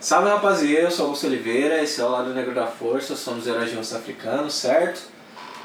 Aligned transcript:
Salve 0.00 0.30
rapaziada, 0.30 0.86
eu 0.86 0.90
sou 0.90 1.04
Augusto 1.04 1.26
Oliveira, 1.26 1.82
esse 1.82 2.00
é 2.00 2.04
o 2.04 2.08
Lado 2.08 2.32
Negro 2.32 2.54
da 2.54 2.66
Força, 2.66 3.14
somos 3.14 3.46
heróis 3.46 3.68
de 3.68 3.76
rosto 3.76 3.94
africano, 3.94 4.50
certo? 4.50 5.02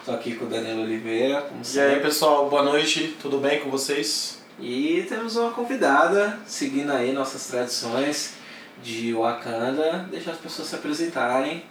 Tô 0.04 0.12
aqui 0.12 0.36
com 0.36 0.44
o 0.44 0.50
Danilo 0.50 0.82
Oliveira, 0.82 1.44
como 1.44 1.62
E 1.64 1.80
aí 1.80 2.02
pessoal, 2.02 2.50
boa 2.50 2.62
noite, 2.62 3.16
tudo 3.22 3.38
bem 3.38 3.62
com 3.62 3.72
vocês? 3.72 4.40
E 4.60 5.06
temos 5.08 5.38
uma 5.38 5.52
convidada, 5.52 6.38
seguindo 6.46 6.92
aí 6.92 7.14
nossas 7.14 7.48
tradições 7.48 8.34
de 8.84 9.14
Wakanda, 9.14 10.06
deixar 10.12 10.32
as 10.32 10.38
pessoas 10.38 10.68
se 10.68 10.76
apresentarem, 10.76 11.64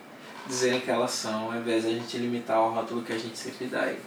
dizerem 0.47 0.81
que 0.81 0.91
elas 0.91 1.11
são, 1.11 1.53
ao 1.53 1.55
invés 1.57 1.83
de 1.83 1.91
a 1.91 1.93
gente 1.93 2.17
limitar 2.17 2.59
o 2.63 2.73
rótulo 2.73 3.03
que 3.03 3.13
a 3.13 3.19
gente 3.19 3.37
sempre 3.37 3.67
dá 3.67 3.83
aí. 3.83 3.99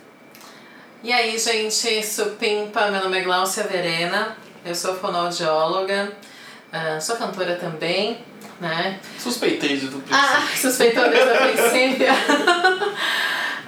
E 1.03 1.13
aí, 1.13 1.37
gente, 1.37 2.03
supimpa, 2.03 2.89
meu 2.89 3.03
nome 3.03 3.19
é 3.19 3.21
Glaucia 3.21 3.65
Verena, 3.65 4.35
eu 4.65 4.73
sou 4.73 4.95
fonoaudióloga, 4.95 6.11
ah, 6.71 6.99
sou 6.99 7.15
cantora 7.17 7.55
também, 7.55 8.25
né? 8.59 8.99
Suspeitei 9.19 9.77
de 9.77 9.85
isso. 9.85 10.01
Ah, 10.11 10.41
suspeitou 10.55 11.09
desde 11.09 11.31
o 11.31 11.37
princípio. 11.37 12.07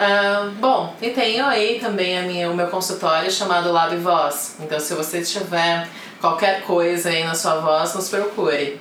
Ah, 0.02 0.50
bom, 0.60 0.96
e 1.02 1.10
tenho 1.10 1.46
aí 1.46 1.78
também 1.80 2.18
a 2.18 2.22
minha, 2.22 2.50
o 2.50 2.56
meu 2.56 2.68
consultório 2.68 3.30
chamado 3.30 3.72
Lab 3.72 3.96
Voz. 3.98 4.56
Então, 4.62 4.80
se 4.80 4.94
você 4.94 5.22
tiver 5.22 5.88
qualquer 6.22 6.62
coisa 6.62 7.10
aí 7.10 7.24
na 7.26 7.36
sua 7.36 7.56
voz, 7.60 7.94
nos 7.94 8.08
procure. 8.08 8.80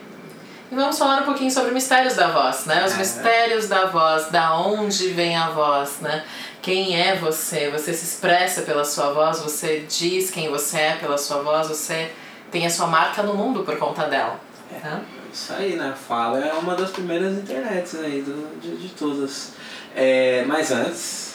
E 0.70 0.74
vamos 0.74 0.96
falar 0.96 1.22
um 1.22 1.24
pouquinho 1.24 1.50
sobre 1.50 1.72
mistérios 1.72 2.14
da 2.14 2.28
voz, 2.28 2.66
né? 2.66 2.84
Os 2.84 2.92
É. 2.92 2.96
mistérios 2.98 3.68
da 3.68 3.86
voz, 3.86 4.26
da 4.30 4.54
onde 4.58 5.08
vem 5.08 5.34
a 5.36 5.48
voz, 5.48 5.98
né? 6.00 6.24
Quem 6.62 7.00
é 7.00 7.16
você? 7.16 7.68
Você 7.70 7.92
se 7.94 8.04
expressa 8.04 8.62
pela 8.62 8.84
sua 8.84 9.12
voz, 9.12 9.40
você 9.40 9.84
diz 9.88 10.30
quem 10.30 10.48
você 10.50 10.78
é 10.78 10.92
pela 11.00 11.18
sua 11.18 11.42
voz, 11.42 11.68
você 11.68 12.12
tem 12.52 12.64
a 12.66 12.70
sua 12.70 12.86
marca 12.86 13.22
no 13.22 13.34
mundo 13.34 13.64
por 13.64 13.76
conta 13.76 14.04
dela. 14.04 14.38
Tá? 14.82 15.00
Isso 15.38 15.52
aí, 15.52 15.76
né? 15.76 15.94
Fala 16.08 16.38
é 16.40 16.52
uma 16.52 16.74
das 16.74 16.90
primeiras 16.90 17.32
internets 17.34 17.94
aí 17.94 18.22
do, 18.22 18.60
de, 18.60 18.76
de 18.76 18.88
todas. 18.94 19.52
É, 19.94 20.44
mas 20.46 20.72
antes. 20.72 21.34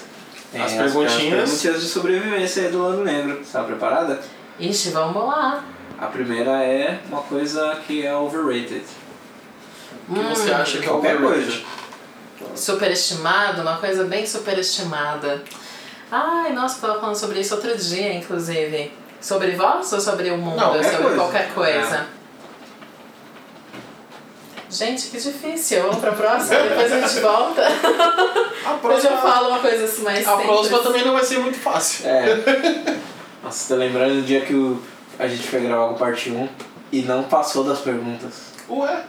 tem 0.52 0.62
As 0.62 0.74
perguntinhas. 0.74 1.14
As 1.14 1.50
perguntinhas 1.50 1.82
de 1.82 1.88
sobrevivência 1.88 2.64
aí 2.64 2.70
do 2.72 2.82
lado 2.84 3.04
negro. 3.04 3.40
Está 3.42 3.64
preparada? 3.64 4.20
Ixi, 4.60 4.90
vamos 4.92 5.26
lá. 5.26 5.64
A 6.00 6.08
primeira 6.08 6.52
é 6.64 7.00
uma 7.08 7.22
coisa 7.22 7.80
que 7.88 8.06
é 8.06 8.14
overrated. 8.16 8.84
O 10.10 10.14
que 10.14 10.20
você 10.22 10.52
Hum, 10.52 10.56
acha 10.56 10.78
que 10.80 10.86
é 10.86 10.88
qualquer 10.90 11.16
overrated? 11.16 11.66
Superestimado, 12.56 13.62
uma 13.62 13.78
coisa 13.78 14.04
bem 14.04 14.26
superestimada. 14.28 15.42
Ai, 16.12 16.52
nossa, 16.52 16.78
eu 16.78 16.82
tava 16.90 17.00
falando 17.00 17.16
sobre 17.16 17.40
isso 17.40 17.56
outro 17.56 17.76
dia, 17.78 18.14
inclusive. 18.14 18.92
Sobre 19.22 19.52
voz 19.52 19.92
ou 19.94 20.02
sobre 20.02 20.30
o 20.30 20.38
mundo? 20.38 20.58
Não, 20.58 20.72
qualquer 20.74 20.84
sobre 20.92 21.04
coisa. 21.04 21.18
qualquer 21.18 21.54
coisa. 21.54 22.06
Gente, 24.74 25.08
que 25.08 25.18
difícil. 25.20 25.84
Vamos 25.84 25.98
pra 25.98 26.12
próxima, 26.14 26.60
depois 26.60 26.92
a 26.92 27.02
gente 27.02 27.20
volta. 27.20 27.62
A 28.66 28.74
Depois 28.74 29.04
eu 29.04 29.12
próxima, 29.12 29.18
falo 29.18 29.50
uma 29.50 29.60
coisa 29.60 29.84
assim 29.84 30.04
mais 30.04 30.28
a 30.28 30.38
próxima 30.38 30.80
também 30.80 31.04
não 31.04 31.14
vai 31.14 31.24
ser 31.24 31.38
muito 31.40 31.58
fácil. 31.58 32.08
É. 32.08 32.98
Nossa, 33.44 33.74
tô 33.74 33.80
lembrando 33.80 34.16
do 34.16 34.22
dia 34.22 34.42
que 34.42 34.54
o, 34.54 34.82
a 35.20 35.28
gente 35.28 35.44
foi 35.44 35.60
gravar 35.62 35.90
com 35.90 35.96
parte 35.96 36.32
1 36.32 36.48
e 36.92 37.02
não 37.02 37.24
passou 37.24 37.64
das 37.66 37.80
perguntas. 37.80 38.54
Ué, 38.70 39.04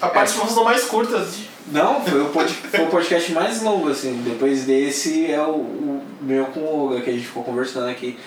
a 0.00 0.08
participação 0.08 0.64
mais 0.64 0.84
curta. 0.84 1.26
Não, 1.72 2.04
foi 2.04 2.20
o, 2.20 2.28
pod, 2.28 2.52
foi 2.52 2.84
o 2.84 2.88
podcast 2.88 3.32
mais 3.32 3.62
longo, 3.62 3.90
assim. 3.90 4.22
Depois 4.22 4.64
desse 4.64 5.30
é 5.30 5.40
o, 5.40 5.56
o 5.56 6.02
meu 6.20 6.46
com 6.46 6.60
o 6.60 6.84
Olga, 6.84 7.00
que 7.00 7.10
a 7.10 7.12
gente 7.12 7.26
ficou 7.26 7.42
conversando 7.42 7.88
aqui. 7.88 8.18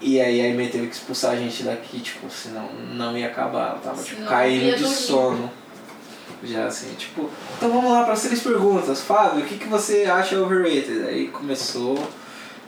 E 0.00 0.20
aí 0.20 0.40
a 0.40 0.48
IME 0.48 0.68
teve 0.68 0.86
que 0.86 0.94
expulsar 0.94 1.32
a 1.32 1.36
gente 1.36 1.62
daqui, 1.62 1.98
tipo, 1.98 2.30
senão 2.30 2.68
não 2.94 3.16
ia 3.16 3.28
acabar. 3.28 3.70
Ela 3.70 3.80
tava, 3.82 4.02
tipo, 4.02 4.24
caindo 4.24 4.76
de 4.76 4.82
dormir. 4.82 4.96
sono. 4.96 5.63
Já 6.44 6.66
assim, 6.66 6.94
tipo, 6.94 7.30
então 7.56 7.70
vamos 7.72 7.90
lá 7.90 8.04
para 8.04 8.12
as 8.12 8.22
três 8.22 8.42
perguntas. 8.42 9.00
Fábio, 9.00 9.44
o 9.44 9.46
que, 9.46 9.56
que 9.56 9.66
você 9.68 10.04
acha 10.04 10.38
overrated? 10.38 11.04
Aí 11.06 11.28
começou 11.28 11.98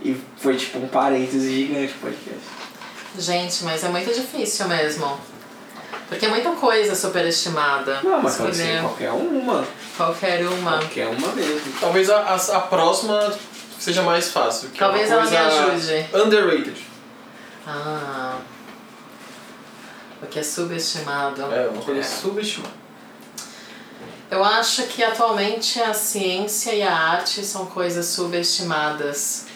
e 0.02 0.16
foi 0.38 0.56
tipo 0.56 0.78
um 0.78 0.88
parêntese 0.88 1.52
gigante 1.52 1.92
o 1.94 1.98
podcast. 2.00 2.40
Gente, 3.18 3.64
mas 3.64 3.84
é 3.84 3.88
muito 3.88 4.12
difícil 4.14 4.66
mesmo. 4.68 5.18
Porque 6.08 6.24
é 6.26 6.28
muita 6.28 6.50
coisa 6.52 6.94
superestimada. 6.94 8.00
Não, 8.02 8.22
mas 8.22 8.36
pode 8.36 8.56
ser 8.56 8.80
qualquer 8.80 9.10
uma. 9.10 9.66
qualquer 9.96 10.46
uma. 10.46 10.78
Qualquer 10.78 11.06
uma 11.08 11.28
mesmo. 11.32 11.60
Talvez 11.80 12.08
a, 12.08 12.18
a, 12.20 12.34
a 12.34 12.60
próxima 12.60 13.34
seja 13.78 14.02
mais 14.02 14.30
fácil. 14.30 14.68
que 14.70 14.76
é 14.76 14.78
Talvez 14.78 15.10
ela 15.10 15.24
me 15.24 15.36
ajude. 15.36 16.06
Underrated. 16.14 16.76
Ah. 17.66 18.38
O 20.22 20.26
que 20.26 20.38
é 20.38 20.42
subestimado. 20.42 21.42
É, 21.52 21.68
uma 21.68 21.82
coisa 21.82 22.00
É. 22.00 22.04
subestimada. 22.04 22.85
Eu 24.28 24.42
acho 24.42 24.88
que 24.88 25.04
atualmente 25.04 25.80
a 25.80 25.94
ciência 25.94 26.74
e 26.74 26.82
a 26.82 26.92
arte 26.92 27.44
são 27.44 27.66
coisas 27.66 28.06
subestimadas 28.06 29.46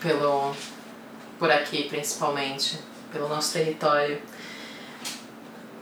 pelo 0.00 0.54
por 1.38 1.50
aqui 1.50 1.86
principalmente, 1.86 2.78
pelo 3.12 3.28
nosso 3.28 3.52
território. 3.52 4.20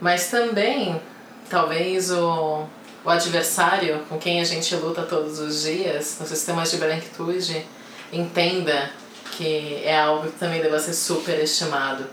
Mas 0.01 0.29
também, 0.29 1.01
talvez 1.49 2.11
o, 2.11 2.65
o 3.05 3.09
adversário 3.09 4.05
com 4.09 4.17
quem 4.17 4.41
a 4.41 4.43
gente 4.43 4.75
luta 4.75 5.03
todos 5.03 5.39
os 5.39 5.63
dias, 5.63 6.17
nos 6.19 6.27
sistemas 6.27 6.71
de 6.71 6.77
branquitude, 6.77 7.65
entenda 8.11 8.91
que 9.31 9.81
é 9.81 9.97
algo 9.97 10.29
que 10.29 10.37
também 10.37 10.61
deve 10.61 10.77
ser 10.79 10.93
superestimado, 10.93 12.05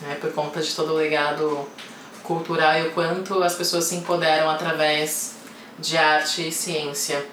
né? 0.00 0.16
por 0.18 0.32
conta 0.32 0.62
de 0.62 0.74
todo 0.74 0.92
o 0.92 0.96
legado 0.96 1.68
cultural 2.22 2.78
e 2.78 2.88
o 2.88 2.92
quanto 2.92 3.42
as 3.42 3.54
pessoas 3.54 3.84
se 3.84 3.96
empoderam 3.96 4.48
através 4.48 5.41
de 5.82 5.98
arte 5.98 6.48
e 6.48 6.52
ciência, 6.52 7.24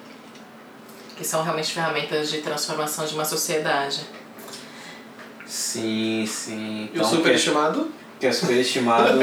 que 1.16 1.24
são 1.24 1.42
realmente 1.42 1.72
ferramentas 1.72 2.28
de 2.30 2.38
transformação 2.42 3.06
de 3.06 3.14
uma 3.14 3.24
sociedade. 3.24 4.00
Sim, 5.46 6.26
sim. 6.26 6.84
E 6.92 6.96
o 6.96 7.00
Então, 7.00 7.08
superestimado? 7.10 7.90
Que 8.18 8.26
é 8.26 8.32
superestimado 8.32 9.18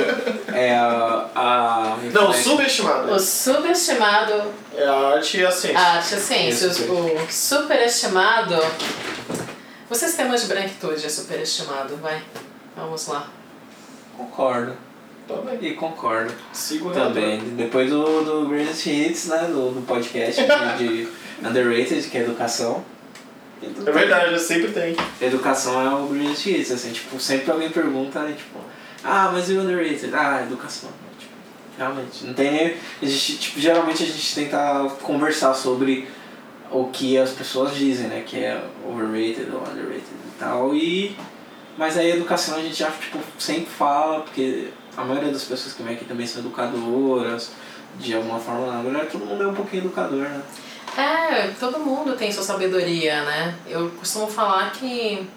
é 0.53 0.75
a. 0.75 1.29
a 1.35 1.97
Não, 2.11 2.31
influência- 2.31 2.43
subestimado. 2.43 3.11
O 3.11 3.19
subestimado, 3.19 4.53
É 4.75 4.85
a 4.87 4.93
arte 5.13 5.37
e 5.37 5.45
a 5.45 5.51
ciência. 5.51 5.79
a 5.79 5.91
arte 5.97 6.13
e 6.13 6.17
a 6.17 6.19
ciência, 6.19 6.65
Isso, 6.67 6.91
o 6.91 7.27
superestimado, 7.31 8.55
o 9.89 9.93
sistema 9.95 10.35
de 10.35 10.45
branquitude 10.47 11.05
é 11.05 11.09
superestimado, 11.09 11.95
vai, 11.97 12.23
vamos 12.75 13.05
lá. 13.07 13.27
Concordo. 14.17 14.75
Também. 15.27 15.57
E 15.61 15.73
concordo. 15.73 16.33
Sigo 16.53 16.91
Também. 16.91 17.39
Depois 17.55 17.89
do, 17.89 18.23
do 18.23 18.49
Greatest 18.49 18.85
Hits, 18.87 19.25
né? 19.27 19.47
Do, 19.49 19.71
do 19.71 19.85
podcast 19.85 20.41
de, 20.41 20.47
de 20.77 21.07
Underrated, 21.45 22.07
que 22.09 22.17
é 22.17 22.21
educação. 22.21 22.83
É 23.61 23.91
verdade, 23.91 24.39
sempre 24.39 24.71
tem. 24.71 24.95
Educação 25.19 25.81
é 25.81 25.93
o 25.95 26.07
Greatest 26.07 26.45
Hits, 26.45 26.71
assim, 26.71 26.91
tipo, 26.91 27.19
sempre 27.19 27.51
alguém 27.51 27.71
pergunta, 27.71 28.19
né, 28.21 28.35
tipo, 28.37 28.59
ah, 29.03 29.29
mas 29.31 29.49
e 29.49 29.53
o 29.53 29.61
Underrated? 29.61 30.13
Ah, 30.13 30.43
educação. 30.43 30.89
Tipo, 31.17 31.31
realmente, 31.77 32.25
não 32.25 32.33
tem 32.33 32.51
nem. 32.51 32.75
A 33.01 33.05
gente, 33.05 33.37
tipo, 33.37 33.59
geralmente 33.59 34.03
a 34.03 34.05
gente 34.05 34.35
tenta 34.35 34.89
conversar 35.01 35.53
sobre 35.53 36.07
o 36.71 36.85
que 36.85 37.17
as 37.17 37.31
pessoas 37.31 37.75
dizem, 37.75 38.07
né? 38.07 38.23
Que 38.25 38.37
é 38.37 38.61
overrated 38.85 39.49
ou 39.51 39.61
underrated 39.61 40.03
e 40.03 40.39
tal. 40.39 40.75
E. 40.75 41.15
Mas 41.77 41.95
aí 41.95 42.11
educação 42.11 42.57
a 42.57 42.61
gente 42.61 42.75
já 42.75 42.89
tipo, 42.89 43.19
sempre 43.37 43.67
fala, 43.67 44.21
porque 44.21 44.69
a 44.97 45.03
maioria 45.03 45.31
das 45.31 45.43
pessoas 45.43 45.73
que 45.73 45.83
vem 45.83 45.95
aqui 45.95 46.05
também 46.05 46.25
são 46.25 46.41
educadoras, 46.41 47.51
de 47.99 48.15
alguma 48.15 48.39
forma, 48.39 48.73
na 48.73 48.81
verdade 48.81 49.07
todo 49.11 49.25
mundo 49.25 49.43
é 49.43 49.47
um 49.47 49.53
pouquinho 49.53 49.83
educador, 49.83 50.21
né? 50.23 50.41
É, 50.97 51.51
todo 51.59 51.79
mundo 51.79 52.15
tem 52.15 52.31
sua 52.31 52.43
sabedoria, 52.43 53.23
né? 53.23 53.55
Eu 53.67 53.89
costumo 53.91 54.27
falar 54.27 54.71
que 54.71 55.27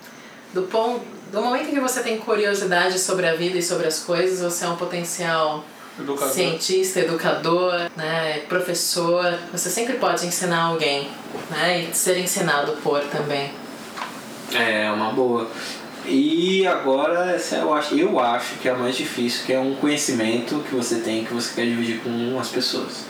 do, 0.54 0.62
ponto, 0.62 1.04
do 1.30 1.42
momento 1.42 1.68
em 1.68 1.74
que 1.74 1.80
você 1.80 2.02
tem 2.02 2.18
curiosidade 2.18 2.98
sobre 2.98 3.28
a 3.28 3.34
vida 3.34 3.58
e 3.58 3.62
sobre 3.62 3.86
as 3.86 4.00
coisas, 4.00 4.40
você 4.40 4.64
é 4.64 4.68
um 4.68 4.76
potencial 4.76 5.62
Educador. 5.98 6.32
cientista, 6.32 7.00
educador, 7.00 7.90
né, 7.94 8.40
professor. 8.48 9.38
Você 9.52 9.68
sempre 9.68 9.94
pode 9.98 10.26
ensinar 10.26 10.62
alguém, 10.62 11.10
né? 11.50 11.88
E 11.90 11.94
ser 11.94 12.16
ensinado 12.18 12.72
por 12.82 13.00
também. 13.04 13.52
É, 14.54 14.90
uma 14.90 15.12
boa. 15.12 15.46
E 16.06 16.66
agora, 16.66 17.32
essa 17.32 17.56
eu 17.56 17.72
acho, 17.74 17.94
eu 17.94 18.18
acho 18.18 18.54
que 18.56 18.68
é 18.68 18.72
a 18.72 18.76
mais 18.76 18.96
difícil, 18.96 19.44
que 19.46 19.52
é 19.52 19.60
um 19.60 19.74
conhecimento 19.74 20.64
que 20.68 20.74
você 20.74 20.96
tem 21.00 21.24
que 21.24 21.32
você 21.34 21.54
quer 21.54 21.66
dividir 21.66 22.00
com 22.00 22.38
as 22.40 22.48
pessoas. 22.48 23.04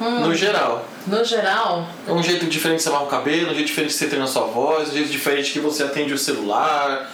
Hum, 0.00 0.20
No 0.20 0.34
geral. 0.34 0.84
no 1.06 1.24
geral, 1.24 1.88
É 2.06 2.12
um 2.12 2.22
jeito 2.22 2.46
diferente 2.46 2.78
de 2.78 2.82
você 2.84 2.90
lavar 2.90 3.06
o 3.06 3.10
cabelo, 3.10 3.50
um 3.50 3.54
jeito 3.54 3.66
diferente 3.66 3.90
de 3.92 3.96
você 3.98 4.06
treina 4.06 4.24
a 4.24 4.28
sua 4.28 4.44
voz, 4.46 4.90
um 4.90 4.92
jeito 4.92 5.08
diferente 5.10 5.52
que 5.52 5.58
você 5.60 5.82
atende 5.82 6.12
o 6.12 6.18
celular, 6.18 7.10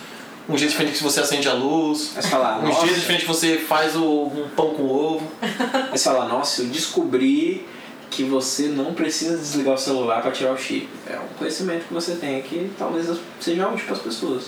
um 0.48 0.58
jeito 0.58 0.72
diferente 0.72 0.98
que 0.98 1.02
você 1.02 1.20
acende 1.20 1.48
a 1.48 1.54
luz, 1.54 2.12
Mas 2.14 2.26
falar, 2.28 2.58
um 2.58 2.68
nossa, 2.68 2.86
jeito 2.86 3.00
diferente 3.00 3.22
que 3.22 3.28
você 3.28 3.56
faz 3.56 3.96
o, 3.96 4.04
um 4.04 4.48
pão 4.54 4.74
com 4.74 4.82
ovo. 4.86 5.30
mas 5.90 6.02
falar, 6.04 6.26
nossa, 6.26 6.62
eu 6.62 6.66
descobri 6.68 7.66
que 8.14 8.22
você 8.24 8.68
não 8.68 8.94
precisa 8.94 9.36
desligar 9.36 9.74
o 9.74 9.78
celular 9.78 10.22
para 10.22 10.30
tirar 10.30 10.52
o 10.52 10.56
chip. 10.58 10.88
É 11.06 11.18
um 11.18 11.36
conhecimento 11.36 11.86
que 11.88 11.94
você 11.94 12.14
tem 12.14 12.40
que 12.42 12.70
talvez 12.78 13.06
seja 13.40 13.68
útil 13.68 13.86
para 13.86 13.96
as 13.96 14.02
pessoas. 14.02 14.44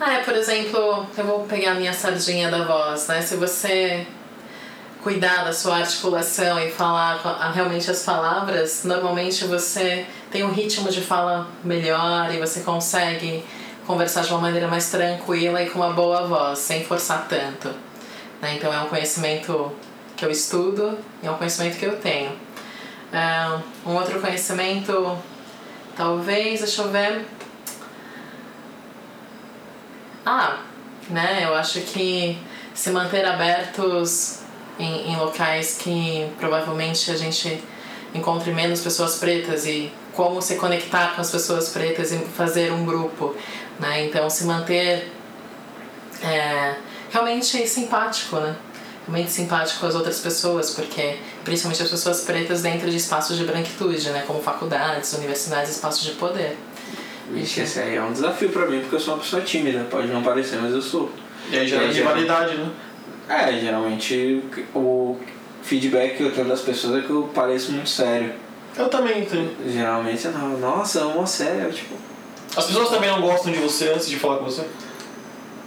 Ah, 0.00 0.14
é, 0.14 0.22
por 0.22 0.34
exemplo, 0.34 1.06
eu 1.16 1.24
vou 1.24 1.40
pegar 1.44 1.72
a 1.72 1.74
minha 1.74 1.92
sardinha 1.92 2.50
da 2.50 2.64
voz, 2.64 3.06
né? 3.06 3.20
Se 3.20 3.36
você 3.36 4.06
cuidar 5.02 5.44
da 5.44 5.52
sua 5.52 5.76
articulação 5.78 6.58
e 6.60 6.70
falar 6.70 7.52
realmente 7.54 7.88
as 7.90 8.02
palavras, 8.02 8.82
normalmente 8.84 9.44
você 9.44 10.04
tem 10.30 10.42
um 10.42 10.50
ritmo 10.50 10.90
de 10.90 11.00
fala 11.00 11.46
melhor 11.62 12.32
e 12.34 12.38
você 12.38 12.60
consegue 12.60 13.44
conversar 13.86 14.22
de 14.22 14.30
uma 14.30 14.40
maneira 14.40 14.66
mais 14.68 14.90
tranquila 14.90 15.62
e 15.62 15.70
com 15.70 15.78
uma 15.78 15.92
boa 15.92 16.26
voz, 16.26 16.58
sem 16.58 16.84
forçar 16.84 17.26
tanto. 17.28 17.68
né? 18.42 18.54
Então 18.56 18.72
é 18.72 18.80
um 18.80 18.86
conhecimento 18.86 19.72
que 20.16 20.24
eu 20.24 20.30
estudo 20.30 20.98
e 21.22 21.26
é 21.26 21.30
um 21.30 21.34
conhecimento 21.34 21.78
que 21.78 21.86
eu 21.86 21.96
tenho. 21.96 22.32
Ah, 23.12 23.60
um 23.86 23.94
outro 23.94 24.20
conhecimento, 24.20 25.18
talvez, 25.96 26.60
deixa 26.60 26.82
eu 26.82 26.90
ver. 26.90 27.26
Ah, 30.26 30.58
né? 31.08 31.44
Eu 31.44 31.54
acho 31.54 31.80
que 31.80 32.38
se 32.74 32.90
manter 32.90 33.24
abertos 33.24 34.40
em, 34.78 35.12
em 35.12 35.16
locais 35.16 35.78
que 35.78 36.30
provavelmente 36.38 37.10
a 37.10 37.16
gente 37.16 37.62
encontre 38.14 38.52
menos 38.52 38.80
pessoas 38.80 39.16
pretas 39.16 39.66
e 39.66 39.92
como 40.12 40.42
se 40.42 40.56
conectar 40.56 41.14
com 41.14 41.20
as 41.20 41.30
pessoas 41.30 41.70
pretas 41.70 42.12
e 42.12 42.18
fazer 42.18 42.72
um 42.72 42.84
grupo, 42.84 43.34
né? 43.78 44.04
Então 44.04 44.28
se 44.28 44.44
manter 44.44 45.12
é, 46.22 46.74
realmente 47.10 47.66
simpático, 47.66 48.36
né? 48.36 48.56
Realmente 49.08 49.30
simpático 49.30 49.80
com 49.80 49.86
as 49.86 49.94
outras 49.94 50.20
pessoas, 50.20 50.70
porque 50.70 51.16
principalmente 51.42 51.82
as 51.82 51.88
pessoas 51.88 52.20
pretas 52.20 52.60
dentro 52.60 52.90
de 52.90 52.96
espaços 52.98 53.38
de 53.38 53.44
branquitude, 53.44 54.10
né? 54.10 54.22
Como 54.26 54.42
faculdades, 54.42 55.14
universidades, 55.14 55.70
espaços 55.70 56.04
de 56.04 56.10
poder. 56.12 56.58
Vixe, 57.32 57.62
esse 57.62 57.80
aí 57.80 57.96
é 57.96 58.02
um 58.02 58.12
desafio 58.12 58.50
pra 58.50 58.66
mim, 58.66 58.80
porque 58.80 58.96
eu 58.96 59.00
sou 59.00 59.14
uma 59.14 59.20
pessoa 59.22 59.40
tímida. 59.40 59.86
Pode 59.90 60.08
não 60.08 60.22
parecer, 60.22 60.58
mas 60.60 60.74
eu 60.74 60.82
sou. 60.82 61.10
E 61.50 61.56
aí 61.56 61.66
gera 61.66 61.84
É, 61.84 61.90
rivalidade, 61.90 62.54
né? 62.56 62.70
É, 63.30 63.58
geralmente 63.58 64.42
o 64.74 65.16
feedback 65.62 66.18
que 66.18 66.22
eu 66.24 66.32
tenho 66.32 66.46
das 66.46 66.60
pessoas 66.60 67.02
é 67.02 67.06
que 67.06 67.10
eu 67.10 67.30
pareço 67.34 67.72
muito 67.72 67.88
sério. 67.88 68.34
Eu 68.76 68.90
também 68.90 69.24
tenho. 69.24 69.56
Geralmente 69.66 70.26
é 70.26 70.30
não, 70.30 70.58
nossa, 70.58 71.00
amo 71.00 71.26
sério, 71.26 71.72
tipo. 71.72 71.94
As 72.54 72.66
pessoas 72.66 72.90
também 72.90 73.10
não 73.10 73.22
gostam 73.22 73.52
de 73.52 73.58
você 73.58 73.88
antes 73.88 74.08
de 74.08 74.16
falar 74.16 74.38
com 74.38 74.44
você? 74.44 74.64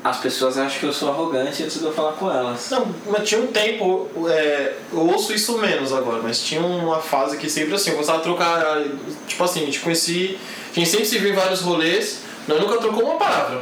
As 0.04 0.18
pessoas 0.18 0.58
acham 0.58 0.80
que 0.80 0.86
eu 0.88 0.94
sou 0.94 1.10
arrogante 1.10 1.62
antes 1.62 1.80
de 1.80 1.86
eu 1.86 1.94
falar 1.94 2.14
com 2.14 2.32
elas. 2.32 2.68
Não, 2.72 2.88
mas 3.06 3.28
tinha 3.28 3.40
um 3.40 3.48
tempo, 3.48 4.10
é, 4.28 4.74
eu 4.92 5.00
ouço 5.08 5.32
isso 5.32 5.58
menos 5.60 5.94
agora, 5.94 6.22
mas 6.24 6.42
tinha 6.42 6.60
uma 6.60 7.00
fase 7.00 7.38
que 7.38 7.48
sempre 7.48 7.76
assim, 7.76 7.92
eu 7.92 7.98
gostava 7.98 8.18
de 8.18 8.24
trocar, 8.24 8.82
tipo 9.28 9.44
assim, 9.44 9.66
te 9.68 9.80
conheci, 9.80 10.40
a 10.72 10.74
gente 10.74 10.90
sempre 10.90 11.06
se 11.06 11.20
viu 11.20 11.30
em 11.32 11.36
vários 11.36 11.62
rolês, 11.62 12.22
nós 12.48 12.60
nunca 12.60 12.78
trocou 12.80 13.04
uma 13.04 13.16
palavra. 13.18 13.62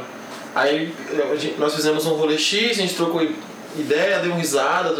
Aí 0.54 0.94
a 1.30 1.36
gente- 1.36 1.58
nós 1.58 1.74
fizemos 1.74 2.06
um 2.06 2.14
rolê 2.14 2.38
X, 2.38 2.70
a 2.70 2.82
gente 2.82 2.94
trocou 2.94 3.22
ideia, 3.76 4.20
deu 4.20 4.30
uma 4.32 4.40
risada, 4.40 4.94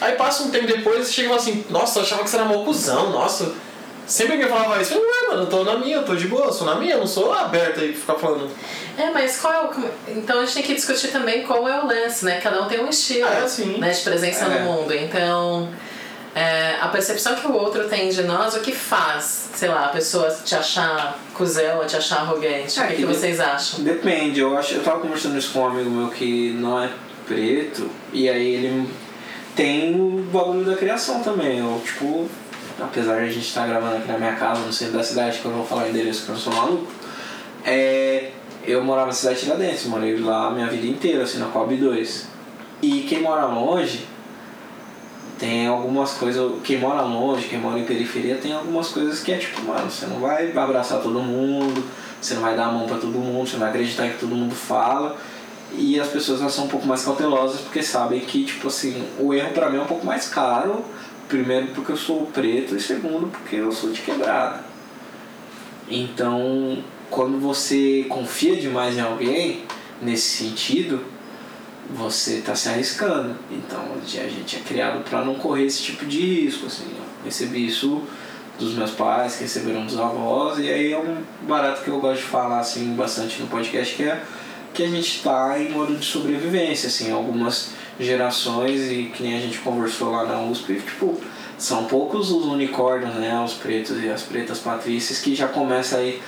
aí 0.00 0.12
passa 0.12 0.44
um 0.44 0.50
tempo 0.50 0.66
depois 0.66 1.10
e 1.10 1.12
chega 1.12 1.34
assim, 1.34 1.62
nossa, 1.68 1.98
eu 1.98 2.02
achava 2.04 2.24
que 2.24 2.30
você 2.30 2.36
era 2.36 2.46
mó 2.46 2.64
cuzão, 2.64 3.10
nossa. 3.10 3.52
Sempre 4.08 4.32
alguém 4.34 4.48
falava 4.48 4.80
isso, 4.80 4.94
eu 4.94 5.00
falei, 5.00 5.12
ué, 5.20 5.28
mano, 5.28 5.42
eu 5.42 5.46
tô 5.46 5.64
na 5.64 5.76
minha, 5.76 5.96
eu 5.96 6.02
tô 6.04 6.16
de 6.16 6.26
boa, 6.28 6.46
eu 6.46 6.52
sou 6.52 6.66
na 6.66 6.76
minha, 6.76 6.94
eu 6.94 6.98
não 7.00 7.06
sou 7.06 7.30
aberta 7.32 7.80
aí 7.82 7.88
pra 7.92 8.00
ficar 8.00 8.14
falando. 8.14 8.50
É, 8.96 9.10
mas 9.10 9.38
qual 9.38 9.52
é 9.52 9.60
o. 9.66 9.90
Então 10.18 10.40
a 10.40 10.44
gente 10.44 10.54
tem 10.54 10.62
que 10.62 10.74
discutir 10.74 11.08
também 11.08 11.42
qual 11.42 11.68
é 11.68 11.78
o 11.82 11.86
lance, 11.86 12.24
né? 12.24 12.40
Cada 12.40 12.62
um 12.62 12.66
tem 12.66 12.82
um 12.82 12.88
estilo 12.88 13.28
É, 13.28 13.46
sim. 13.46 13.76
né, 13.78 13.90
de 13.90 14.00
presença 14.00 14.46
É. 14.46 14.48
no 14.48 14.64
mundo. 14.72 14.94
Então, 14.94 15.68
é, 16.34 16.76
a 16.80 16.88
percepção 16.88 17.34
que 17.36 17.46
o 17.46 17.52
outro 17.52 17.86
tem 17.88 18.08
de 18.08 18.22
nós, 18.22 18.54
o 18.54 18.60
que 18.60 18.72
faz, 18.72 19.50
sei 19.54 19.68
lá, 19.68 19.84
a 19.84 19.88
pessoa 19.88 20.30
te 20.42 20.54
achar 20.54 21.18
cuzão 21.34 21.78
ou 21.78 21.84
te 21.84 21.96
achar 21.96 22.20
arrogante? 22.20 22.80
É, 22.80 22.84
o 22.84 22.86
que, 22.88 22.94
que 22.94 23.02
que 23.02 23.06
vocês 23.06 23.38
acham? 23.38 23.84
Depende, 23.84 24.40
eu 24.40 24.56
acho. 24.56 24.74
Eu 24.74 24.82
tava 24.82 25.00
conversando 25.00 25.36
isso 25.38 25.52
com 25.52 25.60
um 25.60 25.66
amigo 25.66 25.90
meu 25.90 26.08
que 26.08 26.50
não 26.52 26.82
é 26.82 26.88
preto, 27.26 27.90
e 28.12 28.26
aí 28.28 28.54
ele 28.54 28.88
tem 29.54 29.94
o 29.94 30.22
bagulho 30.32 30.64
da 30.64 30.76
criação 30.76 31.22
também. 31.22 31.58
Eu, 31.58 31.80
tipo, 31.84 32.26
apesar 32.80 33.16
de 33.16 33.24
a 33.24 33.32
gente 33.32 33.46
estar 33.46 33.66
gravando 33.66 33.96
aqui 33.96 34.08
na 34.08 34.18
minha 34.18 34.34
casa, 34.34 34.60
no 34.60 34.72
centro 34.72 34.98
da 34.98 35.04
cidade, 35.04 35.38
que 35.38 35.44
eu 35.44 35.50
não 35.50 35.58
vou 35.58 35.66
falar 35.66 35.84
o 35.84 35.88
endereço 35.88 36.24
que 36.24 36.30
eu 36.30 36.34
não 36.34 36.40
sou 36.40 36.52
maluco, 36.52 36.86
é, 37.64 38.30
eu 38.64 38.82
morava 38.84 39.08
na 39.08 39.12
cidade 39.12 39.36
de 39.36 39.44
Tiradentes, 39.44 39.86
morei 39.86 40.16
lá 40.18 40.48
a 40.48 40.50
minha 40.50 40.66
vida 40.66 40.86
inteira, 40.86 41.24
assim, 41.24 41.38
na 41.38 41.46
Coab 41.46 41.74
2. 41.74 42.26
E 42.82 43.00
quem 43.08 43.22
mora 43.22 43.46
longe 43.46 44.06
tem 45.38 45.66
algumas 45.66 46.12
coisas. 46.12 46.52
Quem 46.62 46.78
mora 46.78 47.02
longe, 47.02 47.48
quem 47.48 47.58
mora 47.58 47.78
em 47.78 47.84
periferia, 47.84 48.36
tem 48.36 48.52
algumas 48.52 48.88
coisas 48.88 49.20
que 49.20 49.32
é 49.32 49.38
tipo, 49.38 49.62
mano, 49.62 49.90
você 49.90 50.06
não 50.06 50.20
vai 50.20 50.50
abraçar 50.56 51.00
todo 51.00 51.20
mundo, 51.20 51.82
você 52.20 52.34
não 52.34 52.42
vai 52.42 52.56
dar 52.56 52.66
a 52.66 52.72
mão 52.72 52.86
pra 52.86 52.98
todo 52.98 53.18
mundo, 53.18 53.46
você 53.48 53.54
não 53.54 53.60
vai 53.60 53.70
acreditar 53.70 54.08
que 54.08 54.18
todo 54.18 54.34
mundo 54.34 54.54
fala. 54.54 55.16
E 55.72 56.00
as 56.00 56.08
pessoas 56.08 56.52
são 56.52 56.64
um 56.64 56.68
pouco 56.68 56.86
mais 56.86 57.04
cautelosas 57.04 57.60
porque 57.60 57.82
sabem 57.82 58.20
que, 58.20 58.44
tipo 58.44 58.68
assim, 58.68 59.06
o 59.18 59.34
erro 59.34 59.52
pra 59.52 59.68
mim 59.68 59.78
é 59.78 59.80
um 59.82 59.86
pouco 59.86 60.04
mais 60.04 60.26
caro. 60.28 60.84
Primeiro 61.28 61.68
porque 61.68 61.92
eu 61.92 61.96
sou 61.96 62.26
preto 62.26 62.74
e 62.74 62.80
segundo 62.80 63.28
porque 63.28 63.56
eu 63.56 63.70
sou 63.70 63.90
de 63.90 64.00
quebrada. 64.00 64.64
Então, 65.90 66.82
quando 67.10 67.38
você 67.38 68.06
confia 68.08 68.56
demais 68.56 68.96
em 68.96 69.00
alguém, 69.00 69.64
nesse 70.00 70.44
sentido, 70.44 71.04
você 71.90 72.36
está 72.36 72.54
se 72.54 72.68
arriscando. 72.68 73.36
Então 73.50 73.80
a 74.02 74.28
gente 74.28 74.56
é 74.56 74.60
criado 74.60 75.02
para 75.04 75.24
não 75.24 75.34
correr 75.34 75.64
esse 75.64 75.82
tipo 75.82 76.04
de 76.06 76.20
risco. 76.20 76.66
Assim. 76.66 76.84
Eu 76.96 77.24
recebi 77.24 77.66
isso 77.66 78.02
dos 78.58 78.74
meus 78.74 78.90
pais, 78.90 79.36
que 79.36 79.42
receberam 79.42 79.86
dos 79.86 79.98
avós, 79.98 80.58
e 80.58 80.68
aí 80.68 80.92
é 80.92 80.98
um 80.98 81.18
barato 81.46 81.82
que 81.82 81.88
eu 81.88 82.00
gosto 82.00 82.20
de 82.20 82.26
falar 82.26 82.58
assim, 82.58 82.92
bastante 82.94 83.40
no 83.40 83.46
podcast, 83.46 83.94
que 83.94 84.02
é 84.02 84.20
que 84.74 84.82
a 84.82 84.88
gente 84.88 85.16
está 85.16 85.58
em 85.60 85.70
modo 85.70 85.94
de 85.94 86.04
sobrevivência. 86.04 86.88
Assim, 86.88 87.10
algumas 87.10 87.70
gerações, 87.98 88.90
e 88.90 89.04
que 89.14 89.22
nem 89.22 89.36
a 89.36 89.40
gente 89.40 89.58
conversou 89.58 90.10
lá 90.10 90.24
na 90.24 90.40
USP, 90.40 90.74
tipo, 90.74 91.20
são 91.56 91.84
poucos 91.84 92.30
os 92.30 92.44
unicórnios, 92.44 93.14
né, 93.14 93.40
os 93.44 93.54
pretos 93.54 94.02
e 94.02 94.08
as 94.08 94.22
pretas 94.22 94.58
patrícias, 94.58 95.20
que 95.20 95.34
já 95.34 95.48
começam 95.48 95.98
aí 95.98 96.22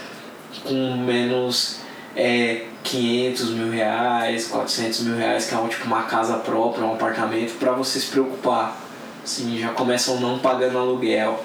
com 0.65 0.97
menos 0.97 1.81
é, 2.17 2.65
500 2.83 3.51
mil 3.51 3.71
reais, 3.71 4.49
400 4.49 5.01
mil 5.01 5.17
reais, 5.17 5.47
que 5.47 5.55
é 5.55 5.69
tipo 5.69 5.85
uma 5.85 6.03
casa 6.03 6.39
própria, 6.39 6.85
um 6.85 6.95
apartamento, 6.95 7.59
para 7.59 7.73
você 7.73 8.01
se 8.01 8.07
preocupar. 8.07 8.77
Assim, 9.23 9.59
já 9.59 9.69
começam 9.69 10.19
não 10.19 10.39
pagando 10.39 10.79
aluguel 10.79 11.45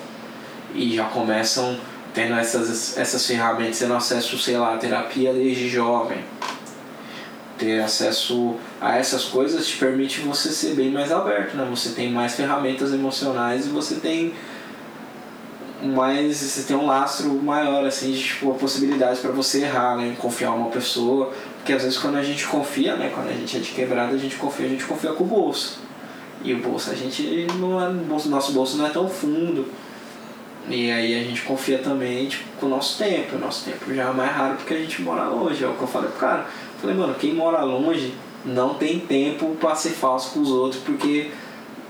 e 0.74 0.96
já 0.96 1.06
começam 1.06 1.78
tendo 2.14 2.34
essas, 2.36 2.98
essas 2.98 3.28
ferramentas, 3.28 3.80
tendo 3.80 3.94
acesso, 3.94 4.38
sei 4.38 4.58
lá, 4.58 4.76
à 4.76 4.78
terapia 4.78 5.34
desde 5.34 5.68
jovem. 5.68 6.24
Ter 7.58 7.80
acesso 7.82 8.56
a 8.82 8.98
essas 8.98 9.26
coisas 9.26 9.66
te 9.66 9.78
permite 9.78 10.20
você 10.20 10.50
ser 10.50 10.76
bem 10.76 10.92
mais 10.92 11.12
aberto, 11.12 11.56
né? 11.56 11.66
Você 11.70 11.90
tem 11.90 12.12
mais 12.12 12.36
ferramentas 12.36 12.94
emocionais 12.94 13.66
e 13.66 13.70
você 13.70 13.96
tem 13.96 14.34
mais 15.84 16.38
você 16.42 16.64
tem 16.64 16.76
um 16.76 16.86
lastro 16.86 17.30
maior 17.34 17.86
assim 17.86 18.12
de 18.12 18.24
tipo 18.24 18.54
possibilidades 18.56 19.20
para 19.20 19.32
você 19.32 19.62
errar 19.64 19.98
né? 19.98 20.16
Confiar 20.18 20.52
uma 20.52 20.70
pessoa. 20.70 21.32
Porque 21.58 21.74
às 21.74 21.84
vezes 21.84 21.98
quando 21.98 22.18
a 22.18 22.24
gente 22.24 22.46
confia 22.46 22.96
né? 22.96 23.12
Quando 23.14 23.30
a 23.30 23.34
gente 23.34 23.56
é 23.56 23.60
de 23.60 23.72
quebrada 23.72 24.14
a 24.14 24.18
gente 24.18 24.36
confia 24.36 24.66
a 24.66 24.70
gente 24.70 24.86
confia 24.86 25.14
com 25.14 25.24
o 25.24 25.28
bolso. 25.28 25.80
E 26.44 26.54
o 26.54 26.60
bolso 26.60 26.92
a 26.92 26.96
gente 26.96 27.48
não 27.58 27.82
é 27.82 27.90
nosso 27.90 28.52
bolso 28.52 28.78
não 28.78 28.86
é 28.86 28.90
tão 28.90 29.08
fundo. 29.08 29.68
E 30.68 30.92
aí 30.92 31.20
a 31.20 31.24
gente 31.24 31.44
confia 31.44 31.78
também 31.78 32.28
tipo, 32.28 32.44
com 32.60 32.66
o 32.66 32.70
nosso 32.70 32.98
tempo. 32.98 33.36
O 33.36 33.40
nosso 33.40 33.66
tempo 33.66 33.94
já 33.94 34.04
é 34.04 34.12
mais 34.12 34.32
raro 34.32 34.56
porque 34.56 34.74
a 34.74 34.78
gente 34.78 35.02
mora 35.02 35.26
longe 35.26 35.64
é 35.64 35.68
o 35.68 35.74
que 35.74 35.82
eu 35.82 35.88
falei 35.88 36.10
pro 36.10 36.20
cara 36.20 36.48
falei 36.80 36.96
mano 36.96 37.16
quem 37.16 37.34
mora 37.34 37.64
longe 37.64 38.14
não 38.44 38.76
tem 38.76 39.00
tempo 39.00 39.56
para 39.60 39.76
ser 39.76 39.90
falso 39.90 40.32
com 40.32 40.42
os 40.42 40.50
outros 40.50 40.82
porque 40.84 41.32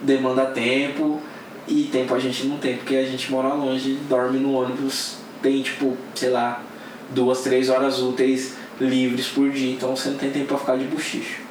demanda 0.01 0.45
tempo 0.45 1.21
e 1.67 1.83
tempo 1.91 2.13
a 2.13 2.19
gente 2.19 2.45
não 2.45 2.57
tem, 2.57 2.77
porque 2.77 2.95
a 2.95 3.05
gente 3.05 3.31
mora 3.31 3.53
longe, 3.53 3.95
dorme 4.07 4.39
no 4.39 4.53
ônibus, 4.53 5.15
tem 5.41 5.61
tipo, 5.61 5.97
sei 6.13 6.29
lá, 6.29 6.61
duas, 7.09 7.41
três 7.41 7.69
horas 7.69 8.01
úteis 8.01 8.55
livres 8.79 9.27
por 9.27 9.49
dia, 9.49 9.73
então 9.73 9.95
você 9.95 10.09
não 10.09 10.17
tem 10.17 10.29
tempo 10.29 10.47
pra 10.47 10.57
ficar 10.57 10.77
de 10.77 10.85
buchicho. 10.85 11.41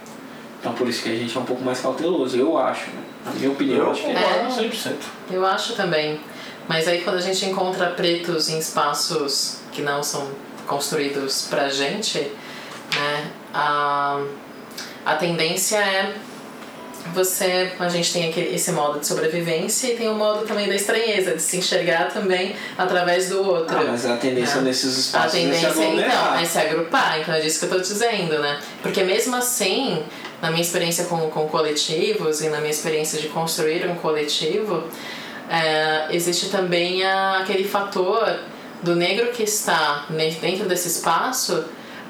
Então 0.60 0.72
por 0.72 0.88
isso 0.88 1.02
que 1.02 1.10
a 1.10 1.16
gente 1.16 1.36
é 1.36 1.40
um 1.40 1.44
pouco 1.44 1.64
mais 1.64 1.80
cauteloso, 1.80 2.36
eu 2.36 2.56
acho, 2.56 2.90
né? 2.90 3.02
Na 3.24 3.32
minha 3.32 3.50
opinião, 3.50 3.78
eu 3.78 3.90
acho 3.90 4.02
que 4.02 4.10
é. 4.10 4.14
concordo 4.14 4.62
É. 4.62 4.68
100%. 4.68 4.94
Eu 5.30 5.46
acho 5.46 5.74
também. 5.74 6.20
Mas 6.68 6.88
aí 6.88 7.00
quando 7.02 7.16
a 7.16 7.20
gente 7.20 7.44
encontra 7.46 7.90
pretos 7.90 8.48
em 8.48 8.58
espaços 8.58 9.58
que 9.72 9.82
não 9.82 10.02
são 10.02 10.28
construídos 10.66 11.46
pra 11.50 11.68
gente, 11.68 12.30
né, 12.94 13.30
a, 13.52 14.20
a 15.06 15.14
tendência 15.16 15.76
é 15.78 16.14
você, 17.12 17.70
a 17.78 17.88
gente 17.88 18.12
tem 18.14 18.30
aquele, 18.30 18.54
esse 18.54 18.72
modo 18.72 18.98
de 18.98 19.06
sobrevivência 19.06 19.88
e 19.88 19.96
tem 19.96 20.08
o 20.08 20.14
modo 20.14 20.46
também 20.46 20.66
da 20.66 20.74
estranheza, 20.74 21.32
de 21.36 21.42
se 21.42 21.58
enxergar 21.58 22.08
também 22.10 22.56
através 22.78 23.28
do 23.28 23.42
outro. 23.46 23.76
Ah, 23.78 23.84
mas 23.86 24.06
a 24.06 24.16
tendência 24.16 24.58
É. 24.58 24.62
nesses 24.62 24.96
A 24.96 25.00
espaços 25.00 25.34
é 25.34 25.36
se 25.38 25.44
tendência 25.44 25.68
então 25.68 25.82
aglomerar. 25.82 26.42
é 26.42 26.46
se 26.46 26.58
agrupar, 26.58 27.20
então 27.20 27.34
é 27.34 27.40
disso 27.40 27.58
que 27.58 27.66
eu 27.66 27.70
tô 27.70 27.78
dizendo, 27.78 28.38
né? 28.38 28.58
Porque 28.82 29.04
mesmo 29.04 29.36
assim, 29.36 30.02
na 30.40 30.50
minha 30.50 30.62
experiência 30.62 31.04
com, 31.04 31.28
com 31.30 31.46
coletivos 31.46 32.40
e 32.40 32.48
na 32.48 32.58
minha 32.58 32.70
experiência 32.70 33.20
de 33.20 33.28
construir 33.28 33.86
um 33.86 33.96
coletivo, 33.96 34.84
é, 35.50 36.06
existe 36.10 36.48
também 36.48 37.04
a, 37.04 37.40
aquele 37.40 37.64
fator 37.64 38.38
do 38.82 38.96
negro 38.96 39.26
que 39.28 39.42
está 39.42 40.06
dentro 40.40 40.66
desse 40.66 40.88
espaço 40.88 41.64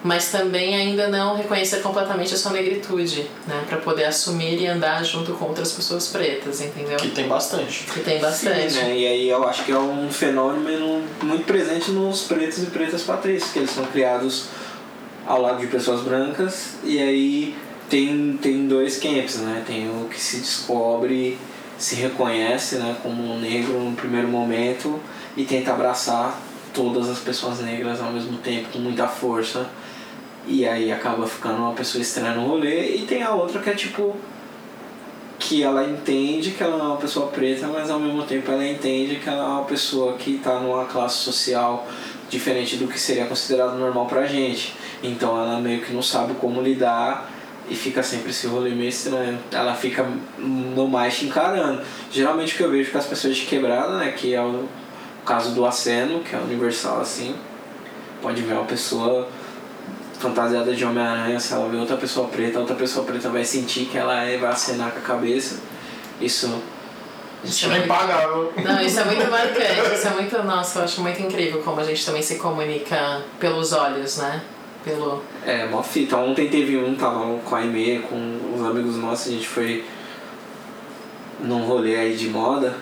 mas 0.04 0.30
também 0.30 0.76
ainda 0.76 1.08
não 1.08 1.34
reconhecer 1.34 1.80
completamente 1.80 2.34
a 2.34 2.37
sua 2.37 2.52
negritude, 2.52 3.26
né? 3.46 3.64
Para 3.66 3.78
poder 3.78 4.04
assumir 4.04 4.61
e 4.61 4.66
andar 4.66 5.02
junto 5.02 5.32
com 5.32 5.46
outras 5.46 5.73
pessoas 5.73 6.08
pretas, 6.08 6.61
entendeu? 6.61 6.99
Que 6.99 7.08
tem 7.08 7.26
bastante. 7.26 7.84
Que 7.84 8.00
tem 8.00 8.20
bastante. 8.20 8.75
Sim, 8.75 8.80
né? 8.80 8.99
E 8.99 9.06
aí 9.06 9.30
eu 9.30 9.49
acho 9.49 9.64
que 9.64 9.73
é 9.73 9.78
um 9.78 10.11
fenômeno 10.11 11.02
muito 11.23 11.46
presente 11.46 11.90
nos 11.90 12.25
pretos 12.25 12.62
e 12.62 12.66
pretas 12.66 13.02
patrícios, 13.02 13.50
que 13.50 13.61
eles 13.61 13.70
são 13.70 13.87
criados 13.87 14.49
ao 15.26 15.40
lado 15.40 15.58
de 15.61 15.68
pessoas 15.68 16.02
brancas 16.02 16.75
e 16.84 16.99
aí 16.99 17.56
tem, 17.88 18.38
tem 18.42 18.68
dois 18.68 18.99
camps, 18.99 19.37
né? 19.37 19.64
Tem 19.66 19.88
o 19.88 20.06
que 20.11 20.20
se 20.20 20.37
descobre, 20.37 21.38
se 21.78 21.94
reconhece 21.94 22.76
né, 22.76 22.94
como 23.02 23.23
um 23.23 23.40
negro 23.40 23.80
no 23.80 23.96
primeiro 23.96 24.28
momento 24.28 25.00
e 25.34 25.46
tenta 25.46 25.73
abraçar 25.73 26.38
todas 26.75 27.08
as 27.08 27.20
pessoas 27.20 27.61
negras 27.61 28.02
ao 28.02 28.12
mesmo 28.12 28.37
tempo 28.37 28.68
com 28.70 28.80
muita 28.80 29.08
força 29.08 29.66
e 30.46 30.66
aí 30.66 30.92
acaba 30.92 31.26
ficando 31.26 31.58
uma 31.58 31.72
pessoa 31.72 32.02
estranha 32.02 32.34
no 32.34 32.46
rolê 32.46 32.96
e 32.96 33.06
tem 33.06 33.22
a 33.22 33.30
outra 33.30 33.60
que 33.60 33.70
é 33.70 33.74
tipo 33.74 34.14
que 35.38 35.62
ela 35.62 35.84
entende 35.84 36.52
que 36.52 36.62
ela 36.62 36.78
é 36.78 36.82
uma 36.82 36.96
pessoa 36.96 37.26
preta, 37.26 37.66
mas 37.66 37.90
ao 37.90 37.98
mesmo 37.98 38.22
tempo 38.22 38.50
ela 38.50 38.66
entende 38.66 39.16
que 39.16 39.28
ela 39.28 39.44
é 39.44 39.46
uma 39.46 39.64
pessoa 39.64 40.14
que 40.14 40.36
está 40.36 40.58
numa 40.58 40.86
classe 40.86 41.16
social 41.16 41.86
diferente 42.30 42.76
do 42.76 42.86
que 42.88 42.98
seria 42.98 43.26
considerado 43.26 43.76
normal 43.78 44.06
pra 44.06 44.26
gente. 44.26 44.74
Então 45.02 45.38
ela 45.38 45.60
meio 45.60 45.82
que 45.82 45.92
não 45.92 46.02
sabe 46.02 46.34
como 46.34 46.62
lidar 46.62 47.30
e 47.68 47.74
fica 47.74 48.02
sempre 48.02 48.30
esse 48.30 48.46
rolê 48.46 48.70
meio 48.70 48.88
estranho. 48.88 49.38
Ela 49.52 49.74
fica 49.74 50.06
no 50.38 50.88
mais 50.88 51.18
te 51.18 51.26
encarando. 51.26 51.82
Geralmente 52.10 52.54
o 52.54 52.56
que 52.56 52.62
eu 52.62 52.70
vejo 52.70 52.90
com 52.90 52.98
as 52.98 53.06
pessoas 53.06 53.36
de 53.36 53.44
quebrada, 53.44 53.98
né, 53.98 54.12
que 54.12 54.34
é 54.34 54.40
o 54.40 54.66
caso 55.26 55.54
do 55.54 55.66
aceno, 55.66 56.20
que 56.20 56.34
é 56.34 56.38
universal 56.38 57.00
assim, 57.00 57.34
pode 58.22 58.40
ver 58.42 58.54
uma 58.54 58.64
pessoa 58.64 59.28
fantasiada 60.18 60.75
de 60.75 60.85
Homem-Aranha, 60.85 61.38
se 61.38 61.52
ela 61.52 61.68
vê 61.68 61.76
outra 61.76 61.97
pessoa 61.97 62.28
preta, 62.28 62.59
outra 62.59 62.75
pessoa 62.75 63.04
preta 63.04 63.28
vai 63.28 63.44
sentir 63.44 63.87
que 63.87 63.99
ela 63.99 64.23
é, 64.23 64.38
vai 64.38 64.50
acenar 64.50 64.92
com 64.92 64.99
a 64.99 65.02
cabeça. 65.02 65.61
Isso. 66.21 66.62
Isso 67.42 67.71
é 67.71 67.78
impagável. 67.78 68.52
Não, 68.64 68.80
isso 68.80 69.00
é 69.00 69.04
muito 69.04 69.30
marcante, 69.30 69.61
isso 69.94 70.06
é 70.06 70.11
muito. 70.11 70.42
Nossa, 70.42 70.78
eu 70.78 70.85
acho 70.85 71.02
muito 71.02 71.21
incrível 71.21 71.61
como 71.62 71.80
a 71.80 71.85
gente 71.85 72.04
também 72.04 72.23
se 72.23 72.37
comunica 72.37 73.23
pelos 73.38 73.73
olhos, 73.73 74.16
né? 74.16 74.42
Pelo. 74.83 75.23
É, 75.44 75.66
mó 75.66 75.83
fita. 75.83 76.16
Ontem 76.16 76.49
teve 76.49 76.78
um, 76.78 76.94
tava 76.94 77.38
com 77.38 77.54
a 77.54 77.59
Aimee, 77.59 78.00
com 78.00 78.54
os 78.54 78.64
amigos 78.64 78.97
nossos, 78.97 79.28
a 79.28 79.30
gente 79.33 79.47
foi 79.47 79.85
num 81.40 81.64
rolê 81.66 81.97
aí 81.97 82.16
de 82.16 82.28
moda. 82.28 82.75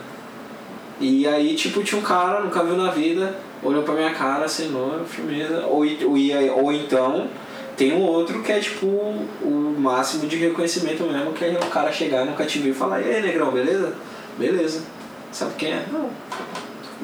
E 1.00 1.26
aí, 1.26 1.56
tipo, 1.56 1.82
tinha 1.82 2.00
um 2.00 2.04
cara, 2.04 2.40
nunca 2.40 2.62
viu 2.62 2.76
na 2.76 2.92
vida, 2.92 3.36
olhou 3.62 3.82
pra 3.82 3.94
minha 3.94 4.12
cara, 4.12 4.44
assinou, 4.44 5.04
firmeza. 5.04 5.66
Ou, 5.66 5.84
ou, 5.84 6.64
ou 6.64 6.72
então, 6.72 7.28
tem 7.76 7.92
um 7.92 8.02
outro 8.02 8.42
que 8.42 8.52
é 8.52 8.60
tipo 8.60 8.86
o 8.86 9.74
máximo 9.78 10.26
de 10.26 10.36
reconhecimento 10.36 11.04
mesmo, 11.04 11.32
que 11.32 11.44
é 11.44 11.50
o 11.52 11.70
cara 11.70 11.92
chegar, 11.92 12.24
nunca 12.24 12.44
te 12.44 12.58
viu 12.58 12.72
e 12.72 12.74
falar, 12.74 13.00
e 13.00 13.14
aí, 13.14 13.22
negrão, 13.22 13.50
beleza? 13.50 13.94
Beleza. 14.38 14.82
Sabe 15.30 15.54
quem 15.56 15.72
é? 15.72 15.86
Não. 15.90 16.10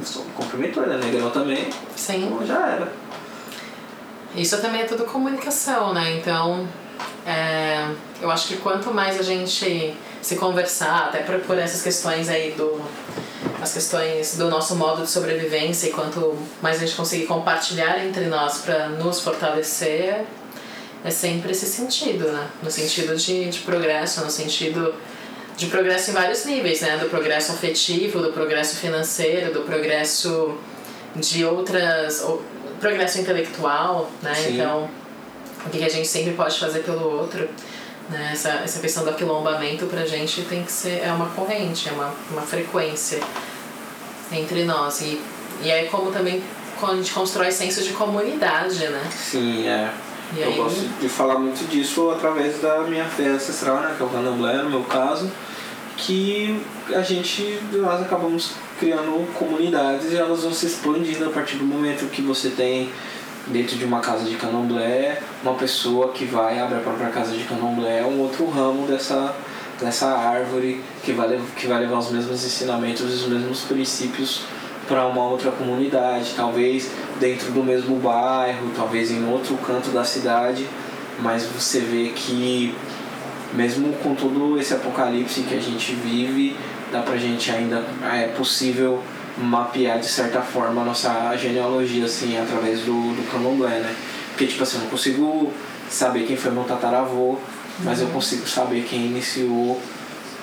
Só 0.04 0.20
me 0.20 0.30
cumprimentou, 0.32 0.84
ele 0.84 0.94
é 0.94 0.98
negrão 0.98 1.30
também. 1.30 1.68
Sim. 1.96 2.26
Então 2.26 2.46
já 2.46 2.66
era. 2.66 2.92
Isso 4.36 4.60
também 4.60 4.82
é 4.82 4.84
tudo 4.84 5.04
comunicação, 5.04 5.92
né? 5.92 6.16
Então, 6.18 6.68
é, 7.26 7.88
eu 8.20 8.30
acho 8.30 8.48
que 8.48 8.56
quanto 8.58 8.92
mais 8.92 9.18
a 9.18 9.22
gente 9.22 9.96
se 10.20 10.36
conversar, 10.36 11.06
até 11.06 11.20
por, 11.20 11.40
por 11.40 11.58
essas 11.58 11.82
questões 11.82 12.28
aí 12.28 12.52
do 12.52 12.80
as 13.60 13.72
questões 13.72 14.36
do 14.36 14.48
nosso 14.48 14.76
modo 14.76 15.02
de 15.02 15.10
sobrevivência 15.10 15.88
e 15.88 15.90
quanto 15.90 16.36
mais 16.62 16.76
a 16.76 16.80
gente 16.80 16.94
conseguir 16.94 17.26
compartilhar 17.26 18.04
entre 18.04 18.26
nós 18.26 18.58
para 18.58 18.88
nos 18.88 19.20
fortalecer, 19.20 20.24
é 21.04 21.10
sempre 21.10 21.52
esse 21.52 21.66
sentido, 21.66 22.30
né? 22.30 22.48
No 22.62 22.70
sentido 22.70 23.16
de, 23.16 23.48
de 23.48 23.58
progresso, 23.60 24.24
no 24.24 24.30
sentido 24.30 24.94
de 25.56 25.66
progresso 25.66 26.10
em 26.10 26.14
vários 26.14 26.44
níveis, 26.44 26.80
né? 26.80 26.96
Do 26.98 27.08
progresso 27.08 27.52
afetivo, 27.52 28.20
do 28.20 28.32
progresso 28.32 28.76
financeiro, 28.76 29.52
do 29.52 29.62
progresso 29.62 30.56
de 31.16 31.44
outras. 31.44 32.24
progresso 32.80 33.20
intelectual, 33.20 34.10
né? 34.22 34.34
Sim. 34.34 34.54
Então, 34.54 34.88
o 35.66 35.70
que 35.70 35.84
a 35.84 35.88
gente 35.88 36.06
sempre 36.06 36.32
pode 36.32 36.58
fazer 36.58 36.80
pelo 36.80 37.18
outro. 37.18 37.48
Né? 38.08 38.30
Essa, 38.32 38.50
essa 38.64 38.80
questão 38.80 39.04
do 39.04 39.10
aquilombamento 39.10 39.86
pra 39.86 40.06
gente 40.06 40.42
tem 40.42 40.64
que 40.64 40.72
ser 40.72 41.02
é 41.04 41.12
uma 41.12 41.28
corrente, 41.30 41.88
é 41.88 41.92
uma, 41.92 42.14
uma 42.30 42.42
frequência 42.42 43.20
entre 44.32 44.64
nós. 44.64 45.00
E, 45.00 45.20
e 45.62 45.70
é 45.70 45.84
como 45.84 46.10
também 46.10 46.42
quando 46.78 46.92
a 46.92 46.96
gente 46.96 47.12
constrói 47.12 47.50
senso 47.50 47.82
de 47.82 47.92
comunidade, 47.92 48.86
né? 48.88 49.02
Sim, 49.10 49.66
é. 49.66 49.90
E 50.36 50.40
eu 50.40 50.48
aí- 50.48 50.56
gosto 50.56 50.80
de 51.00 51.08
falar 51.08 51.38
muito 51.38 51.66
disso 51.68 52.10
através 52.10 52.60
da 52.60 52.80
minha 52.82 53.04
fé 53.06 53.28
ancestral, 53.28 53.76
né, 53.80 53.94
que 53.96 54.02
é 54.02 54.06
o 54.06 54.08
candomblé 54.08 54.62
no 54.62 54.70
meu 54.70 54.82
caso, 54.82 55.30
que 55.96 56.60
a 56.94 57.00
gente, 57.00 57.58
nós 57.72 58.02
acabamos 58.02 58.52
criando 58.78 59.26
comunidades 59.34 60.12
e 60.12 60.16
elas 60.16 60.42
vão 60.42 60.52
se 60.52 60.66
expandindo 60.66 61.24
a 61.26 61.30
partir 61.30 61.56
do 61.56 61.64
momento 61.64 62.08
que 62.10 62.22
você 62.22 62.50
tem 62.50 62.90
dentro 63.48 63.76
de 63.76 63.84
uma 63.84 64.00
casa 64.00 64.24
de 64.24 64.36
candomblé, 64.36 65.20
uma 65.42 65.54
pessoa 65.54 66.12
que 66.12 66.24
vai 66.26 66.60
abre 66.60 66.76
a 66.76 66.80
própria 66.80 67.08
casa 67.08 67.32
de 67.34 67.42
candomblé, 67.44 68.04
um 68.04 68.20
outro 68.20 68.48
ramo 68.48 68.86
dessa, 68.86 69.34
dessa 69.80 70.06
árvore 70.08 70.82
que 71.04 71.12
vai, 71.12 71.28
lev- 71.28 71.54
que 71.56 71.66
vai 71.66 71.80
levar 71.80 71.98
os 71.98 72.10
mesmos 72.10 72.44
ensinamentos 72.44 73.02
os 73.02 73.28
mesmos 73.28 73.60
princípios 73.62 74.42
para 74.88 75.06
uma 75.06 75.22
outra 75.24 75.50
comunidade, 75.50 76.32
talvez 76.34 76.90
dentro 77.20 77.52
do 77.52 77.62
mesmo 77.62 77.96
bairro, 77.96 78.70
talvez 78.74 79.10
em 79.10 79.24
outro 79.30 79.54
canto 79.58 79.90
da 79.90 80.02
cidade, 80.02 80.66
mas 81.20 81.44
você 81.44 81.80
vê 81.80 82.08
que 82.14 82.74
mesmo 83.52 83.92
com 84.02 84.14
todo 84.14 84.58
esse 84.58 84.74
apocalipse 84.74 85.42
que 85.42 85.54
a 85.54 85.60
gente 85.60 85.92
vive, 85.92 86.56
dá 86.90 87.02
pra 87.02 87.16
gente 87.16 87.50
ainda 87.50 87.84
é 88.12 88.28
possível 88.28 89.02
mapear 89.36 89.98
de 90.00 90.06
certa 90.06 90.40
forma 90.40 90.82
a 90.82 90.84
nossa 90.84 91.36
genealogia 91.36 92.04
assim 92.06 92.38
através 92.38 92.80
do, 92.80 92.92
do 92.92 93.30
candomblé, 93.30 93.78
né? 93.78 93.94
Porque 94.30 94.46
tipo 94.46 94.62
assim, 94.62 94.78
eu 94.78 94.82
não 94.84 94.90
consigo 94.90 95.52
saber 95.88 96.24
quem 96.26 96.36
foi 96.36 96.50
meu 96.50 96.64
tataravô, 96.64 97.38
mas 97.80 98.00
eu 98.00 98.08
consigo 98.08 98.46
saber 98.48 98.84
quem 98.88 99.06
iniciou 99.06 99.80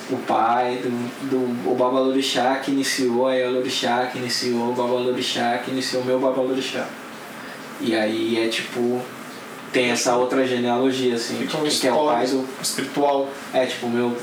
o 0.10 0.18
pai 0.18 0.77
do, 0.77 0.89
do 1.30 1.72
o 1.72 1.75
Babalorixá 1.75 2.56
que 2.58 2.72
iniciou 2.72 3.27
a 3.27 3.36
Elorixá, 3.36 4.08
que 4.12 4.20
iniciou 4.20 4.70
o 4.70 4.74
Babalorixá, 4.74 5.58
que 5.58 5.72
iniciou 5.72 6.04
o 6.04 6.06
meu 6.06 6.20
Babalorixá. 6.20 6.88
E 7.82 7.96
aí 7.96 8.39
é 8.39 8.48
tipo 8.48 9.01
tem 9.72 9.89
essa 9.89 10.15
outra 10.15 10.48
genealogia 10.48 11.15
assim, 11.15 11.38
Fica 11.39 11.58
tipo, 11.58 11.82
que 11.82 11.88
é 11.88 11.94
o 11.94 12.06
pai 12.06 12.25
do 12.27 12.48
espiritual. 12.62 13.27
é 13.54 13.65
tipo 13.65 13.89
meu 13.89 14.15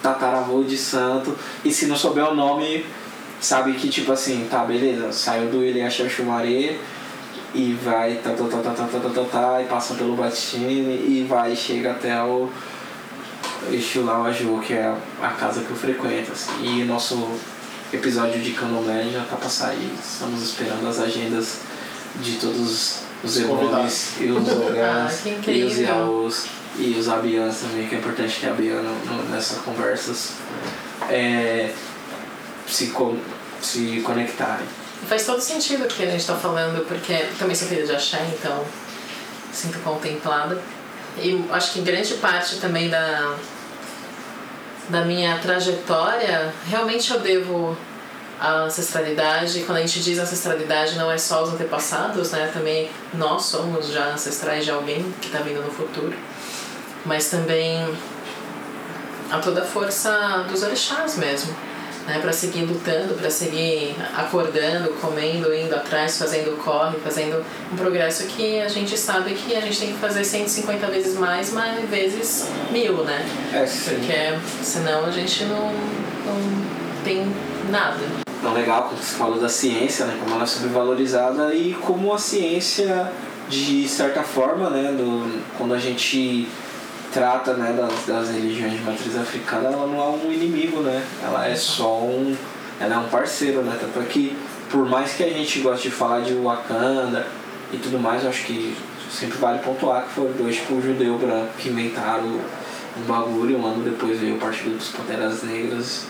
tataravô 0.00 0.62
de 0.62 0.76
santo 0.76 1.36
e 1.64 1.72
se 1.72 1.86
não 1.86 1.96
souber 1.96 2.24
o 2.28 2.34
nome 2.34 2.84
sabe 3.40 3.72
que 3.72 3.88
tipo 3.88 4.12
assim, 4.12 4.46
tá, 4.48 4.64
beleza, 4.64 5.10
saiu 5.12 5.50
do 5.50 5.64
Ilha 5.64 5.90
Xumaré 5.90 6.76
e 7.54 7.72
vai 7.84 8.14
tá, 8.16 8.30
tá, 8.30 8.44
tá, 8.44 8.58
tá, 8.58 8.70
tá, 8.70 8.84
tá, 8.86 8.98
tá, 8.98 9.08
tá, 9.10 9.24
tá, 9.30 9.62
e 9.62 9.66
passa 9.66 9.94
pelo 9.94 10.16
Batine 10.16 10.64
e 10.96 11.26
vai 11.28 11.52
e 11.52 11.56
chega 11.56 11.92
até 11.92 12.20
o 12.22 12.48
Exu 13.70 14.02
lá, 14.04 14.20
o 14.20 14.26
Aju, 14.26 14.60
que 14.66 14.72
é 14.74 14.94
a 15.22 15.28
casa 15.28 15.62
que 15.62 15.70
eu 15.70 15.76
frequento. 15.76 16.32
Assim. 16.32 16.50
E 16.62 16.82
o 16.82 16.86
nosso 16.86 17.26
episódio 17.92 18.40
de 18.42 18.50
Candomblé 18.52 19.08
já 19.12 19.24
tá 19.24 19.36
pra 19.36 19.48
sair. 19.48 19.90
Estamos 20.02 20.42
esperando 20.42 20.86
as 20.88 20.98
agendas 20.98 21.58
de 22.20 22.32
todos 22.36 22.58
os 22.60 22.98
Os 23.24 23.38
Evones 23.40 24.14
e 24.20 24.24
os 24.26 24.48
Ogás 24.48 25.22
Ah, 25.46 25.50
e 25.50 25.64
os. 25.64 25.78
Yaos 25.78 26.46
e 26.76 26.96
os 26.98 27.08
Abians 27.08 27.58
também, 27.60 27.86
que 27.86 27.94
é 27.94 27.98
importante 27.98 28.40
ter 28.40 28.48
a 28.48 28.52
Bia 28.52 28.74
no, 28.74 28.92
no- 29.06 29.28
nessas 29.30 29.58
conversas. 29.58 30.32
É, 31.08 31.70
se, 32.66 32.88
con 32.88 33.16
se 33.62 34.00
conectarem. 34.04 34.66
Faz 35.08 35.26
todo 35.26 35.40
sentido 35.40 35.84
o 35.84 35.88
que 35.88 36.02
a 36.02 36.06
gente 36.06 36.20
está 36.20 36.34
falando, 36.34 36.86
porque 36.86 37.14
também 37.38 37.54
sou 37.54 37.68
filha 37.68 37.84
de 37.84 37.94
axé, 37.94 38.20
então 38.32 38.64
sinto 39.52 39.78
contemplada. 39.80 40.60
E 41.18 41.44
acho 41.50 41.72
que 41.72 41.80
grande 41.80 42.14
parte 42.14 42.56
também 42.56 42.88
da, 42.88 43.36
da 44.88 45.04
minha 45.04 45.38
trajetória, 45.38 46.52
realmente 46.68 47.12
eu 47.12 47.20
devo 47.20 47.76
à 48.40 48.62
ancestralidade. 48.62 49.60
Quando 49.60 49.78
a 49.78 49.80
gente 49.82 50.00
diz 50.00 50.18
ancestralidade, 50.18 50.96
não 50.96 51.10
é 51.10 51.18
só 51.18 51.42
os 51.42 51.50
antepassados, 51.50 52.32
né? 52.32 52.50
Também 52.52 52.90
nós 53.12 53.44
somos 53.44 53.88
já 53.88 54.06
ancestrais 54.06 54.64
de 54.64 54.70
alguém 54.70 55.14
que 55.20 55.26
está 55.26 55.40
vindo 55.40 55.62
no 55.62 55.70
futuro. 55.70 56.14
Mas 57.04 57.28
também 57.28 57.96
a 59.30 59.38
toda 59.38 59.62
a 59.62 59.64
força 59.64 60.44
dos 60.48 60.62
orixás 60.62 61.16
mesmo 61.16 61.54
né, 62.06 62.18
para 62.20 62.32
seguir 62.32 62.64
lutando, 62.64 63.14
para 63.14 63.30
seguir 63.30 63.94
acordando, 64.14 64.90
comendo, 65.00 65.54
indo 65.54 65.74
atrás, 65.74 66.18
fazendo 66.18 66.56
corre, 66.62 66.98
fazendo 66.98 67.44
um 67.72 67.76
progresso 67.76 68.26
que 68.26 68.60
a 68.60 68.68
gente 68.68 68.96
sabe 68.98 69.34
que 69.34 69.54
a 69.54 69.60
gente 69.60 69.78
tem 69.78 69.92
que 69.92 69.98
fazer 69.98 70.24
150 70.24 70.86
vezes 70.88 71.18
mais, 71.18 71.52
mas 71.52 71.88
vezes 71.88 72.48
mil, 72.70 73.04
né? 73.04 73.26
É, 73.52 73.66
sim. 73.66 73.94
Porque 73.94 74.38
senão 74.62 75.06
a 75.06 75.10
gente 75.10 75.44
não, 75.44 75.72
não 76.26 76.64
tem 77.04 77.26
nada. 77.70 78.00
Então, 78.38 78.52
legal, 78.52 78.84
como 78.84 79.02
você 79.02 79.16
falou 79.16 79.40
da 79.40 79.48
ciência, 79.48 80.04
né? 80.04 80.18
Como 80.20 80.34
ela 80.34 80.44
é 80.44 80.46
subvalorizada 80.46 81.54
e 81.54 81.72
como 81.74 82.12
a 82.12 82.18
ciência 82.18 83.10
de 83.48 83.86
certa 83.88 84.22
forma, 84.22 84.70
né, 84.70 84.92
do, 84.92 85.42
quando 85.58 85.74
a 85.74 85.78
gente 85.78 86.48
trata 87.14 87.54
né, 87.54 87.72
das, 87.72 88.06
das 88.06 88.34
religiões 88.34 88.72
de 88.72 88.80
matriz 88.80 89.16
africana, 89.16 89.68
ela 89.68 89.86
não 89.86 89.98
é 89.98 90.08
um 90.08 90.32
inimigo, 90.32 90.80
né? 90.80 91.02
Ela 91.22 91.46
é 91.46 91.54
só 91.54 92.00
um. 92.00 92.36
Ela 92.80 92.96
é 92.96 92.98
um 92.98 93.08
parceiro, 93.08 93.62
né? 93.62 93.78
Tanto 93.80 94.00
é 94.00 94.04
que 94.04 94.36
por 94.68 94.84
mais 94.86 95.12
que 95.12 95.22
a 95.22 95.28
gente 95.28 95.60
goste 95.60 95.88
de 95.88 95.94
falar 95.94 96.22
de 96.22 96.34
Wakanda 96.34 97.26
e 97.72 97.76
tudo 97.76 97.98
mais, 97.98 98.24
eu 98.24 98.30
acho 98.30 98.44
que 98.44 98.76
sempre 99.08 99.38
vale 99.38 99.60
pontuar 99.60 100.02
que 100.02 100.10
foram 100.10 100.32
dois 100.32 100.56
tipo 100.56 100.82
judeu 100.82 101.16
branco 101.16 101.52
que 101.56 101.68
inventaram 101.68 102.40
um 102.96 103.02
bagulho, 103.06 103.58
um 103.58 103.66
ano 103.66 103.84
depois 103.84 104.18
veio 104.18 104.34
o 104.34 104.38
Partido 104.38 104.76
dos 104.76 104.88
Panteras 104.88 105.44
Negras 105.44 106.06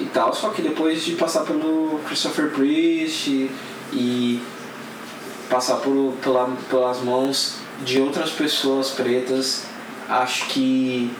e 0.00 0.04
tal, 0.06 0.34
só 0.34 0.50
que 0.50 0.62
depois 0.62 1.04
de 1.04 1.12
passar 1.12 1.44
pelo 1.44 2.00
Christopher 2.06 2.50
Priest 2.50 3.48
e 3.92 4.42
passar 5.48 5.76
por, 5.76 6.14
pela, 6.22 6.50
pelas 6.68 7.00
mãos 7.00 7.58
de 7.84 8.00
outras 8.00 8.30
pessoas 8.30 8.90
pretas, 8.90 9.64
acho 10.08 10.46
que 10.46 11.10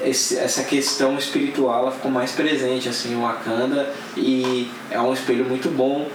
esse, 0.00 0.38
essa 0.38 0.62
questão 0.64 1.16
espiritual 1.16 1.82
ela 1.82 1.92
ficou 1.92 2.10
mais 2.10 2.32
presente 2.32 2.88
assim 2.88 3.14
o 3.16 3.22
Wakanda 3.22 3.92
e 4.16 4.70
é 4.90 5.00
um 5.00 5.12
espelho 5.12 5.44
muito 5.44 5.70
bom 5.70 6.06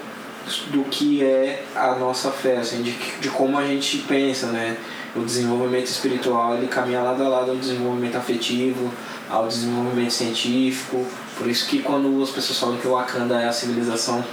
do 0.72 0.84
que 0.86 1.24
é 1.24 1.64
a 1.76 1.96
nossa 1.96 2.32
fé 2.32 2.58
assim 2.58 2.82
de, 2.82 2.92
de 3.20 3.30
como 3.30 3.58
a 3.58 3.66
gente 3.66 3.98
pensa 4.00 4.48
né? 4.48 4.78
O 5.16 5.22
desenvolvimento 5.22 5.88
espiritual 5.88 6.56
ele 6.56 6.68
caminha 6.68 7.02
lado 7.02 7.24
a 7.24 7.28
lado 7.28 7.52
ao 7.52 7.58
desenvolvimento 7.58 8.16
afetivo 8.16 8.92
ao 9.30 9.48
desenvolvimento 9.48 10.12
científico. 10.12 11.06
Por 11.38 11.48
isso 11.48 11.66
que 11.68 11.80
quando 11.80 12.22
as 12.22 12.30
pessoas 12.30 12.60
falam 12.60 12.78
que 12.78 12.88
o 12.88 12.92
Wakanda 12.92 13.40
é 13.40 13.48
a 13.48 13.52
civilização 13.52 14.24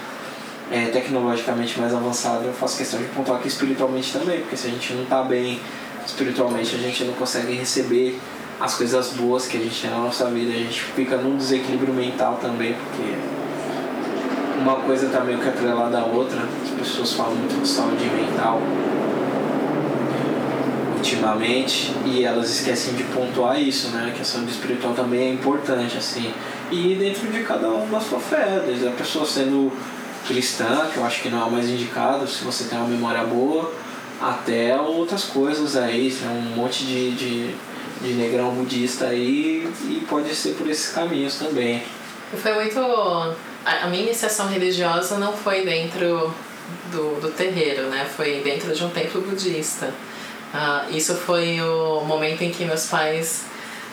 é, 0.71 0.87
tecnologicamente 0.87 1.81
mais 1.81 1.95
avançada 1.95 2.45
eu 2.45 2.53
faço 2.53 2.77
questão 2.77 3.01
de 3.01 3.07
pontuar 3.07 3.41
que 3.41 3.49
espiritualmente 3.49 4.13
também 4.13 4.41
porque 4.41 4.57
se 4.57 4.67
a 4.67 4.71
gente 4.71 4.93
não 4.93 5.05
está 5.05 5.23
bem 5.23 5.59
espiritualmente 6.09 6.75
a 6.75 6.79
gente 6.79 7.05
não 7.05 7.13
consegue 7.13 7.53
receber 7.53 8.19
as 8.59 8.75
coisas 8.75 9.13
boas 9.13 9.47
que 9.47 9.57
a 9.57 9.61
gente 9.61 9.81
tem 9.81 9.91
na 9.91 9.99
nossa 9.99 10.29
vida. 10.31 10.51
A 10.51 10.57
gente 10.57 10.81
fica 10.81 11.17
num 11.17 11.37
desequilíbrio 11.37 11.93
mental 11.93 12.39
também, 12.41 12.75
porque 12.75 13.15
uma 14.59 14.77
coisa 14.77 15.07
está 15.07 15.21
meio 15.21 15.39
que 15.39 15.49
atrelada 15.49 15.99
à 15.99 16.05
outra. 16.05 16.41
As 16.65 16.71
pessoas 16.71 17.13
falam 17.13 17.35
muito 17.37 17.61
de 17.61 17.69
saúde 17.69 18.05
mental 18.07 18.61
ultimamente 20.97 21.93
e 22.05 22.25
elas 22.25 22.51
esquecem 22.51 22.95
de 22.95 23.05
pontuar 23.05 23.61
isso, 23.61 23.89
né? 23.89 24.13
Que 24.17 24.23
a 24.23 24.25
saúde 24.25 24.51
espiritual 24.51 24.95
também 24.95 25.29
é 25.29 25.33
importante, 25.33 25.97
assim. 25.97 26.33
E 26.73 26.97
dentro 26.99 27.29
de 27.29 27.43
cada 27.45 27.69
um 27.69 27.89
da 27.89 28.01
sua 28.01 28.19
fé, 28.19 28.63
desde 28.67 28.89
a 28.89 28.91
pessoa 28.91 29.25
sendo 29.25 29.71
cristã, 30.27 30.89
que 30.93 30.97
eu 30.97 31.05
acho 31.05 31.23
que 31.23 31.29
não 31.29 31.43
é 31.43 31.45
o 31.45 31.51
mais 31.51 31.69
indicado, 31.69 32.27
se 32.27 32.43
você 32.43 32.65
tem 32.65 32.77
uma 32.79 32.89
memória 32.89 33.23
boa, 33.25 33.73
até 34.21 34.79
outras 34.81 35.25
coisas 35.25 35.77
aí, 35.77 36.11
né? 36.21 36.29
um 36.29 36.57
monte 36.57 36.85
de, 36.85 37.11
de 37.13 37.55
de 38.01 38.15
negrão 38.15 38.51
budista 38.53 39.07
aí 39.07 39.69
e 39.85 40.07
pode 40.09 40.35
ser 40.35 40.55
por 40.55 40.69
esses 40.69 40.93
caminhos 40.93 41.37
também. 41.37 41.83
Foi 42.37 42.55
muito. 42.55 42.79
A 43.65 43.87
minha 43.89 44.03
iniciação 44.03 44.49
religiosa 44.49 45.19
não 45.19 45.33
foi 45.33 45.65
dentro 45.65 46.33
do, 46.93 47.21
do 47.21 47.31
terreiro, 47.31 47.89
né? 47.89 48.07
Foi 48.17 48.41
dentro 48.45 48.73
de 48.75 48.85
um 48.85 48.91
templo 48.91 49.21
budista. 49.23 49.93
Uh, 50.55 50.97
isso 50.97 51.15
foi 51.15 51.61
o 51.61 52.03
momento 52.05 52.43
em 52.43 52.51
que 52.51 52.65
meus 52.65 52.87
pais 52.87 53.45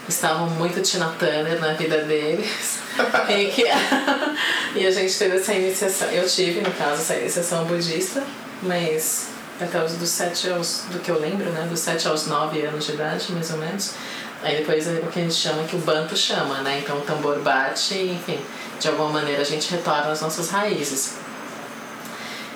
estavam 0.08 0.50
muito 0.51 0.82
Tina 0.82 1.13
Turner 1.20 1.60
na 1.60 1.74
vida 1.74 2.03
deles 2.03 2.79
e, 3.27 3.46
que, 3.48 3.63
e 4.79 4.86
a 4.86 4.91
gente 4.91 5.17
teve 5.17 5.38
essa 5.38 5.53
iniciação, 5.53 6.08
eu 6.12 6.25
tive 6.29 6.62
no 6.62 6.72
caso 6.72 7.01
essa 7.01 7.15
iniciação 7.15 7.65
budista, 7.65 8.24
mas 8.62 9.35
até 9.60 9.84
os 9.84 9.94
dos 9.94 10.10
7 10.10 10.50
aos, 10.50 10.84
do 10.92 11.00
que 11.00 11.10
eu 11.10 11.20
lembro, 11.20 11.50
né? 11.52 11.68
Dos 11.70 11.80
7 11.80 12.08
aos 12.08 12.28
9 12.28 12.62
anos 12.62 12.86
de 12.86 12.94
idade, 12.94 13.32
mais 13.32 13.52
ou 13.52 13.58
menos. 13.58 13.94
Aí 14.44 14.58
depois 14.58 14.88
é 14.88 15.00
o 15.00 15.08
que 15.08 15.20
a 15.20 15.24
gente 15.24 15.34
chama, 15.34 15.64
que 15.64 15.76
o 15.76 15.80
banto 15.80 16.16
chama, 16.16 16.62
né? 16.62 16.80
Então 16.84 16.98
o 16.98 17.02
tambor 17.02 17.40
bate 17.40 17.96
enfim, 17.96 18.40
de 18.80 18.88
alguma 18.88 19.10
maneira 19.10 19.42
a 19.42 19.46
gente 19.46 19.72
retorna 19.72 20.12
às 20.12 20.22
nossas 20.22 20.50
raízes. 20.50 21.18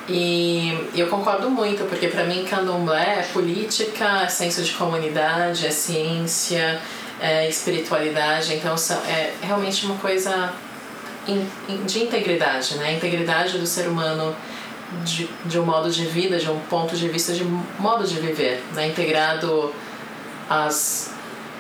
E 0.08 0.90
eu 0.96 1.08
concordo 1.08 1.50
muito, 1.50 1.84
porque 1.86 2.08
para 2.08 2.24
mim 2.24 2.44
candomblé 2.44 3.20
é 3.20 3.30
política, 3.32 4.24
é 4.24 4.28
senso 4.28 4.64
de 4.64 4.72
comunidade, 4.72 5.68
é 5.68 5.72
ciência, 5.72 6.82
é 7.22 7.48
espiritualidade, 7.48 8.56
então 8.56 8.76
é 9.08 9.34
realmente 9.42 9.86
uma 9.86 9.98
coisa 9.98 10.52
de 11.86 12.04
integridade, 12.04 12.76
né? 12.78 12.88
A 12.88 12.92
integridade 12.92 13.58
do 13.58 13.68
ser 13.68 13.88
humano 13.88 14.36
de, 15.04 15.30
de 15.46 15.60
um 15.60 15.66
modo 15.66 15.90
de 15.90 16.06
vida, 16.06 16.38
de 16.38 16.50
um 16.50 16.60
ponto 16.62 16.96
de 16.96 17.08
vista 17.08 17.34
de 17.34 17.44
modo 17.44 18.06
de 18.06 18.20
viver, 18.20 18.64
né? 18.74 18.88
integrado 18.88 19.74
às, 20.50 21.12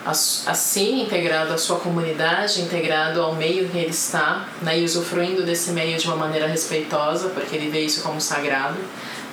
às, 0.06 0.48
a 0.48 0.54
si, 0.54 1.02
integrado 1.02 1.54
à 1.54 1.58
sua 1.58 1.80
comunidade, 1.80 2.62
integrado 2.62 3.22
ao 3.22 3.36
meio 3.36 3.70
que 3.70 3.78
ele 3.78 3.92
está, 3.92 4.48
né? 4.62 4.80
e 4.80 4.84
usufruindo 4.84 5.44
desse 5.44 5.72
meio 5.72 5.98
de 5.98 6.08
uma 6.08 6.16
maneira 6.16 6.48
respeitosa, 6.48 7.30
porque 7.30 7.56
ele 7.56 7.70
vê 7.70 7.82
isso 7.82 8.02
como 8.02 8.20
sagrado. 8.20 8.78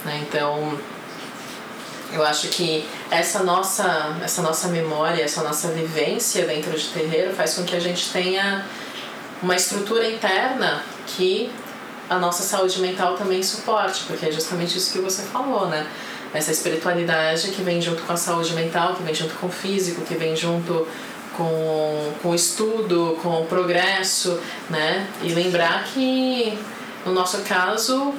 Né? 0.04 0.24
Então, 0.28 0.78
eu 2.12 2.24
acho 2.24 2.48
que 2.48 2.87
essa 3.11 3.42
nossa, 3.42 4.16
essa 4.22 4.42
nossa 4.42 4.68
memória, 4.68 5.22
essa 5.22 5.42
nossa 5.42 5.68
vivência 5.68 6.46
dentro 6.46 6.76
de 6.76 6.87
terreiro 6.88 7.35
faz 7.35 7.54
com 7.54 7.64
que 7.64 7.74
a 7.74 7.80
gente 7.80 8.11
tenha 8.11 8.64
uma 9.42 9.56
estrutura 9.56 10.09
interna 10.09 10.82
que 11.06 11.50
a 12.08 12.18
nossa 12.18 12.42
saúde 12.42 12.80
mental 12.80 13.14
também 13.16 13.42
suporte, 13.42 14.04
porque 14.06 14.26
é 14.26 14.32
justamente 14.32 14.78
isso 14.78 14.92
que 14.92 14.98
você 14.98 15.22
falou, 15.22 15.68
né? 15.68 15.86
Essa 16.32 16.52
espiritualidade 16.52 17.48
que 17.48 17.62
vem 17.62 17.80
junto 17.80 18.02
com 18.02 18.12
a 18.12 18.16
saúde 18.16 18.52
mental, 18.52 18.94
que 18.94 19.02
vem 19.02 19.14
junto 19.14 19.34
com 19.34 19.46
o 19.46 19.50
físico, 19.50 20.02
que 20.02 20.14
vem 20.14 20.36
junto 20.36 20.86
com, 21.36 22.12
com 22.22 22.30
o 22.30 22.34
estudo, 22.34 23.18
com 23.22 23.42
o 23.42 23.46
progresso, 23.46 24.38
né? 24.70 25.06
E 25.22 25.32
lembrar 25.32 25.84
que, 25.84 26.58
no 27.04 27.12
nosso 27.12 27.38
caso, 27.42 28.14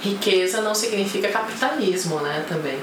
riqueza 0.00 0.60
não 0.60 0.74
significa 0.74 1.28
capitalismo, 1.28 2.20
né? 2.20 2.44
Também. 2.48 2.78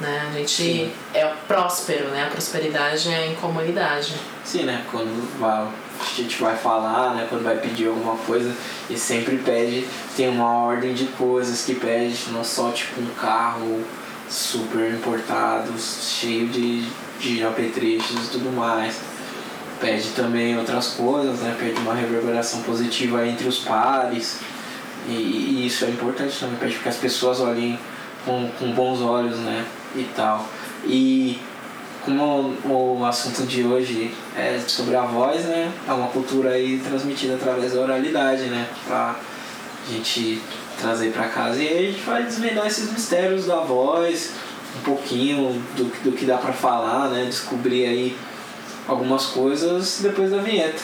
Né? 0.00 0.28
A 0.28 0.38
gente 0.38 0.62
Sim. 0.62 0.92
é 1.12 1.26
próspero, 1.48 2.08
né? 2.08 2.24
A 2.24 2.30
prosperidade 2.30 3.12
é 3.12 3.26
em 3.26 3.34
comunidade. 3.34 4.14
Sim, 4.44 4.62
né? 4.62 4.84
Quando 4.90 5.38
vai 5.38 5.66
a 6.00 6.14
gente 6.14 6.40
vai 6.40 6.56
falar, 6.56 7.14
né, 7.14 7.26
quando 7.28 7.44
vai 7.44 7.56
pedir 7.56 7.88
alguma 7.88 8.16
coisa, 8.16 8.54
e 8.88 8.96
sempre 8.96 9.38
pede, 9.38 9.86
tem 10.16 10.28
uma 10.28 10.50
ordem 10.50 10.94
de 10.94 11.06
coisas 11.06 11.64
que 11.64 11.74
pede, 11.74 12.16
não 12.30 12.44
só 12.44 12.70
tipo 12.70 13.00
um 13.00 13.10
carro 13.14 13.84
super 14.28 14.92
importado, 14.92 15.72
cheio 15.78 16.48
de, 16.48 16.84
de 17.18 17.44
apetrechos 17.44 18.26
e 18.26 18.30
tudo 18.30 18.54
mais. 18.54 19.00
Pede 19.80 20.08
também 20.10 20.58
outras 20.58 20.88
coisas, 20.88 21.38
né? 21.38 21.56
Pede 21.58 21.80
uma 21.80 21.94
reverberação 21.94 22.62
positiva 22.62 23.26
entre 23.26 23.46
os 23.46 23.58
pares. 23.58 24.40
E, 25.08 25.12
e 25.12 25.66
isso 25.66 25.84
é 25.84 25.88
importante 25.88 26.38
também, 26.38 26.56
pede 26.56 26.78
que 26.78 26.88
as 26.88 26.96
pessoas 26.96 27.40
olhem 27.40 27.78
com, 28.24 28.50
com 28.58 28.72
bons 28.72 29.00
olhos, 29.00 29.38
né? 29.38 29.64
E 29.94 30.04
tal. 30.16 30.46
E 30.84 31.38
como 32.08 32.56
o 32.64 33.04
assunto 33.04 33.42
de 33.42 33.64
hoje 33.64 34.14
é 34.36 34.58
sobre 34.66 34.96
a 34.96 35.02
voz, 35.02 35.44
né? 35.44 35.70
É 35.86 35.92
uma 35.92 36.08
cultura 36.08 36.50
aí 36.50 36.78
transmitida 36.78 37.34
através 37.34 37.74
da 37.74 37.80
oralidade, 37.80 38.44
né? 38.44 38.66
Pra 38.86 39.16
gente 39.90 40.40
trazer 40.80 41.12
para 41.12 41.28
casa. 41.28 41.62
E 41.62 41.68
aí 41.68 41.78
a 41.78 41.90
gente 41.92 42.04
vai 42.04 42.22
desvendar 42.22 42.66
esses 42.66 42.90
mistérios 42.90 43.46
da 43.46 43.56
voz, 43.56 44.32
um 44.78 44.82
pouquinho 44.82 45.62
do, 45.76 45.84
do 46.02 46.12
que 46.12 46.24
dá 46.24 46.38
para 46.38 46.52
falar, 46.52 47.08
né? 47.10 47.26
Descobrir 47.26 47.84
aí 47.86 48.16
algumas 48.86 49.26
coisas 49.26 50.00
depois 50.00 50.30
da 50.30 50.38
vinheta. 50.38 50.80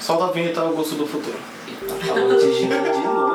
Solta 0.00 0.26
a 0.26 0.32
vinheta 0.32 0.60
ao 0.60 0.72
gosto 0.72 0.94
do 0.94 1.06
futuro. 1.06 1.38
Tá 1.88 1.94
falando 2.06 2.38
de 2.38 2.58
de 2.58 2.66
novo. 2.68 3.29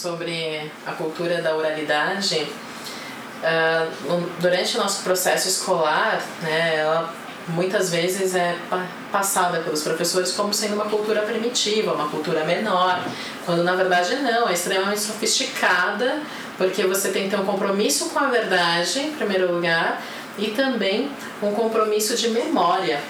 Sobre 0.00 0.70
a 0.86 0.92
cultura 0.92 1.42
da 1.42 1.54
oralidade, 1.54 2.46
uh, 3.42 4.22
durante 4.40 4.76
o 4.76 4.80
nosso 4.80 5.02
processo 5.02 5.48
escolar, 5.48 6.22
né, 6.42 6.76
ela 6.76 7.12
muitas 7.48 7.90
vezes 7.90 8.34
é 8.34 8.56
passada 9.10 9.60
pelos 9.60 9.82
professores 9.82 10.32
como 10.32 10.54
sendo 10.54 10.74
uma 10.74 10.84
cultura 10.84 11.22
primitiva, 11.22 11.92
uma 11.92 12.08
cultura 12.08 12.44
menor, 12.44 13.02
quando 13.44 13.64
na 13.64 13.74
verdade 13.74 14.14
não, 14.16 14.48
é 14.48 14.52
extremamente 14.52 15.00
sofisticada, 15.00 16.20
porque 16.56 16.86
você 16.86 17.10
tem 17.10 17.24
que 17.24 17.30
ter 17.30 17.40
um 17.40 17.44
compromisso 17.44 18.10
com 18.10 18.18
a 18.20 18.28
verdade, 18.28 19.00
em 19.00 19.12
primeiro 19.12 19.52
lugar, 19.52 20.00
e 20.38 20.48
também 20.48 21.10
um 21.42 21.52
compromisso 21.52 22.14
de 22.14 22.28
memória. 22.28 23.00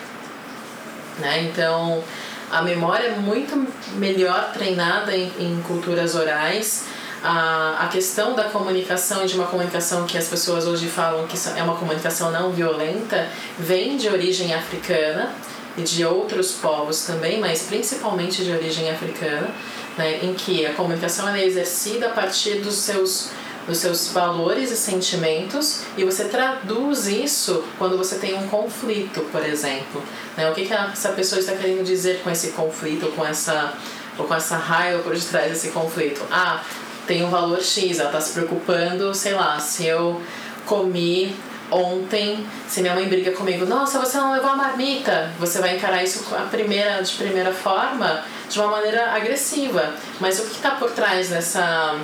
Né? 1.18 1.42
Então, 1.42 2.02
a 2.50 2.62
memória 2.62 3.06
é 3.06 3.16
muito 3.16 3.66
melhor 3.94 4.50
treinada 4.52 5.16
em, 5.16 5.30
em 5.38 5.62
culturas 5.62 6.14
orais. 6.14 6.86
A, 7.22 7.84
a 7.84 7.88
questão 7.88 8.34
da 8.34 8.44
comunicação 8.44 9.26
de 9.26 9.34
uma 9.34 9.46
comunicação 9.46 10.06
que 10.06 10.16
as 10.16 10.26
pessoas 10.26 10.66
hoje 10.66 10.88
falam 10.88 11.26
que 11.26 11.36
é 11.56 11.62
uma 11.62 11.76
comunicação 11.76 12.30
não 12.30 12.50
violenta 12.50 13.28
vem 13.58 13.98
de 13.98 14.08
origem 14.08 14.54
africana 14.54 15.30
e 15.76 15.82
de 15.82 16.04
outros 16.04 16.52
povos 16.52 17.04
também, 17.04 17.38
mas 17.38 17.62
principalmente 17.62 18.42
de 18.42 18.50
origem 18.50 18.90
africana, 18.90 19.48
né, 19.96 20.18
em 20.22 20.34
que 20.34 20.66
a 20.66 20.72
comunicação 20.72 21.28
é 21.28 21.44
exercida 21.44 22.06
a 22.06 22.10
partir 22.10 22.56
dos 22.60 22.76
seus 22.76 23.30
dos 23.66 23.78
seus 23.78 24.08
valores 24.08 24.70
e 24.70 24.76
sentimentos 24.76 25.82
e 25.96 26.04
você 26.04 26.24
traduz 26.24 27.06
isso 27.06 27.64
quando 27.78 27.96
você 27.96 28.16
tem 28.16 28.34
um 28.34 28.48
conflito, 28.48 29.20
por 29.32 29.44
exemplo. 29.44 30.02
Né? 30.36 30.50
O 30.50 30.54
que, 30.54 30.66
que 30.66 30.72
essa 30.72 31.10
pessoa 31.10 31.40
está 31.40 31.52
querendo 31.52 31.84
dizer 31.84 32.20
com 32.22 32.30
esse 32.30 32.52
conflito, 32.52 33.06
com 33.14 33.24
essa, 33.24 33.74
ou 34.18 34.26
com 34.26 34.34
essa 34.34 34.56
raiva 34.56 35.02
por 35.02 35.14
detrás 35.14 35.52
desse 35.52 35.68
conflito? 35.68 36.22
Ah, 36.30 36.62
tem 37.06 37.24
um 37.24 37.30
valor 37.30 37.60
X, 37.60 37.98
ela 37.98 38.08
está 38.08 38.20
se 38.20 38.32
preocupando, 38.32 39.14
sei 39.14 39.34
lá, 39.34 39.58
se 39.58 39.86
eu 39.86 40.20
comi 40.66 41.34
ontem, 41.70 42.44
se 42.68 42.80
minha 42.80 42.94
mãe 42.94 43.08
briga 43.08 43.32
comigo, 43.32 43.64
nossa, 43.64 43.98
você 43.98 44.18
não 44.18 44.32
levou 44.32 44.50
a 44.50 44.56
marmita, 44.56 45.30
você 45.38 45.60
vai 45.60 45.76
encarar 45.76 46.02
isso 46.02 46.24
a 46.34 46.42
primeira, 46.42 47.00
de 47.02 47.12
primeira 47.14 47.52
forma, 47.52 48.24
de 48.48 48.58
uma 48.58 48.68
maneira 48.68 49.12
agressiva. 49.12 49.94
Mas 50.18 50.38
o 50.40 50.44
que 50.44 50.56
está 50.56 50.72
por 50.72 50.90
trás 50.90 51.28
dessa 51.28 51.96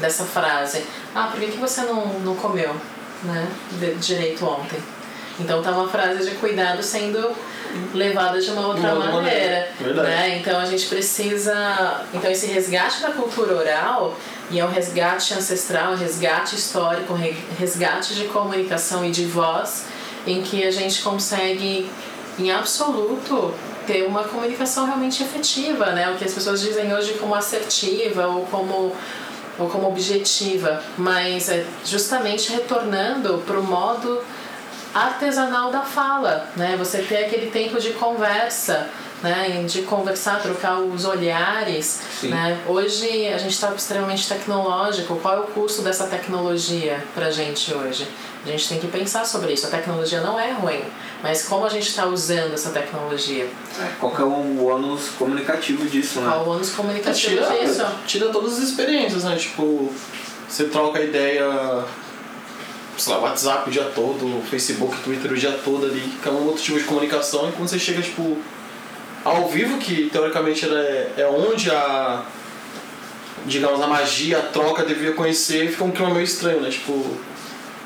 dessa 0.00 0.24
frase. 0.24 0.84
Ah, 1.14 1.28
por 1.30 1.40
que, 1.40 1.48
que 1.48 1.58
você 1.58 1.82
não, 1.82 2.06
não 2.20 2.34
comeu 2.36 2.74
né, 3.22 3.48
de, 3.78 3.94
direito 3.96 4.44
ontem? 4.46 4.80
Então 5.40 5.62
tá 5.62 5.70
uma 5.70 5.88
frase 5.88 6.28
de 6.28 6.36
cuidado 6.36 6.82
sendo 6.82 7.32
levada 7.94 8.40
de 8.40 8.50
uma 8.50 8.66
outra 8.66 8.94
uma 8.94 9.12
maneira. 9.12 9.68
maneira. 9.80 10.02
Né? 10.02 10.38
Então 10.38 10.58
a 10.58 10.64
gente 10.64 10.86
precisa. 10.86 12.04
Então 12.12 12.30
esse 12.30 12.46
resgate 12.46 13.00
da 13.00 13.10
cultura 13.10 13.54
oral 13.54 14.16
e 14.50 14.58
é 14.58 14.64
um 14.64 14.70
resgate 14.70 15.34
ancestral, 15.34 15.92
um 15.92 15.96
resgate 15.96 16.56
histórico, 16.56 17.12
um 17.12 17.34
resgate 17.58 18.14
de 18.14 18.24
comunicação 18.24 19.04
e 19.04 19.10
de 19.10 19.26
voz, 19.26 19.84
em 20.26 20.42
que 20.42 20.66
a 20.66 20.70
gente 20.70 21.02
consegue, 21.02 21.88
em 22.38 22.50
absoluto, 22.50 23.54
ter 23.86 24.06
uma 24.06 24.24
comunicação 24.24 24.86
realmente 24.86 25.22
efetiva, 25.22 25.86
né? 25.92 26.10
O 26.10 26.16
que 26.16 26.24
as 26.24 26.32
pessoas 26.32 26.60
dizem 26.60 26.94
hoje 26.94 27.14
como 27.14 27.34
assertiva 27.34 28.26
ou 28.26 28.46
como 28.46 28.94
ou 29.58 29.68
como 29.68 29.88
objetiva, 29.88 30.82
mas 30.96 31.48
é 31.48 31.64
justamente 31.84 32.52
retornando 32.52 33.42
para 33.46 33.58
o 33.58 33.62
modo 33.62 34.22
artesanal 34.94 35.70
da 35.70 35.82
fala, 35.82 36.48
né? 36.56 36.76
Você 36.78 36.98
ter 36.98 37.24
aquele 37.24 37.50
tempo 37.50 37.80
de 37.80 37.90
conversa, 37.90 38.88
né? 39.22 39.64
De 39.66 39.82
conversar, 39.82 40.40
trocar 40.40 40.78
os 40.80 41.04
olhares, 41.04 42.00
Sim. 42.20 42.28
né? 42.28 42.58
Hoje 42.66 43.26
a 43.28 43.38
gente 43.38 43.52
está 43.52 43.72
extremamente 43.74 44.28
tecnológico. 44.28 45.16
Qual 45.16 45.34
é 45.34 45.40
o 45.40 45.44
custo 45.44 45.82
dessa 45.82 46.06
tecnologia 46.06 47.04
para 47.14 47.30
gente 47.30 47.74
hoje? 47.74 48.08
A 48.44 48.48
gente 48.50 48.68
tem 48.68 48.78
que 48.78 48.86
pensar 48.86 49.24
sobre 49.24 49.52
isso. 49.52 49.66
A 49.66 49.70
tecnologia 49.70 50.20
não 50.20 50.38
é 50.38 50.52
ruim, 50.52 50.82
mas 51.22 51.42
como 51.42 51.66
a 51.66 51.68
gente 51.68 51.88
está 51.88 52.06
usando 52.06 52.54
essa 52.54 52.70
tecnologia? 52.70 53.44
É, 53.44 53.90
qual 53.98 54.14
que 54.14 54.22
é 54.22 54.24
o 54.24 54.66
ônus 54.66 55.10
comunicativo 55.18 55.86
disso, 55.86 56.20
né? 56.20 56.30
Qual 56.30 56.46
o 56.46 56.50
ônus 56.50 56.70
comunicativo 56.70 57.42
tira, 57.42 57.58
disso? 57.58 57.86
Tira 58.06 58.28
todas 58.28 58.54
as 58.54 58.60
experiências, 58.60 59.24
né? 59.24 59.36
Tipo, 59.36 59.92
você 60.48 60.64
troca 60.64 60.98
a 60.98 61.02
ideia, 61.02 61.84
sei 62.96 63.12
lá, 63.12 63.20
WhatsApp 63.20 63.68
o 63.68 63.72
dia 63.72 63.84
todo, 63.94 64.42
Facebook, 64.48 64.96
Twitter 65.02 65.32
o 65.32 65.36
dia 65.36 65.52
todo 65.64 65.86
ali, 65.86 66.00
que 66.22 66.28
é 66.28 66.32
um 66.32 66.46
outro 66.46 66.62
tipo 66.62 66.78
de 66.78 66.84
comunicação, 66.84 67.48
e 67.48 67.52
quando 67.52 67.68
você 67.68 67.78
chega, 67.78 68.00
tipo, 68.00 68.38
ao 69.24 69.48
vivo, 69.48 69.78
que 69.78 70.08
teoricamente 70.10 70.64
é, 70.64 71.12
é 71.18 71.26
onde 71.26 71.70
a 71.70 72.24
digamos, 73.46 73.80
a 73.80 73.86
magia, 73.86 74.38
a 74.38 74.42
troca 74.42 74.84
devia 74.84 75.12
conhecer, 75.12 75.70
fica 75.70 75.84
um 75.84 75.90
clima 75.90 76.10
meio 76.10 76.24
estranho, 76.24 76.60
né? 76.60 76.70
Tipo, 76.70 77.16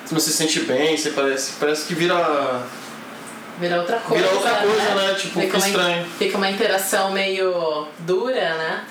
você 0.04 0.14
não 0.14 0.20
se 0.20 0.32
sente 0.32 0.60
bem, 0.60 0.96
você 0.96 1.10
parece, 1.10 1.52
parece 1.58 1.86
que 1.86 1.94
vira. 1.94 2.62
Vira 3.58 3.80
outra 3.80 3.98
coisa. 3.98 4.22
Vira 4.24 4.34
outra 4.34 4.54
coisa, 4.56 4.94
né? 4.94 5.06
né? 5.08 5.14
Tipo, 5.14 5.40
fica, 5.40 5.58
estranho. 5.58 6.06
Fica 6.18 6.36
uma 6.36 6.50
interação 6.50 7.12
meio 7.12 7.86
dura, 8.00 8.54
né? 8.54 8.84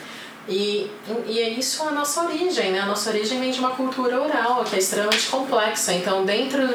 E, 0.48 0.90
e 1.28 1.40
é 1.40 1.50
isso 1.50 1.84
a 1.84 1.92
nossa 1.92 2.24
origem, 2.24 2.72
né? 2.72 2.80
A 2.80 2.86
nossa 2.86 3.10
origem 3.10 3.40
vem 3.40 3.52
de 3.52 3.60
uma 3.60 3.72
cultura 3.72 4.20
oral, 4.20 4.64
que 4.64 4.76
é 4.76 4.80
extremamente 4.80 5.28
complexa. 5.28 5.94
Então, 5.94 6.26
dentro 6.26 6.68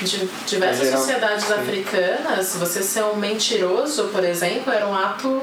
de 0.00 0.28
diversas 0.46 0.90
sociedades 0.90 1.50
africanas, 1.50 2.54
você 2.56 2.82
ser 2.82 3.04
um 3.04 3.16
mentiroso, 3.16 4.08
por 4.08 4.24
exemplo, 4.24 4.72
era 4.72 4.86
um 4.86 4.94
ato 4.94 5.42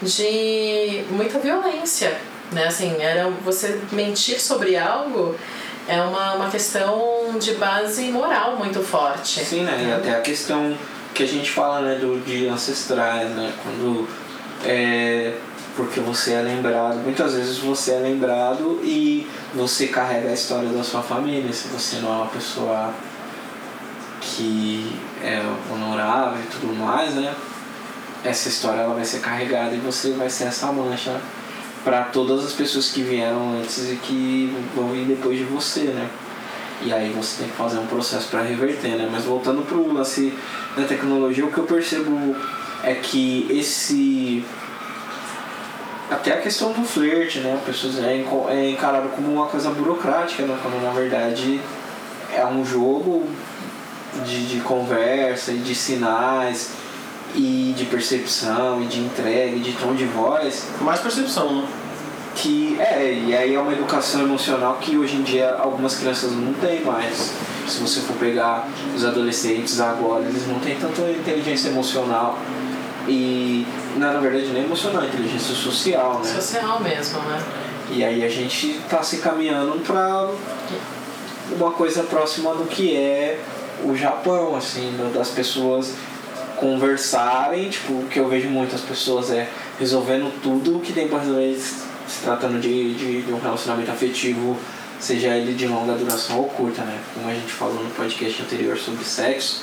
de 0.00 1.04
muita 1.10 1.38
violência, 1.38 2.16
né? 2.52 2.66
Assim, 2.66 2.96
era 3.00 3.28
você 3.44 3.80
mentir 3.90 4.40
sobre 4.40 4.76
algo 4.76 5.36
é 5.88 6.02
uma, 6.02 6.34
uma 6.34 6.50
questão 6.50 7.36
de 7.40 7.54
base 7.54 8.10
moral 8.12 8.56
muito 8.56 8.82
forte. 8.82 9.42
Sim, 9.44 9.62
né? 9.62 9.86
E 9.88 9.92
até 9.92 10.14
a 10.14 10.20
questão 10.20 10.76
que 11.14 11.22
a 11.22 11.26
gente 11.26 11.50
fala, 11.50 11.80
né, 11.80 11.94
do, 11.96 12.22
de 12.24 12.46
ancestrais, 12.46 13.30
né? 13.30 13.52
Quando 13.62 14.06
é, 14.64 15.34
porque 15.74 15.98
você 16.00 16.34
é 16.34 16.42
lembrado, 16.42 16.96
muitas 16.96 17.34
vezes 17.34 17.58
você 17.58 17.92
é 17.92 17.98
lembrado 18.00 18.80
e 18.82 19.26
você 19.54 19.86
carrega 19.86 20.28
a 20.28 20.34
história 20.34 20.68
da 20.68 20.84
sua 20.84 21.02
família, 21.02 21.52
se 21.52 21.68
você 21.68 21.96
não 21.96 22.12
é 22.12 22.16
uma 22.16 22.26
pessoa 22.26 22.92
que 24.20 24.94
é 25.22 25.40
honorável 25.72 26.38
e 26.42 26.46
tudo 26.48 26.74
mais, 26.74 27.14
né? 27.14 27.34
Essa 28.22 28.48
história 28.48 28.80
ela 28.80 28.94
vai 28.94 29.04
ser 29.04 29.20
carregada 29.20 29.74
e 29.74 29.78
você 29.78 30.10
vai 30.12 30.28
ser 30.28 30.44
essa 30.44 30.70
mancha 30.70 31.18
para 31.88 32.02
todas 32.02 32.44
as 32.44 32.52
pessoas 32.52 32.90
que 32.90 33.00
vieram 33.00 33.54
antes 33.58 33.90
e 33.90 33.96
que 33.96 34.54
vão 34.76 34.90
vir 34.90 35.06
depois 35.06 35.38
de 35.38 35.44
você, 35.44 35.84
né? 35.84 36.06
E 36.82 36.92
aí 36.92 37.10
você 37.16 37.38
tem 37.38 37.50
que 37.50 37.56
fazer 37.56 37.78
um 37.78 37.86
processo 37.86 38.28
para 38.28 38.42
reverter, 38.42 38.90
né? 38.90 39.08
Mas 39.10 39.24
voltando 39.24 39.62
pro 39.62 39.90
lance 39.90 40.34
da 40.76 40.84
tecnologia, 40.84 41.46
o 41.46 41.50
que 41.50 41.56
eu 41.56 41.64
percebo 41.64 42.36
é 42.84 42.92
que 42.92 43.46
esse 43.48 44.44
até 46.10 46.34
a 46.34 46.42
questão 46.42 46.72
do 46.72 46.84
flerte, 46.84 47.38
né? 47.38 47.58
Pessoas 47.64 47.98
é, 48.00 48.22
é 48.50 48.70
encarado 48.70 49.08
como 49.08 49.32
uma 49.32 49.46
coisa 49.46 49.70
burocrática, 49.70 50.42
né? 50.42 50.58
Quando 50.60 50.82
na 50.82 50.90
verdade 50.90 51.58
é 52.34 52.44
um 52.44 52.66
jogo 52.66 53.26
de, 54.26 54.46
de 54.46 54.60
conversa 54.60 55.52
e 55.52 55.56
de 55.56 55.74
sinais 55.74 56.72
e 57.34 57.72
de 57.74 57.86
percepção, 57.86 58.82
e 58.82 58.86
de 58.86 59.00
entrega, 59.00 59.56
e 59.56 59.60
de 59.60 59.72
tom 59.72 59.94
de 59.94 60.04
voz. 60.04 60.66
Mais 60.82 61.00
percepção, 61.00 61.62
né? 61.62 61.68
Que 62.40 62.78
é, 62.80 63.20
e 63.26 63.36
aí 63.36 63.54
é 63.54 63.60
uma 63.60 63.72
educação 63.72 64.22
emocional 64.22 64.78
que 64.80 64.96
hoje 64.96 65.16
em 65.16 65.22
dia 65.22 65.56
algumas 65.58 65.96
crianças 65.96 66.30
não 66.32 66.52
têm 66.54 66.82
mais. 66.82 67.32
Se 67.66 67.80
você 67.80 68.00
for 68.00 68.16
pegar 68.16 68.68
os 68.94 69.04
adolescentes 69.04 69.80
agora, 69.80 70.24
eles 70.24 70.46
não 70.46 70.60
têm 70.60 70.76
tanta 70.76 71.02
inteligência 71.10 71.68
emocional 71.68 72.38
e 73.08 73.66
não, 73.96 74.12
na 74.12 74.20
verdade 74.20 74.46
nem 74.50 74.62
emocional, 74.62 75.04
inteligência 75.04 75.52
social, 75.52 76.20
né? 76.20 76.32
Social 76.32 76.80
mesmo, 76.80 77.18
né? 77.22 77.42
E 77.90 78.04
aí 78.04 78.24
a 78.24 78.28
gente 78.28 78.80
tá 78.88 79.02
se 79.02 79.16
caminhando 79.18 79.80
para 79.80 80.30
uma 81.50 81.72
coisa 81.72 82.04
próxima 82.04 82.54
do 82.54 82.66
que 82.66 82.94
é 82.94 83.40
o 83.82 83.96
Japão, 83.96 84.54
assim, 84.54 84.96
das 85.12 85.30
pessoas 85.30 85.94
conversarem, 86.56 87.68
tipo, 87.68 87.94
o 87.94 88.06
que 88.08 88.20
eu 88.20 88.28
vejo 88.28 88.48
muitas 88.48 88.80
pessoas 88.80 89.30
é 89.30 89.48
resolvendo 89.78 90.32
tudo 90.42 90.80
que 90.80 90.92
tem 90.92 91.08
para 91.08 91.20
resolver 91.20 91.56
se 92.08 92.22
tratando 92.22 92.60
de, 92.60 92.94
de, 92.94 93.22
de, 93.22 93.32
um 93.32 93.40
relacionamento 93.40 93.90
afetivo, 93.90 94.56
seja 94.98 95.36
ele 95.36 95.54
de 95.54 95.66
longa 95.66 95.94
duração 95.94 96.38
ou 96.38 96.44
curta, 96.48 96.82
né? 96.82 96.98
Como 97.14 97.28
a 97.28 97.34
gente 97.34 97.52
falou 97.52 97.82
no 97.82 97.90
podcast 97.90 98.42
anterior 98.42 98.76
sobre 98.76 99.04
sexo. 99.04 99.62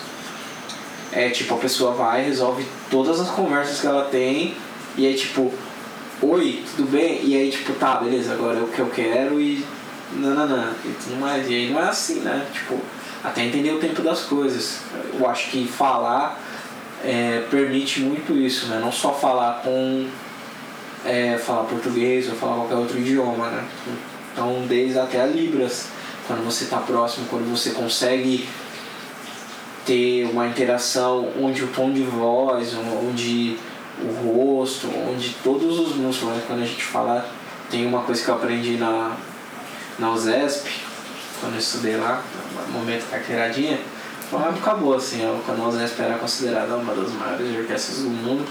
É 1.12 1.30
tipo, 1.30 1.54
a 1.54 1.58
pessoa 1.58 1.94
vai, 1.94 2.24
resolve 2.24 2.66
todas 2.90 3.20
as 3.20 3.30
conversas 3.30 3.80
que 3.80 3.88
ela 3.88 4.06
tem 4.06 4.54
e 4.98 5.06
aí 5.06 5.14
tipo, 5.16 5.54
oi, 6.22 6.64
tudo 6.76 6.90
bem? 6.92 7.22
E 7.24 7.36
aí 7.36 7.50
tipo, 7.50 7.74
tá, 7.74 7.96
beleza, 7.96 8.34
agora 8.34 8.60
é 8.60 8.62
o 8.62 8.68
que 8.68 8.80
eu 8.80 8.90
quero 8.90 9.40
e 9.40 9.66
nananã 10.14 10.74
e 10.84 10.90
tudo 11.04 11.20
mais. 11.20 11.50
E 11.50 11.54
aí 11.54 11.70
não 11.72 11.80
é 11.80 11.90
assim, 11.90 12.20
né? 12.22 12.46
Tipo, 12.54 12.80
até 13.24 13.44
entender 13.44 13.72
o 13.72 13.80
tempo 13.80 14.02
das 14.02 14.22
coisas. 14.24 14.80
Eu 15.18 15.28
acho 15.30 15.50
que 15.50 15.68
falar 15.68 16.40
é, 17.04 17.46
permite 17.50 18.02
muito 18.02 18.34
isso, 18.38 18.68
né? 18.68 18.80
Não 18.80 18.92
só 18.92 19.14
falar 19.14 19.62
com 19.64 20.08
é, 21.06 21.38
falar 21.38 21.64
português 21.64 22.28
ou 22.30 22.36
falar 22.36 22.56
qualquer 22.56 22.76
outro 22.76 23.00
idioma, 23.00 23.50
né? 23.50 23.64
Então, 24.32 24.66
desde 24.68 25.00
até 25.00 25.22
a 25.22 25.26
Libras, 25.26 25.88
quando 26.28 26.44
você 26.44 26.66
está 26.66 26.78
próximo, 26.78 27.28
quando 27.30 27.50
você 27.50 27.72
consegue 27.72 28.48
ter 29.86 30.26
uma 30.26 30.48
interação 30.48 31.30
onde 31.40 31.64
o 31.64 31.68
tom 31.68 31.92
de 31.92 32.04
voz, 32.04 32.76
onde 32.76 33.58
o 34.02 34.28
rosto, 34.28 34.90
onde 35.10 35.36
todos 35.44 35.80
os 35.80 35.96
músculos, 35.96 36.36
né? 36.36 36.44
quando 36.48 36.64
a 36.64 36.66
gente 36.66 36.84
fala, 36.84 37.26
tem 37.70 37.86
uma 37.86 38.02
coisa 38.02 38.24
que 38.24 38.30
eu 38.30 38.36
aprendi 38.36 38.78
na, 38.78 39.16
na 39.98 40.12
USESP, 40.12 40.70
quando 41.40 41.54
eu 41.54 41.60
estudei 41.60 41.96
lá, 41.96 42.22
no 42.68 42.80
momento 42.80 43.10
carteiradinha, 43.10 43.80
boa, 44.80 44.98
assim, 44.98 45.24
a 45.24 45.40
Canoas 45.46 45.76
Esp 45.76 46.00
era 46.00 46.18
considerada 46.18 46.76
uma 46.76 46.94
das 46.94 47.12
maiores 47.14 47.56
orquestras 47.56 48.00
do 48.00 48.10
mundo 48.10 48.46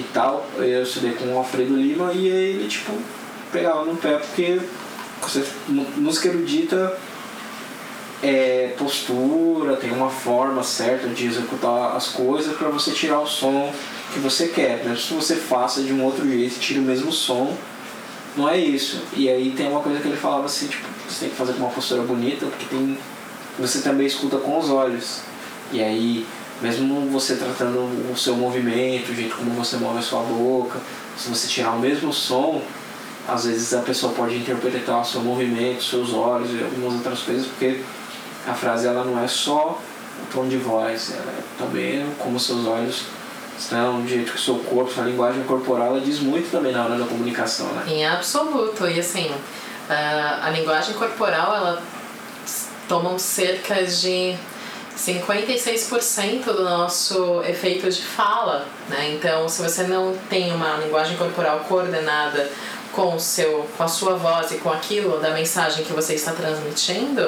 e 0.00 0.04
tal. 0.12 0.46
Eu 0.56 0.82
estudei 0.82 1.12
com 1.12 1.34
o 1.34 1.38
Alfredo 1.38 1.76
Lima 1.76 2.12
e 2.12 2.26
ele, 2.28 2.68
tipo, 2.68 2.92
pegava 3.52 3.84
no 3.84 3.96
pé 3.96 4.16
porque 4.18 4.60
música 5.96 6.28
erudita 6.28 6.96
é 8.22 8.74
postura, 8.76 9.76
tem 9.76 9.90
uma 9.92 10.10
forma 10.10 10.62
certa 10.62 11.08
de 11.08 11.26
executar 11.26 11.96
as 11.96 12.08
coisas 12.08 12.56
para 12.56 12.68
você 12.68 12.90
tirar 12.90 13.20
o 13.20 13.26
som 13.26 13.72
que 14.12 14.18
você 14.20 14.48
quer. 14.48 14.84
Mesmo 14.84 14.98
se 14.98 15.14
você 15.14 15.36
faça 15.36 15.82
de 15.82 15.92
um 15.92 16.04
outro 16.04 16.28
jeito, 16.28 16.58
tira 16.58 16.80
o 16.80 16.82
mesmo 16.82 17.12
som, 17.12 17.56
não 18.36 18.48
é 18.48 18.58
isso. 18.58 19.02
E 19.16 19.28
aí 19.28 19.52
tem 19.56 19.68
uma 19.68 19.80
coisa 19.80 20.00
que 20.00 20.08
ele 20.08 20.16
falava 20.16 20.46
assim, 20.46 20.66
tipo, 20.66 20.86
você 21.08 21.20
tem 21.20 21.30
que 21.30 21.36
fazer 21.36 21.52
com 21.54 21.60
uma 21.60 21.70
postura 21.70 22.02
bonita, 22.02 22.46
porque 22.46 22.66
tem 22.66 22.98
você 23.58 23.80
também 23.80 24.06
escuta 24.06 24.36
com 24.38 24.58
os 24.58 24.70
olhos. 24.70 25.20
E 25.72 25.82
aí, 25.82 26.24
mesmo 26.60 27.08
você 27.10 27.36
tratando 27.36 27.78
o 28.12 28.16
seu 28.16 28.34
movimento, 28.36 29.10
o 29.10 29.14
jeito 29.14 29.36
como 29.36 29.50
você 29.52 29.76
move 29.76 29.98
a 29.98 30.02
sua 30.02 30.22
boca, 30.22 30.80
se 31.16 31.28
você 31.28 31.46
tirar 31.46 31.72
o 31.72 31.78
mesmo 31.78 32.12
som, 32.12 32.62
às 33.26 33.44
vezes 33.44 33.74
a 33.74 33.82
pessoa 33.82 34.12
pode 34.12 34.36
interpretar 34.36 35.00
o 35.00 35.04
seu 35.04 35.20
movimento, 35.20 35.82
seus 35.82 36.12
olhos 36.12 36.50
e 36.50 36.62
algumas 36.62 36.94
outras 36.94 37.20
coisas, 37.20 37.46
porque 37.46 37.80
a 38.46 38.54
frase 38.54 38.86
ela 38.86 39.04
não 39.04 39.22
é 39.22 39.28
só 39.28 39.78
o 40.22 40.34
tom 40.34 40.48
de 40.48 40.56
voz, 40.56 41.12
ela 41.12 41.30
é 41.30 41.42
também 41.58 42.06
como 42.18 42.40
seus 42.40 42.66
olhos 42.66 43.02
estão, 43.58 44.02
o 44.02 44.08
jeito 44.08 44.32
que 44.32 44.38
o 44.38 44.40
seu 44.40 44.56
corpo, 44.56 44.92
sua 44.92 45.04
linguagem 45.04 45.42
corporal, 45.42 45.88
ela 45.88 46.00
diz 46.00 46.20
muito 46.20 46.50
também 46.50 46.72
na 46.72 46.84
hora 46.84 46.96
da 46.96 47.04
comunicação, 47.04 47.66
né? 47.72 47.84
Em 47.88 48.06
absoluto, 48.06 48.86
e 48.88 48.98
assim, 49.00 49.30
a 49.88 50.48
linguagem 50.50 50.94
corporal, 50.94 51.54
ela 51.56 51.82
tomam 52.88 53.18
cerca 53.18 53.84
de 53.84 54.36
56% 54.98 56.44
do 56.44 56.64
nosso 56.64 57.40
efeito 57.44 57.88
de 57.88 58.02
fala, 58.02 58.66
né? 58.88 59.12
Então, 59.12 59.48
se 59.48 59.62
você 59.62 59.84
não 59.84 60.16
tem 60.28 60.52
uma 60.52 60.76
linguagem 60.78 61.16
corporal 61.16 61.60
coordenada 61.68 62.50
com 62.92 63.14
o 63.14 63.20
seu, 63.20 63.68
com 63.76 63.84
a 63.84 63.88
sua 63.88 64.14
voz 64.14 64.50
e 64.50 64.56
com 64.56 64.70
aquilo 64.70 65.20
da 65.20 65.30
mensagem 65.30 65.84
que 65.84 65.92
você 65.92 66.14
está 66.14 66.32
transmitindo, 66.32 67.22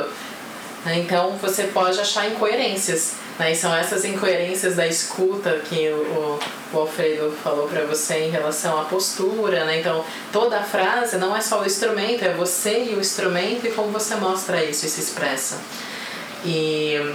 né? 0.85 0.99
então 0.99 1.37
você 1.41 1.65
pode 1.65 2.01
achar 2.01 2.29
incoerências. 2.29 3.15
Né? 3.39 3.53
E 3.53 3.55
são 3.55 3.73
essas 3.75 4.05
incoerências 4.05 4.75
da 4.75 4.87
escuta 4.87 5.61
que 5.69 5.89
o, 5.91 6.41
o 6.73 6.79
Alfredo 6.79 7.33
falou 7.45 7.69
para 7.69 7.85
você 7.85 8.25
em 8.25 8.31
relação 8.31 8.81
à 8.81 8.85
postura. 8.85 9.65
Né? 9.65 9.79
Então, 9.79 10.05
toda 10.33 10.59
a 10.59 10.63
frase 10.65 11.19
não 11.19 11.37
é 11.37 11.41
só 11.41 11.63
o 11.63 11.67
instrumento, 11.67 12.25
é 12.25 12.33
você 12.33 12.87
e 12.91 12.95
o 12.97 13.01
instrumento 13.01 13.65
e 13.65 13.71
como 13.71 13.93
você 13.93 14.17
mostra 14.17 14.65
isso 14.65 14.85
e 14.87 14.89
se 14.89 15.01
expressa. 15.01 15.61
E 16.45 17.15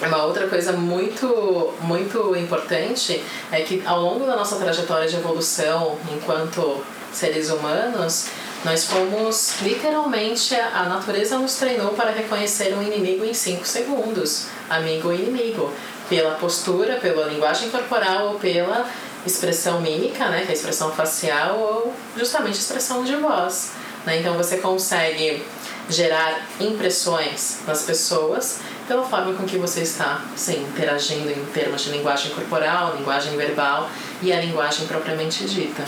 uma 0.00 0.24
outra 0.24 0.48
coisa 0.48 0.72
muito, 0.72 1.72
muito 1.80 2.34
importante 2.36 3.22
é 3.50 3.60
que 3.60 3.82
ao 3.86 4.00
longo 4.00 4.26
da 4.26 4.34
nossa 4.34 4.56
trajetória 4.56 5.08
de 5.08 5.16
evolução 5.16 5.98
enquanto 6.12 6.82
seres 7.12 7.50
humanos, 7.50 8.28
nós 8.64 8.84
fomos 8.86 9.60
literalmente 9.60 10.54
a 10.54 10.84
natureza 10.84 11.38
nos 11.38 11.56
treinou 11.56 11.92
para 11.92 12.10
reconhecer 12.10 12.74
um 12.74 12.82
inimigo 12.82 13.24
em 13.24 13.34
5 13.34 13.66
segundos, 13.66 14.46
amigo 14.70 15.12
e 15.12 15.16
inimigo, 15.16 15.72
pela 16.08 16.34
postura, 16.34 16.96
pela 16.96 17.26
linguagem 17.26 17.70
corporal 17.70 18.28
ou 18.28 18.38
pela 18.38 18.88
expressão 19.26 19.80
mímica, 19.80 20.28
né, 20.28 20.42
que 20.42 20.48
é 20.48 20.50
a 20.50 20.54
expressão 20.54 20.92
facial 20.92 21.58
ou 21.58 21.94
justamente 22.16 22.58
expressão 22.58 23.04
de 23.04 23.16
voz. 23.16 23.72
Né? 24.04 24.20
Então 24.20 24.36
você 24.36 24.58
consegue 24.58 25.44
gerar 25.88 26.46
impressões 26.60 27.58
nas 27.66 27.82
pessoas 27.82 28.60
pela 28.86 29.02
forma 29.02 29.32
com 29.34 29.44
que 29.44 29.56
você 29.56 29.80
está 29.80 30.22
interagindo 30.48 31.30
em 31.30 31.44
termos 31.52 31.82
de 31.82 31.90
linguagem 31.90 32.32
corporal, 32.32 32.96
linguagem 32.96 33.36
verbal 33.36 33.88
e 34.20 34.32
a 34.32 34.40
linguagem 34.40 34.86
propriamente 34.86 35.44
dita. 35.44 35.84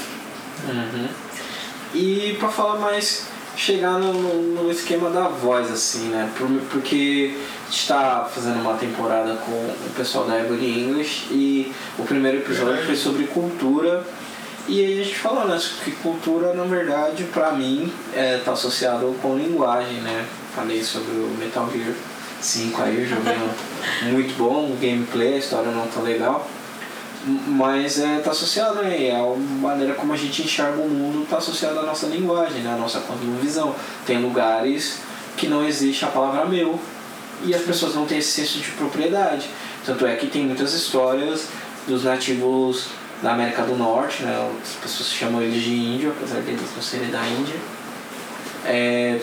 Uhum. 0.68 1.08
E 1.94 2.36
para 2.38 2.48
falar 2.48 2.78
mais, 2.78 3.26
chegar 3.56 3.98
no, 3.98 4.12
no, 4.12 4.70
esquema 4.70 5.10
da 5.10 5.28
voz, 5.28 5.70
assim, 5.70 6.08
né? 6.08 6.30
Porque 6.70 7.36
está 7.70 8.28
fazendo 8.32 8.60
uma 8.60 8.74
temporada 8.74 9.34
com 9.36 9.52
o 9.52 9.92
pessoal 9.96 10.24
da 10.24 10.40
Every 10.40 10.66
English 10.66 11.26
e 11.30 11.72
o 11.98 12.04
primeiro 12.04 12.38
episódio 12.38 12.84
foi 12.84 12.96
sobre 12.96 13.24
cultura 13.26 14.04
e 14.66 14.82
aí 14.82 15.00
a 15.00 15.04
gente 15.04 15.18
falou, 15.18 15.46
né, 15.46 15.60
que 15.84 15.92
cultura, 15.92 16.54
na 16.54 16.64
verdade, 16.64 17.24
pra 17.24 17.52
mim, 17.52 17.92
é, 18.14 18.38
tá 18.38 18.52
associado 18.52 19.14
com 19.20 19.36
linguagem, 19.36 20.00
né? 20.00 20.24
Falei 20.54 20.82
sobre 20.82 21.12
o 21.12 21.36
Metal 21.38 21.68
Gear 21.70 21.94
5 22.44 22.82
aí, 22.82 22.96
o 22.96 24.06
é 24.06 24.12
muito 24.12 24.36
bom, 24.36 24.70
o 24.70 24.78
gameplay, 24.80 25.34
a 25.34 25.38
história 25.38 25.70
não 25.70 25.86
tá 25.86 26.00
legal. 26.00 26.48
Mas 27.26 27.98
é, 27.98 28.18
tá 28.18 28.32
associado, 28.32 28.82
né? 28.82 29.06
É 29.06 29.16
a 29.16 29.36
maneira 29.60 29.94
como 29.94 30.12
a 30.12 30.16
gente 30.16 30.42
enxerga 30.42 30.78
o 30.78 30.88
mundo 30.90 31.26
tá 31.26 31.38
associado 31.38 31.78
à 31.78 31.82
nossa 31.82 32.06
linguagem, 32.06 32.60
né? 32.60 32.74
À 32.74 32.76
nossa 32.76 33.02
visão. 33.40 33.74
Tem 34.04 34.20
lugares 34.20 34.98
que 35.34 35.48
não 35.48 35.66
existe 35.66 36.04
a 36.04 36.08
palavra 36.08 36.44
meu 36.44 36.78
e 37.42 37.54
as 37.54 37.62
pessoas 37.62 37.94
não 37.94 38.04
têm 38.04 38.18
esse 38.18 38.30
senso 38.30 38.58
de 38.58 38.70
propriedade. 38.72 39.48
Tanto 39.86 40.06
é 40.06 40.16
que 40.16 40.26
tem 40.26 40.44
muitas 40.44 40.74
histórias 40.74 41.48
dos 41.88 42.04
nativos 42.04 42.88
da 43.22 43.32
América 43.32 43.62
do 43.62 43.74
Norte, 43.74 44.22
né? 44.22 44.50
As 44.62 44.74
pessoas 44.82 45.08
chamam 45.08 45.40
eles 45.40 45.62
de 45.62 45.74
índio, 45.74 46.10
apesar 46.10 46.42
deles 46.42 46.60
não 46.74 46.82
serem 46.82 47.10
da 47.10 47.26
Índia. 47.26 47.56
É, 48.66 49.18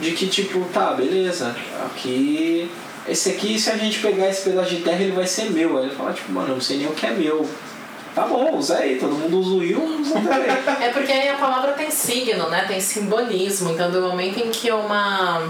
de 0.00 0.12
que 0.12 0.26
tipo, 0.26 0.60
tá, 0.72 0.92
beleza, 0.92 1.54
aqui. 1.84 2.70
Esse 3.08 3.30
aqui, 3.30 3.58
se 3.58 3.70
a 3.70 3.76
gente 3.76 4.00
pegar 4.00 4.28
esse 4.28 4.42
pedaço 4.42 4.70
de 4.70 4.82
terra, 4.82 5.00
ele 5.00 5.12
vai 5.12 5.26
ser 5.26 5.50
meu. 5.50 5.78
Aí 5.78 5.84
ele 5.84 5.94
fala, 5.94 6.12
tipo, 6.12 6.32
mano, 6.32 6.48
eu 6.48 6.54
não 6.54 6.60
sei 6.60 6.78
nem 6.78 6.88
o 6.88 6.92
que 6.92 7.06
é 7.06 7.10
meu. 7.10 7.48
Tá 8.14 8.26
bom, 8.26 8.56
usa 8.56 8.78
aí, 8.78 8.98
todo 8.98 9.12
mundo 9.12 9.38
usa 9.38 9.50
o 9.50 9.58
Will, 9.58 10.00
usa 10.00 10.14
também. 10.14 10.50
é 10.80 10.90
porque 10.90 11.12
aí 11.12 11.28
a 11.28 11.36
palavra 11.36 11.72
tem 11.72 11.90
signo, 11.90 12.48
né? 12.48 12.64
Tem 12.66 12.80
simbolismo. 12.80 13.70
Então, 13.70 13.90
do 13.90 14.00
momento 14.00 14.38
em 14.38 14.50
que 14.50 14.72
uma. 14.72 15.48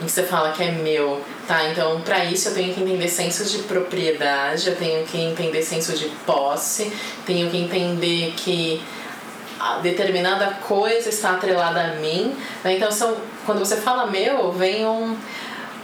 em 0.00 0.04
que 0.04 0.10
você 0.10 0.24
fala 0.24 0.52
que 0.52 0.62
é 0.62 0.72
meu, 0.72 1.22
Tá, 1.46 1.68
então 1.68 2.00
para 2.00 2.24
isso 2.24 2.48
eu 2.48 2.54
tenho 2.54 2.72
que 2.72 2.80
entender 2.80 3.08
senso 3.08 3.44
de 3.44 3.64
propriedade, 3.64 4.68
eu 4.68 4.76
tenho 4.76 5.04
que 5.04 5.18
entender 5.18 5.62
senso 5.62 5.92
de 5.92 6.06
posse, 6.24 6.90
tenho 7.26 7.50
que 7.50 7.58
entender 7.58 8.32
que 8.34 8.82
determinada 9.82 10.46
coisa 10.66 11.08
está 11.08 11.32
atrelada 11.32 11.80
a 11.80 11.88
mim. 11.96 12.34
Né? 12.62 12.76
Então 12.76 12.90
são, 12.90 13.16
quando 13.46 13.58
você 13.58 13.76
fala 13.76 14.06
meu, 14.06 14.52
vem 14.52 14.86
um, 14.86 15.16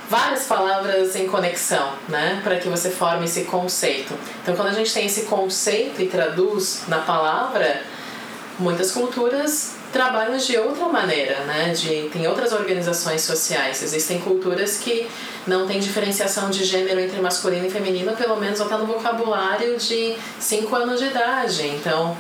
várias 0.09 0.45
palavras 0.47 1.15
em 1.17 1.27
conexão, 1.27 1.93
né, 2.09 2.41
para 2.43 2.57
que 2.57 2.69
você 2.69 2.91
forme 2.91 3.27
esse 3.27 3.45
conceito. 3.45 4.15
Então 4.43 4.57
quando 4.57 4.69
a 4.69 4.73
gente 4.73 4.93
tem 4.93 5.07
esse 5.07 5.23
conceito 5.23 6.03
e 6.03 6.07
traduz 6.07 6.83
na 6.89 6.99
palavra, 6.99 7.83
muitas 8.59 8.91
culturas 8.91 9.77
trabalham 9.93 10.37
de 10.37 10.57
outra 10.57 10.87
maneira, 10.87 11.41
né? 11.41 11.71
De, 11.71 12.09
tem 12.13 12.27
outras 12.27 12.53
organizações 12.53 13.23
sociais. 13.23 13.83
Existem 13.83 14.21
culturas 14.21 14.79
que 14.79 15.09
não 15.47 15.67
têm 15.67 15.81
diferenciação 15.81 16.51
de 16.51 16.65
gênero 16.65 17.01
entre 17.01 17.21
masculino 17.21 17.67
e 17.67 17.71
feminino, 17.71 18.15
pelo 18.17 18.37
menos 18.37 18.61
até 18.61 18.77
no 18.77 18.87
vocabulário 18.87 19.77
de 19.77 20.15
5 20.39 20.77
anos 20.77 21.01
de 21.01 21.07
idade. 21.07 21.67
Então, 21.67 22.17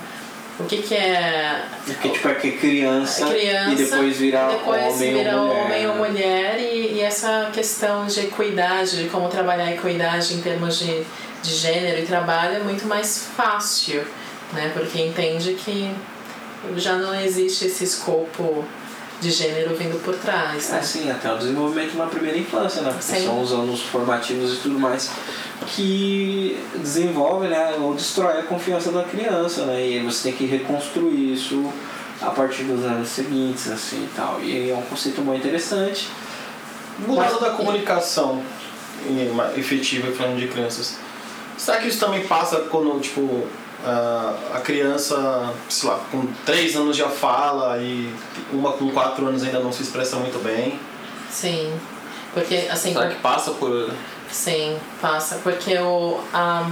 o 0.61 0.65
que, 0.67 0.83
que 0.83 0.95
é. 0.95 1.65
Que 2.01 2.09
tipo 2.11 2.29
é 2.29 2.35
que 2.35 2.53
criança, 2.53 3.27
criança 3.27 3.73
e 3.73 3.77
depois 3.77 4.17
virar 4.19 4.49
depois 4.51 4.95
homem, 4.95 5.15
vira 5.15 5.37
ou 5.37 5.47
mulher. 5.49 5.65
homem 5.65 5.89
ou 5.89 5.97
mulher 5.97 6.61
e, 6.61 6.95
e, 6.95 7.01
essa 7.01 7.51
questão 7.53 8.07
de 8.07 8.21
equidade, 8.21 9.03
de 9.03 9.09
como 9.09 9.29
trabalhar 9.29 9.65
a 9.65 9.73
equidade 9.73 10.35
em 10.35 10.41
termos 10.41 10.79
de, 10.79 11.03
de 11.43 11.55
gênero 11.55 12.01
e 12.01 12.07
trabalho 12.07 12.57
é 12.57 12.61
muito 12.61 12.87
mais 12.87 13.29
fácil, 13.37 14.05
né? 14.53 14.71
Porque 14.75 15.01
entende 15.01 15.55
que 15.55 15.91
já 16.77 16.97
não 16.97 17.15
existe 17.15 17.67
esse 17.67 17.85
escopo 17.85 18.65
de 19.21 19.31
gênero 19.31 19.77
vindo 19.77 20.03
por 20.03 20.15
trás. 20.17 20.71
Né? 20.71 20.79
É, 20.79 20.83
sim, 20.83 21.11
até 21.11 21.33
o 21.33 21.37
desenvolvimento 21.37 21.97
na 21.97 22.07
primeira 22.07 22.39
infância, 22.39 22.83
né? 22.83 22.91
Porque 22.91 23.21
são 23.21 23.43
os 23.43 23.53
anos 23.53 23.83
formativos 23.83 24.55
e 24.55 24.57
tudo 24.57 24.79
mais 24.79 25.11
que 25.67 26.59
desenvolve, 26.77 27.49
né? 27.49 27.77
Ou 27.81 27.95
destrói 27.95 28.39
a 28.39 28.43
confiança 28.43 28.91
da 28.91 29.05
criança, 29.05 29.67
né? 29.67 29.87
E 29.87 29.99
aí 29.99 30.05
você 30.05 30.31
tem 30.31 30.33
que 30.33 30.47
reconstruir 30.47 31.35
isso 31.35 31.71
a 32.21 32.31
partir 32.31 32.65
dos 32.65 32.85
anos 32.85 33.09
seguintes, 33.09 33.71
assim 33.71 34.05
e 34.05 34.17
tal. 34.17 34.41
E 34.41 34.71
é 34.71 34.75
um 34.75 34.83
conceito 34.83 35.21
muito 35.23 35.41
interessante. 35.41 36.09
No 37.07 37.15
lado 37.15 37.41
da 37.41 37.51
comunicação 37.51 38.43
efetiva 39.57 40.13
falando 40.13 40.39
de 40.39 40.49
crianças, 40.49 40.97
será 41.57 41.79
que 41.79 41.89
isso 41.89 41.99
também 41.99 42.27
passa 42.27 42.57
quando, 42.71 42.99
tipo, 43.01 43.47
a 43.85 44.61
criança, 44.61 45.53
sei 45.69 45.89
lá, 45.89 46.01
com 46.11 46.27
3 46.45 46.77
anos 46.77 46.97
já 46.97 47.09
fala 47.09 47.79
e 47.79 48.13
uma 48.53 48.73
com 48.73 48.91
4 48.91 49.27
anos 49.27 49.43
ainda 49.43 49.61
não 49.61 49.73
se 49.73 49.83
expressa 49.83 50.17
muito 50.17 50.43
bem. 50.43 50.79
Sim. 51.31 51.73
Porque 52.33 52.69
assim. 52.71 52.93
Será 52.93 53.09
que 53.09 53.21
passa 53.21 53.53
por. 53.53 53.91
Sim, 54.31 54.79
passa. 55.01 55.37
Porque 55.43 55.77
o. 55.79 56.21
A, 56.33 56.71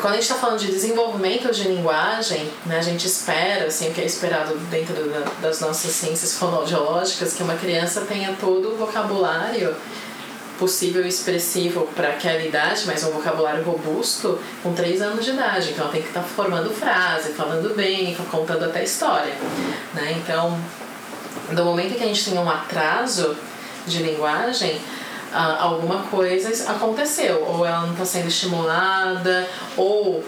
quando 0.00 0.14
a 0.14 0.16
gente 0.16 0.24
está 0.24 0.34
falando 0.34 0.58
de 0.58 0.66
desenvolvimento 0.66 1.52
de 1.52 1.68
linguagem, 1.68 2.50
né, 2.66 2.78
a 2.78 2.82
gente 2.82 3.06
espera, 3.06 3.66
assim, 3.66 3.90
o 3.90 3.92
que 3.92 4.00
é 4.00 4.04
esperado 4.04 4.56
dentro 4.68 4.94
da, 5.08 5.20
das 5.40 5.60
nossas 5.60 5.92
ciências 5.92 6.36
fonoaudiológicas, 6.36 7.34
que 7.34 7.42
uma 7.44 7.54
criança 7.54 8.00
tenha 8.00 8.36
todo 8.40 8.72
o 8.72 8.76
vocabulário 8.76 9.74
possível 10.58 11.04
e 11.04 11.08
expressivo 11.08 11.88
para 11.94 12.08
aquela 12.08 12.42
idade, 12.42 12.82
mas 12.86 13.02
um 13.04 13.10
vocabulário 13.10 13.64
robusto 13.64 14.38
com 14.62 14.72
3 14.72 15.02
anos 15.02 15.24
de 15.24 15.32
idade. 15.32 15.70
Então 15.70 15.84
ela 15.84 15.92
tem 15.92 16.02
que 16.02 16.08
estar 16.08 16.20
tá 16.20 16.26
formando 16.26 16.70
frase, 16.70 17.32
falando 17.32 17.74
bem, 17.74 18.16
contando 18.30 18.64
até 18.64 18.84
história. 18.84 19.34
Né? 19.92 20.16
Então, 20.22 20.58
do 21.52 21.64
momento 21.64 21.96
que 21.96 22.04
a 22.04 22.06
gente 22.06 22.30
tem 22.30 22.38
um 22.38 22.48
atraso 22.48 23.36
de 23.86 24.02
linguagem, 24.02 24.80
alguma 25.32 26.02
coisa 26.04 26.70
aconteceu. 26.70 27.44
Ou 27.48 27.66
ela 27.66 27.82
não 27.82 27.92
está 27.92 28.04
sendo 28.04 28.28
estimulada, 28.28 29.46
ou 29.76 30.24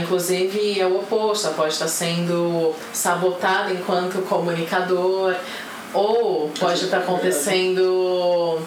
inclusive 0.00 0.80
é 0.80 0.86
o 0.86 1.00
oposto, 1.00 1.48
ela 1.48 1.56
pode 1.56 1.72
estar 1.72 1.88
sendo 1.88 2.72
sabotada 2.92 3.72
enquanto 3.72 4.22
comunicador, 4.22 5.34
ou 5.92 6.50
pode 6.58 6.84
estar 6.84 6.98
acontecendo 6.98 8.60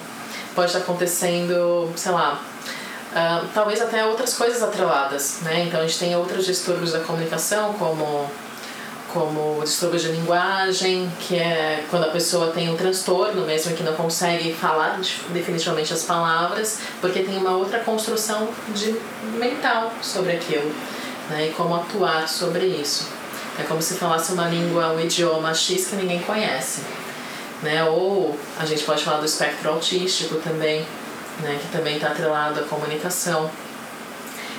pode 0.58 0.72
estar 0.72 0.80
acontecendo, 0.80 1.88
sei 1.96 2.12
lá, 2.12 2.42
uh, 3.14 3.48
talvez 3.54 3.80
até 3.80 4.04
outras 4.04 4.34
coisas 4.34 4.64
atreladas, 4.64 5.42
né? 5.44 5.66
Então 5.68 5.80
a 5.80 5.84
gente 5.84 6.00
tem 6.00 6.16
outros 6.16 6.48
distúrbios 6.48 6.94
da 6.94 7.00
comunicação, 7.02 7.74
como 7.74 8.28
como 9.14 9.64
distúrbio 9.64 10.00
de 10.00 10.10
linguagem, 10.10 11.10
que 11.20 11.38
é 11.38 11.86
quando 11.90 12.04
a 12.04 12.10
pessoa 12.10 12.52
tem 12.52 12.70
um 12.70 12.76
transtorno, 12.76 13.46
mesmo 13.46 13.74
que 13.74 13.82
não 13.82 13.94
consegue 13.94 14.54
falar 14.54 15.00
definitivamente 15.30 15.94
as 15.94 16.04
palavras, 16.04 16.80
porque 17.00 17.22
tem 17.22 17.38
uma 17.38 17.52
outra 17.52 17.80
construção 17.80 18.50
de 18.76 19.00
mental 19.38 19.94
sobre 20.02 20.34
aquilo, 20.34 20.70
né? 21.30 21.48
E 21.48 21.52
como 21.52 21.76
atuar 21.76 22.28
sobre 22.28 22.66
isso. 22.66 23.08
É 23.60 23.64
como 23.64 23.82
se 23.82 23.96
falasse 23.96 24.34
uma 24.34 24.48
língua, 24.48 24.92
um 24.92 25.00
idioma 25.00 25.54
X 25.54 25.88
que 25.88 25.96
ninguém 25.96 26.22
conhece 26.22 26.82
né? 27.62 27.84
Ou 27.84 28.38
a 28.58 28.66
gente 28.66 28.84
pode 28.84 29.04
falar 29.04 29.20
do 29.20 29.26
espectro 29.26 29.70
autístico 29.70 30.36
também, 30.36 30.86
né? 31.42 31.60
Que 31.62 31.78
também 31.78 31.96
está 31.96 32.10
atrelado 32.10 32.60
à 32.60 32.64
comunicação. 32.64 33.50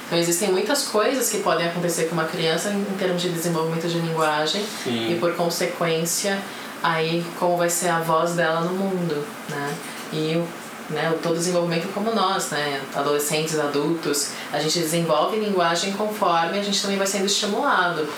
Então 0.06 0.18
existem 0.18 0.50
muitas 0.50 0.86
coisas 0.86 1.28
que 1.28 1.38
podem 1.38 1.66
acontecer 1.66 2.04
com 2.04 2.14
uma 2.14 2.24
criança 2.24 2.70
em 2.70 2.84
termos 2.98 3.20
de 3.20 3.28
desenvolvimento 3.28 3.86
de 3.88 3.98
linguagem 3.98 4.64
Sim. 4.82 5.12
e 5.12 5.18
por 5.18 5.34
consequência 5.34 6.38
aí 6.82 7.24
como 7.38 7.56
vai 7.56 7.68
ser 7.68 7.88
a 7.88 8.00
voz 8.00 8.32
dela 8.32 8.62
no 8.62 8.72
mundo, 8.72 9.26
né? 9.50 9.74
E 10.12 10.42
né, 10.90 11.14
todo 11.22 11.34
desenvolvimento 11.34 11.92
como 11.92 12.14
nós, 12.14 12.48
né, 12.48 12.80
adolescentes, 12.94 13.58
adultos, 13.58 14.30
a 14.50 14.58
gente 14.58 14.78
desenvolve 14.78 15.38
linguagem 15.38 15.92
conforme 15.92 16.58
a 16.58 16.62
gente 16.62 16.80
também 16.80 16.96
vai 16.96 17.06
sendo 17.06 17.26
estimulado. 17.26 18.08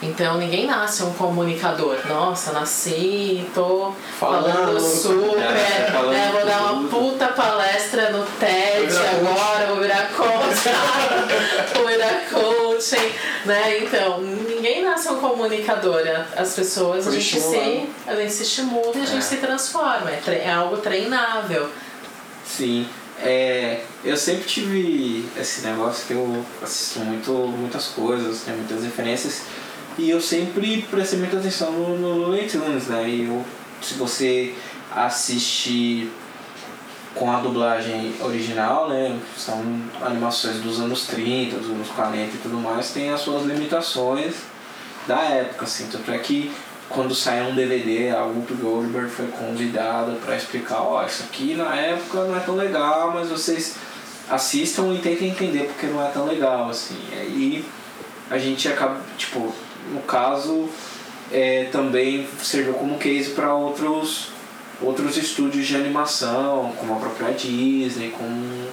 Então 0.00 0.38
ninguém 0.38 0.66
nasce 0.66 1.02
um 1.02 1.12
comunicador. 1.14 1.96
Nossa, 2.06 2.52
nasci, 2.52 3.44
tô 3.52 3.92
falando, 4.18 4.52
falando 4.52 4.80
super, 4.80 5.42
é, 5.42 5.90
falando 5.90 6.12
né, 6.12 6.30
vou 6.32 6.46
dar 6.46 6.72
uma 6.72 6.88
puta 6.88 7.28
palestra 7.28 8.10
no 8.10 8.24
TED 8.38 8.96
agora, 8.96 9.66
vou 9.66 9.78
virar 9.78 10.08
coach, 10.16 10.68
vou 11.74 11.86
virar 11.88 12.22
coaching, 12.30 13.12
né? 13.44 13.78
Então, 13.78 14.20
ninguém 14.20 14.84
nasce 14.84 15.08
um 15.08 15.16
comunicador. 15.16 16.02
As 16.36 16.54
pessoas, 16.54 17.08
a 17.08 17.10
gente, 17.10 17.40
se, 17.40 17.88
a 18.06 18.14
gente 18.14 18.32
se 18.32 18.42
estimula 18.44 18.92
e 18.94 19.02
a 19.02 19.06
gente 19.06 19.18
é. 19.18 19.20
se 19.20 19.36
transforma. 19.38 20.10
É, 20.10 20.44
é 20.44 20.52
algo 20.52 20.76
treinável. 20.76 21.68
Sim. 22.46 22.88
É, 23.20 23.80
eu 24.04 24.16
sempre 24.16 24.44
tive 24.44 25.28
esse 25.36 25.62
negócio 25.62 26.06
que 26.06 26.12
eu 26.12 26.44
assisto 26.62 27.00
muito, 27.00 27.32
muitas 27.32 27.88
coisas, 27.88 28.42
tenho 28.42 28.58
muitas 28.58 28.84
referências 28.84 29.42
e 29.98 30.10
eu 30.10 30.20
sempre 30.20 30.86
prestei 30.88 31.18
muita 31.18 31.38
atenção 31.38 31.72
no, 31.72 31.98
no 31.98 32.14
Looney 32.14 32.48
né? 32.88 33.08
E 33.08 33.26
eu, 33.26 33.44
se 33.82 33.94
você 33.94 34.54
assiste 34.94 36.08
com 37.14 37.30
a 37.32 37.40
dublagem 37.40 38.14
original, 38.20 38.88
né? 38.88 39.18
São 39.36 39.60
animações 40.00 40.60
dos 40.60 40.80
anos 40.80 41.06
30, 41.08 41.56
dos 41.56 41.70
anos 41.70 41.88
40 41.88 42.36
e 42.36 42.38
tudo 42.38 42.56
mais, 42.58 42.92
tem 42.92 43.10
as 43.10 43.20
suas 43.20 43.44
limitações 43.44 44.34
da 45.06 45.20
época, 45.22 45.64
assim. 45.64 45.88
Tanto 45.90 46.10
é 46.12 46.18
que 46.18 46.52
quando 46.88 47.14
saiu 47.14 47.48
um 47.48 47.54
DVD, 47.54 48.10
a 48.10 48.22
Whoopi 48.22 48.54
Goldberg 48.54 49.10
foi 49.10 49.26
convidada 49.26 50.12
para 50.24 50.36
explicar, 50.36 50.80
ó, 50.80 51.02
oh, 51.02 51.06
isso 51.06 51.24
aqui 51.24 51.54
na 51.54 51.74
época 51.74 52.24
não 52.24 52.36
é 52.36 52.40
tão 52.40 52.54
legal, 52.54 53.10
mas 53.12 53.28
vocês 53.28 53.74
assistam 54.30 54.94
e 54.94 54.98
tentem 54.98 55.30
entender 55.30 55.64
porque 55.64 55.86
não 55.86 56.04
é 56.06 56.08
tão 56.10 56.24
legal, 56.24 56.70
assim. 56.70 56.96
E 57.12 57.14
aí 57.18 57.64
a 58.30 58.38
gente 58.38 58.68
acaba, 58.68 59.00
tipo, 59.16 59.52
no 59.92 60.00
caso, 60.00 60.68
é, 61.32 61.64
também 61.70 62.26
serviu 62.42 62.74
como 62.74 62.98
case 62.98 63.30
para 63.30 63.52
outros, 63.54 64.30
outros 64.80 65.16
estúdios 65.16 65.66
de 65.66 65.76
animação, 65.76 66.72
como 66.78 66.94
a 66.94 66.96
própria 66.96 67.32
Disney, 67.32 68.10
com 68.10 68.68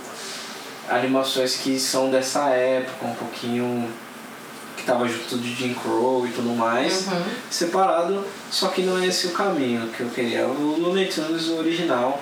animações 0.89 1.55
que 1.55 1.79
são 1.79 2.09
dessa 2.09 2.49
época, 2.49 3.05
um 3.05 3.15
pouquinho 3.15 3.89
que 4.75 4.81
estava 4.81 5.07
junto 5.07 5.37
de 5.37 5.53
Jim 5.53 5.73
Crow 5.73 6.27
e 6.27 6.31
tudo 6.31 6.49
mais, 6.49 7.07
uhum. 7.07 7.23
separado, 7.49 8.23
só 8.51 8.67
que 8.67 8.83
não 8.83 8.99
é 8.99 9.07
esse 9.07 9.27
o 9.27 9.31
caminho 9.31 9.87
que 9.89 10.01
eu 10.01 10.09
queria. 10.09 10.45
O 10.45 10.79
Looney 10.79 11.07
Tunes 11.07 11.49
original, 11.49 12.21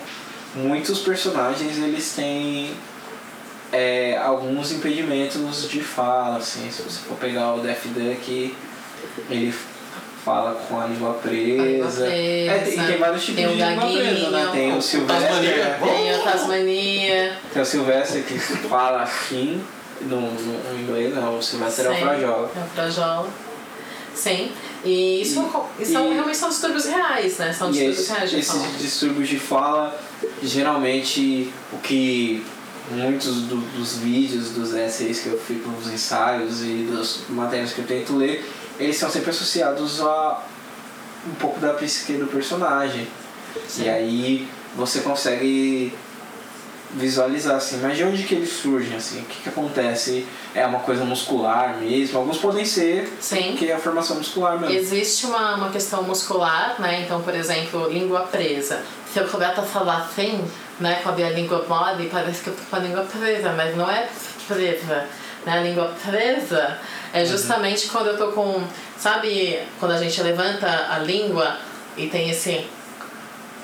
muitos 0.56 1.00
personagens 1.00 1.78
eles 1.78 2.14
têm 2.16 2.74
é, 3.72 4.18
alguns 4.18 4.72
impedimentos 4.72 5.68
de 5.68 5.82
fala, 5.82 6.38
assim, 6.38 6.70
se 6.72 6.84
você 6.84 7.00
for 7.00 7.18
pegar 7.18 7.56
o 7.56 7.60
Daffy 7.60 7.92
Duck 7.92 8.56
ele 9.30 9.54
fala 10.24 10.56
com 10.68 10.80
a 10.80 10.86
língua 10.86 11.14
presa. 11.16 11.62
A 11.62 11.66
língua 11.66 11.86
presa. 11.86 12.08
É, 12.08 12.70
e 12.70 12.88
tem 12.88 12.98
vários 12.98 13.26
tipos 13.26 13.44
tem 13.44 13.56
de 13.56 13.64
língua 13.64 13.92
presa, 13.92 14.30
né? 14.30 14.50
Tem 14.52 14.78
o 14.78 14.82
Silvestre. 14.82 15.48
Tem 15.84 16.16
o 16.16 16.24
Tasmania. 16.24 17.38
Tem 17.52 17.62
o 17.62 17.66
Silvestre 17.66 18.22
que 18.24 18.40
fala 18.40 19.04
assim 19.04 19.62
no, 20.02 20.22
no 20.32 20.80
inglês, 20.80 21.14
não. 21.16 21.38
O 21.38 21.44
Silvestre 21.44 21.86
Sim, 21.86 21.92
é 21.92 21.96
o 21.96 22.00
Frajola. 22.00 22.52
É 22.56 22.60
o 22.60 22.68
Frajola. 22.68 23.30
Sim. 24.16 24.52
E 24.86 25.22
isso, 25.22 25.50
e, 25.80 25.86
são, 25.86 26.12
e, 26.12 26.14
realmente 26.14 26.38
são 26.38 26.50
distúrbios 26.50 26.86
reais, 26.86 27.38
né? 27.38 27.54
São 27.54 27.72
distúrbios 27.72 28.00
esse, 28.00 28.12
reais 28.12 28.30
de 28.30 28.40
esses 28.40 28.52
fala. 28.52 28.68
distúrbios 28.78 29.30
de 29.30 29.40
fala, 29.40 30.00
geralmente 30.42 31.52
o 31.72 31.78
que 31.78 32.46
muitos 32.92 33.44
do, 33.44 33.56
dos 33.78 33.98
vídeos, 33.98 34.52
dos 34.52 34.74
essays 34.74 35.22
que 35.22 35.28
eu 35.28 35.40
fico 35.40 35.70
nos 35.70 35.92
ensaios 35.92 36.62
e 36.62 36.90
das 36.92 37.22
matérias 37.30 37.72
que 37.72 37.80
eu 37.80 37.88
tento 37.88 38.18
ler, 38.18 38.46
eles 38.80 38.98
são 38.98 39.10
sempre 39.10 39.30
associados 39.30 40.02
a 40.02 40.44
um 41.28 41.36
pouco 41.36 41.60
da 41.60 41.74
psique 41.74 42.14
do 42.14 42.28
personagem. 42.28 43.08
Sim. 43.68 43.84
E 43.84 43.90
aí 43.90 44.48
você 44.76 45.02
consegue 45.02 45.94
visualizar 46.96 47.56
assim, 47.56 47.80
mas 47.82 47.98
de 47.98 48.04
onde 48.04 48.24
que 48.24 48.36
eles 48.36 48.50
surgem 48.50 48.96
assim? 48.96 49.22
O 49.22 49.26
que, 49.26 49.42
que 49.44 49.50
acontece? 49.50 50.26
É 50.54 50.66
uma 50.66 50.80
coisa 50.80 51.04
muscular 51.04 51.78
mesmo? 51.78 52.20
Alguns 52.20 52.38
podem 52.38 52.66
ser 52.66 53.12
Sim. 53.20 53.56
que 53.58 53.70
é 53.70 53.74
a 53.74 53.80
formação 53.80 54.18
muscular 54.18 54.60
mesmo. 54.60 54.76
Existe 54.76 55.26
uma, 55.26 55.56
uma 55.56 55.70
questão 55.70 56.04
muscular, 56.04 56.76
né? 56.80 57.02
Então, 57.02 57.22
por 57.22 57.34
exemplo, 57.34 57.90
língua 57.90 58.22
presa. 58.22 58.82
Se 59.12 59.20
eu 59.20 59.28
começo 59.28 59.60
a 59.60 59.64
falar 59.64 59.98
assim, 59.98 60.44
né, 60.80 61.00
com 61.02 61.10
a 61.10 61.12
minha 61.14 61.30
língua 61.30 61.66
mole, 61.68 62.10
parece 62.12 62.44
que 62.44 62.50
eu 62.50 62.56
tô 62.56 62.62
com 62.70 62.76
a 62.76 62.80
língua 62.80 63.04
presa, 63.04 63.54
mas 63.54 63.76
não 63.76 63.90
é 63.90 64.08
presa. 64.48 65.08
Né? 65.46 65.54
A 65.54 65.62
língua 65.62 65.94
presa 66.04 66.78
é 67.14 67.22
uhum. 67.22 67.26
justamente 67.26 67.86
uhum. 67.86 67.92
quando 67.92 68.08
eu 68.08 68.18
tô 68.18 68.32
com. 68.32 68.64
Sabe 68.98 69.60
quando 69.80 69.92
a 69.92 69.98
gente 69.98 70.22
levanta 70.22 70.88
a 70.90 71.00
língua 71.00 71.58
e 71.98 72.08
tem 72.08 72.30
esse, 72.30 72.66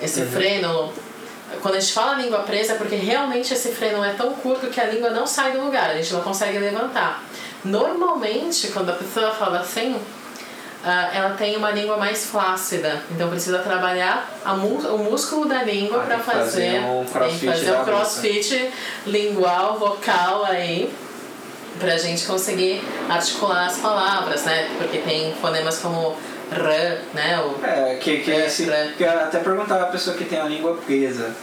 esse 0.00 0.20
uhum. 0.20 0.30
freno? 0.30 0.92
Quando 1.62 1.74
a 1.74 1.80
gente 1.80 1.92
fala 1.92 2.14
língua 2.14 2.40
presa 2.40 2.74
é 2.74 2.76
porque 2.76 2.94
realmente 2.94 3.52
esse 3.52 3.72
freno 3.72 4.04
é 4.04 4.12
tão 4.12 4.34
curto 4.34 4.68
que 4.68 4.80
a 4.80 4.86
língua 4.86 5.10
não 5.10 5.26
sai 5.26 5.52
do 5.52 5.64
lugar, 5.64 5.90
a 5.90 5.96
gente 5.96 6.12
não 6.12 6.20
consegue 6.20 6.58
levantar. 6.58 7.24
Normalmente, 7.64 8.68
quando 8.68 8.90
a 8.90 8.94
pessoa 8.94 9.32
fala 9.32 9.60
assim, 9.60 10.00
Uh, 10.80 11.14
ela 11.14 11.34
tem 11.34 11.58
uma 11.58 11.70
língua 11.72 11.98
mais 11.98 12.24
flácida, 12.24 13.02
então 13.10 13.28
precisa 13.28 13.58
trabalhar 13.58 14.26
a 14.42 14.54
o 14.54 14.96
músculo 14.96 15.46
da 15.46 15.62
língua 15.62 16.02
ah, 16.02 16.06
para 16.06 16.18
fazer, 16.18 16.80
fazer 16.80 16.80
um 16.80 17.04
crossfit, 17.04 17.46
fazer 17.46 17.72
um 17.72 17.84
crossfit 17.84 18.72
lingual, 19.04 19.78
vocal 19.78 20.42
aí 20.46 20.90
pra 21.78 21.96
gente 21.96 22.26
conseguir 22.26 22.82
articular 23.08 23.66
as 23.66 23.78
palavras, 23.78 24.44
né? 24.44 24.68
Porque 24.78 24.98
tem 24.98 25.32
fonemas 25.34 25.78
como 25.78 26.16
r, 26.50 26.98
né? 27.14 27.40
O 27.40 27.64
é, 27.64 27.96
que, 27.96 28.18
que, 28.18 28.32
é 28.32 28.46
esse, 28.46 28.70
que 28.96 29.04
até 29.04 29.38
perguntar 29.38 29.80
a 29.80 29.86
pessoa 29.86 30.16
que 30.16 30.24
tem 30.24 30.38
a 30.38 30.44
língua 30.44 30.76
presa. 30.84 31.34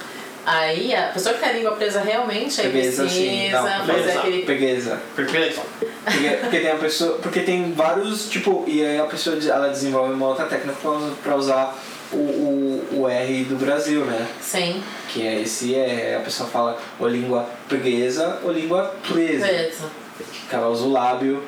Aí 0.45 0.95
a 0.95 1.07
pessoa 1.07 1.35
que 1.35 1.41
tem 1.41 1.49
a 1.49 1.53
língua 1.53 1.71
presa 1.73 1.99
realmente 1.99 2.61
aí 2.61 2.71
precisa 2.71 3.03
assim, 3.05 3.49
não, 3.49 3.85
fazer 3.85 4.17
aquele. 4.17 4.43
Pegueza. 4.43 5.01
Pegueza. 5.13 5.61
Porque, 6.05 6.29
porque 6.39 6.59
tem 6.59 6.71
a 6.71 6.75
pessoa. 6.75 7.17
Porque 7.17 7.39
tem 7.41 7.73
vários, 7.73 8.29
tipo, 8.29 8.63
e 8.65 8.81
aí 8.85 8.97
a 8.97 9.05
pessoa 9.05 9.37
ela 9.45 9.67
desenvolve 9.67 10.13
uma 10.13 10.27
outra 10.27 10.45
técnica 10.45 10.77
pra 11.21 11.35
usar 11.35 11.77
o, 12.13 12.15
o, 12.15 12.87
o 13.01 13.09
R 13.09 13.43
do 13.43 13.57
Brasil, 13.57 14.05
né? 14.05 14.25
Sim. 14.41 14.81
Que 15.09 15.27
é 15.27 15.41
esse 15.41 15.75
é, 15.75 16.15
a 16.15 16.23
pessoa 16.23 16.47
fala 16.49 16.77
ou 16.97 17.09
língua 17.09 17.45
portuguesa 17.67 18.39
ou 18.41 18.51
língua 18.53 18.95
presa. 19.05 19.45
Presa 19.45 20.06
que 20.49 20.55
ela 20.55 20.67
usa 20.67 20.83
o 20.83 20.91
lábio 20.91 21.43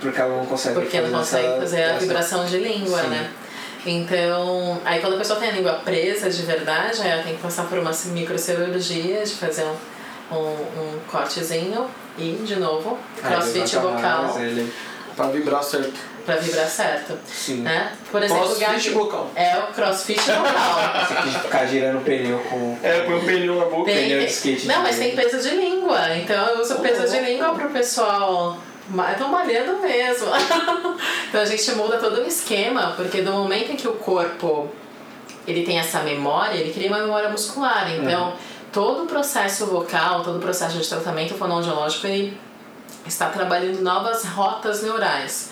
porque 0.00 0.20
ela 0.20 0.36
não 0.36 0.46
consegue 0.46 0.74
porque 0.74 0.96
fazer 0.96 1.10
não 1.10 1.18
consegue 1.20 1.46
essa, 1.46 1.60
fazer 1.60 1.84
a 1.84 1.98
vibração 1.98 2.44
de 2.44 2.58
língua, 2.58 3.02
Sim. 3.02 3.08
né? 3.08 3.30
Então, 3.84 4.80
aí 4.84 5.00
quando 5.00 5.14
a 5.14 5.18
pessoa 5.18 5.38
tem 5.38 5.48
a 5.48 5.52
língua 5.52 5.74
presa 5.84 6.30
de 6.30 6.42
verdade, 6.42 7.00
aí 7.02 7.10
ela 7.10 7.22
tem 7.22 7.34
que 7.34 7.42
passar 7.42 7.66
por 7.66 7.78
uma 7.78 7.90
microcirurgia 8.06 9.24
de 9.24 9.34
fazer 9.34 9.64
um, 9.64 10.36
um, 10.36 10.38
um 10.38 10.98
cortezinho 11.10 11.88
e, 12.16 12.32
de 12.44 12.56
novo, 12.56 12.98
crossfit 13.20 13.76
vocal. 13.76 14.36
Pra 15.16 15.26
vibrar 15.28 15.62
certo. 15.62 16.11
Pra 16.24 16.36
vibrar 16.36 16.66
certo. 16.68 17.18
Sim. 17.26 17.62
Né? 17.62 17.92
Por 18.10 18.22
exemplo, 18.22 18.44
Crossfit 18.44 18.66
gague- 18.66 18.90
vocal. 18.90 19.30
É 19.34 19.58
o 19.58 19.66
crossfit 19.74 20.20
vocal. 20.20 20.44
Você 21.08 21.14
tem 21.14 21.32
que 21.32 21.38
ficar 21.40 21.66
girando 21.66 21.98
o 21.98 22.00
pneu 22.02 22.38
com. 22.38 22.78
É, 22.82 23.00
põe 23.00 23.14
um 23.14 23.24
pneu 23.24 23.54
na 23.56 23.64
boca. 23.64 23.90
Tem- 23.90 24.04
Pneu 24.08 24.20
de 24.20 24.26
skate 24.26 24.66
Não, 24.66 24.76
de 24.76 24.82
mas 24.82 24.98
tem 24.98 25.16
peso 25.16 25.48
de 25.48 25.56
língua. 25.56 26.14
Então 26.16 26.46
eu 26.48 26.60
uso 26.60 26.76
peso 26.76 27.08
de 27.10 27.20
língua 27.20 27.54
pro 27.54 27.70
pessoal. 27.70 28.56
Estão 29.12 29.28
malhando 29.28 29.78
mesmo. 29.80 30.26
então 31.28 31.40
a 31.40 31.44
gente 31.44 31.72
muda 31.72 31.98
todo 31.98 32.20
o 32.20 32.26
esquema, 32.26 32.92
porque 32.96 33.22
do 33.22 33.32
momento 33.32 33.72
em 33.72 33.76
que 33.76 33.88
o 33.88 33.94
corpo 33.94 34.68
ele 35.46 35.64
tem 35.64 35.78
essa 35.78 36.00
memória, 36.00 36.54
ele 36.54 36.72
cria 36.72 36.88
uma 36.88 36.98
memória 36.98 37.28
muscular. 37.30 37.90
Então 37.94 38.34
todo 38.70 39.04
o 39.04 39.06
processo 39.06 39.66
vocal, 39.66 40.22
todo 40.22 40.36
o 40.36 40.40
processo 40.40 40.78
de 40.78 40.88
tratamento 40.88 41.34
fonoaudiológico, 41.34 42.06
ele 42.06 42.36
está 43.06 43.28
trabalhando 43.28 43.80
novas 43.80 44.24
rotas 44.24 44.82
neurais. 44.82 45.50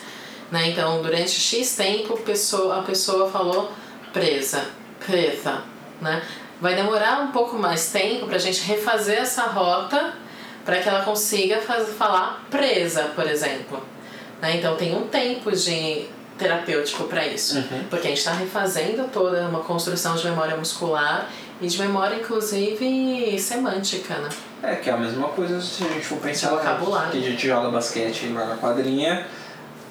Né? 0.51 0.70
Então, 0.70 1.01
durante 1.03 1.30
X 1.30 1.76
tempo, 1.76 2.16
pessoa, 2.18 2.80
a 2.80 2.82
pessoa 2.82 3.30
falou 3.30 3.70
presa, 4.12 4.64
presa. 5.05 5.62
Né? 6.01 6.22
Vai 6.61 6.74
demorar 6.74 7.20
um 7.22 7.28
pouco 7.32 7.57
mais 7.57 7.90
tempo 7.92 8.26
para 8.26 8.36
a 8.36 8.40
gente 8.40 8.61
refazer 8.62 9.18
essa 9.18 9.44
rota 9.44 10.12
para 10.64 10.78
que 10.78 10.88
ela 10.88 11.03
consiga 11.03 11.59
faz, 11.61 11.88
falar 11.90 12.44
presa, 12.51 13.05
por 13.14 13.26
exemplo. 13.26 13.80
Né? 14.42 14.57
Então, 14.57 14.76
tem 14.76 14.94
um 14.96 15.07
tempo 15.07 15.51
de 15.53 16.07
terapêutico 16.38 17.05
para 17.05 17.26
isso, 17.26 17.59
Uhum. 17.59 17.84
porque 17.90 18.07
a 18.07 18.11
gente 18.11 18.18
está 18.20 18.32
refazendo 18.32 19.09
toda 19.12 19.46
uma 19.46 19.61
construção 19.61 20.16
de 20.16 20.24
memória 20.24 20.57
muscular 20.57 21.28
e 21.61 21.66
de 21.66 21.78
memória, 21.78 22.16
inclusive, 22.16 23.38
semântica, 23.38 24.14
né? 24.16 24.28
É, 24.62 24.76
que 24.76 24.88
é 24.88 24.92
a 24.94 24.96
mesma 24.96 25.28
coisa 25.28 25.61
se 25.61 25.84
a 25.84 25.88
gente 25.88 26.05
for 26.07 26.16
pensar 26.18 26.48
Vocabulário. 26.51 27.11
que 27.12 27.18
a 27.18 27.20
gente 27.20 27.46
joga 27.46 27.68
basquete 27.70 28.28
lá 28.28 28.46
na 28.46 28.57
quadrinha. 28.57 29.26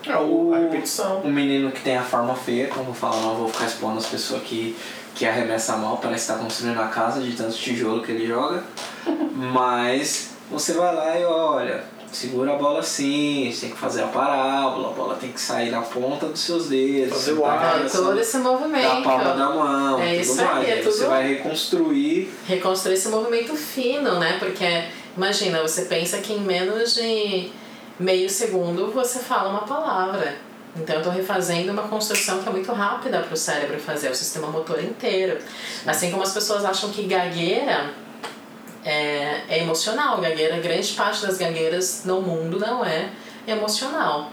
É, 0.08 0.16
o, 0.18 0.54
a 0.54 0.60
repetição. 0.60 1.22
Um 1.24 1.32
menino 1.32 1.72
que 1.72 1.82
tem 1.82 1.98
a 1.98 2.04
forma 2.04 2.36
feia, 2.36 2.68
como 2.68 2.94
fala, 2.94 3.18
não 3.22 3.36
vou 3.36 3.50
ficar 3.50 3.66
expondo 3.66 3.98
as 3.98 4.06
pessoas 4.06 4.42
que, 4.44 4.76
que 5.16 5.26
arremessa 5.26 5.76
mal, 5.78 5.98
parece 5.98 6.28
que 6.28 6.34
tá 6.34 6.40
construindo 6.40 6.80
a 6.80 6.88
casa 6.88 7.20
de 7.22 7.32
tanto 7.34 7.56
tijolo 7.56 8.02
que 8.02 8.12
ele 8.12 8.26
joga. 8.28 8.64
Mas 9.36 10.32
você 10.50 10.74
vai 10.74 10.94
lá 10.96 11.18
e 11.20 11.24
olha, 11.26 11.84
segura 12.12 12.54
a 12.54 12.58
bola 12.58 12.80
assim, 12.80 13.52
você 13.52 13.62
tem 13.68 13.70
que 13.72 13.78
fazer 13.78 14.04
a 14.04 14.08
parábola, 14.08 14.90
a 14.90 14.94
bola 14.94 15.16
tem 15.16 15.32
que 15.32 15.40
sair 15.40 15.72
da 15.72 15.82
ponta 15.82 16.28
dos 16.28 16.40
seus 16.40 16.68
dedos. 16.70 17.14
Fazer 17.14 17.34
o 17.34 17.46
ar. 17.46 17.86
Todo 17.92 18.20
esse 18.20 18.38
da 18.38 18.44
movimento. 18.44 19.04
palma 19.04 19.34
da 19.36 19.50
mão, 19.50 20.02
É 20.02 20.12
tudo 20.14 20.22
isso 20.22 20.42
aí, 20.42 20.48
mais. 20.48 20.68
é 20.68 20.74
Aí 20.74 20.84
Você 20.84 20.98
tudo- 21.00 21.10
vai 21.10 21.28
reconstruir 21.28 22.34
reconstruir 22.48 22.94
esse 22.96 23.10
movimento 23.10 23.56
fino, 23.56 24.20
né? 24.20 24.38
Porque 24.40 24.66
imagina, 25.16 25.62
você 25.62 25.84
pensa 25.84 26.18
que 26.20 26.34
em 26.34 26.40
menos 26.42 26.96
de 26.96 27.52
meio 28.00 28.30
segundo 28.30 28.92
você 28.92 29.20
fala 29.20 29.50
uma 29.50 29.62
palavra. 29.62 30.36
Então 30.76 30.96
eu 30.96 31.00
estou 31.00 31.14
refazendo 31.14 31.72
uma 31.72 31.88
construção 31.88 32.42
que 32.42 32.48
é 32.48 32.52
muito 32.52 32.72
rápida 32.72 33.20
para 33.20 33.34
o 33.34 33.38
cérebro 33.38 33.80
fazer, 33.80 34.10
o 34.10 34.16
sistema 34.16 34.48
motor 34.48 34.82
inteiro. 34.84 35.40
Assim 35.86 36.12
como 36.12 36.24
as 36.24 36.34
pessoas 36.34 36.64
acham 36.64 36.92
que 36.92 37.04
gagueira 37.04 37.92
é, 38.86 39.42
é 39.50 39.60
emocional, 39.60 40.22
gagueira, 40.22 40.58
grande 40.60 40.94
parte 40.94 41.26
das 41.26 41.38
gagueiras 41.38 42.04
no 42.06 42.22
mundo 42.22 42.60
não 42.60 42.86
é 42.86 43.10
emocional. 43.48 44.32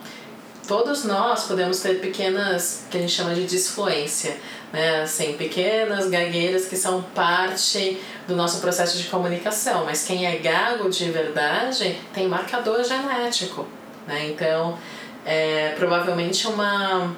Todos 0.66 1.04
nós 1.04 1.44
podemos 1.44 1.78
ter 1.80 2.00
pequenas, 2.00 2.84
que 2.90 2.98
a 2.98 3.00
gente 3.00 3.12
chama 3.12 3.34
de 3.34 3.46
disfluência, 3.46 4.36
né? 4.72 5.02
Assim, 5.02 5.34
pequenas 5.34 6.08
gagueiras 6.10 6.66
que 6.66 6.76
são 6.76 7.02
parte 7.14 8.00
do 8.26 8.34
nosso 8.34 8.60
processo 8.60 8.98
de 8.98 9.04
comunicação, 9.04 9.84
mas 9.84 10.04
quem 10.04 10.26
é 10.26 10.36
gago 10.38 10.90
de 10.90 11.08
verdade 11.10 11.96
tem 12.12 12.26
marcador 12.26 12.82
genético, 12.82 13.64
né? 14.08 14.26
Então, 14.28 14.76
é, 15.24 15.72
provavelmente 15.78 16.48
uma 16.48 17.14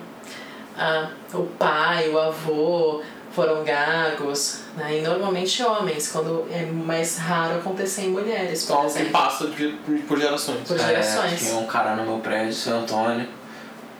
a- 0.77 1.09
o 1.33 1.45
pai, 1.59 2.09
o 2.11 2.19
avô 2.19 3.03
foram 3.39 3.63
gagos, 3.63 4.63
né? 4.77 4.99
E 4.99 5.01
normalmente 5.01 5.63
homens, 5.63 6.11
quando 6.11 6.45
é 6.51 6.67
mais 6.67 7.19
raro 7.19 7.59
acontecer 7.59 8.03
em 8.03 8.11
mulheres, 8.11 8.65
por 8.65 8.85
Então, 8.85 8.91
que 8.91 9.11
passa 9.11 9.47
de, 9.47 9.69
por 10.09 10.19
gerações. 10.19 10.67
Por 10.67 10.77
gerações. 10.77 11.35
É, 11.35 11.37
tinha 11.37 11.57
um 11.57 11.67
cara 11.67 11.95
no 11.95 12.05
meu 12.05 12.19
prédio, 12.19 12.53
seu 12.53 12.79
Antônio, 12.79 13.29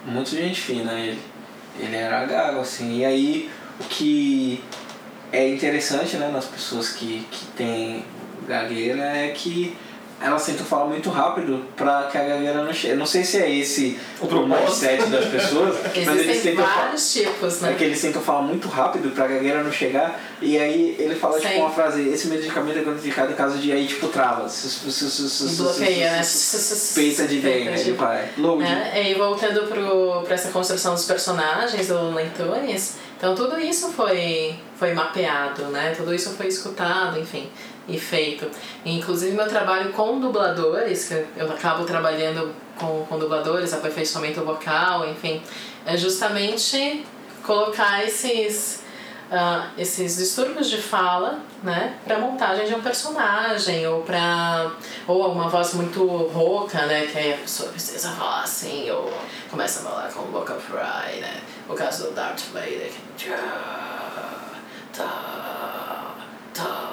muito 0.05 0.31
gente 0.31 0.61
fina 0.61 0.93
ele. 0.95 1.23
Ele 1.79 1.95
era 1.95 2.25
gago, 2.25 2.59
assim. 2.59 2.99
E 2.99 3.05
aí, 3.05 3.51
o 3.79 3.85
que 3.85 4.65
é 5.31 5.49
interessante, 5.49 6.17
né, 6.17 6.29
nas 6.33 6.47
pessoas 6.47 6.89
que, 6.89 7.25
que 7.31 7.47
têm 7.57 8.05
gagueira 8.49 9.05
é 9.05 9.29
que 9.29 9.77
elas 10.21 10.45
tentam 10.45 10.67
falar 10.67 10.87
muito 10.87 11.11
rápido 11.11 11.65
pra 11.77 12.05
que 12.11 12.19
a 12.19 12.25
gagueira 12.25 12.63
não 12.65 12.73
chegue. 12.73 12.95
Não 12.95 13.07
sei 13.07 13.23
se 13.25 13.39
é 13.39 13.49
esse 13.55 13.99
O 14.21 14.25
o 14.25 14.29
propósito. 14.29 14.85
mindset 14.87 15.07
das 15.11 15.25
pessoas, 15.27 15.77
mas 16.07 16.19
eles 16.21 16.43
tentam 16.43 16.65
falar. 16.65 16.83
vários 16.85 17.13
tipos, 17.13 17.61
né? 17.61 17.71
É 17.71 17.75
que 17.75 17.85
eles 17.85 18.01
tentam 18.01 18.21
falar 18.21 18.43
muito 18.43 18.67
rápido 18.69 19.11
pra 19.15 19.27
gagueira 19.29 19.63
não 19.63 19.71
chegar 19.71 20.19
e 20.43 20.59
aí 20.59 20.97
ele 20.99 21.15
fala 21.15 21.39
tipo 21.39 21.53
Sim. 21.53 21.61
uma 21.61 21.71
frase, 21.71 22.09
esse 22.09 22.27
medicamento 22.29 22.79
é 22.79 22.83
quantificado 22.83 23.33
em 23.33 23.35
caso 23.37 23.59
de 23.59 23.71
aí 23.71 23.87
tipo 23.87 24.09
trava. 24.09 24.49
Bloqueia, 25.57 26.13
né? 26.13 26.23
Peita 26.95 27.27
de 27.27 27.41
dentro, 27.41 27.73
aí 27.75 27.81
ele 27.81 27.93
vai. 27.93 28.29
Load. 28.37 28.65
É, 28.65 29.11
e 29.11 29.15
voltando 29.15 29.69
pro, 29.69 30.23
pra 30.23 30.35
essa 30.35 30.51
construção 30.51 30.95
dos 30.95 31.05
personagens 31.05 31.89
do 31.89 32.15
Lentones, 32.15 32.97
então 33.17 33.35
tudo 33.35 33.59
isso 33.59 33.93
foi, 33.93 34.55
foi 34.77 34.95
mapeado, 34.95 35.65
né? 35.67 35.95
Tudo 35.97 36.15
isso 36.15 36.31
foi 36.31 36.47
escutado, 36.49 37.19
enfim, 37.19 37.49
e 37.89 37.99
feito. 37.99 38.49
Inclusive 38.85 39.35
meu 39.35 39.49
trabalho 39.49 39.93
com 39.93 40.21
dubladores, 40.21 41.09
que 41.09 41.27
eu 41.37 41.51
acabo 41.51 41.85
trabalhando 41.85 42.55
com, 42.77 43.05
com 43.07 43.19
dubladores, 43.19 43.73
aperfeiçoamento 43.73 44.43
vocal, 44.43 45.09
enfim, 45.09 45.43
é 45.87 45.97
justamente 45.97 47.05
colocar 47.43 48.05
esses 48.05 48.83
ah, 49.31 49.69
esses 49.77 50.17
distúrbios 50.17 50.71
de 50.71 50.79
fala, 50.79 51.41
né, 51.63 51.99
para 52.03 52.19
montagem 52.19 52.67
de 52.67 52.75
um 52.75 52.81
personagem 52.81 53.87
ou 53.87 54.01
para 54.01 54.71
ou 55.07 55.31
uma 55.31 55.51
voz 55.51 55.75
muito 55.75 56.03
rouca, 56.07 56.87
né, 56.87 57.07
que 57.07 57.19
aí 57.19 57.35
a 57.35 57.37
pessoa 57.37 57.71
precisa 57.71 58.11
falar 58.13 58.43
assim 58.45 58.91
ou 58.91 59.13
começa 59.51 59.81
a 59.81 59.91
falar 59.91 60.11
com 60.11 60.23
boca 60.31 60.55
fry, 60.55 61.21
né, 61.21 61.43
o 61.69 61.75
caso 61.75 62.05
do 62.05 62.13
Darth 62.13 62.41
Vader, 62.55 62.91
que 63.19 63.29
tá, 64.97 66.15
tá. 66.55 66.88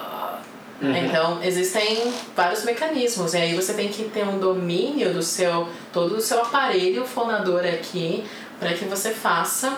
Então 0.81 1.41
existem 1.41 2.13
vários 2.35 2.63
mecanismos 2.65 3.33
e 3.33 3.37
aí 3.37 3.55
você 3.55 3.73
tem 3.73 3.87
que 3.87 4.03
ter 4.09 4.25
um 4.25 4.39
domínio 4.39 5.13
do 5.13 5.23
seu 5.23 5.69
todo 5.93 6.17
o 6.17 6.21
seu 6.21 6.41
aparelho 6.41 7.05
fonador 7.05 7.61
aqui 7.61 8.25
para 8.59 8.73
que 8.73 8.83
você 8.85 9.11
faça 9.11 9.77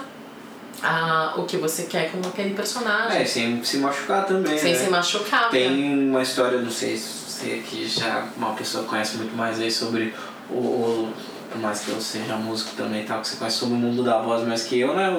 a, 0.81 1.33
o 1.37 1.43
que 1.43 1.57
você 1.57 1.83
quer 1.83 2.11
com 2.11 2.19
aquele 2.27 2.53
personagem. 2.53 3.21
É, 3.21 3.25
sem 3.25 3.63
se 3.63 3.77
machucar 3.77 4.25
também, 4.25 4.57
sem 4.57 4.73
né? 4.73 4.79
se 4.79 4.89
machucar. 4.89 5.49
Tem 5.49 5.69
né? 5.69 6.09
uma 6.11 6.21
história, 6.21 6.59
não 6.59 6.71
sei 6.71 6.97
se 6.97 7.29
você 7.29 7.63
aqui 7.63 7.87
já 7.87 8.27
uma 8.35 8.53
pessoa 8.53 8.83
conhece 8.85 9.17
muito 9.17 9.35
mais 9.35 9.59
aí 9.59 9.71
sobre 9.71 10.13
o, 10.49 10.55
o 10.55 11.13
por 11.51 11.61
mais 11.61 11.79
que 11.81 11.91
eu 11.91 12.01
seja 12.01 12.35
músico 12.35 12.75
também 12.75 13.05
tal, 13.05 13.21
que 13.21 13.27
você 13.27 13.37
conhece 13.37 13.57
sobre 13.57 13.75
o 13.75 13.77
mundo 13.77 14.03
da 14.03 14.21
voz 14.21 14.45
mais 14.47 14.63
que 14.63 14.79
eu, 14.79 14.95
né? 14.95 15.09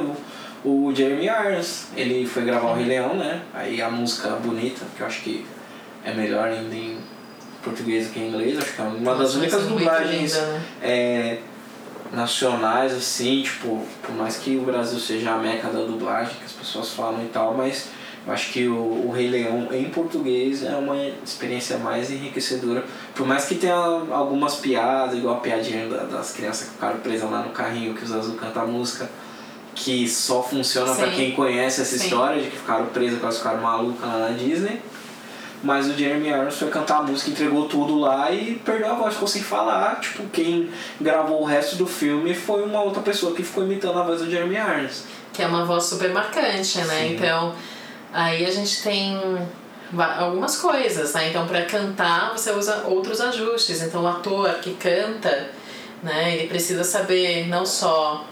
O, 0.64 0.88
o 0.88 0.94
Jeremy 0.94 1.26
Irons, 1.26 1.86
ele 1.96 2.26
foi 2.26 2.44
gravar 2.44 2.72
o 2.72 2.74
Rei 2.74 2.84
Leão, 2.84 3.14
né? 3.14 3.42
Aí 3.54 3.80
a 3.80 3.88
música 3.88 4.30
bonita, 4.30 4.84
que 4.96 5.02
eu 5.02 5.06
acho 5.06 5.22
que 5.22 5.46
é 6.04 6.12
melhor 6.14 6.48
ainda 6.48 6.74
em 6.74 6.96
português 7.62 8.06
do 8.08 8.12
que 8.12 8.20
em 8.20 8.28
inglês, 8.28 8.58
acho 8.58 8.72
que 8.74 8.80
é 8.80 8.84
uma 8.84 9.14
das 9.14 9.34
Nossa, 9.34 9.38
únicas 9.38 9.62
é 9.62 9.66
dublagens 9.66 10.34
né? 10.36 10.62
é, 10.82 11.38
nacionais, 12.12 12.92
assim, 12.94 13.42
tipo, 13.42 13.84
por 14.02 14.14
mais 14.14 14.36
que 14.36 14.56
o 14.56 14.62
Brasil 14.62 14.98
seja 14.98 15.32
a 15.32 15.36
meca 15.38 15.68
da 15.68 15.80
dublagem, 15.80 16.34
que 16.38 16.44
as 16.44 16.52
pessoas 16.52 16.90
falam 16.90 17.22
e 17.22 17.28
tal, 17.28 17.54
mas 17.54 17.88
eu 18.26 18.32
acho 18.32 18.52
que 18.52 18.66
o, 18.66 18.74
o 19.06 19.12
Rei 19.14 19.28
Leão 19.28 19.68
em 19.72 19.84
português 19.86 20.62
é 20.62 20.74
uma 20.76 20.96
experiência 21.24 21.78
mais 21.78 22.10
enriquecedora. 22.10 22.84
Por 23.14 23.26
mais 23.26 23.44
que 23.46 23.54
tenha 23.56 23.74
algumas 23.74 24.56
piadas, 24.56 25.16
igual 25.18 25.36
a 25.36 25.40
piadinha 25.40 25.86
da- 25.88 26.04
das 26.04 26.32
crianças 26.32 26.68
que 26.68 26.74
ficaram 26.74 26.98
presas 27.00 27.30
lá 27.30 27.42
no 27.42 27.50
carrinho 27.50 27.94
que 27.94 28.04
os 28.04 28.12
Azul 28.12 28.36
canta 28.36 28.60
a 28.60 28.66
música, 28.66 29.08
que 29.74 30.08
só 30.08 30.42
funciona 30.42 30.92
pra 30.94 31.06
Sim. 31.08 31.14
quem 31.16 31.32
conhece 31.32 31.80
essa 31.82 31.96
Sim. 31.96 32.04
história 32.04 32.42
de 32.42 32.50
que 32.50 32.56
ficaram 32.56 32.86
presas, 32.86 33.18
que 33.18 33.24
elas 33.24 33.38
ficaram 33.38 33.60
malucas 33.60 34.08
lá 34.08 34.18
na 34.18 34.28
Disney. 34.30 34.80
Mas 35.62 35.88
o 35.88 35.94
Jeremy 35.94 36.28
Irons 36.28 36.56
foi 36.56 36.70
cantar 36.70 36.98
a 36.98 37.02
música, 37.02 37.30
entregou 37.30 37.66
tudo 37.66 37.98
lá 37.98 38.30
e 38.30 38.54
perdeu 38.64 38.92
a 38.92 38.94
voz, 38.94 39.14
ficou 39.14 39.26
sem 39.26 39.42
falar. 39.42 39.98
Tipo, 40.00 40.22
quem 40.28 40.70
gravou 41.00 41.42
o 41.42 41.44
resto 41.44 41.76
do 41.76 41.86
filme 41.86 42.32
foi 42.34 42.62
uma 42.62 42.80
outra 42.80 43.02
pessoa 43.02 43.34
que 43.34 43.42
ficou 43.42 43.64
imitando 43.64 43.98
a 43.98 44.04
voz 44.04 44.20
do 44.20 44.30
Jeremy 44.30 44.56
Irons. 44.56 45.04
Que 45.32 45.42
é 45.42 45.46
uma 45.46 45.64
voz 45.64 45.84
super 45.84 46.12
marcante, 46.12 46.78
né? 46.78 47.00
Sim. 47.00 47.14
Então, 47.14 47.54
aí 48.12 48.46
a 48.46 48.50
gente 48.50 48.82
tem 48.82 49.20
algumas 50.18 50.56
coisas, 50.58 51.14
né? 51.14 51.30
Então, 51.30 51.46
para 51.46 51.62
cantar, 51.64 52.30
você 52.30 52.52
usa 52.52 52.84
outros 52.86 53.20
ajustes. 53.20 53.82
Então, 53.82 54.04
o 54.04 54.06
ator 54.06 54.54
que 54.60 54.74
canta, 54.74 55.50
né? 56.04 56.36
Ele 56.36 56.46
precisa 56.46 56.84
saber 56.84 57.48
não 57.48 57.66
só 57.66 58.24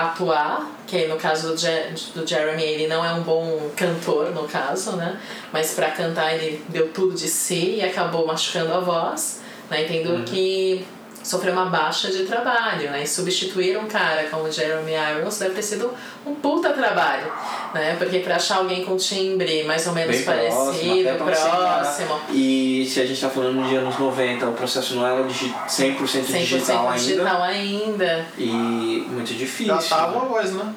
atuar, 0.00 0.70
que 0.86 1.06
no 1.06 1.16
caso 1.16 1.52
do, 1.52 1.56
Je 1.56 1.94
do 2.14 2.26
Jeremy 2.26 2.62
ele 2.62 2.86
não 2.86 3.04
é 3.04 3.12
um 3.12 3.22
bom 3.22 3.70
cantor, 3.76 4.30
no 4.30 4.48
caso, 4.48 4.96
né? 4.96 5.20
Mas 5.52 5.74
para 5.74 5.90
cantar 5.90 6.34
ele 6.34 6.64
deu 6.68 6.88
tudo 6.88 7.14
de 7.14 7.28
si 7.28 7.76
e 7.76 7.82
acabou 7.82 8.26
machucando 8.26 8.72
a 8.72 8.80
voz, 8.80 9.40
né? 9.70 9.84
Tendo 9.84 10.10
uhum. 10.10 10.24
que 10.24 10.86
sofreu 11.22 11.52
uma 11.52 11.66
baixa 11.66 12.10
de 12.10 12.24
trabalho, 12.24 12.90
né? 12.90 13.02
E 13.02 13.06
substituir 13.06 13.76
um 13.76 13.86
cara 13.86 14.24
como 14.30 14.50
Jeremy 14.50 14.92
Irons 14.92 15.38
deve 15.38 15.54
ter 15.54 15.62
sido 15.62 15.92
um 16.26 16.34
puta 16.34 16.72
trabalho, 16.72 17.30
né? 17.74 17.96
Porque 17.98 18.20
para 18.20 18.36
achar 18.36 18.58
alguém 18.58 18.84
com 18.84 18.96
timbre 18.96 19.64
mais 19.64 19.86
ou 19.86 19.92
menos 19.92 20.16
Bem 20.16 20.24
parecido, 20.24 21.16
próximo, 21.16 21.50
próximo. 21.50 22.20
E 22.30 22.88
se 22.90 23.00
a 23.00 23.06
gente 23.06 23.20
tá 23.20 23.28
falando 23.28 23.68
de 23.68 23.76
anos 23.76 23.98
90, 23.98 24.46
o 24.46 24.52
processo 24.52 24.94
não 24.94 25.06
era 25.06 25.22
100%, 25.24 25.68
100 25.68 26.24
digital, 26.24 26.92
digital 26.92 27.42
ainda. 27.42 28.26
E 28.36 29.06
muito 29.08 29.34
difícil. 29.34 29.80
Já 29.80 29.96
tava 29.96 30.18
uma 30.18 30.26
voz, 30.26 30.52
né? 30.52 30.74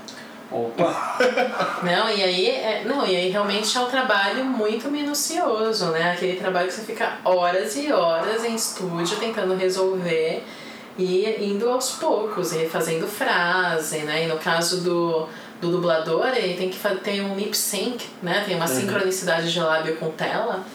Opa! 0.52 1.18
não, 1.82 2.10
e 2.10 2.22
aí, 2.22 2.50
é, 2.50 2.84
não, 2.86 3.08
e 3.08 3.16
aí 3.16 3.30
realmente 3.30 3.78
é 3.78 3.80
um 3.80 3.90
trabalho 3.90 4.44
muito 4.44 4.92
minucioso, 4.92 5.86
né? 5.92 6.12
Aquele 6.12 6.38
trabalho 6.38 6.68
que 6.68 6.74
você 6.74 6.82
fica 6.82 7.20
horas 7.24 7.78
e 7.78 7.92
horas 7.92 8.44
em 8.44 8.54
estúdio 8.54 9.18
tentando 9.18 9.56
resolver 9.56 10.44
e 10.98 11.38
indo 11.40 11.70
aos 11.70 11.92
poucos, 11.92 12.52
e 12.52 12.68
fazendo 12.68 13.08
frase, 13.08 14.00
né? 14.00 14.26
E 14.26 14.28
no 14.28 14.38
caso 14.38 14.82
do, 14.82 15.28
do 15.62 15.72
dublador, 15.72 16.28
ele 16.36 16.56
tem 16.56 16.70
que 16.70 16.78
ter 16.98 17.22
um 17.22 17.34
lip 17.34 17.56
sync, 17.56 18.06
né? 18.22 18.44
Tem 18.46 18.58
uma 18.58 18.68
uhum. 18.68 18.76
sincronicidade 18.76 19.52
de 19.52 19.60
lábio 19.60 19.96
com 19.96 20.12
tela, 20.12 20.66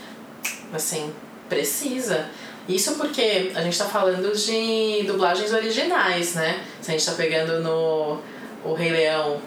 assim, 0.72 1.12
precisa. 1.50 2.30
Isso 2.66 2.94
porque 2.94 3.52
a 3.54 3.60
gente 3.60 3.74
está 3.74 3.84
falando 3.84 4.34
de 4.34 5.04
dublagens 5.06 5.52
originais, 5.52 6.34
né? 6.34 6.64
Se 6.80 6.90
a 6.90 6.92
gente 6.92 7.00
está 7.00 7.12
pegando 7.12 7.60
no 7.60 8.18
O 8.64 8.74
Rei 8.74 8.90
Leão 8.90 9.38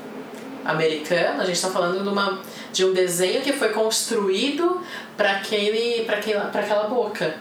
americano, 0.66 1.42
a 1.42 1.46
gente 1.46 1.56
está 1.56 1.70
falando 1.70 2.04
de, 2.04 2.10
uma, 2.10 2.40
de 2.72 2.86
um 2.86 2.94
desenho 2.94 3.42
que 3.42 3.54
foi 3.54 3.70
construído 3.70 4.82
para 5.16 5.34
aquele, 5.34 6.08
aquela, 6.10 6.46
aquela 6.46 6.88
boca. 6.88 7.36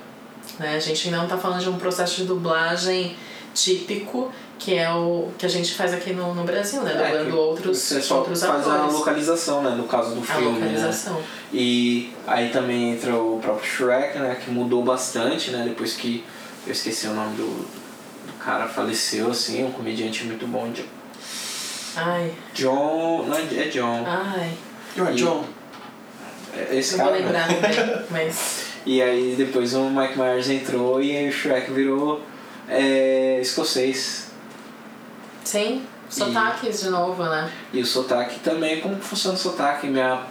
Né? 0.59 0.75
A 0.77 0.81
gente 0.81 1.11
não 1.11 1.25
está 1.25 1.37
falando 1.37 1.61
de 1.61 1.69
um 1.69 1.79
processo 1.79 2.17
de 2.17 2.25
dublagem 2.25 3.17
típico 3.55 4.31
que 4.59 4.75
é 4.75 4.91
o 4.93 5.29
que 5.39 5.47
a 5.47 5.49
gente 5.49 5.73
faz 5.75 5.95
aqui 5.95 6.13
no, 6.13 6.35
no 6.35 6.43
Brasil, 6.43 6.83
né? 6.83 6.93
É, 6.93 7.19
Dublando 7.19 7.39
outros, 7.39 7.79
você 7.79 8.03
só 8.03 8.19
outros 8.19 8.43
faz 8.43 8.67
atores. 8.67 8.95
a 8.95 8.99
localização, 8.99 9.63
né? 9.63 9.71
No 9.71 9.85
caso 9.85 10.15
do 10.15 10.23
filme, 10.23 10.47
a 10.47 10.51
localização. 10.51 11.15
Né? 11.15 11.25
E 11.53 12.13
aí 12.27 12.51
também 12.51 12.93
entra 12.93 13.15
o 13.15 13.39
próprio 13.41 13.65
Shrek, 13.65 14.19
né? 14.19 14.37
Que 14.45 14.51
mudou 14.51 14.83
bastante, 14.83 15.53
né? 15.53 15.63
Depois 15.65 15.95
que 15.95 16.25
eu 16.67 16.73
esqueci 16.73 17.07
o 17.07 17.15
nome 17.15 17.37
do, 17.37 17.47
do 17.47 18.33
cara 18.41 18.67
faleceu, 18.67 19.31
assim, 19.31 19.65
um 19.65 19.71
comediante 19.71 20.25
muito 20.25 20.47
bom 20.47 20.71
de 20.73 20.85
Ai. 21.97 22.33
John. 22.55 23.25
Não, 23.27 23.37
é 23.37 23.65
John. 23.65 24.05
Ai. 24.07 24.53
Não 24.97 25.09
é 25.09 25.13
John. 25.13 25.45
É 26.57 26.77
esse 26.77 26.97
não 26.97 27.05
cara. 27.05 27.17
vou 27.17 27.27
lembrar 27.27 27.49
também, 27.49 28.05
mas. 28.11 28.67
E 28.87 29.03
aí 29.03 29.35
depois 29.37 29.75
o 29.75 29.91
Mike 29.91 30.19
Myers 30.19 30.49
entrou 30.49 31.03
e 31.03 31.17
aí 31.17 31.29
o 31.29 31.33
Shrek 31.33 31.71
virou 31.73 32.23
é, 32.69 33.39
escocês. 33.41 34.29
Sim, 35.45 35.83
sotaques 36.09 36.81
e, 36.81 36.85
de 36.85 36.91
novo, 36.91 37.23
né? 37.25 37.51
E 37.73 37.81
o 37.81 37.87
sotaque 37.87 38.41
também, 38.41 38.81
como 38.81 38.97
funciona 39.01 39.37
o 39.37 39.41
sotaque? 39.41 39.87
Minha 39.87 40.23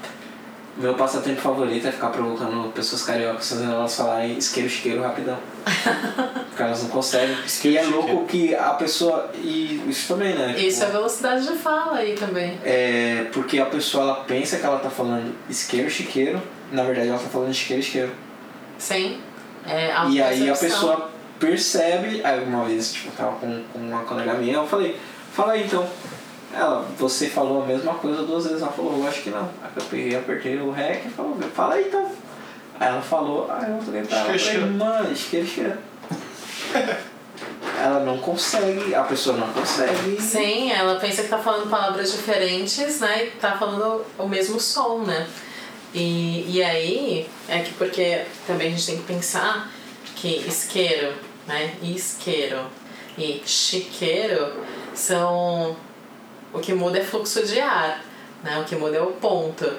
meu 0.78 0.94
passatempo 0.94 1.42
favorito 1.42 1.88
é 1.88 1.92
ficar 1.92 2.10
provocando 2.10 2.72
pessoas 2.72 3.04
cariocas 3.04 3.50
fazendo 3.50 3.74
elas 3.74 3.96
falarem 3.96 4.38
isqueiro, 4.38 4.68
isqueiro 4.68 5.02
rapidão. 5.02 5.38
Porque 6.50 6.64
elas 6.64 6.84
não 6.84 6.90
conseguem. 6.90 7.36
e 7.64 7.78
é 7.78 7.84
louco 7.84 8.26
que 8.26 8.54
a 8.54 8.70
pessoa. 8.74 9.32
E 9.36 9.84
isso 9.88 10.14
também, 10.14 10.36
né? 10.36 10.56
Isso 10.58 10.80
tipo, 10.80 10.92
é 10.92 10.94
velocidade 10.94 11.48
de 11.48 11.56
fala 11.58 11.98
aí 11.98 12.14
também. 12.14 12.60
É. 12.64 13.28
Porque 13.34 13.60
a 13.60 13.66
pessoa 13.66 14.04
ela 14.04 14.16
pensa 14.24 14.58
que 14.58 14.66
ela 14.66 14.80
tá 14.80 14.90
falando 14.90 15.36
isqueiro, 15.50 15.90
chiqueiro. 15.90 16.42
Na 16.72 16.84
verdade 16.84 17.08
ela 17.10 17.20
tá 17.20 17.28
falando 17.28 17.52
isqueiro, 17.52 17.82
isqueiro. 17.82 18.12
Sim. 18.78 19.20
É, 19.66 19.92
e 20.10 20.22
aí 20.22 20.50
a 20.50 20.56
pessoa 20.56 21.10
percebe. 21.40 22.22
Aí 22.24 22.44
uma 22.44 22.66
vez, 22.66 22.94
tipo, 22.94 23.10
eu 23.10 23.14
tava 23.14 23.36
com, 23.38 23.64
com 23.74 23.80
uma 23.80 24.04
colega 24.04 24.36
minha, 24.36 24.56
eu 24.56 24.68
falei, 24.68 24.98
fala 25.34 25.54
aí 25.54 25.64
então. 25.64 25.88
Ela, 26.54 26.86
você 26.98 27.30
falou 27.30 27.64
a 27.64 27.66
mesma 27.66 27.94
coisa 27.96 28.24
duas 28.24 28.46
vezes. 28.46 28.62
Ela 28.62 28.72
falou, 28.72 28.98
eu 28.98 29.08
acho 29.08 29.22
que 29.22 29.30
não. 29.30 29.50
Aí 29.62 29.70
eu 29.76 29.84
peguei, 29.84 30.16
apertei 30.16 30.58
o 30.60 30.72
REC 30.72 31.06
e 31.06 31.10
falou, 31.10 31.38
fala 31.54 31.76
aí 31.76 31.88
então. 31.88 32.10
Aí 32.80 32.88
ela 32.88 33.02
falou, 33.02 33.48
ah, 33.50 33.66
eu 33.68 33.80
vou 33.80 33.94
tentar. 33.94 34.34
Eu 34.34 34.40
falei, 34.40 34.70
mano, 34.70 35.10
ela 37.80 38.00
não 38.02 38.18
consegue, 38.18 38.96
a 38.96 39.04
pessoa 39.04 39.38
não 39.38 39.52
consegue. 39.52 40.22
Sim, 40.22 40.72
ela 40.72 41.00
pensa 41.00 41.24
que 41.24 41.30
tá 41.30 41.38
falando 41.38 41.70
palavras 41.70 42.12
diferentes, 42.12 43.00
né? 43.00 43.26
E 43.26 43.32
tá 43.32 43.58
falando 43.58 44.06
o 44.18 44.28
mesmo 44.28 44.60
som, 44.60 45.00
né? 45.00 45.28
E, 45.94 46.56
e 46.56 46.64
aí, 46.64 47.30
é 47.48 47.60
que 47.60 47.74
porque 47.74 48.24
também 48.46 48.68
a 48.68 48.72
gente 48.72 48.86
tem 48.86 48.98
que 48.98 49.04
pensar 49.04 49.72
que 50.16 50.46
isqueiro, 50.48 51.14
né? 51.48 51.76
Isqueiro 51.82 52.60
e 53.18 53.42
chiqueiro 53.46 54.54
são 54.94 55.76
o 56.58 56.60
que 56.60 56.74
muda 56.74 57.00
é 57.00 57.04
fluxo 57.04 57.46
de 57.46 57.60
ar, 57.60 58.04
né? 58.44 58.60
O 58.60 58.64
que 58.64 58.76
muda 58.76 58.98
é 58.98 59.02
o 59.02 59.12
ponto. 59.12 59.72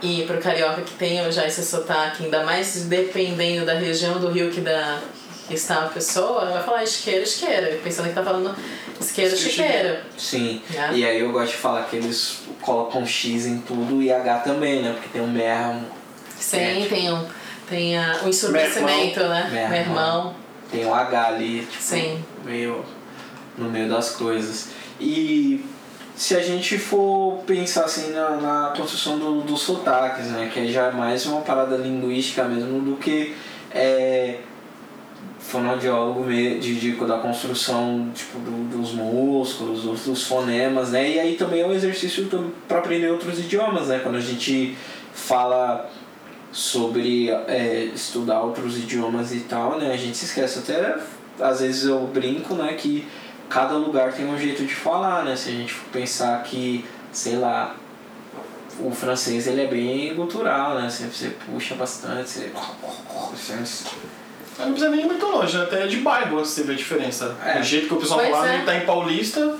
E 0.00 0.22
pro 0.22 0.38
carioca 0.38 0.82
que 0.82 0.94
tem 0.94 1.30
já 1.30 1.46
esse 1.46 1.64
sotaque, 1.64 2.24
ainda 2.24 2.44
mais 2.44 2.84
dependendo 2.84 3.66
da 3.66 3.74
região 3.74 4.18
do 4.18 4.30
rio 4.30 4.50
que, 4.50 4.60
da, 4.60 5.00
que 5.48 5.54
está 5.54 5.84
a 5.84 5.88
pessoa, 5.88 6.46
vai 6.46 6.62
falar 6.62 6.84
isqueiro, 6.84 7.24
isqueiro, 7.24 7.80
pensando 7.82 8.08
que 8.08 8.14
tá 8.14 8.22
falando 8.22 8.54
isqueiro, 9.00 9.36
chiqueiro. 9.36 9.98
Sim, 10.16 10.62
né? 10.70 10.90
e 10.94 11.04
aí 11.04 11.20
eu 11.20 11.32
gosto 11.32 11.52
de 11.52 11.58
falar 11.58 11.84
que 11.84 11.96
eles 11.96 12.42
colocam 12.60 13.04
X 13.04 13.46
em 13.46 13.58
tudo 13.58 14.00
e 14.00 14.12
H 14.12 14.38
também, 14.40 14.82
né? 14.82 14.92
Porque 14.92 15.08
tem 15.08 15.20
um 15.20 15.30
mermo. 15.30 15.86
Sim, 16.38 16.58
é, 16.58 16.74
tipo, 16.76 16.94
tem 16.94 17.12
um 17.12 17.26
tem 17.68 17.98
a, 17.98 18.20
um 18.24 18.28
ensurdecimento, 18.28 19.20
né? 19.20 19.68
Meu 19.68 19.78
irmão. 19.78 20.34
Tem 20.70 20.86
um 20.86 20.94
H 20.94 21.26
ali, 21.26 21.66
tipo, 21.66 21.82
Sim. 21.82 22.24
meio 22.44 22.84
no 23.56 23.68
meio 23.68 23.88
das 23.88 24.10
coisas. 24.12 24.68
E 25.00 25.64
se 26.18 26.34
a 26.34 26.42
gente 26.42 26.76
for 26.78 27.44
pensar 27.46 27.84
assim 27.84 28.10
na, 28.10 28.30
na 28.30 28.74
construção 28.76 29.20
do, 29.20 29.40
dos 29.42 29.60
sotaques, 29.60 30.26
né? 30.26 30.50
Que 30.52 30.70
já 30.72 30.86
é 30.86 30.90
mais 30.90 31.24
uma 31.26 31.42
parada 31.42 31.76
linguística 31.76 32.42
mesmo 32.42 32.80
do 32.80 32.96
que 32.96 33.36
é, 33.70 34.40
fonoaudiólogo 35.38 36.28
de, 36.28 36.58
de, 36.58 36.90
da 37.06 37.18
construção 37.18 38.10
tipo, 38.12 38.36
do, 38.40 38.68
dos 38.68 38.94
músculos, 38.94 39.82
dos, 39.82 40.06
dos, 40.06 40.26
fonemas, 40.26 40.90
né? 40.90 41.08
E 41.08 41.20
aí 41.20 41.36
também 41.36 41.60
é 41.60 41.66
um 41.66 41.72
exercício 41.72 42.28
para 42.66 42.78
aprender 42.78 43.12
outros 43.12 43.38
idiomas, 43.38 43.86
né? 43.86 44.00
Quando 44.02 44.16
a 44.16 44.20
gente 44.20 44.76
fala 45.14 45.88
sobre 46.50 47.30
é, 47.30 47.90
estudar 47.94 48.40
outros 48.40 48.76
idiomas 48.76 49.32
e 49.32 49.40
tal, 49.40 49.78
né? 49.78 49.92
A 49.92 49.96
gente 49.96 50.16
se 50.16 50.24
esquece 50.24 50.58
até, 50.58 50.96
às 51.38 51.60
vezes 51.60 51.84
eu 51.84 52.00
brinco, 52.12 52.54
né? 52.54 52.72
Que 52.72 53.06
cada 53.48 53.74
lugar 53.74 54.12
tem 54.12 54.26
um 54.26 54.38
jeito 54.38 54.64
de 54.64 54.74
falar, 54.74 55.24
né? 55.24 55.34
Se 55.36 55.48
a 55.50 55.52
gente 55.52 55.72
for 55.72 55.88
pensar 55.90 56.42
que, 56.42 56.84
sei 57.12 57.36
lá, 57.36 57.74
o 58.80 58.90
francês 58.90 59.46
ele 59.46 59.62
é 59.62 59.66
bem 59.66 60.14
cultural, 60.14 60.74
né? 60.74 60.88
Você, 60.88 61.06
você 61.06 61.30
puxa 61.46 61.74
bastante, 61.74 62.50
você... 63.32 63.54
Não 64.58 64.72
precisa 64.72 64.90
nem 64.90 65.00
ir 65.00 65.06
muito 65.06 65.24
longe, 65.24 65.56
né? 65.56 65.62
até 65.62 65.86
de 65.86 65.98
bairro 65.98 66.36
você 66.36 66.64
vê 66.64 66.72
a 66.72 66.76
diferença. 66.76 67.36
É. 67.44 67.60
O 67.60 67.62
jeito 67.62 67.86
que 67.86 67.94
o 67.94 67.96
pessoal 67.96 68.20
pois 68.20 68.30
fala, 68.32 68.50
é. 68.50 68.54
ele 68.56 68.64
tá 68.64 68.76
em 68.76 68.84
Paulista, 68.84 69.56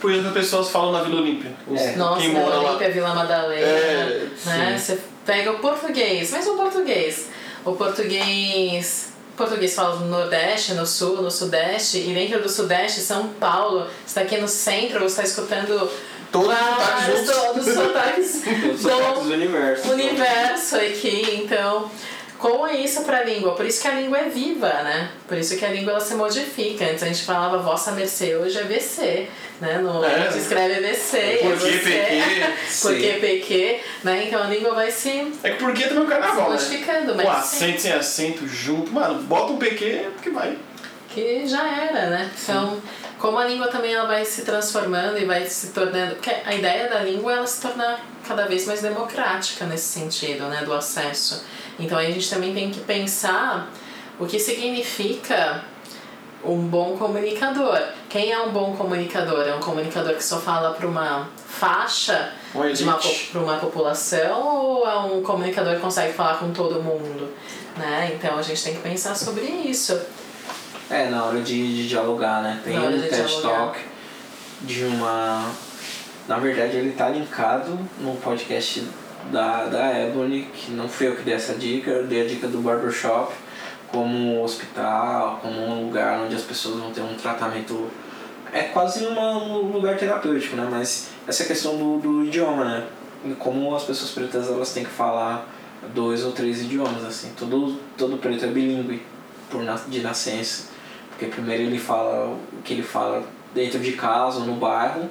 por 0.00 0.10
exemplo, 0.10 0.28
as 0.28 0.34
pessoas 0.34 0.70
falam 0.70 0.92
na 0.92 1.02
Vila 1.02 1.20
Olímpia. 1.20 1.52
É. 1.70 1.96
Nossa, 1.96 2.20
Quem 2.20 2.30
Vila 2.30 2.60
Olímpia, 2.60 2.90
Vila 2.90 3.14
Madalena, 3.14 3.60
é, 3.60 4.28
né? 4.46 4.78
Você 4.78 4.98
pega 5.26 5.52
o 5.52 5.58
português, 5.58 6.30
mas 6.30 6.46
o 6.46 6.54
português. 6.54 7.28
O 7.64 7.72
português 7.72 9.12
português 9.38 9.74
fala 9.74 10.00
no 10.00 10.06
Nordeste, 10.08 10.74
no 10.74 10.84
Sul, 10.84 11.22
no 11.22 11.30
Sudeste, 11.30 11.98
e 11.98 12.12
dentro 12.12 12.42
do 12.42 12.48
Sudeste, 12.48 13.00
São 13.00 13.28
Paulo, 13.28 13.84
você 13.84 14.06
está 14.06 14.20
aqui 14.22 14.36
no 14.36 14.48
centro, 14.48 14.98
você 14.98 15.06
está 15.06 15.22
escutando 15.22 15.88
todos 17.24 17.66
os 17.66 17.74
sotaques 17.74 18.42
do, 18.82 19.24
do 19.24 19.32
universo. 19.32 19.90
universo 19.92 20.76
aqui, 20.76 21.40
então 21.42 21.90
como 22.38 22.66
é 22.66 22.76
isso 22.76 23.02
para 23.02 23.18
a 23.18 23.24
língua? 23.24 23.54
Por 23.54 23.66
isso 23.66 23.82
que 23.82 23.88
a 23.88 23.94
língua 23.94 24.18
é 24.18 24.28
viva, 24.28 24.68
né? 24.68 25.10
Por 25.26 25.36
isso 25.36 25.56
que 25.56 25.64
a 25.64 25.68
língua 25.70 25.92
ela 25.92 26.00
se 26.00 26.14
modifica. 26.14 26.84
Antes 26.84 27.02
a 27.02 27.06
gente 27.06 27.24
falava 27.24 27.58
vossa 27.58 27.92
mercê, 27.92 28.36
hoje 28.36 28.56
é 28.56 28.62
VC, 28.62 29.28
né? 29.60 29.78
No, 29.78 30.04
é. 30.04 30.14
A 30.14 30.30
gente 30.30 30.42
escreve 30.42 30.80
VC, 30.80 31.18
é 31.18 31.38
Por 31.42 31.58
que 31.58 31.78
PQ? 31.78 32.80
Por 32.82 32.96
que 32.96 33.12
PQ, 33.14 33.80
né? 34.04 34.24
Então 34.26 34.42
a 34.42 34.46
língua 34.46 34.74
vai 34.74 34.90
se... 34.90 35.32
É 35.42 35.50
que 35.50 35.58
por 35.58 35.74
que 35.74 35.88
também 35.88 36.04
o 36.04 36.06
carnaval, 36.06 36.58
se 36.58 36.66
modificando, 36.66 37.14
né? 37.14 37.24
mas... 37.24 37.26
Com 37.26 37.32
acento 37.32 37.80
sem 37.80 37.92
acento 37.92 38.46
junto, 38.46 38.92
mano, 38.92 39.22
bota 39.22 39.52
um 39.52 39.58
PQ 39.58 40.06
que 40.22 40.30
vai. 40.30 40.56
Que 41.18 41.46
já 41.46 41.66
era, 41.68 42.10
né? 42.10 42.30
Então... 42.42 42.74
Sim 42.74 42.82
como 43.18 43.36
a 43.36 43.44
língua 43.44 43.66
também 43.66 43.92
ela 43.92 44.06
vai 44.06 44.24
se 44.24 44.42
transformando 44.42 45.18
e 45.18 45.24
vai 45.24 45.44
se 45.44 45.72
tornando 45.72 46.14
porque 46.14 46.30
a 46.30 46.54
ideia 46.54 46.88
da 46.88 47.00
língua 47.00 47.32
é 47.32 47.36
ela 47.36 47.46
se 47.46 47.60
tornar 47.60 48.00
cada 48.26 48.46
vez 48.46 48.64
mais 48.64 48.80
democrática 48.80 49.66
nesse 49.66 49.98
sentido 49.98 50.44
né 50.44 50.62
do 50.64 50.72
acesso 50.72 51.44
então 51.78 51.98
a 51.98 52.04
gente 52.04 52.30
também 52.30 52.54
tem 52.54 52.70
que 52.70 52.80
pensar 52.80 53.70
o 54.18 54.26
que 54.26 54.38
significa 54.38 55.64
um 56.44 56.56
bom 56.68 56.96
comunicador. 56.96 57.80
Quem 58.08 58.30
é 58.30 58.40
um 58.40 58.50
bom 58.50 58.76
comunicador? 58.76 59.46
É 59.46 59.54
um 59.54 59.60
comunicador 59.60 60.14
que 60.14 60.24
só 60.24 60.38
fala 60.38 60.72
para 60.72 60.86
uma 60.86 61.28
faixa 61.46 62.32
para 63.32 63.40
uma 63.40 63.56
população 63.56 64.40
ou 64.40 64.88
é 64.88 64.98
um 65.00 65.22
comunicador 65.22 65.74
que 65.74 65.80
consegue 65.80 66.12
falar 66.12 66.38
com 66.38 66.52
todo 66.52 66.82
mundo? 66.82 67.28
Né? 67.76 68.12
Então 68.14 68.38
a 68.38 68.42
gente 68.42 68.62
tem 68.62 68.74
que 68.74 68.80
pensar 68.80 69.14
sobre 69.14 69.44
isso. 69.44 70.00
É, 70.90 71.08
na 71.10 71.24
hora 71.24 71.40
de, 71.40 71.76
de 71.76 71.88
dialogar, 71.88 72.42
né? 72.42 72.60
Tem 72.64 72.78
um 72.78 73.00
TED. 73.00 73.42
Talk 73.42 73.78
de 74.62 74.84
uma. 74.84 75.50
Na 76.26 76.38
verdade, 76.38 76.76
ele 76.76 76.92
tá 76.92 77.08
linkado 77.08 77.78
no 78.00 78.16
podcast 78.16 78.86
da, 79.30 79.66
da 79.66 79.98
Ebony, 79.98 80.48
que 80.52 80.72
não 80.72 80.88
foi 80.88 81.08
eu 81.08 81.16
que 81.16 81.22
dei 81.22 81.34
essa 81.34 81.54
dica, 81.54 81.90
eu 81.90 82.06
dei 82.06 82.22
a 82.22 82.28
dica 82.28 82.48
do 82.48 82.58
barbershop, 82.58 83.32
como 83.88 84.42
hospital, 84.42 85.38
como 85.42 85.60
um 85.60 85.86
lugar 85.86 86.20
onde 86.20 86.34
as 86.34 86.42
pessoas 86.42 86.80
vão 86.80 86.90
ter 86.90 87.00
um 87.00 87.14
tratamento. 87.14 87.90
É 88.52 88.62
quase 88.62 89.04
uma, 89.06 89.36
um 89.36 89.70
lugar 89.70 89.96
terapêutico, 89.96 90.56
né? 90.56 90.66
Mas 90.70 91.10
essa 91.26 91.44
questão 91.44 91.76
do, 91.76 91.98
do 91.98 92.24
idioma, 92.24 92.64
né? 92.64 92.86
E 93.24 93.34
como 93.34 93.74
as 93.74 93.84
pessoas 93.84 94.10
pretas 94.10 94.48
elas 94.48 94.72
têm 94.72 94.84
que 94.84 94.90
falar 94.90 95.46
dois 95.94 96.24
ou 96.24 96.32
três 96.32 96.62
idiomas, 96.62 97.04
assim. 97.04 97.32
Todo, 97.36 97.78
todo 97.96 98.16
preto 98.16 98.44
é 98.44 98.48
bilíngue 98.48 99.02
por 99.50 99.62
de 99.88 100.00
nascença. 100.00 100.77
Porque 101.18 101.32
primeiro 101.32 101.64
ele 101.64 101.80
fala 101.80 102.28
o 102.28 102.62
que 102.62 102.74
ele 102.74 102.82
fala 102.82 103.26
dentro 103.52 103.80
de 103.80 103.92
casa 103.92 104.38
ou 104.38 104.46
no 104.46 104.54
bairro. 104.54 105.10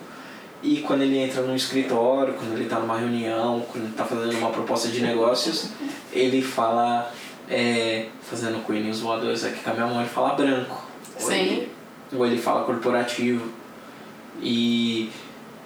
E 0.64 0.78
quando 0.78 1.02
ele 1.02 1.18
entra 1.18 1.42
no 1.42 1.54
escritório, 1.54 2.34
quando 2.34 2.54
ele 2.54 2.64
está 2.64 2.80
numa 2.80 2.98
reunião, 2.98 3.66
quando 3.70 3.84
ele 3.84 3.92
está 3.92 4.06
fazendo 4.06 4.38
uma 4.38 4.50
proposta 4.50 4.88
de 4.88 5.02
negócios, 5.02 5.72
ele 6.14 6.42
fala, 6.42 7.12
é, 7.50 8.08
fazendo 8.22 8.64
coelhinhos 8.64 9.02
voadores 9.02 9.44
aqui 9.44 9.60
com 9.62 9.70
a 9.70 9.74
minha 9.74 9.86
mão, 9.86 10.00
ele 10.00 10.10
fala 10.10 10.34
branco. 10.34 10.88
Ou 11.20 11.28
Sim. 11.28 11.34
ele, 11.34 11.72
ou 12.14 12.26
ele 12.26 12.38
fala 12.38 12.64
corporativo. 12.64 13.52
E 14.42 15.10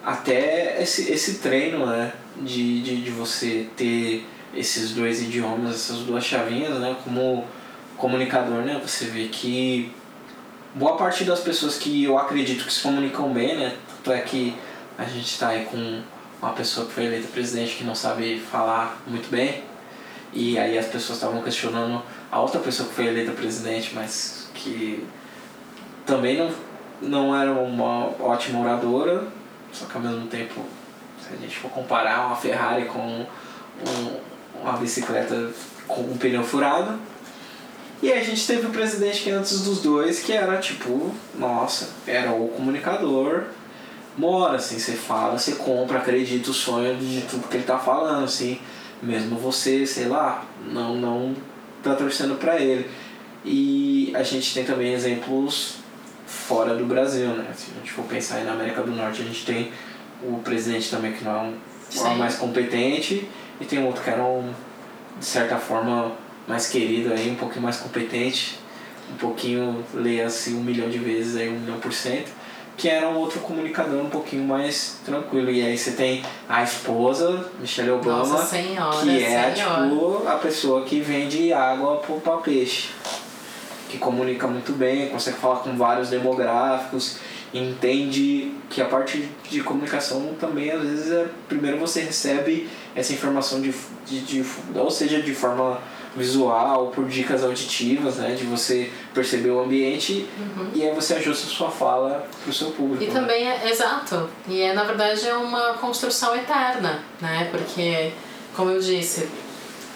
até 0.03 0.81
esse, 0.81 1.11
esse 1.11 1.35
treino, 1.35 1.85
né, 1.85 2.13
de, 2.37 2.81
de, 2.81 3.01
de 3.03 3.11
você 3.11 3.67
ter 3.77 4.25
esses 4.55 4.91
dois 4.93 5.21
idiomas, 5.21 5.75
essas 5.75 5.99
duas 5.99 6.23
chavinhas, 6.25 6.79
né, 6.79 6.95
como 7.03 7.45
comunicador, 7.95 8.63
né, 8.63 8.81
você 8.83 9.05
vê 9.05 9.27
que 9.27 9.91
boa 10.75 10.95
parte 10.97 11.23
das 11.23 11.39
pessoas 11.39 11.77
que 11.77 12.03
eu 12.03 12.17
acredito 12.17 12.65
que 12.65 12.73
se 12.73 12.81
comunicam 12.81 13.31
bem, 13.33 13.57
né, 13.57 13.75
tanto 14.03 14.15
é 14.15 14.21
que 14.21 14.55
a 14.97 15.03
gente 15.03 15.25
está 15.25 15.49
aí 15.49 15.65
com 15.65 16.01
uma 16.41 16.53
pessoa 16.53 16.87
que 16.87 16.93
foi 16.93 17.05
eleita 17.05 17.27
presidente 17.27 17.75
que 17.75 17.83
não 17.83 17.95
sabe 17.95 18.39
falar 18.39 19.01
muito 19.07 19.29
bem, 19.29 19.63
e 20.33 20.57
aí 20.57 20.77
as 20.77 20.87
pessoas 20.87 21.17
estavam 21.17 21.41
questionando 21.41 22.01
a 22.31 22.39
outra 22.39 22.59
pessoa 22.59 22.87
que 22.87 22.95
foi 22.95 23.07
eleita 23.07 23.31
presidente, 23.31 23.91
mas 23.93 24.49
que 24.53 25.05
também 26.05 26.37
não, 26.37 26.51
não 27.01 27.35
era 27.35 27.51
uma 27.51 28.07
ótima 28.19 28.61
oradora, 28.61 29.27
só 29.71 29.85
que 29.85 29.95
ao 29.95 30.01
mesmo 30.01 30.27
tempo, 30.27 30.65
se 31.21 31.33
a 31.33 31.37
gente 31.37 31.55
for 31.57 31.69
comparar 31.71 32.27
uma 32.27 32.35
Ferrari 32.35 32.85
com 32.85 32.99
um, 32.99 34.61
uma 34.61 34.73
bicicleta 34.73 35.51
com 35.87 36.01
um 36.01 36.17
pneu 36.17 36.43
furado. 36.43 36.99
E 38.01 38.11
aí 38.11 38.19
a 38.19 38.23
gente 38.23 38.45
teve 38.47 38.65
o 38.65 38.71
presidente 38.71 39.21
que 39.21 39.29
antes 39.29 39.61
dos 39.61 39.81
dois, 39.81 40.21
que 40.21 40.33
era 40.33 40.57
tipo, 40.57 41.13
nossa, 41.35 41.89
era 42.07 42.31
o 42.31 42.47
comunicador, 42.49 43.43
mora, 44.17 44.55
assim, 44.55 44.79
você 44.79 44.93
fala, 44.93 45.37
você 45.37 45.53
compra, 45.53 45.99
acredita 45.99 46.49
o 46.49 46.53
sonho 46.53 46.95
de 46.97 47.21
tudo 47.21 47.47
que 47.47 47.57
ele 47.57 47.63
tá 47.63 47.77
falando, 47.77 48.23
assim, 48.23 48.59
mesmo 49.01 49.37
você, 49.37 49.85
sei 49.85 50.07
lá, 50.07 50.45
não, 50.65 50.95
não 50.95 51.35
tá 51.83 51.95
torcendo 51.95 52.35
pra 52.35 52.59
ele. 52.59 52.89
E 53.45 54.11
a 54.15 54.23
gente 54.23 54.53
tem 54.53 54.63
também 54.63 54.93
exemplos 54.93 55.75
fora 56.25 56.75
do 56.75 56.85
Brasil, 56.85 57.27
né? 57.29 57.51
Se 57.55 57.71
a 57.71 57.79
gente 57.79 57.91
for 57.91 58.05
pensar 58.05 58.37
aí 58.37 58.43
na 58.43 58.53
América 58.53 58.81
do 58.81 58.91
Norte, 58.91 59.21
a 59.21 59.25
gente 59.25 59.45
tem 59.45 59.71
o 60.23 60.39
presidente 60.39 60.89
também 60.89 61.13
que 61.13 61.23
não 61.23 61.31
é 61.31 61.39
um, 61.39 61.51
o 61.51 61.57
Sim. 61.89 62.15
mais 62.15 62.35
competente 62.35 63.27
e 63.59 63.65
tem 63.65 63.83
outro 63.83 64.03
que 64.03 64.09
era 64.09 64.23
um, 64.23 64.51
de 65.19 65.25
certa 65.25 65.57
forma, 65.57 66.11
mais 66.47 66.67
querido 66.67 67.13
aí, 67.13 67.29
um 67.29 67.35
pouquinho 67.35 67.61
mais 67.61 67.77
competente, 67.77 68.59
um 69.13 69.17
pouquinho, 69.17 69.83
leia-se 69.93 70.53
um 70.53 70.61
milhão 70.61 70.89
de 70.89 70.97
vezes 70.97 71.35
aí, 71.35 71.49
um 71.49 71.59
milhão 71.59 71.79
por 71.79 71.93
cento, 71.93 72.31
que 72.77 72.89
era 72.89 73.07
um 73.07 73.15
outro 73.15 73.39
comunicador 73.41 74.01
um 74.01 74.09
pouquinho 74.09 74.43
mais 74.43 74.99
tranquilo. 75.05 75.51
E 75.51 75.61
aí 75.61 75.77
você 75.77 75.91
tem 75.91 76.23
a 76.47 76.63
esposa, 76.63 77.51
Michelle 77.59 77.91
Obama, 77.91 78.25
Nossa 78.25 78.45
senhora, 78.45 79.03
que 79.03 79.23
é 79.23 79.53
senhora. 79.53 79.83
tipo 79.89 80.27
a 80.27 80.35
pessoa 80.35 80.83
que 80.83 80.99
vende 80.99 81.53
água 81.53 81.97
pro 81.97 82.19
pra 82.19 82.37
peixe. 82.37 82.89
Que 83.89 83.97
comunica 83.97 84.47
muito 84.47 84.71
bem, 84.71 85.09
consegue 85.09 85.37
falar 85.37 85.57
com 85.59 85.75
vários 85.75 86.09
demográficos, 86.09 87.17
entende 87.53 88.53
que 88.69 88.81
a 88.81 88.85
parte 88.85 89.27
de 89.49 89.61
comunicação 89.61 90.33
também 90.39 90.71
às 90.71 90.81
vezes 90.81 91.11
é 91.11 91.27
primeiro 91.49 91.77
você 91.77 92.01
recebe 92.01 92.69
essa 92.95 93.11
informação 93.11 93.61
de, 93.61 93.73
de, 94.05 94.21
de 94.21 94.45
ou 94.73 94.89
seja 94.89 95.21
de 95.21 95.35
forma 95.35 95.77
visual, 96.15 96.87
por 96.87 97.07
dicas 97.07 97.43
auditivas, 97.43 98.17
né, 98.17 98.35
de 98.35 98.43
você 98.43 98.91
perceber 99.13 99.49
o 99.49 99.61
ambiente 99.61 100.27
e 100.73 100.83
aí 100.83 100.93
você 100.93 101.15
ajusta 101.15 101.47
a 101.47 101.49
sua 101.49 101.69
fala 101.69 102.27
pro 102.43 102.53
seu 102.53 102.71
público. 102.71 103.03
E 103.03 103.07
né? 103.07 103.13
também 103.13 103.49
é 103.49 103.69
exato. 103.69 104.29
E 104.47 104.61
é 104.61 104.73
na 104.73 104.83
verdade 104.83 105.27
é 105.27 105.35
uma 105.35 105.73
construção 105.75 106.35
eterna, 106.35 107.03
né? 107.21 107.47
Porque, 107.51 108.11
como 108.55 108.71
eu 108.71 108.79
disse, 108.79 109.29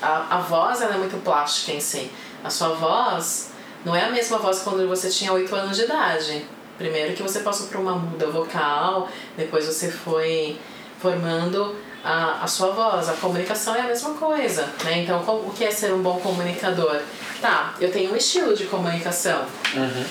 a, 0.01 0.37
a 0.37 0.39
voz 0.39 0.81
ela 0.81 0.95
é 0.95 0.97
muito 0.97 1.21
plástica 1.23 1.73
em 1.73 1.79
si. 1.79 2.09
A 2.43 2.49
sua 2.49 2.69
voz 2.69 3.51
não 3.83 3.95
é 3.95 4.05
a 4.05 4.11
mesma 4.11 4.37
voz 4.37 4.59
quando 4.59 4.87
você 4.87 5.09
tinha 5.09 5.33
8 5.33 5.53
anos 5.55 5.77
de 5.77 5.83
idade. 5.83 6.45
Primeiro 6.77 7.13
que 7.13 7.23
você 7.23 7.39
passou 7.39 7.67
por 7.67 7.79
uma 7.79 7.95
muda 7.95 8.27
vocal, 8.27 9.09
depois 9.37 9.65
você 9.65 9.89
foi 9.89 10.57
formando 10.99 11.75
a, 12.05 12.43
a 12.43 12.47
sua 12.47 12.69
voz. 12.69 13.09
A 13.09 13.13
comunicação 13.13 13.75
é 13.75 13.81
a 13.81 13.87
mesma 13.87 14.13
coisa, 14.13 14.69
né? 14.83 14.99
Então, 14.99 15.19
o 15.19 15.51
que 15.51 15.65
é 15.65 15.71
ser 15.71 15.91
um 15.91 16.03
bom 16.03 16.19
comunicador? 16.19 17.01
Tá, 17.41 17.73
eu 17.81 17.91
tenho 17.91 18.13
um 18.13 18.15
estilo 18.15 18.55
de 18.55 18.65
comunicação. 18.65 19.43
Uhum. 19.73 20.05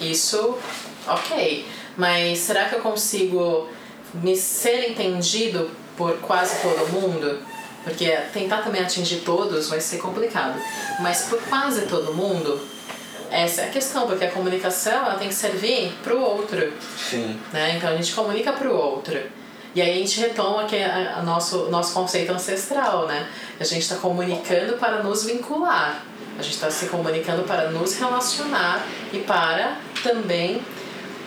Isso, 0.00 0.58
ok. 1.06 1.66
Mas 1.96 2.38
será 2.38 2.64
que 2.64 2.74
eu 2.74 2.80
consigo 2.80 3.68
me 4.14 4.34
ser 4.34 4.90
entendido 4.90 5.70
por 5.96 6.16
quase 6.20 6.56
todo 6.62 6.88
mundo? 6.88 7.38
Porque 7.84 8.10
tentar 8.32 8.62
também 8.62 8.82
atingir 8.82 9.18
todos 9.18 9.68
vai 9.68 9.80
ser 9.80 9.98
complicado. 9.98 10.58
Mas 11.00 11.22
por 11.22 11.40
quase 11.42 11.82
todo 11.82 12.14
mundo, 12.14 12.60
essa 13.30 13.62
é 13.62 13.68
a 13.68 13.70
questão, 13.70 14.06
porque 14.06 14.24
a 14.24 14.30
comunicação 14.30 14.92
ela 14.92 15.14
tem 15.14 15.28
que 15.28 15.34
servir 15.34 15.92
pro 16.02 16.20
outro. 16.20 16.72
Sim. 16.98 17.38
Né? 17.52 17.76
Então 17.76 17.90
a 17.90 17.96
gente 17.96 18.12
comunica 18.14 18.52
pro 18.52 18.74
outro. 18.74 19.20
E 19.76 19.82
aí 19.82 19.90
a 19.90 19.94
gente 19.96 20.18
retoma 20.18 20.64
que 20.64 20.82
a, 20.82 21.18
a 21.18 21.22
nosso, 21.22 21.68
nosso 21.68 21.92
conceito 21.92 22.32
ancestral, 22.32 23.06
né? 23.06 23.28
A 23.60 23.64
gente 23.64 23.82
está 23.82 23.96
comunicando 23.96 24.78
para 24.78 25.02
nos 25.02 25.24
vincular. 25.24 26.02
A 26.38 26.42
gente 26.42 26.54
está 26.54 26.70
se 26.70 26.86
comunicando 26.86 27.42
para 27.42 27.70
nos 27.70 27.94
relacionar 27.98 28.86
e 29.12 29.18
para 29.18 29.76
também 30.02 30.62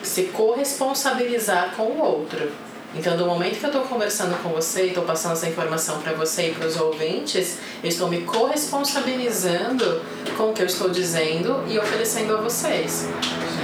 se 0.01 0.23
corresponsabilizar 0.23 1.75
com 1.77 1.83
o 1.83 2.01
outro. 2.01 2.51
Então, 2.95 3.15
do 3.15 3.27
momento 3.27 3.59
que 3.59 3.65
eu 3.65 3.69
estou 3.69 3.83
conversando 3.83 4.35
com 4.41 4.49
você 4.49 4.85
e 4.85 4.87
estou 4.87 5.03
passando 5.03 5.33
essa 5.33 5.47
informação 5.47 6.01
para 6.01 6.13
você 6.13 6.49
e 6.49 6.55
para 6.55 6.65
os 6.65 6.75
ouvintes, 6.75 7.59
eu 7.83 7.89
estou 7.89 8.07
me 8.07 8.21
corresponsabilizando 8.21 10.01
com 10.35 10.49
o 10.49 10.53
que 10.53 10.63
eu 10.63 10.65
estou 10.65 10.89
dizendo 10.89 11.63
e 11.67 11.77
oferecendo 11.77 12.35
a 12.35 12.41
vocês. 12.41 13.07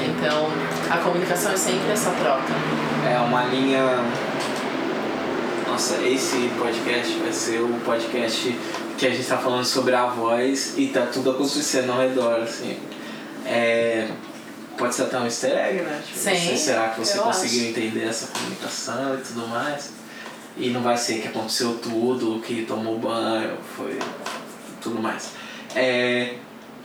Então, 0.06 0.48
a 0.92 0.98
comunicação 1.00 1.54
é 1.54 1.58
sempre 1.58 1.92
essa 1.92 2.12
troca. 2.12 2.54
É 3.12 3.18
uma 3.18 3.46
linha. 3.46 3.82
Nossa, 5.76 6.02
esse 6.08 6.50
podcast 6.58 7.18
vai 7.18 7.34
ser 7.34 7.60
o 7.60 7.68
podcast 7.84 8.58
que 8.98 9.08
a 9.08 9.10
gente 9.10 9.28
tá 9.28 9.38
falando 9.38 9.66
sobre 9.66 9.94
a 9.94 10.06
voz 10.06 10.76
e 10.78 10.88
tá 10.88 11.06
tudo 11.08 11.32
acontecendo 11.32 11.92
ao 11.92 12.00
redor, 12.00 12.40
assim. 12.40 12.78
É... 13.46 14.08
Pode 14.78 14.96
ser 14.96 15.02
até 15.02 15.20
um 15.20 15.26
easter 15.26 15.52
egg, 15.52 15.82
né? 15.82 16.02
Tipo, 16.08 16.18
Sim, 16.18 16.56
será 16.56 16.88
que 16.88 17.02
você 17.02 17.18
conseguiu 17.18 17.68
entender 17.68 18.06
essa 18.06 18.28
comunicação 18.28 19.16
e 19.16 19.18
tudo 19.18 19.50
mais? 19.50 19.92
E 20.56 20.70
não 20.70 20.82
vai 20.82 20.96
ser 20.96 21.20
que 21.20 21.28
aconteceu 21.28 21.78
tudo, 21.84 22.40
que 22.40 22.64
tomou 22.66 22.98
banho, 22.98 23.58
foi 23.76 24.00
tudo 24.82 25.02
mais. 25.02 25.32
É, 25.76 26.36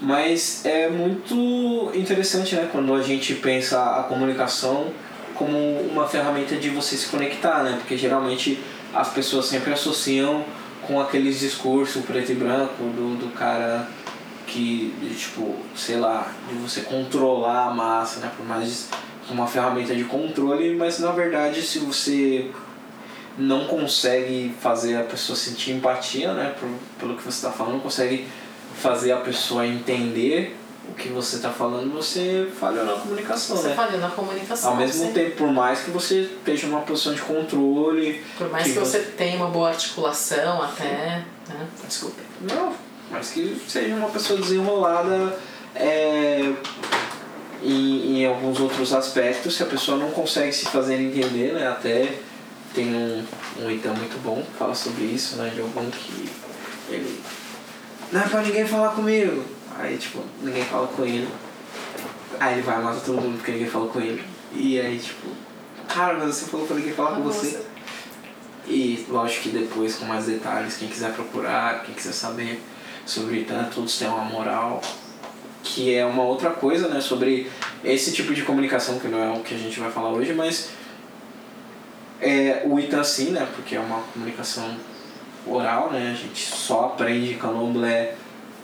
mas 0.01 0.67
é 0.67 0.89
muito 0.89 1.93
interessante, 1.95 2.57
né, 2.57 2.69
quando 2.73 2.93
a 2.93 3.03
gente 3.03 3.35
pensa 3.35 4.01
a 4.01 4.03
comunicação 4.03 4.93
como 5.37 5.57
uma 5.83 6.09
ferramenta 6.09 6.57
de 6.57 6.71
você 6.71 6.97
se 6.97 7.07
conectar, 7.07 7.63
né? 7.63 7.77
Porque 7.79 7.97
geralmente 7.97 8.61
as 8.95 9.09
pessoas 9.11 9.47
sempre 9.47 9.73
associam 9.73 10.45
com 10.87 11.01
aqueles 11.01 11.41
discursos 11.41 12.05
preto 12.05 12.33
e 12.33 12.35
branco 12.35 12.83
do, 12.83 13.17
do 13.17 13.33
cara 13.33 13.89
que, 14.47 14.95
de, 15.01 15.15
tipo, 15.15 15.57
sei 15.77 15.97
lá, 15.97 16.33
de 16.49 16.55
você 16.57 16.81
controlar 16.81 17.69
a 17.69 17.71
massa, 17.71 18.21
né? 18.21 18.33
Por 18.37 18.45
mais 18.45 18.89
uma 19.31 19.47
ferramenta 19.47 19.95
de 19.95 20.05
controle, 20.05 20.75
mas 20.75 20.99
na 20.99 21.13
verdade 21.13 21.63
se 21.63 21.79
você 21.79 22.51
não 23.39 23.67
consegue 23.67 24.53
fazer 24.61 24.97
a 24.97 25.05
pessoa 25.05 25.37
sentir 25.37 25.73
empatia, 25.73 26.33
né, 26.35 26.53
por, 26.59 26.69
pelo 26.99 27.17
que 27.17 27.23
você 27.23 27.47
está 27.47 27.51
falando, 27.51 27.75
não 27.75 27.81
consegue 27.81 28.27
fazer 28.75 29.13
a 29.13 29.19
pessoa 29.19 29.67
entender 29.67 30.59
o 30.91 30.95
que 30.95 31.09
você 31.09 31.37
está 31.37 31.51
falando, 31.51 31.93
você 31.93 32.49
falhou 32.59 32.85
na 32.85 32.95
comunicação, 32.95 33.57
Você 33.57 33.69
né? 33.69 33.75
falhou 33.75 34.01
na 34.01 34.11
comunicação. 34.11 34.71
Ao 34.71 34.77
mesmo 34.77 35.07
sim. 35.07 35.13
tempo, 35.13 35.37
por 35.37 35.53
mais 35.53 35.81
que 35.81 35.91
você 35.91 36.23
esteja 36.23 36.67
numa 36.67 36.81
posição 36.81 37.15
de 37.15 37.23
controle. 37.23 38.25
Por 38.37 38.51
mais 38.51 38.65
que, 38.65 38.73
você 38.73 38.99
tenha 38.99 39.37
uma 39.37 39.49
boa 39.49 39.69
articulação 39.69 40.63
até, 40.63 41.25
né? 41.49 41.69
Desculpa. 41.87 42.21
Não, 42.41 42.75
mas 43.11 43.31
que 43.31 43.61
seja 43.69 43.95
uma 43.95 44.09
pessoa 44.09 44.41
desenrolada 44.41 45.39
é, 45.75 46.53
em, 47.63 48.21
em 48.21 48.27
alguns 48.27 48.59
outros 48.59 48.93
aspectos, 48.93 49.57
se 49.57 49.63
a 49.63 49.67
pessoa 49.67 49.97
não 49.97 50.11
consegue 50.11 50.53
se 50.53 50.67
fazer 50.67 51.01
entender, 51.01 51.53
né? 51.53 51.69
Até 51.69 52.15
tem 52.75 52.95
um, 52.95 53.25
um 53.61 53.71
item 53.71 53.93
muito 53.93 54.21
bom 54.23 54.43
que 54.43 54.59
fala 54.59 54.75
sobre 54.75 55.05
isso, 55.05 55.37
né? 55.37 55.53
De 55.55 55.61
algum 55.61 55.89
que 55.89 56.29
ele. 56.89 57.21
Não 58.11 58.21
é 58.21 58.29
pra 58.29 58.43
ninguém 58.43 58.67
falar 58.67 58.89
comigo. 58.91 59.60
Aí 59.81 59.97
tipo, 59.97 60.23
ninguém 60.43 60.65
fala 60.65 60.87
com 60.87 61.05
ele. 61.05 61.29
Aí 62.39 62.55
ele 62.55 62.63
vai 62.63 62.81
e 62.81 62.83
mata 62.83 63.01
todo 63.01 63.21
mundo 63.21 63.37
porque 63.37 63.53
ninguém 63.53 63.69
fala 63.69 63.89
com 63.89 64.01
ele. 64.01 64.23
E 64.53 64.81
aí 64.81 64.99
tipo, 64.99 65.29
cara, 65.89 66.19
mas 66.19 66.37
você 66.37 66.47
falou 66.47 66.67
pra 66.67 66.77
ninguém 66.77 66.93
falar 66.93 67.17
com 67.17 67.23
você. 67.23 67.63
E 68.67 69.05
lógico 69.09 69.45
que 69.45 69.49
depois, 69.49 69.97
com 69.97 70.05
mais 70.05 70.27
detalhes, 70.27 70.77
quem 70.77 70.89
quiser 70.89 71.13
procurar, 71.13 71.83
quem 71.83 71.95
quiser 71.95 72.13
saber 72.13 72.63
sobre 73.05 73.43
tanto, 73.43 73.77
todos 73.77 73.99
têm 73.99 74.07
uma 74.07 74.25
moral, 74.25 74.81
que 75.63 75.93
é 75.93 76.05
uma 76.07 76.23
outra 76.23 76.51
coisa, 76.51 76.87
né? 76.89 77.01
Sobre 77.01 77.51
esse 77.83 78.13
tipo 78.13 78.33
de 78.33 78.43
comunicação, 78.43 78.99
que 78.99 79.09
não 79.09 79.19
é 79.19 79.37
o 79.37 79.41
que 79.41 79.55
a 79.55 79.59
gente 79.59 79.81
vai 79.81 79.91
falar 79.91 80.11
hoje, 80.11 80.33
mas 80.35 80.71
é 82.21 82.63
o 82.67 82.79
Itansi, 82.79 83.31
né? 83.31 83.49
Porque 83.57 83.75
é 83.75 83.81
uma 83.81 84.03
comunicação 84.13 84.77
oral, 85.47 85.91
né? 85.91 86.11
A 86.13 86.15
gente 86.15 86.47
só 86.47 86.87
aprende 86.87 87.35
candomblé 87.35 88.15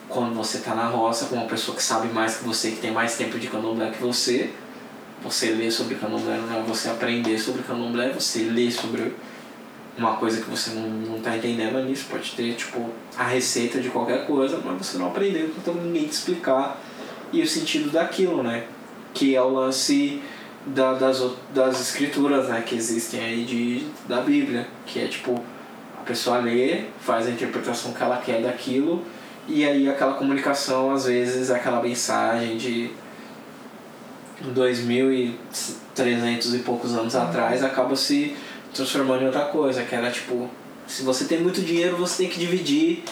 quando 0.09 0.35
você 0.35 0.59
tá 0.59 0.75
na 0.75 0.87
roça 0.87 1.27
com 1.27 1.37
uma 1.37 1.47
pessoa 1.47 1.77
que 1.77 1.83
sabe 1.83 2.09
mais 2.09 2.37
que 2.37 2.45
você, 2.45 2.71
que 2.71 2.77
tem 2.77 2.93
mais 2.93 3.17
tempo 3.17 3.39
de 3.39 3.49
candomblé 3.49 3.91
que 3.91 4.01
você. 4.01 4.51
Você 5.23 5.51
lê 5.51 5.71
sobre 5.71 5.97
candomblé 5.97 6.37
não 6.37 6.59
é 6.59 6.63
você 6.63 6.89
aprender 6.89 7.39
sobre 7.39 7.63
candomblé, 7.63 8.11
você 8.13 8.45
lê 8.45 8.71
sobre 8.71 9.15
uma 9.99 10.17
coisa 10.17 10.41
que 10.41 10.49
você 10.49 10.71
não, 10.71 10.89
não 10.89 11.21
tá 11.21 11.37
entendendo 11.37 11.83
nisso. 11.85 12.07
Pode 12.09 12.33
ter, 12.33 12.55
tipo, 12.55 12.91
a 13.17 13.25
receita 13.25 13.81
de 13.81 13.89
qualquer 13.89 14.27
coisa, 14.27 14.61
mas 14.65 14.87
você 14.87 14.99
não 14.99 15.09
aprendeu, 15.09 15.51
então 15.57 15.75
ninguém 15.75 16.05
te 16.05 16.13
explicar 16.13 16.81
e 17.33 17.43
o 17.43 17.47
sentido 17.47 17.91
daquilo, 17.91 18.43
né? 18.43 18.67
Que 19.13 19.35
é 19.35 19.43
o 19.43 19.49
lance 19.49 20.23
da, 20.67 20.93
das, 20.93 21.25
das 21.53 21.81
escrituras, 21.81 22.49
né? 22.49 22.63
Que 22.65 22.77
existem 22.77 23.21
aí 23.21 23.45
de, 23.45 23.87
da 24.07 24.21
Bíblia, 24.21 24.69
que 24.85 25.01
é, 25.01 25.09
tipo, 25.09 25.43
a 25.99 26.03
pessoa 26.05 26.39
lê, 26.39 26.85
faz 27.01 27.27
a 27.27 27.31
interpretação 27.31 27.93
que 27.93 28.03
ela 28.03 28.19
quer 28.19 28.43
daquilo 28.43 29.03
e 29.49 29.65
aí 29.65 29.89
aquela 29.89 30.15
comunicação, 30.15 30.93
às 30.93 31.07
vezes, 31.07 31.51
aquela 31.51 31.83
mensagem 31.83 32.57
de 32.57 32.91
2.300 34.55 36.55
e 36.55 36.59
poucos 36.59 36.95
anos 36.95 37.15
atrás 37.15 37.63
acaba 37.63 37.97
se 37.97 38.37
transformando 38.75 39.23
em 39.23 39.27
outra 39.27 39.47
coisa, 39.47 39.83
que 39.85 39.95
era 39.95 40.11
tipo, 40.11 40.51
se 40.87 41.03
você 41.03 41.25
tem 41.25 41.41
muito 41.41 41.63
dinheiro, 41.63 41.97
você 41.97 42.25
tem 42.25 42.29
que 42.29 42.39
dividir, 42.39 43.03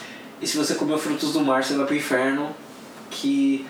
e 0.40 0.46
se 0.46 0.56
você 0.56 0.74
comer 0.74 0.98
frutos 0.98 1.32
do 1.32 1.40
mar, 1.40 1.64
você 1.64 1.74
vai 1.74 1.86
pro 1.86 1.94
inferno, 1.94 2.54
que 3.10 3.66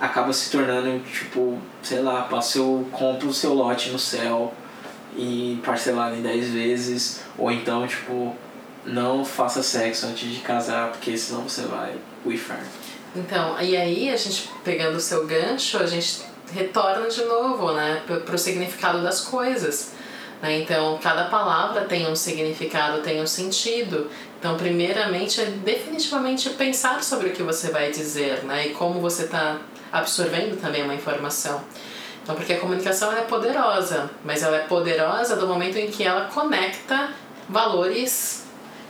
acaba 0.00 0.32
se 0.32 0.50
tornando, 0.50 0.98
tipo, 1.00 1.58
sei 1.82 2.00
lá, 2.00 2.22
passa 2.22 2.58
eu 2.58 2.86
compro 2.90 3.28
o 3.28 3.34
seu 3.34 3.52
lote 3.52 3.90
no 3.90 3.98
céu 3.98 4.52
e 5.16 5.60
parcelado 5.64 6.16
em 6.16 6.22
10 6.22 6.50
vezes, 6.50 7.20
ou 7.36 7.50
então, 7.50 7.86
tipo, 7.86 8.34
não 8.84 9.24
faça 9.24 9.62
sexo 9.62 10.06
antes 10.06 10.28
de 10.28 10.40
casar, 10.40 10.90
porque 10.90 11.16
senão 11.16 11.42
você 11.42 11.62
vai 11.62 11.94
pro 12.22 12.32
inferno. 12.32 12.66
Então, 13.14 13.60
e 13.60 13.76
aí 13.76 14.10
a 14.10 14.16
gente 14.16 14.48
pegando 14.64 14.96
o 14.96 15.00
seu 15.00 15.26
gancho, 15.26 15.78
a 15.78 15.86
gente 15.86 16.22
retorna 16.52 17.08
de 17.08 17.24
novo, 17.24 17.72
né, 17.72 18.02
para 18.06 18.34
o 18.34 18.38
significado 18.38 19.02
das 19.02 19.20
coisas. 19.20 19.92
Né? 20.42 20.60
Então, 20.60 20.98
cada 21.02 21.24
palavra 21.24 21.84
tem 21.84 22.08
um 22.08 22.16
significado, 22.16 23.02
tem 23.02 23.20
um 23.20 23.26
sentido. 23.26 24.10
Então, 24.38 24.56
primeiramente, 24.56 25.40
é 25.40 25.44
definitivamente 25.44 26.48
pensar 26.50 27.02
sobre 27.02 27.28
o 27.28 27.32
que 27.32 27.42
você 27.42 27.70
vai 27.70 27.90
dizer, 27.90 28.42
né, 28.44 28.68
e 28.68 28.70
como 28.70 29.00
você 29.00 29.24
está 29.24 29.58
absorvendo 29.92 30.60
também 30.60 30.82
uma 30.82 30.94
informação. 30.94 31.62
Então, 32.22 32.34
porque 32.34 32.52
a 32.52 32.60
comunicação 32.60 33.12
é 33.12 33.22
poderosa, 33.22 34.10
mas 34.24 34.42
ela 34.42 34.56
é 34.56 34.60
poderosa 34.60 35.36
do 35.36 35.46
momento 35.46 35.76
em 35.76 35.90
que 35.90 36.04
ela 36.04 36.26
conecta 36.26 37.10
valores 37.48 38.39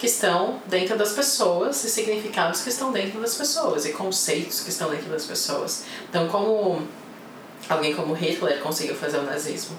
que 0.00 0.06
estão 0.06 0.62
dentro 0.64 0.96
das 0.96 1.12
pessoas 1.12 1.84
e 1.84 1.90
significados 1.90 2.62
que 2.62 2.70
estão 2.70 2.90
dentro 2.90 3.20
das 3.20 3.34
pessoas 3.34 3.84
e 3.84 3.92
conceitos 3.92 4.62
que 4.62 4.70
estão 4.70 4.88
dentro 4.88 5.10
das 5.10 5.26
pessoas. 5.26 5.84
Então, 6.08 6.26
como 6.26 6.82
alguém 7.68 7.94
como 7.94 8.14
Hitler 8.14 8.60
conseguiu 8.60 8.94
fazer 8.94 9.18
o 9.18 9.24
nazismo? 9.24 9.76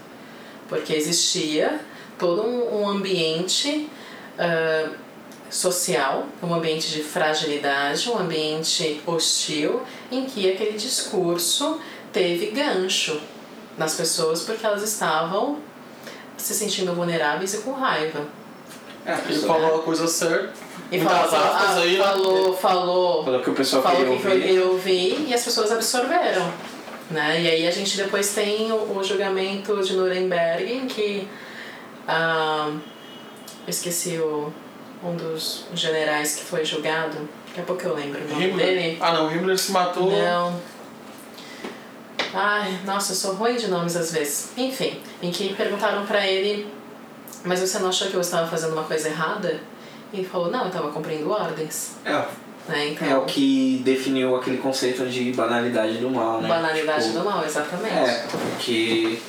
Porque 0.69 0.93
existia 0.93 1.82
todo 2.19 2.43
um, 2.43 2.88
ambiente 2.88 3.89
ah, 4.38 4.91
social, 5.49 6.28
um 6.43 6.53
ambiente 6.53 6.91
de 6.91 7.01
fragilidade, 7.01 8.07
um 8.07 8.19
ambiente 8.19 9.01
hostil, 9.07 9.82
em 10.11 10.26
que 10.26 10.51
aquele 10.51 10.78
discurso 10.78 11.82
teve 12.13 12.51
gancho 12.51 13.19
nas 13.76 13.95
pessoas 13.95 14.43
porque 14.43 14.63
elas 14.63 14.84
estavam 14.84 15.57
se 16.38 16.53
sentindo 16.53 16.93
vulneráveis 16.93 17.55
e 17.55 17.57
com 17.57 17.72
raiva. 17.72 18.41
É, 19.06 19.18
Ele 19.28 19.39
falou 19.39 19.80
a 19.80 19.84
coisa 19.84 20.08
certa. 20.08 20.54
E 20.91 20.99
falou, 20.99 21.18
aspas 21.18 21.39
ah, 21.41 21.80
aí, 21.80 21.97
né? 21.97 22.04
falou, 22.04 22.54
falou, 22.58 23.24
falou 23.24 23.41
que 23.41 23.49
o 23.49 23.54
pessoal 23.54 23.82
falou 23.82 23.97
queria 23.97 24.18
que 24.20 24.28
ouvir. 24.28 24.41
queria 24.41 24.66
ouvir 24.66 25.26
e 25.30 25.34
as 25.34 25.43
pessoas 25.43 25.72
absorveram. 25.72 26.52
Né? 27.10 27.41
E 27.41 27.49
aí 27.49 27.68
a 27.68 27.72
gente 27.72 27.95
depois 27.97 28.34
tem 28.34 28.72
o, 28.72 28.97
o 28.97 29.04
julgamento 29.04 29.82
de 29.82 29.93
Nuremberg, 29.95 30.72
em 30.72 30.88
que 30.88 31.28
ah, 32.08 32.72
eu 33.66 33.70
esqueci 33.70 34.18
o, 34.18 34.52
um 35.04 35.16
dos 35.16 35.66
generais 35.74 36.36
que 36.36 36.43
foi 36.43 36.66
julgado. 36.66 37.18
Daqui 37.47 37.62
a 37.62 37.64
pouco 37.64 37.84
eu 37.84 37.95
lembro 37.95 38.22
o 38.24 38.28
nome 38.28 38.49
Himmler. 38.49 38.66
dele. 38.66 38.97
Ah 39.02 39.14
não, 39.14 39.28
o 39.28 39.32
Himmler 39.32 39.58
se 39.58 39.72
matou. 39.72 40.12
Não. 40.12 40.60
Ai, 42.34 42.80
nossa, 42.86 43.12
eu 43.12 43.16
sou 43.16 43.34
ruim 43.34 43.56
de 43.56 43.68
nomes 43.68 43.95
às 43.95 44.12
vezes. 44.12 44.52
Enfim, 44.58 44.99
em 45.22 45.32
que 45.32 45.54
perguntaram 45.54 46.06
pra 46.06 46.26
ele, 46.26 46.68
mas 47.44 47.60
você 47.60 47.80
não 47.80 47.89
achou 47.89 48.08
que 48.08 48.16
eu 48.16 48.22
estava 48.22 48.48
fazendo 48.48 48.74
uma 48.74 48.84
coisa 48.84 49.10
errada? 49.10 49.60
E 50.14 50.20
ele 50.20 50.28
falou, 50.28 50.52
não, 50.52 50.62
eu 50.62 50.68
estava 50.68 50.92
cumprindo 50.92 51.30
ordens. 51.30 51.96
É, 52.06 52.26
Né? 52.68 52.89
Então, 52.89 53.08
é 53.08 53.18
o 53.18 53.26
que 53.26 53.82
definiu 53.84 54.36
aquele 54.36 54.58
conceito 54.58 55.06
de 55.08 55.32
banalidade 55.32 55.98
do 55.98 56.10
mal, 56.10 56.42
né? 56.42 56.48
banalidade 56.48 57.06
Tipo, 57.06 57.20
do 57.20 57.26
mal, 57.26 57.44
exatamente. 57.44 57.94
É, 57.94 58.26
porque 58.30 59.20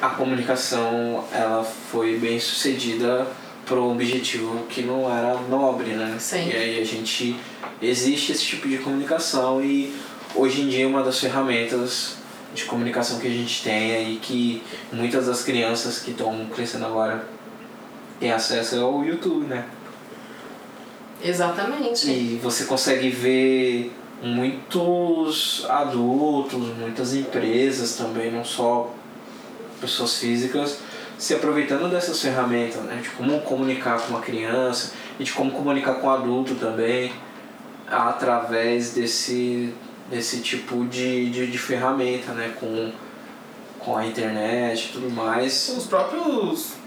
a 0.00 0.08
comunicação 0.10 1.24
ela 1.32 1.64
foi 1.64 2.16
bem 2.16 2.38
sucedida 2.38 3.26
para 3.66 3.80
um 3.80 3.92
objetivo 3.92 4.66
que 4.68 4.82
não 4.82 5.10
era 5.10 5.34
nobre, 5.48 5.92
né? 5.92 6.16
Sim. 6.18 6.48
E 6.48 6.56
aí 6.56 6.80
a 6.80 6.84
gente 6.84 7.36
existe 7.82 8.32
esse 8.32 8.44
tipo 8.44 8.68
de 8.68 8.78
comunicação 8.78 9.62
e 9.62 9.94
hoje 10.34 10.62
em 10.62 10.68
dia 10.68 10.86
uma 10.86 11.02
das 11.02 11.18
ferramentas 11.18 12.16
de 12.54 12.64
comunicação 12.64 13.18
que 13.18 13.26
a 13.26 13.30
gente 13.30 13.62
tem 13.62 13.92
aí 13.92 14.18
que 14.20 14.62
muitas 14.92 15.26
das 15.26 15.42
crianças 15.42 16.00
que 16.00 16.10
estão 16.10 16.46
crescendo 16.52 16.86
agora 16.86 17.24
têm 18.20 18.30
acesso 18.30 18.76
é 18.76 18.84
o 18.84 19.02
YouTube, 19.02 19.46
né? 19.46 19.64
Exatamente. 21.24 22.08
E 22.08 22.40
você 22.42 22.64
consegue 22.64 23.08
ver 23.08 23.92
muitos 24.22 25.66
adultos, 25.68 26.60
muitas 26.76 27.14
empresas 27.14 27.96
também, 27.96 28.30
não 28.30 28.44
só 28.44 28.94
pessoas 29.80 30.18
físicas, 30.18 30.78
se 31.18 31.34
aproveitando 31.34 31.90
dessas 31.90 32.20
ferramentas, 32.20 32.82
né? 32.82 33.00
De 33.02 33.08
como 33.10 33.40
comunicar 33.40 34.00
com 34.00 34.10
uma 34.10 34.20
criança 34.20 34.92
e 35.18 35.24
de 35.24 35.32
como 35.32 35.50
comunicar 35.50 35.94
com 35.94 36.06
um 36.06 36.10
adulto 36.10 36.54
também 36.54 37.12
através 37.88 38.92
desse, 38.92 39.74
desse 40.10 40.40
tipo 40.40 40.84
de, 40.84 41.30
de, 41.30 41.50
de 41.50 41.58
ferramenta, 41.58 42.32
né? 42.32 42.54
Com, 42.60 42.92
com 43.78 43.96
a 43.96 44.06
internet 44.06 44.86
e 44.86 44.92
tudo 44.92 45.10
mais. 45.10 45.68
Os 45.76 45.86
próprios. 45.86 46.79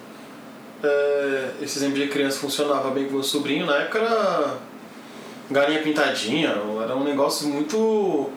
É, 0.84 1.50
esse 1.62 1.78
exemplo 1.80 1.96
de 1.96 2.08
criança 2.08 2.40
funcionava 2.40 2.90
bem 2.92 3.06
com 3.06 3.12
o 3.12 3.14
meu 3.16 3.24
sobrinho, 3.24 3.66
na 3.66 3.78
época 3.78 4.00
era. 4.00 4.58
galinha 5.50 5.82
pintadinha, 5.82 6.50
era 6.84 6.96
um 6.96 7.04
negócio 7.04 7.48
muito. 7.48 8.30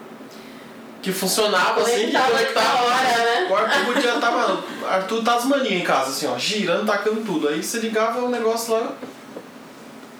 que 1.02 1.12
funcionava 1.12 1.80
assim, 1.80 2.06
que 2.10 2.16
Conectava 2.18 2.82
hora, 2.84 3.02
né? 3.18 3.46
O 3.50 3.54
Arthur 3.56 3.84
podia 3.94 4.14
estar, 4.14 4.30
mano, 4.30 4.62
Arthur 4.88 5.22
Tasmania 5.22 5.76
em 5.78 5.82
casa, 5.82 6.10
assim, 6.10 6.26
ó, 6.26 6.36
girando, 6.38 6.86
tacando 6.86 7.20
tudo. 7.24 7.48
Aí 7.48 7.62
você 7.62 7.78
ligava 7.78 8.20
o 8.20 8.28
negócio 8.28 8.74
lá, 8.74 8.92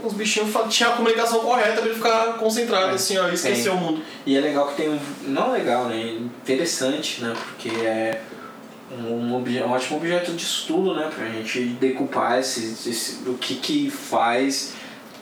os 0.03 0.12
bichinhos 0.12 0.51
fa- 0.53 0.68
tinha 0.68 0.91
a 0.91 0.93
comunicação 0.93 1.41
correta 1.41 1.81
pra 1.81 1.87
ele 1.87 1.95
ficar 1.95 2.35
concentrado, 2.35 2.91
É, 2.91 2.95
assim, 2.95 3.18
ó, 3.18 3.29
e 3.29 3.35
esquecer 3.35 3.64
tem. 3.70 3.72
o 3.72 3.77
mundo. 3.77 4.03
E 4.24 4.37
é 4.37 4.41
legal 4.41 4.68
que 4.68 4.77
tem 4.77 4.89
um. 4.91 4.99
Não 5.22 5.51
legal, 5.53 5.87
né? 5.87 6.18
Interessante, 6.20 7.20
né? 7.22 7.35
Porque 7.49 7.68
é 7.85 8.20
um, 8.91 9.34
obje- 9.37 9.62
um 9.62 9.70
ótimo 9.72 9.97
objeto 9.99 10.32
de 10.32 10.43
estudo, 10.43 10.95
né? 10.95 11.11
Pra 11.14 11.26
gente 11.26 11.61
decupar 11.80 12.39
esse, 12.39 12.89
esse, 12.89 13.28
o 13.28 13.34
que 13.34 13.57
que 13.57 13.91
faz, 13.91 14.74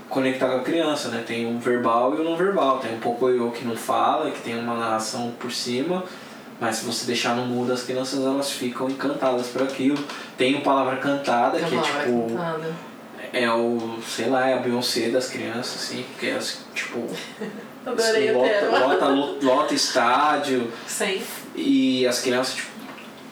conectar 0.09 0.49
com 0.49 0.57
a 0.57 0.63
criança, 0.63 1.09
né? 1.09 1.25
Tem 1.27 1.47
o 1.55 1.59
verbal 1.59 2.15
e 2.15 2.21
o 2.21 2.25
não 2.25 2.37
verbal. 2.37 2.79
Tem 2.79 2.95
um 2.95 3.01
pouco 3.01 3.29
eu 3.29 3.51
que 3.51 3.65
não 3.65 3.77
fala, 3.77 4.31
que 4.31 4.41
tem 4.41 4.59
uma 4.59 4.75
narração 4.75 5.33
por 5.39 5.51
cima, 5.51 6.05
mas 6.61 6.77
se 6.77 6.85
você 6.85 7.07
deixar 7.07 7.35
no 7.35 7.47
mudo, 7.47 7.73
as 7.73 7.83
crianças 7.83 8.21
elas 8.25 8.51
ficam 8.51 8.89
encantadas 8.89 9.47
por 9.49 9.63
aquilo. 9.63 9.99
Tem 10.37 10.55
o 10.55 10.61
palavra 10.63 10.97
cantada, 10.97 11.59
que 11.59 11.65
é 11.75 11.81
tipo. 11.81 12.29
cantada. 12.29 12.95
É 13.33 13.51
o, 13.51 13.99
sei 14.07 14.29
lá, 14.29 14.49
é 14.49 14.55
a 14.55 14.59
Beyoncé 14.59 15.09
das 15.09 15.29
crianças, 15.29 15.83
assim, 15.83 16.05
porque 16.13 16.27
elas, 16.27 16.59
tipo. 16.75 17.05
Adorei 17.85 18.33
lota, 18.33 18.71
lota, 18.71 19.09
lota, 19.09 19.45
lota 19.47 19.75
estádio 19.75 20.71
Sim. 20.87 21.21
e 21.55 22.07
as 22.07 22.21
crianças, 22.21 22.55
tipo, 22.55 22.71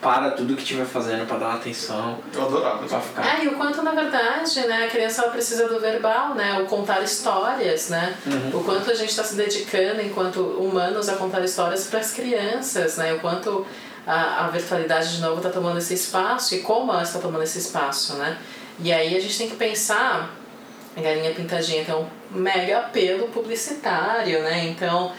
para 0.03 0.33
tudo 0.33 0.57
que 0.57 0.63
estiver 0.63 0.85
fazendo 0.85 1.25
pra 1.29 1.39
dar 1.39 1.55
atenção, 1.55 2.19
Eu 2.35 2.43
adorava. 2.43 2.85
pra 2.85 3.01
ficar. 3.01 3.39
É, 3.39 3.45
e 3.45 3.49
o 3.49 3.53
quanto, 3.57 3.81
na 3.83 3.93
verdade, 3.93 4.61
né, 4.67 4.87
a 4.87 4.89
criança 4.91 5.23
ela 5.23 5.31
precisa 5.31 5.69
do 5.69 5.79
verbal, 5.79 6.35
né? 6.35 6.59
O 6.61 6.67
contar 6.67 7.01
histórias, 7.03 7.89
né? 7.89 8.13
Uhum. 8.27 8.59
O 8.61 8.65
quanto 8.65 8.91
a 8.91 8.95
gente 8.95 9.11
está 9.11 9.23
se 9.23 9.37
dedicando, 9.37 10.03
enquanto 10.03 10.41
humanos, 10.41 11.09
a 11.09 11.15
contar 11.15 11.41
histórias 11.45 11.87
para 11.87 12.01
as 12.01 12.11
crianças, 12.13 12.97
né? 12.97 13.15
O 13.15 13.21
quanto 13.21 13.65
a, 14.05 14.47
a 14.47 14.49
virtualidade, 14.49 15.15
de 15.15 15.21
novo, 15.23 15.37
está 15.37 15.51
tomando 15.51 15.79
esse 15.79 15.95
espaço 15.95 16.57
e 16.57 16.63
como 16.63 16.93
ela 16.93 17.05
está 17.05 17.21
tomando 17.21 17.45
esse 17.45 17.59
espaço, 17.61 18.15
né? 18.15 18.37
E 18.81 18.93
aí 18.93 19.17
a 19.17 19.21
gente 19.21 19.39
tem 19.39 19.49
que 19.49 19.55
pensar, 19.55 20.31
a 20.97 21.01
Galinha 21.01 21.33
Pintadinha 21.33 21.85
tem 21.85 21.95
um 21.95 22.07
mega 22.33 22.79
apelo 22.79 23.29
publicitário, 23.29 24.43
né? 24.43 24.65
Então, 24.67 25.13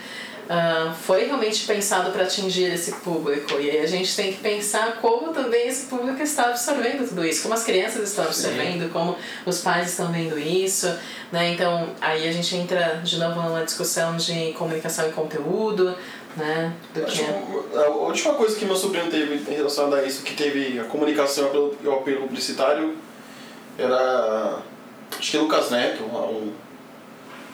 ah, 0.48 0.94
foi 1.02 1.24
realmente 1.26 1.64
pensado 1.66 2.10
para 2.10 2.24
atingir 2.24 2.72
esse 2.72 2.92
público. 2.96 3.54
E 3.60 3.70
aí 3.70 3.80
a 3.80 3.86
gente 3.86 4.14
tem 4.14 4.32
que 4.32 4.40
pensar 4.40 4.96
como 5.00 5.32
também 5.32 5.66
esse 5.68 5.86
público 5.86 6.22
está 6.22 6.46
absorvendo 6.50 7.08
tudo 7.08 7.24
isso, 7.24 7.42
como 7.42 7.54
as 7.54 7.64
crianças 7.64 8.08
estão 8.08 8.24
absorvendo, 8.24 8.92
como 8.92 9.16
os 9.46 9.60
pais 9.60 9.90
estão 9.90 10.12
vendo 10.12 10.38
isso, 10.38 10.86
né? 11.32 11.52
Então, 11.52 11.88
aí 12.00 12.28
a 12.28 12.32
gente 12.32 12.54
entra 12.56 13.00
de 13.02 13.18
novo 13.18 13.40
numa 13.42 13.64
discussão 13.64 14.16
de 14.16 14.52
comunicação 14.52 15.08
e 15.08 15.12
conteúdo, 15.12 15.96
né? 16.36 16.72
Do 16.92 17.04
Acho 17.04 17.16
que 17.16 17.22
é. 17.24 17.84
a 17.84 17.88
última 17.88 18.34
coisa 18.34 18.56
que 18.56 18.64
meu 18.64 18.76
sobrinho 18.76 19.10
teve 19.10 19.50
em 19.50 19.54
relação 19.56 19.92
a 19.92 20.02
isso, 20.02 20.22
que 20.22 20.34
teve 20.34 20.78
a 20.78 20.84
comunicação 20.84 21.44
e 21.44 21.46
o 21.46 21.48
apelo- 21.50 21.78
e 21.82 21.86
o 21.86 21.92
apelo 21.94 22.20
publicitário, 22.22 22.96
era. 23.78 24.58
Acho 25.18 25.30
que 25.30 25.38
Lucas 25.38 25.70
Neto, 25.70 26.02
um, 26.02 26.52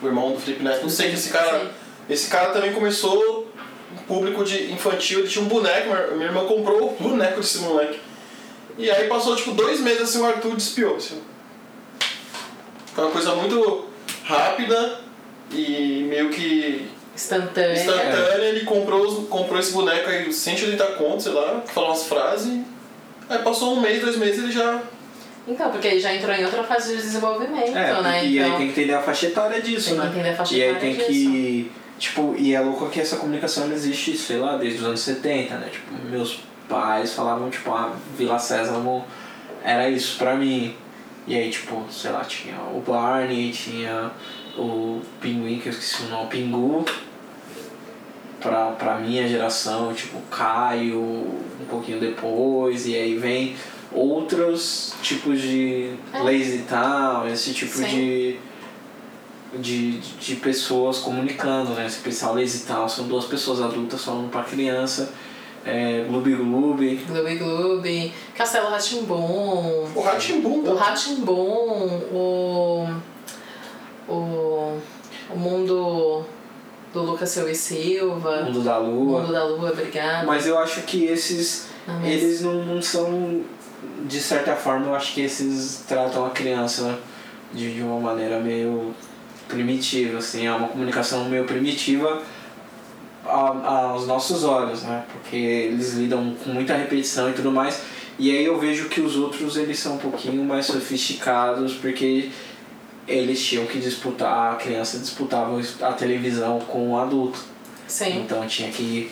o 0.02 0.06
irmão 0.06 0.32
do 0.32 0.40
Felipe 0.40 0.62
Neto. 0.64 0.82
Não 0.82 0.90
sei 0.90 1.08
que 1.10 1.14
esse 1.14 1.28
cara. 1.30 1.60
Sim. 1.60 1.68
Esse 2.10 2.28
cara 2.28 2.50
também 2.50 2.72
começou 2.72 3.50
um 3.92 3.96
público 4.02 4.44
de 4.44 4.72
infantil, 4.72 5.20
ele 5.20 5.28
tinha 5.28 5.44
um 5.44 5.48
boneco, 5.48 5.88
minha- 6.14 6.26
irmã 6.26 6.44
comprou 6.44 6.90
o 6.90 7.02
boneco 7.02 7.40
desse 7.40 7.58
moleque. 7.58 7.98
E 8.76 8.90
aí 8.90 9.08
passou 9.08 9.36
tipo 9.36 9.52
dois 9.52 9.80
meses 9.80 10.02
assim 10.02 10.20
o 10.20 10.26
Arthur 10.26 10.56
despiou. 10.56 10.96
Assim. 10.96 11.20
Foi 12.94 13.04
uma 13.04 13.12
coisa 13.12 13.34
muito 13.34 13.86
rápida 14.24 15.00
e 15.52 16.06
meio 16.08 16.30
que 16.30 16.88
Instantânea. 17.14 17.74
instantânea, 17.74 18.44
ele 18.46 18.64
comprou, 18.64 19.24
comprou 19.26 19.58
esse 19.60 19.72
boneco 19.72 20.08
aí, 20.08 20.32
180 20.32 20.84
contos, 20.92 21.24
sei 21.24 21.32
lá, 21.32 21.62
que 21.66 21.72
falou 21.72 21.90
umas 21.90 22.04
frases. 22.06 22.60
Aí 23.28 23.38
passou 23.40 23.74
um 23.76 23.80
mês, 23.80 24.00
dois 24.00 24.16
meses 24.16 24.42
ele 24.42 24.52
já. 24.52 24.80
Então, 25.46 25.70
porque 25.70 25.86
ele 25.88 26.00
já 26.00 26.14
entrou 26.14 26.34
em 26.34 26.44
outra 26.44 26.62
fase 26.64 26.96
de 26.96 27.02
desenvolvimento, 27.02 27.76
É, 27.76 28.00
né? 28.02 28.24
e 28.24 28.38
então, 28.38 28.52
aí 28.52 28.58
tem 28.58 28.66
que 28.72 28.80
entender 28.80 28.94
a 28.94 29.02
faixa 29.02 29.26
etária 29.26 29.60
disso, 29.60 29.90
Tem 29.90 29.94
que 29.94 30.00
né? 30.00 30.10
entender 30.12 30.28
a 30.30 30.36
faixa 30.36 30.54
e 30.54 30.62
aí 30.62 30.68
etária 30.70 30.80
tem 30.80 31.06
que. 31.06 31.72
Tipo, 32.00 32.34
e 32.38 32.54
é 32.54 32.60
louco 32.60 32.88
que 32.88 32.98
essa 32.98 33.16
comunicação 33.18 33.70
existe, 33.70 34.16
sei 34.16 34.38
lá, 34.38 34.56
desde 34.56 34.78
os 34.80 34.86
anos 34.86 35.00
70, 35.00 35.54
né? 35.56 35.68
Tipo, 35.70 35.92
meus 36.08 36.40
pais 36.66 37.12
falavam, 37.12 37.50
tipo, 37.50 37.70
a 37.72 37.92
Vila 38.16 38.38
Sésamo 38.38 39.04
era 39.62 39.86
isso 39.90 40.16
pra 40.16 40.34
mim. 40.34 40.74
E 41.26 41.36
aí, 41.36 41.50
tipo, 41.50 41.84
sei 41.90 42.10
lá, 42.10 42.24
tinha 42.24 42.56
o 42.74 42.82
Barney, 42.84 43.52
tinha 43.52 44.10
o 44.56 45.02
Pinguim, 45.20 45.58
que 45.60 45.68
eu 45.68 45.72
esqueci 45.72 46.04
o 46.04 46.08
nome, 46.08 46.30
Pingu. 46.30 46.84
Pra, 48.40 48.70
pra 48.70 48.94
minha 48.96 49.28
geração, 49.28 49.92
tipo, 49.92 50.18
Caio, 50.30 50.98
um 50.98 51.66
pouquinho 51.68 52.00
depois, 52.00 52.86
e 52.86 52.94
aí 52.96 53.14
vem 53.18 53.54
outros 53.92 54.94
tipos 55.02 55.38
de 55.42 55.90
É. 56.14 56.18
lazy 56.20 56.64
town, 56.66 57.28
esse 57.28 57.52
tipo 57.52 57.76
Sim. 57.76 57.84
de, 57.84 58.38
de, 59.58 59.98
de 59.98 60.36
pessoas 60.36 60.98
comunicando, 60.98 61.70
né? 61.70 61.86
Esse 61.86 61.98
pessoal 62.00 62.34
lazy 62.34 62.64
town 62.66 62.88
são 62.88 63.06
duas 63.08 63.24
pessoas 63.24 63.60
adultas 63.60 64.04
falando 64.04 64.30
pra 64.30 64.42
criança, 64.44 65.12
é, 65.64 66.04
Gloob 66.08 66.34
Gloob, 66.34 66.96
Gloob 67.06 67.36
Gloob, 67.36 68.12
Castelo 68.36 68.68
Ratimbom, 68.70 69.88
O 69.94 70.00
Ratimbum 70.00 70.62
o 70.70 70.74
Ratimbom, 70.74 72.00
o, 72.12 72.88
o, 74.08 74.78
o 75.30 75.36
mundo 75.38 76.24
do 76.92 77.02
Lucas 77.02 77.28
Silva 77.28 77.50
e 77.50 77.54
Silva, 77.54 78.42
Mundo 78.42 78.62
da 78.62 78.78
Lua. 78.78 79.20
mundo 79.20 79.32
da 79.32 79.44
Lua, 79.44 79.70
obrigada. 79.70 80.26
Mas 80.26 80.46
eu 80.46 80.58
acho 80.58 80.82
que 80.82 81.04
esses, 81.04 81.66
Não, 81.86 82.00
mas- 82.00 82.10
eles 82.10 82.40
não, 82.40 82.64
não 82.64 82.82
são, 82.82 83.42
de 84.06 84.20
certa 84.20 84.56
forma, 84.56 84.86
eu 84.86 84.94
acho 84.94 85.12
que 85.14 85.20
esses 85.20 85.84
tratam 85.86 86.24
a 86.26 86.30
criança 86.30 86.98
de, 87.52 87.74
de 87.74 87.82
uma 87.82 88.00
maneira 88.00 88.40
meio 88.40 88.92
primitiva, 89.50 90.18
assim, 90.18 90.46
é 90.46 90.52
uma 90.52 90.68
comunicação 90.68 91.28
meio 91.28 91.44
primitiva 91.44 92.22
aos 93.24 94.06
nossos 94.06 94.44
olhos, 94.44 94.82
né? 94.82 95.04
Porque 95.12 95.36
eles 95.36 95.94
lidam 95.94 96.34
com 96.42 96.50
muita 96.50 96.74
repetição 96.74 97.28
e 97.30 97.32
tudo 97.32 97.50
mais. 97.52 97.82
E 98.18 98.30
aí 98.30 98.44
eu 98.44 98.58
vejo 98.58 98.88
que 98.88 99.00
os 99.00 99.16
outros 99.16 99.56
eles 99.56 99.78
são 99.78 99.94
um 99.94 99.98
pouquinho 99.98 100.44
mais 100.44 100.66
sofisticados 100.66 101.74
porque 101.74 102.30
eles 103.08 103.44
tinham 103.44 103.66
que 103.66 103.78
disputar, 103.78 104.52
a 104.52 104.56
criança 104.56 104.98
disputava 104.98 105.60
a 105.82 105.92
televisão 105.92 106.58
com 106.60 106.92
o 106.92 106.98
adulto. 106.98 107.38
Sim, 107.86 108.20
Então 108.20 108.46
tinha 108.46 108.70
que 108.70 109.10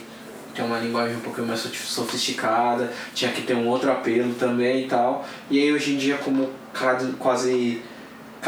ter 0.55 0.63
uma 0.63 0.79
linguagem 0.79 1.17
um 1.17 1.21
pouquinho 1.21 1.47
mais 1.47 1.61
sof- 1.61 1.87
sofisticada, 1.87 2.93
tinha 3.15 3.31
que 3.33 3.43
ter 3.43 3.55
um 3.55 3.67
outro 3.69 3.91
apelo 3.91 4.35
também 4.35 4.85
e 4.85 4.89
tal. 4.89 5.27
E 5.51 5.59
aí 5.61 5.73
hoje 5.73 5.95
em 5.95 5.97
dia 5.97 6.17
como 6.19 6.49
quase 7.19 7.83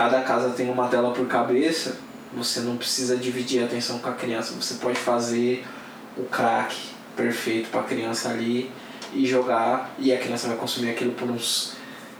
cada 0.00 0.22
casa 0.22 0.48
tem 0.56 0.70
uma 0.70 0.88
tela 0.88 1.10
por 1.12 1.26
cabeça, 1.26 1.98
você 2.32 2.60
não 2.60 2.78
precisa 2.78 3.18
dividir 3.18 3.62
a 3.62 3.66
atenção 3.66 3.98
com 3.98 4.08
a 4.08 4.12
criança, 4.12 4.54
você 4.58 4.74
pode 4.76 4.98
fazer 4.98 5.62
o 6.16 6.22
crack 6.22 6.74
perfeito 7.14 7.68
para 7.68 7.80
a 7.80 7.84
criança 7.84 8.30
ali 8.30 8.72
e 9.12 9.26
jogar 9.26 9.90
e 9.98 10.10
a 10.10 10.16
criança 10.16 10.48
vai 10.48 10.56
consumir 10.56 10.88
aquilo 10.92 11.12
por 11.12 11.28
uns 11.28 11.74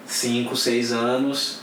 5, 0.05 0.55
6 0.55 0.93
anos, 0.93 1.61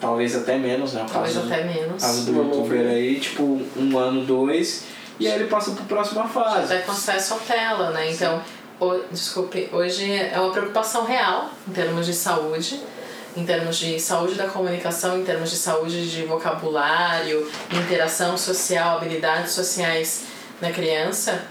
talvez 0.00 0.36
até 0.36 0.56
menos, 0.56 0.92
né? 0.92 1.02
O 1.02 1.12
talvez 1.12 1.34
caso- 1.34 1.52
até 1.52 1.64
menos. 1.64 2.00
caso 2.00 2.24
do 2.24 2.36
youtuber 2.36 2.86
aí, 2.86 3.18
tipo, 3.18 3.60
um 3.76 3.98
ano, 3.98 4.24
dois, 4.24 4.84
e 5.18 5.26
aí 5.26 5.34
ele 5.34 5.48
passa 5.48 5.72
pro 5.72 5.84
próxima 5.86 6.28
fase. 6.28 6.72
Até 6.72 6.82
com 6.82 6.92
acesso 6.92 7.34
à 7.34 7.38
tela, 7.38 7.90
né? 7.90 8.12
Então, 8.12 8.40
o, 8.78 9.00
desculpe, 9.10 9.68
hoje 9.72 10.08
é 10.08 10.38
uma 10.38 10.52
preocupação 10.52 11.04
real 11.04 11.50
em 11.66 11.72
termos 11.72 12.06
de 12.06 12.14
saúde, 12.14 12.80
em 13.36 13.44
termos 13.44 13.78
de 13.78 13.98
saúde 13.98 14.34
da 14.34 14.46
comunicação, 14.46 15.18
em 15.18 15.24
termos 15.24 15.50
de 15.50 15.56
saúde 15.56 16.10
de 16.10 16.22
vocabulário, 16.24 17.50
interação 17.72 18.36
social, 18.36 18.98
habilidades 18.98 19.52
sociais 19.52 20.24
na 20.60 20.70
criança, 20.70 21.44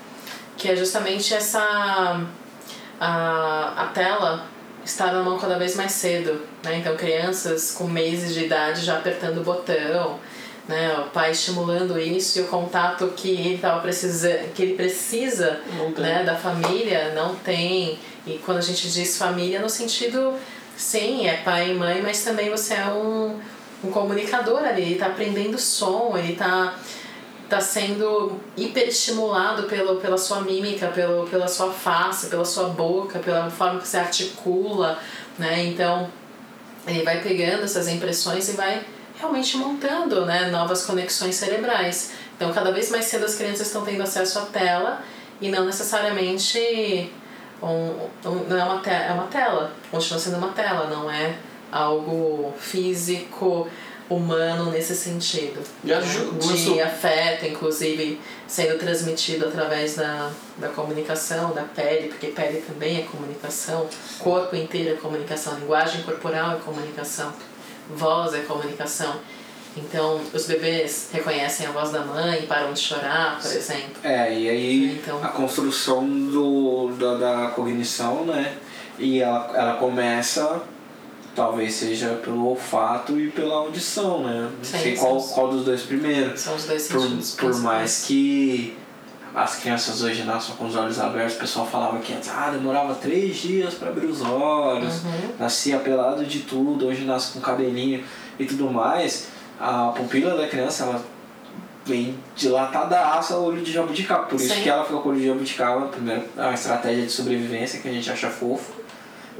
que 0.57 0.69
é 0.69 0.75
justamente 0.75 1.33
essa 1.33 2.21
a, 2.99 3.73
a 3.77 3.85
tela 3.87 4.45
estar 4.85 5.11
na 5.11 5.23
mão 5.23 5.37
cada 5.39 5.57
vez 5.57 5.75
mais 5.75 5.91
cedo, 5.91 6.41
né? 6.63 6.77
Então 6.77 6.95
crianças 6.95 7.71
com 7.71 7.85
meses 7.85 8.33
de 8.33 8.45
idade 8.45 8.81
já 8.81 8.97
apertando 8.97 9.39
o 9.39 9.43
botão, 9.43 10.19
né? 10.67 10.97
O 10.99 11.09
pai 11.09 11.31
estimulando 11.31 11.99
isso 11.99 12.39
e 12.39 12.41
o 12.43 12.47
contato 12.47 13.07
que 13.15 13.31
ele 13.31 13.57
tava 13.57 13.81
precisando, 13.81 14.53
que 14.53 14.61
ele 14.61 14.75
precisa, 14.75 15.59
né, 15.97 16.23
da 16.23 16.35
família 16.35 17.13
não 17.13 17.35
tem. 17.35 17.97
E 18.25 18.39
quando 18.45 18.59
a 18.59 18.61
gente 18.61 18.89
diz 18.89 19.17
família 19.17 19.59
no 19.59 19.69
sentido, 19.69 20.35
sim, 20.77 21.27
é 21.27 21.37
pai 21.37 21.71
e 21.71 21.73
mãe, 21.73 22.01
mas 22.01 22.23
também 22.23 22.49
você 22.49 22.75
é 22.75 22.85
um, 22.85 23.39
um 23.83 23.91
comunicador 23.91 24.63
ali, 24.63 24.81
ele 24.81 24.95
tá 24.95 25.07
aprendendo 25.07 25.57
som, 25.57 26.17
ele 26.17 26.35
tá 26.35 26.75
tá 27.51 27.59
sendo 27.59 28.39
hiperestimulado 28.55 29.63
pelo, 29.63 29.97
pela 29.97 30.17
sua 30.17 30.39
mímica, 30.39 30.87
pelo, 30.87 31.27
pela 31.27 31.49
sua 31.49 31.69
face, 31.69 32.27
pela 32.27 32.45
sua 32.45 32.69
boca, 32.69 33.19
pela 33.19 33.49
forma 33.49 33.81
que 33.81 33.87
você 33.89 33.97
articula, 33.97 34.97
né? 35.37 35.65
Então, 35.65 36.09
ele 36.87 37.03
vai 37.03 37.21
pegando 37.21 37.63
essas 37.63 37.89
impressões 37.89 38.47
e 38.47 38.53
vai 38.53 38.85
realmente 39.19 39.57
montando 39.57 40.25
né, 40.25 40.49
novas 40.49 40.85
conexões 40.85 41.35
cerebrais. 41.35 42.13
Então, 42.37 42.53
cada 42.53 42.71
vez 42.71 42.89
mais 42.89 43.05
cedo 43.05 43.25
as 43.25 43.35
crianças 43.35 43.67
estão 43.67 43.83
tendo 43.83 44.01
acesso 44.01 44.39
à 44.39 44.43
tela 44.43 45.03
e 45.41 45.49
não 45.49 45.65
necessariamente 45.65 47.11
um, 47.61 48.09
não 48.49 48.57
é 48.57 48.63
uma, 48.63 48.79
te 48.81 48.89
é 48.89 49.11
uma 49.13 49.27
tela, 49.27 49.71
continua 49.89 50.19
sendo 50.19 50.37
uma 50.37 50.49
tela, 50.49 50.87
não 50.87 51.09
é 51.09 51.35
algo 51.71 52.53
físico, 52.59 53.67
humano 54.09 54.69
nesse 54.71 54.93
sentido. 54.93 55.61
E 55.85 55.93
aju- 55.93 56.33
de 56.33 56.47
começou- 56.47 56.83
afeto, 56.83 57.45
inclusive, 57.45 58.19
sendo 58.45 58.77
transmitido 58.77 59.47
através 59.47 59.95
da, 59.95 60.29
da 60.57 60.67
comunicação, 60.67 61.53
da 61.53 61.63
pele, 61.63 62.09
porque 62.09 62.27
pele 62.27 62.61
também 62.67 62.97
é 62.97 63.01
comunicação, 63.03 63.87
corpo 64.19 64.53
inteiro 64.55 64.95
é 64.95 64.97
comunicação, 64.97 65.57
linguagem 65.59 66.03
corporal 66.03 66.51
é 66.51 66.55
comunicação, 66.59 67.31
voz 67.89 68.33
é 68.33 68.39
comunicação. 68.41 69.15
Então, 69.77 70.19
os 70.33 70.45
bebês 70.47 71.09
reconhecem 71.13 71.65
a 71.65 71.71
voz 71.71 71.91
da 71.91 72.01
mãe 72.03 72.39
e 72.43 72.47
param 72.47 72.73
de 72.73 72.79
chorar, 72.79 73.39
por 73.41 73.49
exemplo. 73.51 73.91
É, 74.03 74.33
e 74.37 74.49
aí 74.49 74.99
Então- 75.01 75.23
a 75.23 75.29
construção 75.29 76.05
do, 76.05 76.91
da, 76.99 77.15
da 77.15 77.47
cognição, 77.51 78.25
né? 78.25 78.53
E 78.99 79.21
ela, 79.21 79.49
ela 79.55 79.73
começa, 79.77 80.61
talvez 81.33 81.73
seja 81.75 82.19
pelo 82.23 82.45
olfato 82.47 83.17
e 83.17 83.29
pela 83.31 83.55
audição, 83.55 84.23
né? 84.23 84.49
Não 84.57 84.63
Sim, 84.63 84.77
sei 84.77 84.95
qual, 84.97 85.15
os- 85.15 85.31
qual 85.31 85.47
dos 85.47 85.63
dois 85.63 85.83
primeiro. 85.83 86.37
São 86.37 86.55
os 86.55 86.65
dois 86.65 86.87
Por, 86.89 87.01
sentidos 87.01 87.31
por 87.35 87.55
mais 87.61 88.03
que 88.05 88.77
as 89.33 89.55
crianças 89.55 90.03
hoje 90.03 90.23
nasçam 90.23 90.57
com 90.57 90.65
os 90.65 90.75
olhos 90.75 90.99
abertos, 90.99 91.37
o 91.37 91.39
pessoal 91.39 91.65
falava 91.65 91.97
que 91.99 92.11
antes, 92.13 92.27
ah, 92.29 92.49
demorava 92.51 92.93
três 92.95 93.37
dias 93.37 93.73
para 93.75 93.87
abrir 93.87 94.07
os 94.07 94.21
olhos, 94.21 94.95
Uhum. 95.05 95.29
nascia 95.39 95.79
pelado 95.79 96.25
de 96.25 96.39
tudo, 96.39 96.87
hoje 96.87 97.05
nasce 97.05 97.31
com 97.31 97.39
cabelinho 97.39 98.03
e 98.37 98.43
tudo 98.45 98.69
mais. 98.69 99.27
A 99.61 99.93
pupila 99.95 100.35
da 100.35 100.47
criança, 100.47 100.85
ela 100.85 101.05
vem 101.85 102.15
dilatadaça 102.35 103.35
ao 103.35 103.43
olho 103.43 103.61
de 103.61 103.71
jabuticaba. 103.71 104.23
Por 104.25 104.35
isso 104.35 104.55
Sim. 104.55 104.63
que 104.63 104.69
ela 104.69 104.83
fica 104.83 104.97
com 104.97 105.09
o 105.09 105.11
olho 105.11 105.21
de 105.21 105.27
jabuticaba, 105.27 105.87
primeiro, 105.87 106.23
é 106.35 106.41
uma 106.41 106.53
estratégia 106.55 107.05
de 107.05 107.11
sobrevivência 107.11 107.79
que 107.79 107.87
a 107.87 107.91
gente 107.91 108.09
acha 108.09 108.29
fofo 108.29 108.73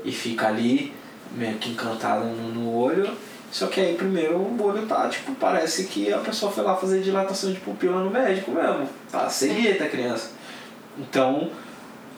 e 0.05 0.11
fica 0.11 0.47
ali 0.47 0.93
meio 1.35 1.57
que 1.57 1.71
encantada 1.71 2.25
no, 2.25 2.49
no 2.49 2.75
olho. 2.75 3.09
Só 3.51 3.65
que 3.65 3.81
aí 3.81 3.95
primeiro 3.95 4.37
o 4.37 4.63
olho 4.63 4.85
tá, 4.85 5.09
tipo, 5.09 5.33
parece 5.35 5.85
que 5.85 6.13
a 6.13 6.19
pessoa 6.19 6.51
foi 6.51 6.63
lá 6.63 6.75
fazer 6.75 7.01
dilatação 7.01 7.51
de 7.51 7.59
pupila 7.59 7.99
no 8.03 8.11
médico 8.11 8.51
mesmo. 8.51 8.87
Tá 9.11 9.27
cegueta 9.27 9.85
a 9.85 9.89
criança. 9.89 10.31
Então, 10.97 11.49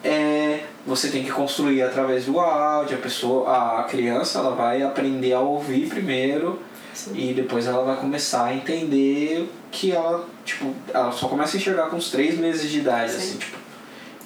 é, 0.03 0.65
você 0.85 1.09
tem 1.09 1.23
que 1.23 1.31
construir 1.31 1.81
através 1.81 2.25
do 2.25 2.39
áudio, 2.39 2.97
a 2.97 3.01
pessoa, 3.01 3.79
a 3.79 3.83
criança 3.83 4.39
ela 4.39 4.51
vai 4.53 4.83
aprender 4.83 5.33
a 5.33 5.39
ouvir 5.39 5.87
primeiro 5.87 6.59
Sim. 6.93 7.11
e 7.15 7.33
depois 7.33 7.65
ela 7.65 7.83
vai 7.83 7.95
começar 7.97 8.45
a 8.45 8.53
entender 8.53 9.49
que 9.71 9.91
ela, 9.91 10.27
tipo, 10.45 10.73
ela 10.93 11.11
só 11.11 11.27
começa 11.27 11.57
a 11.57 11.59
enxergar 11.59 11.87
com 11.89 11.95
uns 11.97 12.09
três 12.11 12.37
meses 12.37 12.69
de 12.69 12.79
idade, 12.79 13.11
Sim. 13.11 13.17
assim, 13.17 13.37
tipo, 13.37 13.57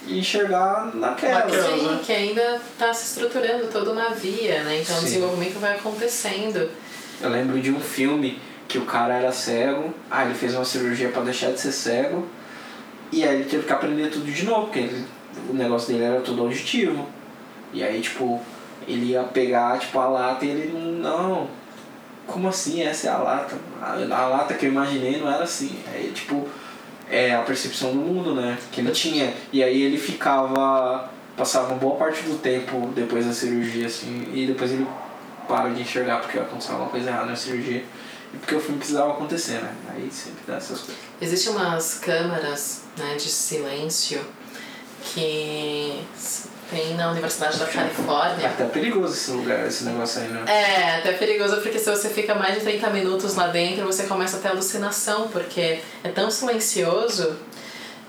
e 0.07 0.20
enxergar 0.20 0.91
naquela. 0.95 1.39
Naquela. 1.45 1.78
Sim, 1.78 1.86
né? 1.86 1.99
que 2.05 2.11
ainda 2.13 2.55
está 2.72 2.93
se 2.93 3.05
estruturando 3.05 3.68
toda 3.68 3.91
uma 3.91 4.09
via, 4.09 4.63
né? 4.63 4.80
Então 4.82 4.95
o 4.95 4.99
Sim. 4.99 5.05
desenvolvimento 5.05 5.59
vai 5.59 5.76
acontecendo. 5.76 6.70
Eu 7.22 7.30
lembro 7.30 7.59
de 7.59 7.72
um 7.72 7.80
filme 7.80 8.39
que 8.68 8.78
o 8.78 8.86
cara 8.86 9.15
era 9.15 9.32
cego, 9.32 9.93
ah, 10.11 10.26
ele 10.26 10.34
fez 10.34 10.53
uma 10.53 10.65
cirurgia 10.65 11.09
pra 11.09 11.22
deixar 11.24 11.51
de 11.51 11.59
ser 11.59 11.72
cego, 11.72 12.26
e 13.11 13.24
aí 13.24 13.36
ele 13.36 13.45
teve 13.49 13.65
que 13.65 13.72
aprender 13.74 14.09
tudo 14.09 14.30
de 14.32 14.43
novo, 14.45 14.63
porque 14.68 14.80
ele- 14.80 15.05
o 15.49 15.53
negócio 15.53 15.88
dele 15.88 16.03
era 16.03 16.20
tudo 16.22 16.41
auditivo. 16.41 17.07
E 17.74 17.84
aí, 17.84 17.99
tipo, 18.01 18.41
ele 18.88 19.11
ia 19.11 19.24
pegar, 19.24 19.80
tipo, 19.80 19.97
a 19.99 20.07
lata 20.07 20.45
e 20.45 20.49
ele 20.49 20.74
não, 21.01 21.47
como 22.28 22.50
assim? 22.50 22.84
Essa 22.84 23.08
é 23.08 23.10
a 23.10 23.18
lata. 23.18 23.56
A, 23.82 23.94
a 23.94 24.28
lata 24.28 24.54
que 24.54 24.66
eu 24.66 24.72
imaginei 24.72 25.20
não 25.20 25.32
era 25.32 25.44
assim. 25.44 25.80
Aí, 25.92 26.12
tipo, 26.14 26.48
é 27.10 27.34
a 27.34 27.42
percepção 27.42 27.92
do 27.92 27.98
mundo, 27.98 28.36
né? 28.36 28.58
Que 28.72 28.82
ele 28.82 28.92
tinha. 28.92 29.34
E 29.52 29.64
aí 29.64 29.82
ele 29.82 29.98
ficava, 29.98 31.10
passava 31.36 31.70
uma 31.70 31.78
boa 31.78 31.96
parte 31.96 32.22
do 32.24 32.38
tempo 32.38 32.92
depois 32.94 33.26
da 33.26 33.34
cirurgia, 33.34 33.88
assim, 33.88 34.28
e 34.34 34.46
depois 34.46 34.72
ele 34.72 34.86
para 35.48 35.70
de 35.70 35.82
enxergar 35.82 36.20
porque 36.20 36.38
aconteceu 36.38 36.74
alguma 36.74 36.92
coisa 36.92 37.10
errada 37.10 37.28
na 37.28 37.36
cirurgia. 37.36 37.84
E 38.34 38.38
porque 38.38 38.56
o 38.56 38.60
filme 38.60 38.78
precisava 38.78 39.14
acontecer, 39.14 39.62
né? 39.62 39.74
Aí 39.90 40.10
sempre 40.12 40.42
dá 40.46 40.56
essas 40.58 40.82
coisas. 40.82 40.98
Existem 41.22 41.54
umas 41.54 41.96
câmaras 41.96 42.84
né, 42.98 43.16
de 43.16 43.30
silêncio 43.30 44.20
que 45.02 46.04
tem 46.70 46.95
na 46.95 47.11
Universidade 47.11 47.57
da 47.57 47.65
É 47.65 47.70
Califórnia. 47.70 48.47
até 48.47 48.65
perigoso 48.65 49.13
esse 49.13 49.32
lugar, 49.32 49.65
esse 49.68 49.84
negócio 49.86 50.22
aí, 50.22 50.28
né? 50.28 50.43
É, 50.47 50.95
até 50.97 51.13
perigoso 51.13 51.57
porque 51.61 51.80
se 51.80 51.89
você 51.89 52.09
fica 52.09 52.36
mais 52.36 52.55
de 52.55 52.61
30 52.61 52.89
minutos 52.89 53.36
lá 53.36 53.47
dentro, 53.47 53.86
você 53.86 54.03
começa 54.03 54.38
a 54.38 54.39
ter 54.39 54.49
alucinação, 54.49 55.28
porque 55.30 55.80
é 56.03 56.09
tão 56.09 56.30
silencioso 56.30 57.36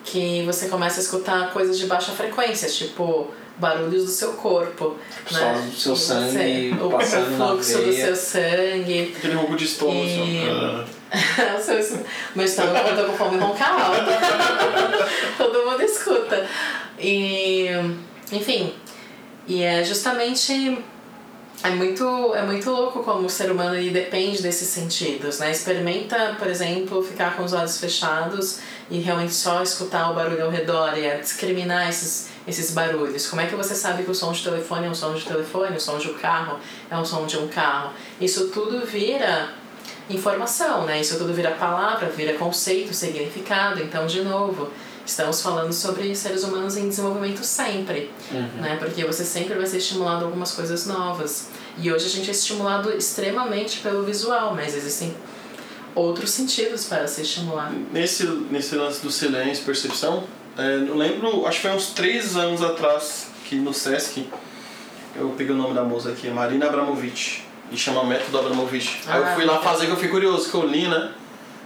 que 0.04 0.42
você 0.46 0.68
começa 0.68 0.98
a 1.00 1.02
escutar 1.02 1.52
coisas 1.52 1.78
de 1.78 1.86
baixa 1.86 2.12
frequência, 2.12 2.68
tipo 2.68 3.30
barulhos 3.58 4.04
do 4.04 4.10
seu 4.10 4.32
corpo. 4.34 4.96
Só 5.28 5.38
né? 5.38 5.62
do 5.70 5.76
seu 5.76 5.94
E 5.94 5.96
sangue 5.96 6.70
você- 6.70 6.82
o, 6.84 6.90
passando 6.90 7.26
o 7.26 7.30
na 7.38 7.46
fluxo 7.48 7.78
do 7.78 7.92
seu 7.92 8.16
sangue. 8.16 9.14
Aquele 9.16 9.34
roubo 9.34 9.56
de 9.56 9.64
estômago, 9.64 9.98
E- 10.00 10.86
seu- 11.62 11.98
Meu 12.36 12.44
estômago 12.44 12.78
quando 12.80 12.98
eu 13.00 13.06
tô 13.06 13.12
com 13.12 13.18
fome 13.18 13.38
ronca 13.38 13.64
alto. 13.66 14.00
Todo 15.36 15.64
mundo 15.70 15.82
escuta. 15.82 16.46
E, 17.00 17.66
enfim, 18.32 18.74
e 19.46 19.62
é 19.62 19.82
justamente 19.84 20.78
é 21.62 21.70
muito, 21.70 22.34
é 22.34 22.42
muito 22.42 22.70
louco 22.70 23.02
como 23.02 23.26
o 23.26 23.30
ser 23.30 23.50
humano 23.50 23.74
ele 23.74 23.90
depende 23.90 24.40
desses 24.40 24.68
sentidos, 24.68 25.40
né? 25.40 25.50
Experimenta, 25.50 26.36
por 26.38 26.46
exemplo, 26.46 27.02
ficar 27.02 27.36
com 27.36 27.42
os 27.42 27.52
olhos 27.52 27.78
fechados 27.78 28.60
e 28.88 29.00
realmente 29.00 29.34
só 29.34 29.60
escutar 29.62 30.10
o 30.10 30.14
barulho 30.14 30.44
ao 30.44 30.50
redor 30.50 30.96
e 30.96 31.18
discriminar 31.18 31.88
esses, 31.88 32.28
esses 32.46 32.70
barulhos. 32.70 33.26
Como 33.26 33.42
é 33.42 33.46
que 33.46 33.56
você 33.56 33.74
sabe 33.74 34.04
que 34.04 34.10
o 34.10 34.14
som 34.14 34.30
de 34.30 34.42
telefone 34.44 34.86
é 34.86 34.90
um 34.90 34.94
som 34.94 35.14
de 35.14 35.24
telefone, 35.24 35.76
o 35.76 35.80
som 35.80 35.98
de 35.98 36.08
um 36.08 36.14
carro 36.14 36.60
é 36.88 36.96
um 36.96 37.04
som 37.04 37.26
de 37.26 37.36
um 37.36 37.48
carro? 37.48 37.90
Isso 38.20 38.48
tudo 38.48 38.86
vira 38.86 39.50
informação, 40.08 40.84
né? 40.84 41.00
Isso 41.00 41.18
tudo 41.18 41.34
vira 41.34 41.50
palavra, 41.50 42.08
vira 42.08 42.34
conceito, 42.34 42.94
significado. 42.94 43.82
Então, 43.82 44.06
de 44.06 44.22
novo, 44.22 44.70
estamos 45.08 45.40
falando 45.42 45.72
sobre 45.72 46.14
seres 46.14 46.44
humanos 46.44 46.76
em 46.76 46.88
desenvolvimento 46.88 47.42
sempre, 47.42 48.10
Uhum. 48.30 48.60
né? 48.60 48.76
Porque 48.78 49.04
você 49.04 49.24
sempre 49.24 49.54
vai 49.54 49.66
ser 49.66 49.78
estimulado 49.78 50.24
a 50.24 50.28
algumas 50.28 50.52
coisas 50.52 50.86
novas. 50.86 51.48
E 51.78 51.90
hoje 51.90 52.06
a 52.06 52.08
gente 52.10 52.28
é 52.28 52.32
estimulado 52.32 52.90
extremamente 52.92 53.78
pelo 53.78 54.02
visual, 54.04 54.54
mas 54.54 54.74
existem 54.76 55.14
outros 55.94 56.30
sentidos 56.30 56.84
para 56.84 57.06
ser 57.08 57.22
estimulado. 57.22 57.74
Nesse, 57.92 58.24
nesse 58.50 58.74
lance 58.76 59.00
do 59.02 59.10
silêncio, 59.10 59.64
percepção, 59.64 60.24
é, 60.56 60.74
eu 60.86 60.96
lembro, 60.96 61.46
acho 61.46 61.60
que 61.60 61.66
foi 61.68 61.76
uns 61.76 61.86
três 61.88 62.36
anos 62.36 62.62
atrás, 62.62 63.28
que 63.46 63.56
no 63.56 63.72
Sesc, 63.72 64.28
eu 65.16 65.30
peguei 65.30 65.54
o 65.54 65.58
nome 65.58 65.74
da 65.74 65.82
moça 65.84 66.10
aqui, 66.10 66.28
Marina 66.28 66.66
Abramovic, 66.66 67.42
e 67.72 67.76
chama 67.76 68.04
Método 68.04 68.38
Abramovic. 68.38 68.88
Aí 69.06 69.18
eu 69.20 69.26
Ah, 69.26 69.34
fui 69.34 69.44
lá 69.44 69.58
fazer, 69.60 69.86
que 69.86 69.92
eu 69.92 69.96
fiquei 69.96 70.10
curioso, 70.10 70.50
que 70.50 70.54
eu 70.56 70.66
li, 70.66 70.86
né? 70.88 71.12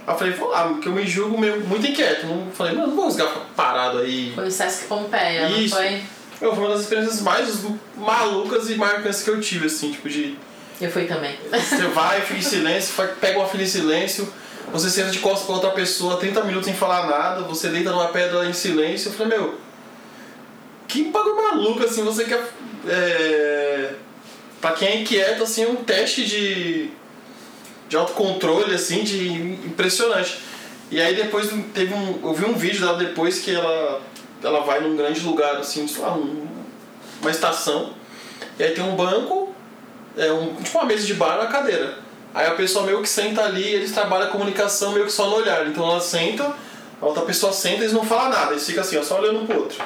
Aí 0.05 0.13
eu 0.13 0.17
falei, 0.17 0.33
vou 0.33 0.49
lá, 0.49 0.67
porque 0.67 0.87
eu 0.87 0.91
me 0.91 1.05
julgo 1.07 1.39
meio, 1.39 1.61
muito 1.61 1.87
inquieto. 1.87 2.25
Não, 2.25 2.51
falei, 2.51 2.73
não, 2.73 2.87
não 2.87 2.95
vou 2.95 3.11
ficar 3.11 3.27
parado 3.55 3.99
aí. 3.99 4.31
Foi 4.35 4.45
no 4.45 4.51
Sesc 4.51 4.85
Pompeia, 4.87 5.49
Isso. 5.49 5.75
não 5.75 5.81
foi? 5.81 6.01
Foi 6.39 6.49
uma 6.49 6.69
das 6.69 6.81
experiências 6.81 7.21
mais 7.21 7.63
malucas 7.95 8.69
e 8.69 8.75
marcantes 8.75 9.23
que 9.23 9.29
eu 9.29 9.39
tive, 9.39 9.67
assim, 9.67 9.91
tipo 9.91 10.09
de... 10.09 10.37
Eu 10.81 10.91
fui 10.91 11.05
também. 11.05 11.37
Você 11.49 11.87
vai, 11.87 12.19
fica 12.21 12.39
em 12.39 12.41
silêncio, 12.41 12.93
pega 13.21 13.39
uma 13.39 13.47
fila 13.47 13.63
em 13.63 13.67
silêncio, 13.67 14.27
você 14.73 14.89
senta 14.89 15.11
de 15.11 15.19
costas 15.19 15.45
pra 15.45 15.55
outra 15.55 15.69
pessoa 15.71 16.17
30 16.17 16.43
minutos 16.43 16.65
sem 16.65 16.75
falar 16.75 17.07
nada, 17.07 17.43
você 17.43 17.69
deita 17.69 17.91
numa 17.91 18.09
pedra 18.09 18.45
em 18.45 18.53
silêncio. 18.53 19.09
Eu 19.09 19.13
falei, 19.13 19.37
meu, 19.37 19.57
que 20.87 21.05
bagulho 21.05 21.35
maluco, 21.35 21.83
assim, 21.83 22.03
você 22.03 22.25
quer. 22.25 22.43
É, 22.87 23.91
pra 24.59 24.71
quem 24.71 24.87
é 24.87 25.01
inquieto, 25.01 25.43
assim, 25.43 25.63
é 25.63 25.67
um 25.67 25.75
teste 25.75 26.25
de, 26.25 26.89
de 27.93 27.97
autocontrole, 27.97 28.73
assim, 28.73 29.03
de 29.03 29.27
impressionante. 29.67 30.39
E 30.89 30.99
aí 30.99 31.15
depois 31.15 31.47
teve 31.75 31.93
um. 31.93 32.19
Eu 32.23 32.33
vi 32.33 32.43
um 32.45 32.55
vídeo 32.55 32.81
dela 32.81 32.97
depois 32.97 33.37
que 33.39 33.53
ela, 33.53 34.01
ela 34.43 34.61
vai 34.61 34.79
num 34.81 34.95
grande 34.95 35.19
lugar, 35.21 35.57
assim, 35.57 35.87
sei 35.87 36.01
lá, 36.01 36.11
um- 36.15 36.47
uma 37.21 37.29
estação, 37.29 37.93
e 38.57 38.63
aí 38.63 38.71
tem 38.71 38.83
um 38.83 38.95
banco 38.95 39.53
é 40.17 40.31
um, 40.31 40.55
tipo 40.55 40.77
uma 40.79 40.85
mesa 40.85 41.05
de 41.05 41.13
bar 41.13 41.37
na 41.37 41.45
cadeira. 41.45 41.99
Aí 42.33 42.47
a 42.47 42.55
pessoa 42.55 42.83
meio 42.83 42.99
que 43.01 43.07
senta 43.09 43.43
ali, 43.43 43.63
eles 43.63 43.91
trabalham 43.91 44.25
a 44.27 44.31
comunicação 44.31 44.91
meio 44.91 45.05
que 45.05 45.11
só 45.11 45.27
no 45.29 45.35
olhar. 45.35 45.67
Então 45.67 45.87
ela 45.87 46.01
senta, 46.01 46.51
a 46.99 47.05
outra 47.05 47.21
pessoa 47.23 47.53
senta 47.53 47.77
e 47.77 47.81
eles 47.81 47.93
não 47.93 48.03
falam 48.03 48.29
nada, 48.29 48.51
eles 48.53 48.65
ficam 48.65 48.81
assim, 48.81 48.97
ó, 48.97 49.03
só 49.03 49.19
olhando 49.19 49.39
um 49.41 49.45
pro 49.45 49.59
outro. 49.59 49.83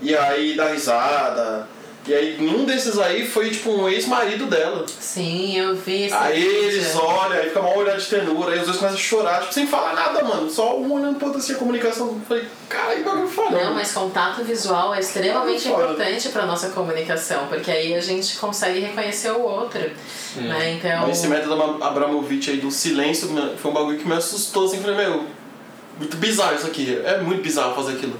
E 0.00 0.16
aí 0.16 0.56
dá 0.56 0.68
risada. 0.68 1.68
E 2.04 2.12
aí 2.12 2.36
nenhum 2.36 2.64
desses 2.64 2.98
aí 2.98 3.24
foi 3.24 3.50
tipo 3.50 3.70
um 3.70 3.88
ex-marido 3.88 4.46
dela. 4.46 4.84
Sim, 4.88 5.56
eu 5.56 5.76
vi 5.76 6.06
esse 6.06 6.14
Aí 6.14 6.40
vídeo. 6.42 6.62
eles 6.64 6.96
olham, 6.96 7.32
aí 7.38 7.44
fica 7.46 7.60
uma 7.60 7.76
olhada 7.76 7.96
de 8.00 8.06
tenura, 8.06 8.52
aí 8.52 8.58
os 8.58 8.64
dois 8.64 8.76
começam 8.78 8.98
a 8.98 9.00
chorar, 9.00 9.40
tipo, 9.42 9.54
sem 9.54 9.68
falar 9.68 9.94
nada, 9.94 10.24
mano. 10.24 10.50
Só 10.50 10.76
um 10.76 10.92
olhando 10.94 11.16
pro 11.16 11.26
outro 11.28 11.40
assim, 11.40 11.52
a 11.52 11.56
comunicação. 11.58 12.08
Eu 12.08 12.20
falei, 12.26 12.44
cara, 12.68 12.96
que 12.96 13.02
bagulho 13.04 13.28
foda. 13.28 13.56
Não, 13.64 13.74
mas 13.74 13.92
contato 13.92 14.42
visual 14.42 14.92
é 14.92 14.98
extremamente 14.98 15.62
Foda. 15.68 15.84
importante 15.84 16.28
para 16.30 16.44
nossa 16.44 16.70
comunicação, 16.70 17.46
porque 17.46 17.70
aí 17.70 17.94
a 17.94 18.00
gente 18.00 18.36
consegue 18.36 18.80
reconhecer 18.80 19.30
o 19.30 19.40
outro, 19.40 19.80
né? 20.34 20.72
Então, 20.72 21.08
esse 21.08 21.28
método 21.28 21.54
Abra- 21.62 21.86
Abramovich 21.86 22.50
aí 22.50 22.56
do 22.56 22.70
silêncio 22.72 23.28
foi 23.58 23.70
um 23.70 23.74
bagulho 23.74 23.98
que 23.98 24.08
me 24.08 24.14
assustou, 24.16 24.64
assim, 24.64 24.80
falei, 24.80 24.96
meu, 24.96 25.24
muito 25.98 26.16
bizarro 26.16 26.56
isso 26.56 26.66
aqui. 26.66 27.00
É 27.04 27.18
muito 27.20 27.42
bizarro 27.42 27.76
fazer 27.76 27.92
aquilo. 27.92 28.18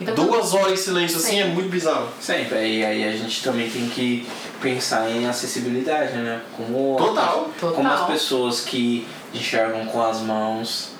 Então 0.00 0.14
Duas 0.14 0.54
horas 0.54 0.72
em 0.72 0.76
silêncio 0.76 1.16
assim 1.16 1.30
Sim. 1.30 1.40
é 1.40 1.46
muito 1.46 1.68
bizarro. 1.68 2.08
Sempre. 2.20 2.78
E 2.78 2.84
aí 2.84 3.04
a 3.04 3.16
gente 3.16 3.42
também 3.42 3.68
tem 3.68 3.88
que 3.88 4.26
pensar 4.60 5.10
em 5.10 5.26
acessibilidade, 5.26 6.12
né? 6.16 6.40
Como, 6.56 6.96
Total. 6.96 7.50
Total. 7.58 7.74
como 7.74 7.88
as 7.88 8.06
pessoas 8.06 8.60
que 8.60 9.06
enxergam 9.34 9.86
com 9.86 10.02
as 10.02 10.20
mãos 10.20 10.90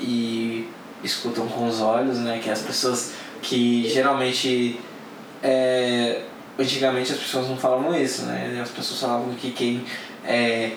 e 0.00 0.68
escutam 1.02 1.46
com 1.48 1.66
os 1.66 1.80
olhos, 1.80 2.18
né? 2.18 2.40
Que 2.42 2.50
as 2.50 2.62
pessoas 2.62 3.12
que 3.42 3.88
geralmente 3.88 4.80
é, 5.42 6.22
antigamente 6.58 7.12
as 7.12 7.18
pessoas 7.18 7.48
não 7.48 7.56
falavam 7.56 7.94
isso, 7.94 8.22
né? 8.22 8.60
As 8.62 8.70
pessoas 8.70 9.00
falavam 9.00 9.34
que 9.34 9.50
quem 9.50 9.84
é, 10.24 10.72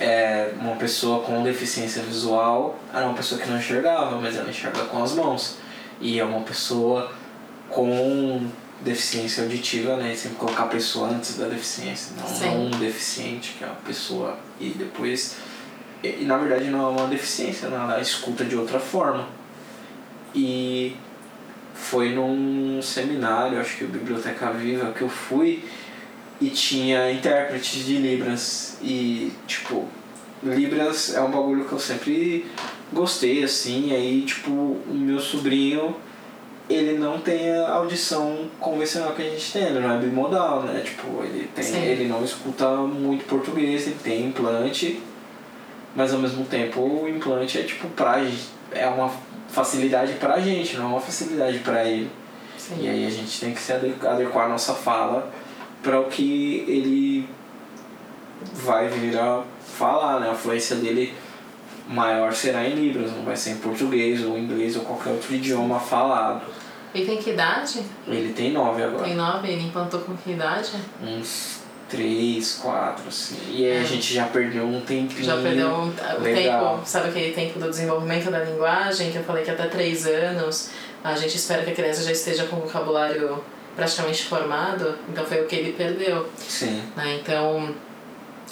é, 0.00 0.52
uma 0.60 0.76
pessoa 0.76 1.22
com 1.22 1.42
deficiência 1.42 2.02
visual 2.02 2.78
era 2.92 3.06
uma 3.06 3.14
pessoa 3.14 3.40
que 3.40 3.48
não 3.48 3.58
enxergava, 3.58 4.18
mas 4.18 4.36
ela 4.36 4.48
enxerga 4.48 4.84
com 4.84 5.02
as 5.02 5.12
mãos. 5.12 5.56
E 6.02 6.18
é 6.18 6.24
uma 6.24 6.40
pessoa 6.40 7.10
com 7.70 8.46
deficiência 8.82 9.44
auditiva, 9.44 9.96
né? 9.96 10.14
Sempre 10.14 10.36
colocar 10.36 10.64
a 10.64 10.66
pessoa 10.66 11.08
antes 11.08 11.38
da 11.38 11.46
deficiência, 11.46 12.14
não, 12.20 12.26
Sim. 12.26 12.44
não 12.44 12.66
um 12.66 12.70
deficiente, 12.70 13.54
que 13.56 13.64
é 13.64 13.66
uma 13.68 13.76
pessoa. 13.76 14.36
E 14.60 14.70
depois. 14.70 15.36
E, 16.02 16.08
e, 16.08 16.24
na 16.24 16.36
verdade 16.36 16.68
não 16.68 16.84
é 16.84 16.88
uma 16.88 17.06
deficiência, 17.06 17.68
né? 17.68 17.76
ela 17.76 18.00
escuta 18.00 18.44
de 18.44 18.56
outra 18.56 18.80
forma. 18.80 19.28
E 20.34 20.96
foi 21.72 22.10
num 22.10 22.82
seminário, 22.82 23.60
acho 23.60 23.76
que 23.76 23.84
o 23.84 23.88
Biblioteca 23.88 24.50
Viva, 24.50 24.92
que 24.92 25.02
eu 25.02 25.08
fui 25.08 25.64
e 26.40 26.50
tinha 26.50 27.12
intérpretes 27.12 27.84
de 27.86 27.98
Libras. 27.98 28.76
E, 28.82 29.32
tipo, 29.46 29.86
Libras 30.42 31.14
é 31.14 31.20
um 31.20 31.30
bagulho 31.30 31.64
que 31.64 31.72
eu 31.72 31.78
sempre 31.78 32.46
gostei, 32.92 33.44
assim. 33.44 33.92
Aí, 33.94 34.22
tipo, 34.22 34.50
o 34.50 34.84
meu 34.92 35.20
sobrinho, 35.20 35.94
ele 36.68 36.98
não 36.98 37.18
tem 37.20 37.50
a 37.52 37.70
audição 37.74 38.50
convencional 38.58 39.12
que 39.12 39.22
a 39.22 39.30
gente 39.30 39.52
tem, 39.52 39.64
ele 39.64 39.80
não 39.80 39.92
é 39.92 39.98
bimodal, 39.98 40.62
né? 40.62 40.80
Tipo, 40.84 41.22
ele, 41.22 41.48
tem, 41.54 41.64
Sim. 41.64 41.82
ele 41.82 42.08
não 42.08 42.24
escuta 42.24 42.68
muito 42.76 43.24
português, 43.26 43.86
ele 43.86 43.96
tem 44.02 44.26
implante, 44.26 45.00
mas 45.94 46.12
ao 46.12 46.18
mesmo 46.18 46.44
tempo 46.44 46.80
o 46.80 47.08
implante 47.08 47.58
é, 47.58 47.62
tipo, 47.62 47.88
pra, 47.88 48.20
é 48.72 48.86
uma 48.88 49.12
facilidade 49.48 50.14
pra 50.14 50.40
gente, 50.40 50.76
não 50.76 50.84
é 50.84 50.88
uma 50.88 51.00
facilidade 51.00 51.58
pra 51.58 51.84
ele. 51.84 52.10
Sim. 52.56 52.76
E 52.80 52.88
aí 52.88 53.06
a 53.06 53.10
gente 53.10 53.38
tem 53.40 53.52
que 53.52 53.60
se 53.60 53.72
ade- 53.72 53.94
adequar 54.02 54.46
a 54.46 54.48
nossa 54.48 54.72
fala 54.72 55.30
para 55.82 56.00
o 56.00 56.04
que 56.04 56.64
ele 56.68 57.28
vai 58.54 58.88
vir 58.88 59.18
a 59.18 59.42
falar, 59.76 60.20
né? 60.20 60.30
A 60.30 60.34
fluência 60.34 60.76
dele 60.76 61.14
maior 61.88 62.32
será 62.32 62.64
em 62.66 62.74
Libras, 62.74 63.10
não 63.12 63.24
vai 63.24 63.36
ser 63.36 63.50
em 63.50 63.56
português 63.56 64.24
ou 64.24 64.38
inglês 64.38 64.76
ou 64.76 64.82
qualquer 64.82 65.10
outro 65.10 65.34
idioma 65.34 65.78
falado. 65.80 66.42
E 66.94 67.04
tem 67.04 67.16
que 67.16 67.30
idade? 67.30 67.82
Ele 68.06 68.32
tem 68.32 68.52
nove 68.52 68.82
agora. 68.82 69.04
Tem 69.04 69.14
nove? 69.14 69.48
Ele 69.50 69.64
implantou 69.66 70.00
com 70.00 70.14
que 70.16 70.32
idade? 70.32 70.72
Uns 71.02 71.60
três, 71.88 72.54
quatro, 72.62 73.08
assim. 73.08 73.36
E 73.50 73.64
aí 73.66 73.78
É. 73.78 73.80
a 73.80 73.84
gente 73.84 74.14
já 74.14 74.26
perdeu 74.26 74.64
um 74.64 74.80
tempinho. 74.80 75.24
Já 75.24 75.36
perdeu 75.36 75.68
um, 75.68 75.92
legal. 76.20 76.76
tempo, 76.76 76.86
sabe 76.86 77.08
aquele 77.08 77.32
tempo 77.32 77.58
do 77.58 77.68
desenvolvimento 77.68 78.30
da 78.30 78.40
linguagem, 78.40 79.10
que 79.10 79.18
eu 79.18 79.24
falei 79.24 79.44
que 79.44 79.50
até 79.50 79.66
três 79.66 80.06
anos 80.06 80.70
a 81.02 81.14
gente 81.14 81.36
espera 81.36 81.62
que 81.62 81.70
a 81.70 81.74
criança 81.74 82.02
já 82.02 82.12
esteja 82.12 82.44
com 82.44 82.56
o 82.56 82.60
vocabulário 82.60 83.42
praticamente 83.74 84.24
formado, 84.24 84.96
então 85.08 85.24
foi 85.24 85.42
o 85.42 85.46
que 85.46 85.56
ele 85.56 85.72
perdeu. 85.72 86.28
Sim. 86.36 86.82
Né? 86.96 87.18
Então 87.22 87.74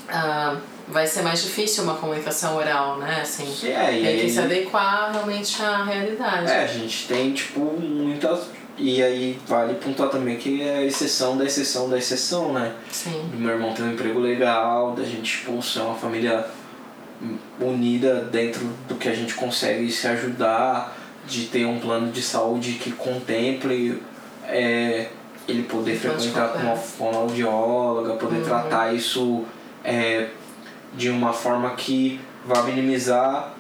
ah, 0.09 0.57
vai 0.89 1.07
ser 1.07 1.23
mais 1.23 1.43
difícil 1.43 1.85
uma 1.85 1.95
comunicação 1.95 2.57
oral, 2.57 2.99
né? 2.99 3.21
Assim, 3.23 3.45
E 3.67 3.71
é, 3.71 3.87
tem 3.91 4.01
que 4.03 4.07
aí- 4.09 4.31
se 4.31 4.39
adequar 4.41 5.11
realmente 5.13 5.63
à 5.63 5.85
realidade. 5.85 6.51
É, 6.51 6.63
a 6.65 6.67
gente 6.67 7.07
tem, 7.07 7.33
tipo, 7.33 7.61
muitas. 7.61 8.49
E 8.79 9.03
aí 9.03 9.39
vale 9.47 9.75
pontuar 9.75 10.09
também 10.09 10.37
que 10.39 10.63
é 10.63 10.79
a 10.79 10.83
exceção 10.83 11.37
da 11.37 11.45
exceção 11.45 11.89
da 11.91 11.99
exceção, 11.99 12.53
né? 12.53 12.73
Sim. 12.91 13.31
Meu 13.35 13.51
irmão 13.51 13.75
tem 13.75 13.85
um 13.85 13.93
emprego 13.93 14.19
legal, 14.19 14.93
da 14.93 15.03
gente, 15.05 15.39
tipo, 15.39 15.61
ser 15.63 15.81
uma 15.81 15.95
família 15.95 16.47
unida 17.61 18.23
dentro 18.33 18.63
do 18.89 18.95
que 18.95 19.09
a 19.09 19.15
gente 19.15 19.35
consegue 19.35 19.91
se 19.91 20.07
ajudar, 20.07 20.97
de 21.27 21.45
ter 21.47 21.67
um 21.67 21.79
plano 21.79 22.11
de 22.11 22.23
saúde 22.23 22.73
que 22.75 22.91
contemple 22.93 24.03
é, 24.49 25.09
ele 25.47 25.63
poder 25.65 25.97
frequentar 25.97 26.49
com 26.49 26.59
uma 26.61 26.77
fonoaudióloga, 26.77 28.15
poder 28.15 28.39
Uhum. 28.39 28.45
tratar 28.45 28.95
isso 28.95 29.45
é, 29.85 30.28
de 30.95 31.09
uma 31.09 31.33
forma 31.33 31.70
que 31.70 32.20
vá 32.45 32.62
minimizar 32.62 33.55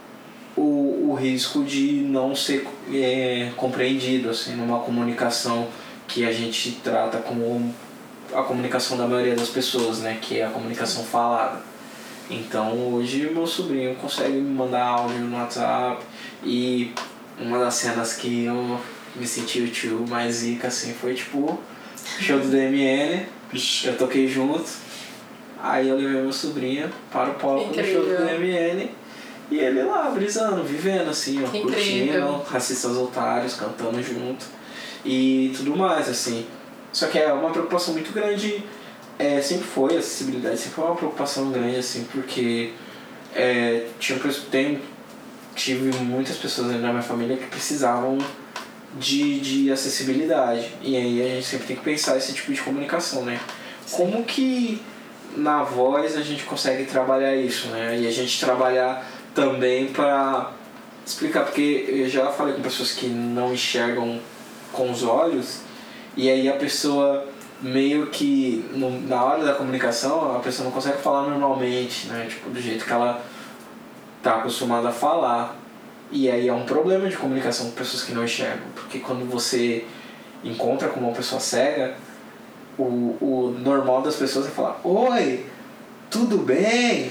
o, 0.56 1.10
o 1.10 1.14
risco 1.14 1.64
de 1.64 1.92
não 1.92 2.34
ser 2.34 2.66
é, 2.92 3.50
compreendido, 3.56 4.30
assim, 4.30 4.56
numa 4.56 4.80
comunicação 4.80 5.68
que 6.06 6.24
a 6.24 6.32
gente 6.32 6.80
trata 6.82 7.18
como 7.18 7.74
a 8.32 8.42
comunicação 8.42 8.96
da 8.96 9.06
maioria 9.06 9.34
das 9.34 9.48
pessoas, 9.48 10.00
né? 10.00 10.18
Que 10.20 10.40
é 10.40 10.46
a 10.46 10.50
comunicação 10.50 11.04
falada. 11.04 11.60
Então 12.30 12.92
hoje 12.92 13.28
meu 13.32 13.46
sobrinho 13.46 13.96
consegue 13.96 14.34
me 14.34 14.54
mandar 14.54 14.84
áudio 14.84 15.18
no 15.18 15.36
WhatsApp 15.36 16.04
e 16.44 16.92
uma 17.38 17.58
das 17.58 17.74
cenas 17.74 18.14
que 18.14 18.44
eu 18.44 18.80
me 19.16 19.26
senti 19.26 19.60
o 19.60 19.68
tio 19.68 20.04
mais 20.08 20.36
zica 20.36 20.68
assim 20.68 20.94
foi 20.94 21.14
tipo 21.14 21.58
show 22.20 22.38
do 22.38 22.48
DMN, 22.48 23.26
eu 23.84 23.98
toquei 23.98 24.28
junto, 24.28 24.70
aí 25.62 25.88
eu 25.88 25.96
levei 25.96 26.22
meu 26.22 26.32
sobrinho 26.32 26.90
para 27.10 27.30
o 27.30 27.34
palco 27.34 27.72
do 27.72 27.84
show 27.84 28.02
do 28.02 28.12
Incrível. 28.12 28.38
DMN 28.38 28.90
e 29.50 29.58
ele 29.58 29.82
lá 29.82 30.08
brisando, 30.10 30.62
vivendo 30.62 31.10
assim, 31.10 31.42
ó, 31.42 31.48
curtindo, 31.48 32.04
incrível. 32.04 32.44
racistas 32.48 32.96
otários, 32.96 33.54
cantando 33.54 34.00
junto 34.00 34.46
e 35.04 35.52
tudo 35.56 35.76
mais, 35.76 36.08
assim. 36.08 36.46
Só 36.92 37.08
que 37.08 37.18
é 37.18 37.32
uma 37.32 37.50
preocupação 37.50 37.92
muito 37.94 38.12
grande, 38.12 38.64
é, 39.18 39.40
sempre 39.40 39.66
foi, 39.66 39.96
a 39.96 39.98
acessibilidade 39.98 40.56
sempre 40.56 40.76
foi 40.76 40.84
uma 40.84 40.94
preocupação 40.94 41.50
grande, 41.50 41.76
assim, 41.76 42.06
porque 42.12 42.72
é, 43.34 43.86
tinha, 43.98 44.18
tem, 44.50 44.80
tive 45.54 45.96
muitas 45.98 46.36
pessoas 46.36 46.68
dentro 46.68 46.82
da 46.82 46.90
minha 46.90 47.02
família 47.02 47.36
que 47.36 47.46
precisavam 47.46 48.18
de, 48.98 49.40
de 49.40 49.72
acessibilidade. 49.72 50.72
E 50.80 50.96
aí 50.96 51.22
a 51.22 51.34
gente 51.34 51.46
sempre 51.46 51.66
tem 51.66 51.76
que 51.76 51.82
pensar 51.82 52.16
esse 52.16 52.32
tipo 52.32 52.52
de 52.52 52.60
comunicação, 52.60 53.24
né? 53.24 53.40
Como 53.90 54.24
que 54.24 54.80
na 55.36 55.62
voz 55.62 56.16
a 56.16 56.22
gente 56.22 56.44
consegue 56.44 56.84
trabalhar 56.84 57.34
isso, 57.34 57.68
né? 57.68 57.98
E 57.98 58.06
a 58.06 58.10
gente 58.10 58.40
trabalhar 58.40 59.06
também 59.34 59.86
para 59.88 60.52
explicar, 61.06 61.44
porque 61.44 61.86
eu 61.88 62.08
já 62.08 62.26
falei 62.30 62.54
com 62.54 62.62
pessoas 62.62 62.92
que 62.92 63.06
não 63.06 63.52
enxergam 63.52 64.20
com 64.72 64.90
os 64.90 65.02
olhos 65.02 65.60
e 66.16 66.28
aí 66.28 66.48
a 66.48 66.54
pessoa 66.54 67.26
meio 67.60 68.06
que 68.06 68.64
no, 68.72 69.00
na 69.02 69.22
hora 69.22 69.44
da 69.44 69.54
comunicação 69.54 70.36
a 70.36 70.40
pessoa 70.40 70.64
não 70.64 70.72
consegue 70.72 70.98
falar 70.98 71.28
normalmente, 71.28 72.06
né? 72.08 72.26
Tipo, 72.28 72.50
do 72.50 72.60
jeito 72.60 72.84
que 72.84 72.92
ela 72.92 73.22
tá 74.22 74.36
acostumada 74.36 74.88
a 74.88 74.92
falar. 74.92 75.56
E 76.10 76.28
aí 76.28 76.48
é 76.48 76.52
um 76.52 76.64
problema 76.64 77.08
de 77.08 77.16
comunicação 77.16 77.66
com 77.66 77.72
pessoas 77.72 78.02
que 78.02 78.12
não 78.12 78.24
enxergam, 78.24 78.66
porque 78.74 78.98
quando 78.98 79.28
você 79.30 79.84
encontra 80.42 80.88
com 80.88 81.00
uma 81.00 81.12
pessoa 81.12 81.40
cega, 81.40 81.94
o, 82.82 83.16
o 83.20 83.56
normal 83.62 84.02
das 84.02 84.16
pessoas 84.16 84.46
é 84.46 84.50
falar: 84.50 84.80
Oi, 84.84 85.44
tudo 86.10 86.38
bem? 86.38 87.10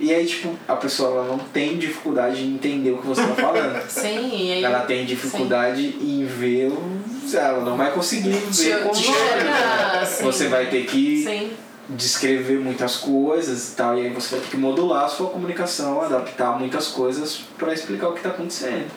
E 0.00 0.12
aí, 0.12 0.26
tipo, 0.26 0.50
a 0.66 0.74
pessoa 0.74 1.10
ela 1.10 1.24
não 1.28 1.38
tem 1.38 1.78
dificuldade 1.78 2.42
em 2.42 2.54
entender 2.54 2.90
o 2.90 2.98
que 2.98 3.06
você 3.06 3.22
tá 3.22 3.34
falando. 3.34 3.80
Sim, 3.88 4.28
e 4.36 4.52
aí. 4.54 4.64
Ela 4.64 4.80
tem 4.80 5.04
dificuldade 5.04 5.82
em 6.00 6.24
ver, 6.26 6.68
o- 6.72 7.36
ela 7.36 7.60
não 7.64 7.76
vai 7.76 7.92
conseguir 7.92 8.30
ver 8.30 8.82
com 8.82 8.90
os 8.90 8.98
olhos. 8.98 9.08
enxergar, 9.08 10.00
né? 10.00 10.04
sim. 10.04 10.24
Você 10.24 10.48
vai 10.48 10.66
ter 10.66 10.84
que 10.86 11.22
Sim, 11.24 11.50
descrever 11.88 12.58
muitas 12.58 12.96
coisas 12.96 13.72
e 13.72 13.76
tal, 13.76 13.96
e 13.96 14.02
aí 14.02 14.10
você 14.12 14.34
vai 14.34 14.44
ter 14.44 14.50
que 14.50 14.56
modular 14.56 15.04
a 15.04 15.08
sua 15.08 15.28
comunicação, 15.30 16.02
adaptar 16.02 16.58
muitas 16.58 16.88
coisas 16.88 17.42
para 17.56 17.72
explicar 17.72 18.08
o 18.08 18.12
que 18.12 18.18
está 18.18 18.30
acontecendo. 18.30 18.90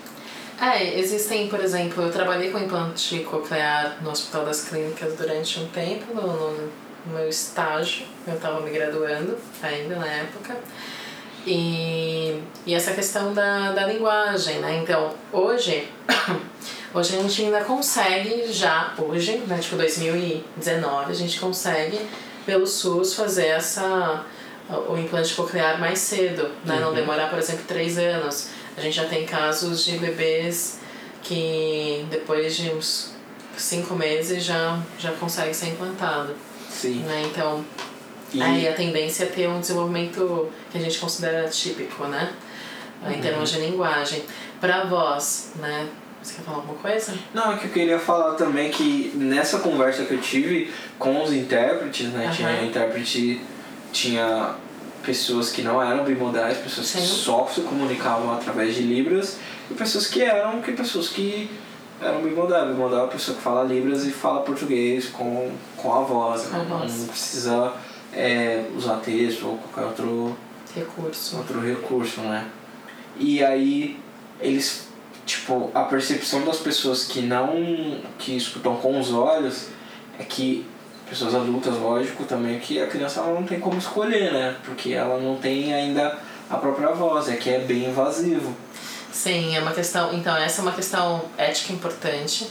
É, 0.59 0.97
existem, 0.99 1.47
por 1.49 1.59
exemplo, 1.59 2.03
eu 2.03 2.11
trabalhei 2.11 2.51
com 2.51 2.57
implante 2.57 3.19
coclear 3.19 3.97
no 4.01 4.09
Hospital 4.09 4.43
das 4.45 4.61
Clínicas 4.67 5.13
durante 5.15 5.59
um 5.59 5.67
tempo, 5.67 6.13
no, 6.15 6.51
no- 6.51 6.87
meu 7.07 7.29
estágio, 7.29 8.05
eu 8.27 8.33
estava 8.33 8.59
me 8.59 8.69
graduando 8.69 9.37
ainda 9.63 9.95
na 9.95 10.05
época. 10.07 10.57
E, 11.45 12.41
e 12.65 12.73
essa 12.73 12.91
questão 12.91 13.33
da, 13.33 13.71
da 13.71 13.85
linguagem, 13.85 14.59
né? 14.59 14.79
Então, 14.83 15.13
hoje, 15.31 15.87
hoje 16.93 17.15
a 17.17 17.21
gente 17.21 17.43
ainda 17.43 17.63
consegue, 17.63 18.51
já 18.51 18.93
hoje, 18.97 19.37
né? 19.47 19.57
Tipo 19.59 19.77
2019, 19.77 21.11
a 21.11 21.15
gente 21.15 21.39
consegue, 21.39 21.97
pelo 22.45 22.67
SUS, 22.67 23.13
fazer 23.13 23.45
essa 23.45 24.25
o 24.89 24.97
implante 24.97 25.33
coclear 25.33 25.79
mais 25.79 25.99
cedo, 25.99 26.49
né? 26.65 26.77
Não 26.81 26.93
demorar, 26.93 27.29
por 27.29 27.39
exemplo, 27.39 27.63
três 27.65 27.97
anos. 27.97 28.49
A 28.77 28.81
gente 28.81 28.95
já 28.95 29.05
tem 29.05 29.25
casos 29.25 29.83
de 29.83 29.97
bebês 29.97 30.79
que 31.23 32.05
depois 32.11 32.55
de 32.55 32.69
uns 32.69 33.11
cinco 33.57 33.95
meses 33.95 34.43
já, 34.43 34.79
já 34.99 35.11
consegue 35.13 35.53
ser 35.53 35.69
implantado, 35.69 36.35
Sim. 36.69 36.99
né? 36.99 37.23
Então, 37.25 37.65
E, 38.31 38.41
aí 38.41 38.67
a 38.67 38.73
tendência 38.73 39.23
é 39.23 39.27
ter 39.27 39.49
um 39.49 39.59
desenvolvimento 39.59 40.49
que 40.71 40.77
a 40.77 40.81
gente 40.81 40.99
considera 40.99 41.49
típico, 41.49 42.03
né? 42.05 42.31
Em 43.09 43.19
termos 43.19 43.49
de 43.51 43.59
linguagem. 43.59 44.23
Para 44.61 44.83
voz, 44.85 45.51
né? 45.55 45.87
Você 46.21 46.35
quer 46.35 46.41
falar 46.41 46.57
alguma 46.57 46.77
coisa? 46.77 47.13
Não, 47.33 47.53
é 47.53 47.57
que 47.57 47.65
eu 47.65 47.71
queria 47.71 47.99
falar 47.99 48.35
também 48.35 48.69
que 48.69 49.11
nessa 49.15 49.59
conversa 49.59 50.03
que 50.05 50.13
eu 50.13 50.21
tive 50.21 50.73
com 50.99 51.23
os 51.23 51.31
intérpretes, 51.31 52.09
né? 52.09 52.25
Aham. 52.25 52.33
Tinha 52.35 52.63
intérprete, 52.63 53.41
tinha 53.91 54.55
pessoas 55.07 55.49
que 55.49 55.61
não 55.61 55.81
eram 55.81 56.03
bimodais, 56.03 56.57
pessoas 56.57 56.91
que 56.91 56.99
Sim. 56.99 57.07
só 57.07 57.47
se 57.47 57.61
comunicavam 57.61 58.33
através 58.33 58.75
de 58.75 58.81
libras 58.81 59.37
e 59.71 59.73
pessoas 59.73 60.05
que 60.07 60.21
eram, 60.21 60.61
que 60.61 60.73
pessoas 60.73 61.07
que 61.07 61.49
eram 62.01 62.21
bimodais. 62.21 62.67
Bimodal 62.67 63.03
é 63.03 63.03
a 63.05 63.07
pessoa 63.07 63.37
que 63.37 63.41
fala 63.41 63.63
libras 63.63 64.05
e 64.05 64.11
fala 64.11 64.41
português 64.41 65.07
com, 65.07 65.49
com 65.77 65.93
a 65.95 66.01
voz, 66.01 66.47
Com 66.47 66.55
a 66.57 66.59
né? 66.59 66.65
voz. 66.69 66.99
Não 66.99 67.07
precisa 67.07 67.73
é, 68.13 68.65
usar 68.75 68.97
texto 68.97 69.47
ou 69.47 69.57
qualquer 69.57 69.87
outro 69.87 70.37
recurso. 70.75 71.37
outro 71.37 71.61
recurso, 71.61 72.19
né? 72.19 72.45
E 73.17 73.41
aí 73.41 73.97
eles, 74.41 74.89
tipo, 75.25 75.71
a 75.73 75.83
percepção 75.83 76.43
das 76.43 76.57
pessoas 76.57 77.05
que 77.05 77.21
não, 77.21 78.01
que 78.19 78.35
escutam 78.35 78.75
com 78.75 78.99
os 78.99 79.13
olhos 79.13 79.69
é 80.19 80.23
que 80.25 80.65
pessoas 81.09 81.33
adultas, 81.35 81.75
lógico, 81.75 82.23
também 82.25 82.59
que 82.59 82.81
a 82.81 82.87
criança 82.87 83.21
não 83.21 83.43
tem 83.43 83.59
como 83.59 83.77
escolher, 83.77 84.31
né? 84.31 84.55
Porque 84.63 84.93
ela 84.93 85.17
não 85.19 85.37
tem 85.37 85.73
ainda 85.73 86.17
a 86.49 86.57
própria 86.57 86.89
voz, 86.89 87.29
é 87.29 87.35
que 87.35 87.49
é 87.49 87.59
bem 87.59 87.85
invasivo. 87.85 88.55
Sim, 89.11 89.55
é 89.55 89.59
uma 89.59 89.71
questão. 89.71 90.13
Então, 90.13 90.35
essa 90.35 90.61
é 90.61 90.63
uma 90.63 90.73
questão 90.73 91.23
ética 91.37 91.73
importante, 91.73 92.47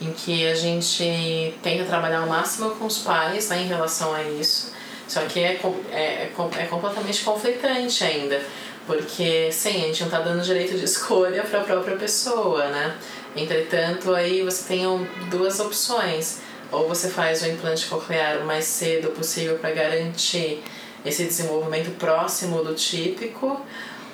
em 0.00 0.12
que 0.12 0.46
a 0.46 0.54
gente 0.54 1.54
tenta 1.62 1.84
trabalhar 1.84 2.20
ao 2.20 2.26
máximo 2.26 2.70
com 2.72 2.86
os 2.86 2.98
pais 2.98 3.48
né, 3.48 3.62
em 3.62 3.66
relação 3.66 4.14
a 4.14 4.22
isso. 4.22 4.72
Só 5.06 5.20
que 5.22 5.40
é, 5.40 5.60
é, 5.90 5.96
é, 5.96 6.32
é 6.58 6.66
completamente 6.66 7.22
conflitante 7.24 8.04
ainda, 8.04 8.40
porque 8.86 9.50
sim, 9.50 9.84
a 9.84 9.86
gente 9.86 10.00
não 10.00 10.08
está 10.08 10.20
dando 10.20 10.42
direito 10.42 10.76
de 10.76 10.84
escolha 10.84 11.42
para 11.42 11.60
a 11.60 11.64
própria 11.64 11.96
pessoa, 11.96 12.66
né? 12.68 12.94
Entretanto, 13.36 14.14
aí 14.14 14.42
você 14.42 14.66
tem 14.66 15.08
duas 15.30 15.60
opções. 15.60 16.40
Ou 16.70 16.88
você 16.88 17.08
faz 17.08 17.42
o 17.42 17.46
implante 17.46 17.86
coclear 17.86 18.38
o 18.38 18.44
mais 18.44 18.64
cedo 18.64 19.08
possível 19.10 19.58
para 19.58 19.70
garantir 19.70 20.62
esse 21.04 21.24
desenvolvimento 21.24 21.90
próximo 21.98 22.62
do 22.62 22.74
típico, 22.74 23.60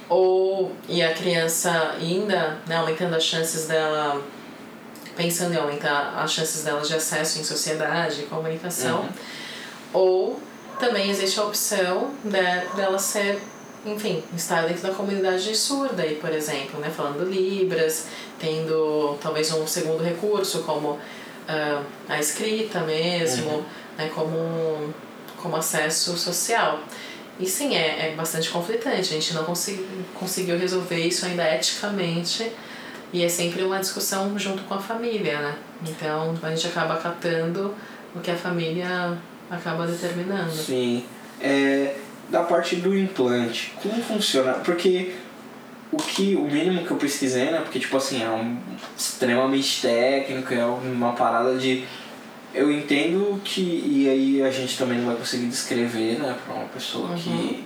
ou 0.09 0.73
e 0.89 1.03
a 1.03 1.13
criança 1.15 1.95
ainda 1.99 2.59
né, 2.67 2.77
aumentando 2.77 3.15
as 3.17 3.25
chances 3.25 3.67
dela 3.67 4.23
pensando 5.17 5.55
em 5.55 5.57
aumentar 5.57 6.15
as 6.19 6.33
chances 6.33 6.65
dela 6.65 6.83
de 6.83 6.93
acesso 6.95 7.39
em 7.39 7.45
sociedade 7.45 8.23
e 8.23 8.27
comunicação 8.27 9.01
Uhum. 9.01 9.09
ou 9.93 10.41
também 10.79 11.09
existe 11.09 11.39
a 11.39 11.45
opção 11.45 12.11
de, 12.23 12.77
dela 12.77 12.99
ser 12.99 13.41
enfim 13.87 14.23
estar 14.37 14.67
dentro 14.67 14.83
da 14.83 14.93
comunidade 14.93 15.55
surda 15.57 16.03
aí 16.03 16.17
por 16.17 16.31
exemplo 16.31 16.81
né 16.81 16.91
falando 16.95 17.25
libras 17.25 18.07
tendo 18.39 19.17
talvez 19.23 19.53
um 19.53 19.67
segundo 19.67 20.03
recurso 20.03 20.65
como 20.65 20.99
ah, 21.49 21.83
a 22.09 22.19
escrita 22.19 22.81
mesmo 22.81 23.51
Uhum. 23.51 23.65
né 23.99 24.11
como 24.15 24.95
como 25.37 25.57
acesso 25.57 26.17
social 26.17 26.81
e 27.39 27.47
sim, 27.47 27.75
é, 27.75 28.09
é 28.09 28.15
bastante 28.17 28.49
conflitante. 28.51 28.97
A 28.97 29.03
gente 29.03 29.35
não 29.35 29.45
consegui, 29.45 29.85
conseguiu 30.15 30.57
resolver 30.59 30.99
isso 30.99 31.27
ainda 31.27 31.53
eticamente. 31.55 32.51
E 33.13 33.23
é 33.23 33.29
sempre 33.29 33.63
uma 33.63 33.79
discussão 33.79 34.37
junto 34.39 34.63
com 34.65 34.75
a 34.75 34.79
família, 34.79 35.41
né? 35.41 35.57
Então 35.87 36.37
a 36.43 36.51
gente 36.51 36.67
acaba 36.67 36.95
acatando 36.95 37.75
o 38.15 38.21
que 38.21 38.31
a 38.31 38.37
família 38.37 39.17
acaba 39.51 39.87
determinando. 39.87 40.51
Sim. 40.51 41.05
É, 41.41 41.95
da 42.29 42.43
parte 42.43 42.77
do 42.77 42.97
implante, 42.97 43.73
como 43.83 44.03
funciona? 44.03 44.55
Porque 44.55 45.15
o 45.95 45.97
que 45.97 46.35
o 46.37 46.43
mínimo 46.45 46.85
que 46.85 46.91
eu 46.91 46.97
pesquisei, 46.97 47.47
né? 47.51 47.61
Porque 47.61 47.79
tipo 47.79 47.97
assim, 47.97 48.23
é 48.23 48.29
um 48.31 48.57
extremamente 48.97 49.81
técnico, 49.83 50.53
é 50.53 50.65
uma 50.65 51.13
parada 51.13 51.57
de 51.57 51.85
eu 52.53 52.71
entendo 52.71 53.41
que 53.45 53.61
e 53.85 54.09
aí 54.09 54.43
a 54.43 54.51
gente 54.51 54.77
também 54.79 54.99
não 54.99 55.07
vai 55.07 55.17
conseguir 55.17 55.47
descrever, 55.47 56.19
né, 56.21 56.37
para 56.45 56.55
uma 56.55 56.67
pessoa 56.69 57.09
Uhum. 57.11 57.17
que 57.17 57.65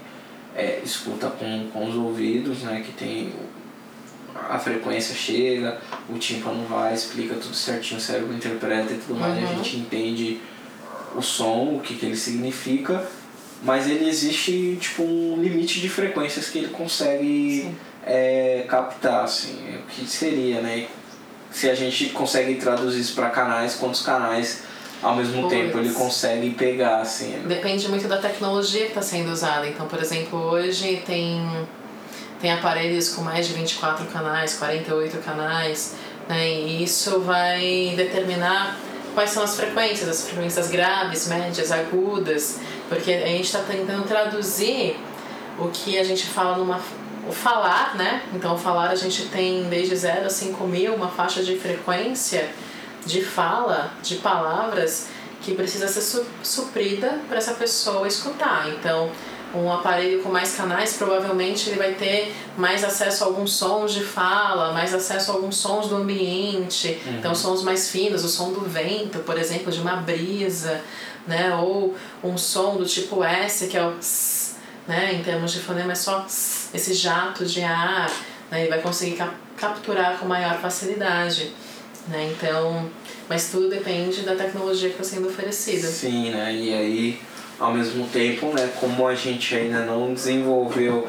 é, 0.57 0.81
escuta 0.85 1.29
com, 1.29 1.69
com 1.73 1.89
os 1.89 1.95
ouvidos, 1.95 2.63
né, 2.63 2.83
que 2.85 2.93
tem 2.93 3.33
a 4.49 4.59
frequência 4.59 5.15
chega, 5.15 5.79
o 6.09 6.17
tímpano 6.19 6.65
vai, 6.67 6.95
explica 6.95 7.35
tudo 7.35 7.55
certinho, 7.55 7.99
o 7.99 8.03
cérebro 8.03 8.33
interpreta 8.35 8.93
e 8.93 8.99
tudo 8.99 9.19
mais, 9.19 9.37
e 9.39 9.45
a 9.45 9.49
Uhum. 9.51 9.57
gente 9.57 9.77
entende 9.77 10.41
o 11.15 11.21
som, 11.23 11.75
o 11.77 11.81
que, 11.81 11.95
que 11.95 12.07
ele 12.07 12.17
significa, 12.17 13.05
mas 13.63 13.89
ele 13.91 14.09
existe 14.09 14.79
tipo 14.81 15.03
um 15.03 15.37
limite 15.43 15.81
de 15.81 15.89
frequências 15.89 16.49
que 16.49 16.59
ele 16.59 16.69
consegue 16.69 17.63
Sim. 17.63 17.77
É, 18.09 18.64
captar, 18.66 19.24
assim, 19.24 19.76
o 19.76 19.86
que 19.86 20.06
seria, 20.06 20.60
né? 20.60 20.86
Se 21.51 21.68
a 21.68 21.74
gente 21.74 22.10
consegue 22.10 22.55
traduzir 22.56 23.01
isso 23.01 23.14
para 23.14 23.30
canais, 23.30 23.74
quantos 23.76 24.02
canais 24.02 24.62
ao 25.02 25.14
mesmo 25.14 25.43
Pois. 25.43 25.52
tempo 25.52 25.78
ele 25.78 25.90
consegue 25.90 26.51
pegar, 26.51 27.01
assim. 27.01 27.40
Depende 27.47 27.89
muito 27.89 28.09
da 28.09 28.18
tecnologia 28.18 28.82
que 28.82 28.89
está 28.89 29.02
sendo 29.02 29.30
usada. 29.30 29.66
Então, 29.66 29.86
por 29.86 30.01
exemplo, 30.01 30.39
hoje 30.39 31.02
tem, 31.06 31.47
tem 32.40 32.52
aparelhos 32.52 33.10
com 33.10 33.22
mais 33.22 33.47
de 33.47 33.55
24 33.55 34.06
canais, 34.06 34.55
48 34.55 35.18
canais, 35.18 35.94
né? 36.28 36.48
e 36.48 36.82
isso 36.82 37.20
vai 37.20 37.94
determinar 37.97 38.76
quais 39.14 39.30
são 39.30 39.43
as 39.43 39.56
frequências, 39.56 40.09
as 40.09 40.28
frequências 40.28 40.68
graves, 40.68 41.28
médias, 41.28 41.70
agudas, 41.70 42.59
porque 42.89 43.12
a 43.12 43.26
gente 43.26 43.44
está 43.44 43.60
tentando 43.60 44.06
traduzir 44.06 44.97
o 45.59 45.68
que 45.68 45.98
a 45.98 46.05
gente 46.05 46.26
fala 46.26 46.56
numa. 46.59 46.80
O 47.29 47.33
falar, 47.33 47.95
né? 47.95 48.23
Então, 48.35 48.55
o 48.55 48.59
falar 48.59 48.91
a 48.91 48.95
gente 48.95 49.27
tem 49.27 49.65
desde 49.69 49.95
0 49.95 50.27
a 50.27 50.31
5 50.31 50.67
mil, 50.67 50.95
uma 50.95 51.09
faixa 51.09 51.43
de 51.43 51.59
frequência 51.59 52.49
de 53.05 53.23
fala, 53.23 53.93
de 54.03 54.17
palavras 54.17 55.09
que 55.43 55.55
precisa 55.55 55.87
ser 55.89 56.01
su 56.01 56.27
suprida 56.43 57.21
para 57.29 57.39
essa 57.39 57.53
pessoa 57.53 58.09
escutar. 58.09 58.69
Então, 58.71 59.11
um 59.55 59.73
aparelho 59.73 60.23
com 60.23 60.31
mais 60.31 60.55
canais, 60.55 60.97
provavelmente 60.97 61.71
ele 61.71 61.79
vai 61.79 61.93
ter 61.95 62.35
mais 62.57 62.85
acesso 62.85 63.25
a 63.25 63.27
alguns 63.29 63.53
sons 63.53 63.93
de 63.93 64.03
fala, 64.03 64.73
mais 64.73 64.93
acesso 64.95 65.31
a 65.31 65.35
alguns 65.35 65.57
sons 65.57 65.89
do 65.89 65.97
ambiente, 65.97 67.01
então 67.07 67.35
sons 67.35 67.63
mais 67.63 67.91
finos, 67.91 68.25
o 68.25 68.29
som 68.29 68.53
do 68.53 68.61
vento, 68.61 69.21
por 69.21 69.39
exemplo, 69.39 69.73
de 69.73 69.81
uma 69.81 69.97
brisa, 69.97 70.83
né? 71.27 71.55
Ou 71.57 71.95
um 72.23 72.37
som 72.37 72.77
do 72.77 72.85
tipo 72.85 73.25
S, 73.25 73.69
que 73.69 73.77
é 73.77 73.87
o 73.87 73.97
né? 74.89 75.15
Em 75.15 75.23
termos 75.23 75.52
de 75.52 75.60
fonema 75.60 75.93
é 75.93 75.94
só 75.94 76.24
esse 76.27 76.94
jato 76.94 77.44
de 77.44 77.62
ar, 77.62 78.10
né? 78.51 78.62
Ele 78.62 78.70
vai 78.70 78.81
conseguir 78.81 79.16
cap 79.16 79.35
capturar 79.56 80.16
com 80.19 80.27
maior 80.27 80.56
facilidade, 80.60 81.52
né? 82.06 82.32
Então, 82.32 82.89
mas 83.28 83.51
tudo 83.51 83.69
depende 83.69 84.23
da 84.23 84.36
tecnologia 84.36 84.89
que 84.89 85.01
está 85.01 85.16
sendo 85.16 85.28
oferecida. 85.28 85.86
Sim, 85.89 86.31
né? 86.31 86.55
E 86.55 86.73
aí, 86.73 87.20
ao 87.59 87.74
mesmo 87.74 88.06
tempo, 88.06 88.52
né, 88.55 88.70
como 88.78 89.06
a 89.06 89.16
gente 89.16 89.55
ainda 89.56 89.81
não 89.81 90.15
desenvolveu 90.15 91.09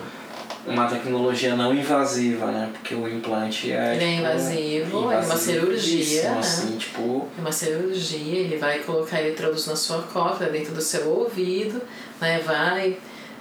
uma 0.65 0.87
tecnologia 0.87 1.55
não 1.55 1.73
invasiva, 1.73 2.47
né? 2.47 2.69
Porque 2.73 2.95
o 2.95 3.07
implante 3.07 3.71
é. 3.71 3.95
Ele 3.95 4.03
é 4.03 4.07
tipo, 4.07 4.19
invasivo, 4.19 5.11
é 5.11 5.19
uma 5.19 5.37
cirurgia, 5.37 5.99
invasivíssimo, 5.99 6.31
né? 6.33 6.39
assim, 6.39 6.77
tipo. 6.77 7.27
É 7.37 7.41
uma 7.41 7.51
cirurgia, 7.51 8.39
ele 8.39 8.57
vai 8.57 8.79
colocar 8.79 9.21
eletrodos 9.21 9.67
na 9.67 9.75
sua 9.75 10.01
cóclea, 10.01 10.49
dentro 10.49 10.73
do 10.73 10.81
seu 10.81 11.07
ouvido, 11.07 11.81
né? 12.19 12.39
Vai 12.39 12.97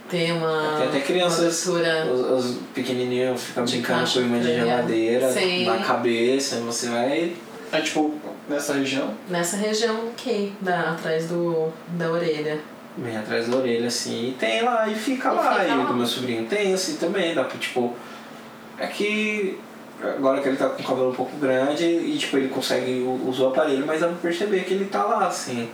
ter 0.08 0.32
uma, 0.32 0.76
Tem 0.78 0.88
até 0.88 1.00
crianças, 1.00 1.66
os, 1.66 2.46
os 2.46 2.56
pequenininhos 2.74 3.42
ficam 3.42 3.64
brincando 3.64 4.10
com 4.10 4.20
imã 4.20 4.40
de 4.40 4.54
geladeira 4.54 5.32
Sim. 5.32 5.64
na 5.66 5.78
cabeça, 5.78 6.56
você 6.60 6.88
vai. 6.88 7.36
É 7.70 7.80
tipo, 7.80 8.14
nessa 8.48 8.72
região. 8.74 9.14
nessa 9.28 9.56
região 9.56 10.08
aqui, 10.08 10.52
da, 10.60 10.92
atrás 10.92 11.26
do, 11.26 11.68
da 11.88 12.10
orelha. 12.10 12.58
Bem 12.96 13.16
atrás 13.16 13.46
da 13.48 13.56
orelha, 13.58 13.86
assim, 13.86 14.30
e 14.30 14.32
tem 14.32 14.62
lá, 14.62 14.88
e 14.88 14.94
fica 14.94 15.28
E 15.28 15.34
lá. 15.34 15.52
fica 15.52 15.68
e 15.68 15.72
o 15.72 15.78
lá. 15.78 15.84
do 15.84 15.94
meu 15.94 16.06
sobrinho 16.06 16.46
tem, 16.46 16.72
assim, 16.72 16.96
também, 16.96 17.34
dá 17.34 17.44
pra, 17.44 17.58
tipo... 17.58 17.94
É 18.78 18.86
que 18.86 19.58
agora 20.02 20.40
que 20.40 20.48
ele 20.48 20.56
tá 20.56 20.68
com 20.68 20.82
o 20.82 20.86
cabelo 20.86 21.10
um 21.10 21.14
pouco 21.14 21.36
grande 21.36 21.84
e, 21.84 22.16
tipo, 22.18 22.36
ele 22.36 22.48
consegue 22.48 23.04
usar 23.26 23.44
o 23.44 23.48
aparelho, 23.48 23.84
mas 23.86 24.00
dá 24.00 24.08
pra 24.08 24.16
perceber 24.16 24.64
que 24.64 24.74
ele 24.74 24.86
tá 24.86 25.04
lá, 25.04 25.26
assim. 25.26 25.68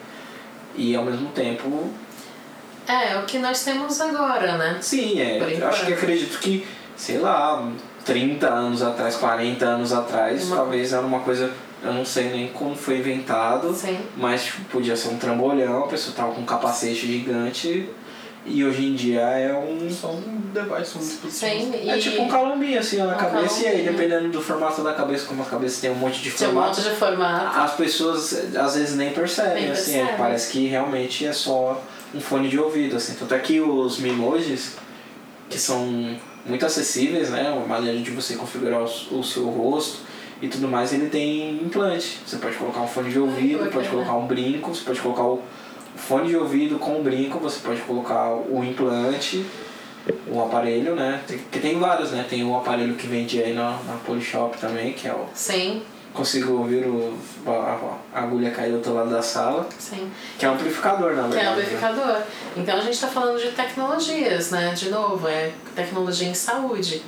E 0.74 0.96
ao 0.96 1.04
mesmo 1.04 1.28
tempo, 1.30 1.90
É, 2.86 3.12
é 3.12 3.18
o 3.18 3.22
que 3.24 3.38
nós 3.38 3.62
temos 3.64 4.00
agora, 4.00 4.56
né? 4.58 4.78
sim, 4.80 5.20
é. 5.20 5.38
Por 5.38 5.50
eu 5.50 5.68
acho 5.68 5.86
que 5.86 5.92
acredito 5.94 6.38
que, 6.38 6.66
sei 6.96 7.18
lá, 7.18 7.66
30 8.04 8.46
anos 8.48 8.82
atrás, 8.82 9.16
40 9.16 9.64
anos 9.64 9.92
atrás, 9.92 10.44
Uma- 10.46 10.56
talvez 10.56 10.92
era 10.92 11.02
uma 11.02 11.20
coisa... 11.20 11.50
Eu 11.82 11.92
não 11.92 12.04
sei 12.04 12.30
nem 12.30 12.48
como 12.48 12.74
foi 12.74 12.96
inventado. 12.98 13.74
Sim. 13.74 13.98
Mas 14.16 14.44
tipo, 14.44 14.62
podia 14.70 14.96
ser 14.96 15.08
um 15.08 15.18
trambolhão, 15.18 15.84
a 15.84 15.86
pessoa 15.86 16.16
tava 16.16 16.32
com 16.32 16.40
um 16.40 16.46
capacete 16.46 16.94
gigante 17.06 17.90
e 18.46 18.64
hoje 18.64 18.86
em 18.86 18.94
dia 18.94 19.20
é 19.20 19.52
um. 19.54 19.90
Só 19.90 20.08
um 20.12 20.40
device, 20.54 20.96
um 20.96 21.00
dispositivo. 21.00 21.30
Sim, 21.72 21.88
É 21.90 21.98
tipo 21.98 22.22
um 22.22 22.28
calombinho 22.28 22.78
assim 22.80 23.02
ó, 23.02 23.04
na 23.04 23.14
Um 23.16 23.18
cabeça 23.18 23.64
e 23.64 23.66
aí 23.68 23.82
dependendo 23.82 24.30
do 24.30 24.40
formato 24.40 24.82
da 24.82 24.94
cabeça, 24.94 25.26
como 25.26 25.42
a 25.42 25.44
cabeça 25.46 25.82
tem 25.82 25.90
um 25.90 25.94
monte 25.94 26.22
de 26.22 26.30
tinha 26.30 26.48
um 26.48 26.52
monte 26.54 26.76
formatos, 26.80 26.84
de 26.84 26.90
formato. 26.90 27.60
as 27.60 27.74
pessoas 27.74 28.32
às 28.56 28.76
vezes 28.76 28.96
nem 28.96 29.12
percebem, 29.12 29.64
Nem 29.64 29.70
assim, 29.72 29.92
é, 29.96 29.98
percebem. 29.98 30.16
parece 30.16 30.52
que 30.52 30.66
realmente 30.66 31.26
é 31.26 31.34
só 31.34 31.82
um 32.14 32.20
fone 32.20 32.48
de 32.48 32.58
ouvido, 32.58 32.96
assim. 32.96 33.14
Tanto 33.14 33.34
é 33.34 33.38
que 33.38 33.60
os 33.60 33.98
Mimojis, 33.98 34.76
que 35.50 35.58
são 35.58 36.16
muito 36.46 36.64
acessíveis, 36.64 37.30
né? 37.30 37.50
Uma 37.50 37.66
maneira 37.66 37.98
de 37.98 38.10
você 38.10 38.36
configurar 38.36 38.82
o, 38.82 39.22
seu 39.22 39.46
rosto 39.46 40.00
e 40.40 40.48
tudo 40.48 40.68
mais, 40.68 40.92
ele 40.92 41.08
tem 41.08 41.54
implante. 41.62 42.20
Você 42.26 42.36
pode 42.36 42.56
colocar 42.56 42.80
um 42.80 42.88
fone 42.88 43.10
de 43.10 43.18
ouvido, 43.18 43.70
pode 43.70 43.88
colocar 43.88 44.14
um 44.14 44.26
brinco, 44.26 44.74
você 44.74 44.84
pode 44.84 45.00
colocar 45.00 45.24
o 45.24 45.42
fone 45.96 46.28
de 46.28 46.36
ouvido 46.36 46.78
com 46.78 47.00
o 47.00 47.02
brinco, 47.02 47.38
você 47.38 47.58
pode 47.60 47.80
colocar 47.82 48.34
o 48.34 48.62
implante, 48.64 49.44
o 50.28 50.40
aparelho, 50.42 50.94
né? 50.94 51.20
Tem, 51.26 51.38
que 51.38 51.58
tem 51.58 51.78
vários, 51.78 52.10
né? 52.10 52.24
Tem 52.28 52.44
o 52.44 52.56
aparelho 52.56 52.94
que 52.94 53.06
vende 53.06 53.42
aí 53.42 53.54
na, 53.54 53.78
na 53.86 53.96
Polishop 54.04 54.58
também, 54.58 54.92
que 54.92 55.08
é 55.08 55.12
o 55.12 55.26
Sim. 55.32 55.82
consigo 56.12 56.52
ouvir 56.58 56.84
o, 56.86 57.16
agulha 58.34 58.50
cair 58.50 58.70
do 58.70 58.76
outro 58.76 58.94
lado 58.94 59.10
da 59.10 59.22
sala, 59.22 59.66
Sim. 59.78 60.10
que 60.38 60.44
é 60.44 60.50
um 60.50 60.54
amplificador, 60.54 61.14
na 61.14 61.24
Que 61.24 61.34
verdade. 61.34 61.38
é 61.38 61.44
né? 61.44 61.50
amplificador. 61.52 62.22
Então 62.56 62.76
a 62.76 62.80
gente 62.80 62.94
está 62.94 63.08
falando 63.08 63.40
de 63.40 63.50
tecnologias, 63.52 64.50
né? 64.50 64.72
De 64.74 64.90
novo, 64.90 65.28
é 65.28 65.52
tecnologia 65.74 66.28
em 66.28 66.34
saúde. 66.34 67.02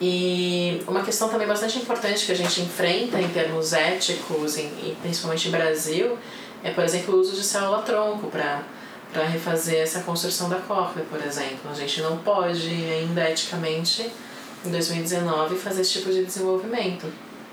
E 0.00 0.80
uma 0.86 1.02
questão 1.02 1.28
também 1.28 1.46
bastante 1.48 1.78
importante 1.78 2.24
que 2.24 2.32
a 2.32 2.36
gente 2.36 2.60
enfrenta 2.60 3.20
em 3.20 3.28
termos 3.28 3.72
éticos, 3.72 4.56
em, 4.56 4.66
e 4.66 4.96
principalmente 5.02 5.48
em 5.48 5.50
Brasil, 5.50 6.16
é, 6.62 6.70
por 6.70 6.84
exemplo, 6.84 7.16
o 7.16 7.20
uso 7.20 7.34
de 7.34 7.42
célula-tronco 7.42 8.28
para 8.28 8.62
para 9.10 9.24
refazer 9.24 9.80
essa 9.80 10.00
construção 10.00 10.50
da 10.50 10.56
córnea, 10.56 11.02
por 11.10 11.18
exemplo. 11.24 11.70
A 11.70 11.74
gente 11.74 12.02
não 12.02 12.18
pode 12.18 12.68
ainda 12.68 13.30
eticamente, 13.30 14.12
em 14.62 14.70
2019, 14.70 15.56
fazer 15.56 15.80
esse 15.80 15.92
tipo 15.92 16.12
de 16.12 16.26
desenvolvimento. 16.26 17.06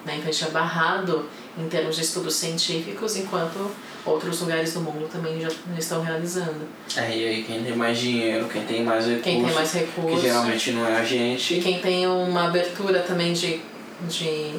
Né? 0.06 0.18
Então 0.18 0.30
a 0.30 0.32
gente 0.34 0.44
é 0.44 0.50
barrado 0.50 1.26
em 1.58 1.68
termos 1.70 1.96
de 1.96 2.02
estudos 2.02 2.36
científicos, 2.36 3.16
enquanto 3.16 3.72
outros 4.06 4.42
lugares 4.42 4.74
do 4.74 4.82
mundo 4.82 5.10
também 5.12 5.40
já 5.40 5.50
estão 5.78 6.02
realizando. 6.02 6.68
É, 6.96 7.16
e 7.16 7.28
aí 7.28 7.44
quem 7.44 7.64
tem 7.64 7.76
mais 7.76 7.98
dinheiro, 7.98 8.48
quem 8.48 8.64
tem 8.64 8.84
mais 8.84 9.06
recursos, 9.06 9.24
Quem 9.24 9.44
tem 9.44 9.54
mais 9.54 9.72
que 9.72 9.78
recursos 9.80 10.22
geralmente 10.22 10.72
não 10.72 10.86
é 10.86 10.98
a 10.98 11.04
e 11.04 11.06
gente, 11.06 11.60
quem 11.60 11.80
tem 11.80 12.08
uma 12.08 12.46
abertura 12.46 13.02
também 13.02 13.34
de, 13.34 13.62
de, 14.08 14.54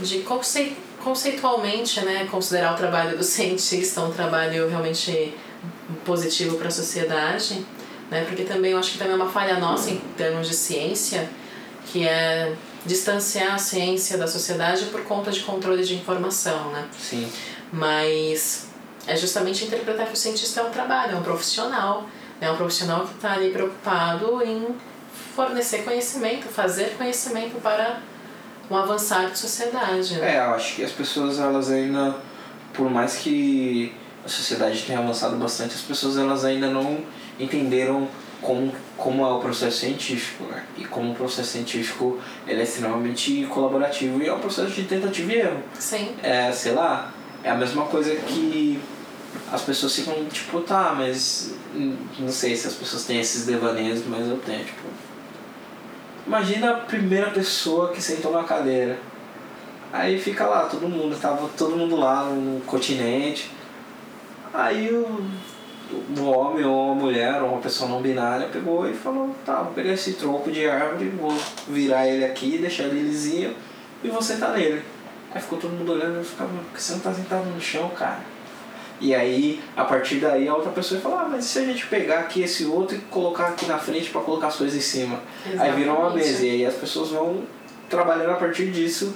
de 0.00 0.18
concei, 0.20 0.76
conceitualmente 1.02 2.00
né, 2.00 2.26
considerar 2.30 2.74
o 2.74 2.76
trabalho 2.76 3.16
do 3.16 3.24
cientista 3.24 4.02
um 4.02 4.12
trabalho 4.12 4.68
realmente 4.68 5.34
positivo 6.04 6.56
para 6.56 6.68
a 6.68 6.70
sociedade, 6.70 7.64
né, 8.10 8.24
porque 8.24 8.42
também 8.42 8.72
eu 8.72 8.78
acho 8.78 8.92
que 8.92 8.98
também 8.98 9.14
é 9.14 9.16
uma 9.16 9.30
falha 9.30 9.58
nossa 9.58 9.90
em 9.90 9.98
termos 10.16 10.48
de 10.48 10.54
ciência, 10.54 11.30
que 11.86 12.06
é 12.06 12.52
distanciar 12.84 13.54
a 13.54 13.58
ciência 13.58 14.16
da 14.16 14.26
sociedade 14.26 14.86
por 14.86 15.02
conta 15.04 15.30
de 15.30 15.40
controle 15.40 15.84
de 15.84 15.94
informação, 15.94 16.70
né? 16.70 16.88
sim. 16.98 17.30
mas 17.72 18.68
é 19.06 19.16
justamente 19.16 19.64
interpretar 19.64 20.06
que 20.06 20.14
o 20.14 20.16
cientista 20.16 20.60
é 20.60 20.64
um 20.64 20.70
trabalho, 20.70 21.16
é 21.16 21.16
um 21.16 21.22
profissional, 21.22 22.06
é 22.40 22.50
um 22.50 22.56
profissional 22.56 23.06
que 23.06 23.14
está 23.14 23.32
ali 23.32 23.50
preocupado 23.50 24.42
em 24.42 24.74
fornecer 25.34 25.84
conhecimento, 25.84 26.48
fazer 26.48 26.96
conhecimento 26.96 27.60
para 27.60 28.00
um 28.70 28.76
avançar 28.76 29.30
de 29.30 29.38
sociedade. 29.38 30.14
né? 30.16 30.36
É, 30.36 30.38
eu 30.38 30.54
acho 30.54 30.76
que 30.76 30.84
as 30.84 30.92
pessoas, 30.92 31.38
elas 31.38 31.70
ainda, 31.70 32.16
por 32.72 32.90
mais 32.90 33.16
que 33.16 33.94
a 34.24 34.28
sociedade 34.28 34.82
tenha 34.82 34.98
avançado 34.98 35.36
bastante, 35.36 35.74
as 35.74 35.80
pessoas 35.82 36.16
elas 36.16 36.44
ainda 36.44 36.68
não 36.68 36.98
entenderam 37.38 38.08
como, 38.40 38.72
como 38.96 39.24
é 39.24 39.32
o 39.32 39.38
processo 39.38 39.78
científico, 39.78 40.44
né? 40.44 40.64
E 40.76 40.84
como 40.84 41.12
o 41.12 41.14
processo 41.14 41.50
científico 41.50 42.18
ele 42.46 42.60
é 42.60 42.64
extremamente 42.64 43.46
colaborativo 43.46 44.22
e 44.22 44.28
é 44.28 44.32
um 44.32 44.38
processo 44.40 44.70
de 44.70 44.84
tentativa 44.84 45.32
e 45.32 45.36
erro. 45.38 45.62
Sim, 45.78 46.14
É, 46.22 46.50
sei 46.52 46.72
lá, 46.72 47.12
é 47.42 47.50
a 47.50 47.54
mesma 47.54 47.84
coisa 47.86 48.14
que 48.14 48.80
as 49.52 49.62
pessoas 49.62 49.94
ficam 49.94 50.24
tipo, 50.26 50.60
tá, 50.60 50.94
mas 50.96 51.54
não 52.18 52.30
sei 52.30 52.56
se 52.56 52.66
as 52.66 52.74
pessoas 52.74 53.04
têm 53.04 53.20
esses 53.20 53.46
devaneios, 53.46 54.02
mas 54.06 54.28
eu 54.28 54.38
tenho, 54.38 54.64
tipo. 54.64 54.88
Imagina 56.26 56.72
a 56.72 56.74
primeira 56.74 57.30
pessoa 57.30 57.92
que 57.92 58.00
sentou 58.00 58.32
na 58.32 58.44
cadeira. 58.44 58.98
Aí 59.92 60.20
fica 60.20 60.46
lá, 60.46 60.66
todo 60.66 60.88
mundo, 60.88 61.18
tava 61.20 61.48
todo 61.56 61.76
mundo 61.76 61.96
lá 61.96 62.24
no 62.24 62.60
continente. 62.60 63.50
Aí 64.52 64.92
o, 64.92 65.24
o 66.18 66.24
homem 66.24 66.64
ou 66.64 66.92
a 66.92 66.94
mulher 66.94 67.42
ou 67.42 67.50
uma 67.50 67.60
pessoa 67.60 67.90
não 67.90 68.00
binária 68.00 68.48
pegou 68.48 68.88
e 68.88 68.94
falou, 68.94 69.34
tá, 69.44 69.62
vou 69.62 69.72
pegar 69.72 69.92
esse 69.92 70.14
tronco 70.14 70.50
de 70.50 70.68
árvore, 70.68 71.08
vou 71.10 71.36
virar 71.68 72.06
ele 72.06 72.24
aqui, 72.24 72.58
deixar 72.58 72.84
ele 72.84 73.02
lisinho 73.02 73.54
e 74.02 74.08
vou 74.08 74.22
sentar 74.22 74.52
nele. 74.52 74.82
Aí 75.32 75.40
ficou 75.40 75.58
todo 75.58 75.72
mundo 75.72 75.92
olhando 75.92 76.20
e 76.20 76.24
ficava, 76.24 76.50
por 76.50 76.74
que 76.74 76.82
você 76.82 76.92
não 76.92 77.00
tá 77.00 77.12
sentado 77.12 77.46
no 77.46 77.60
chão, 77.60 77.88
cara? 77.90 78.20
E 79.00 79.14
aí, 79.14 79.62
a 79.74 79.84
partir 79.84 80.16
daí, 80.16 80.46
a 80.46 80.54
outra 80.54 80.70
pessoa 80.72 81.00
fala, 81.00 81.22
ah, 81.22 81.28
mas 81.28 81.46
e 81.46 81.48
se 81.48 81.58
a 81.58 81.64
gente 81.64 81.86
pegar 81.86 82.20
aqui 82.20 82.42
esse 82.42 82.66
outro 82.66 82.96
e 82.96 82.98
colocar 82.98 83.48
aqui 83.48 83.64
na 83.64 83.78
frente 83.78 84.10
para 84.10 84.20
colocar 84.20 84.48
as 84.48 84.56
coisas 84.56 84.76
em 84.76 84.80
cima? 84.80 85.20
Aí 85.58 85.72
virou 85.72 85.96
uma 85.96 86.06
Exatamente. 86.08 86.28
mesa, 86.28 86.46
e 86.46 86.50
aí 86.50 86.66
as 86.66 86.74
pessoas 86.74 87.08
vão 87.08 87.42
trabalhando 87.88 88.30
a 88.30 88.34
partir 88.34 88.70
disso 88.70 89.14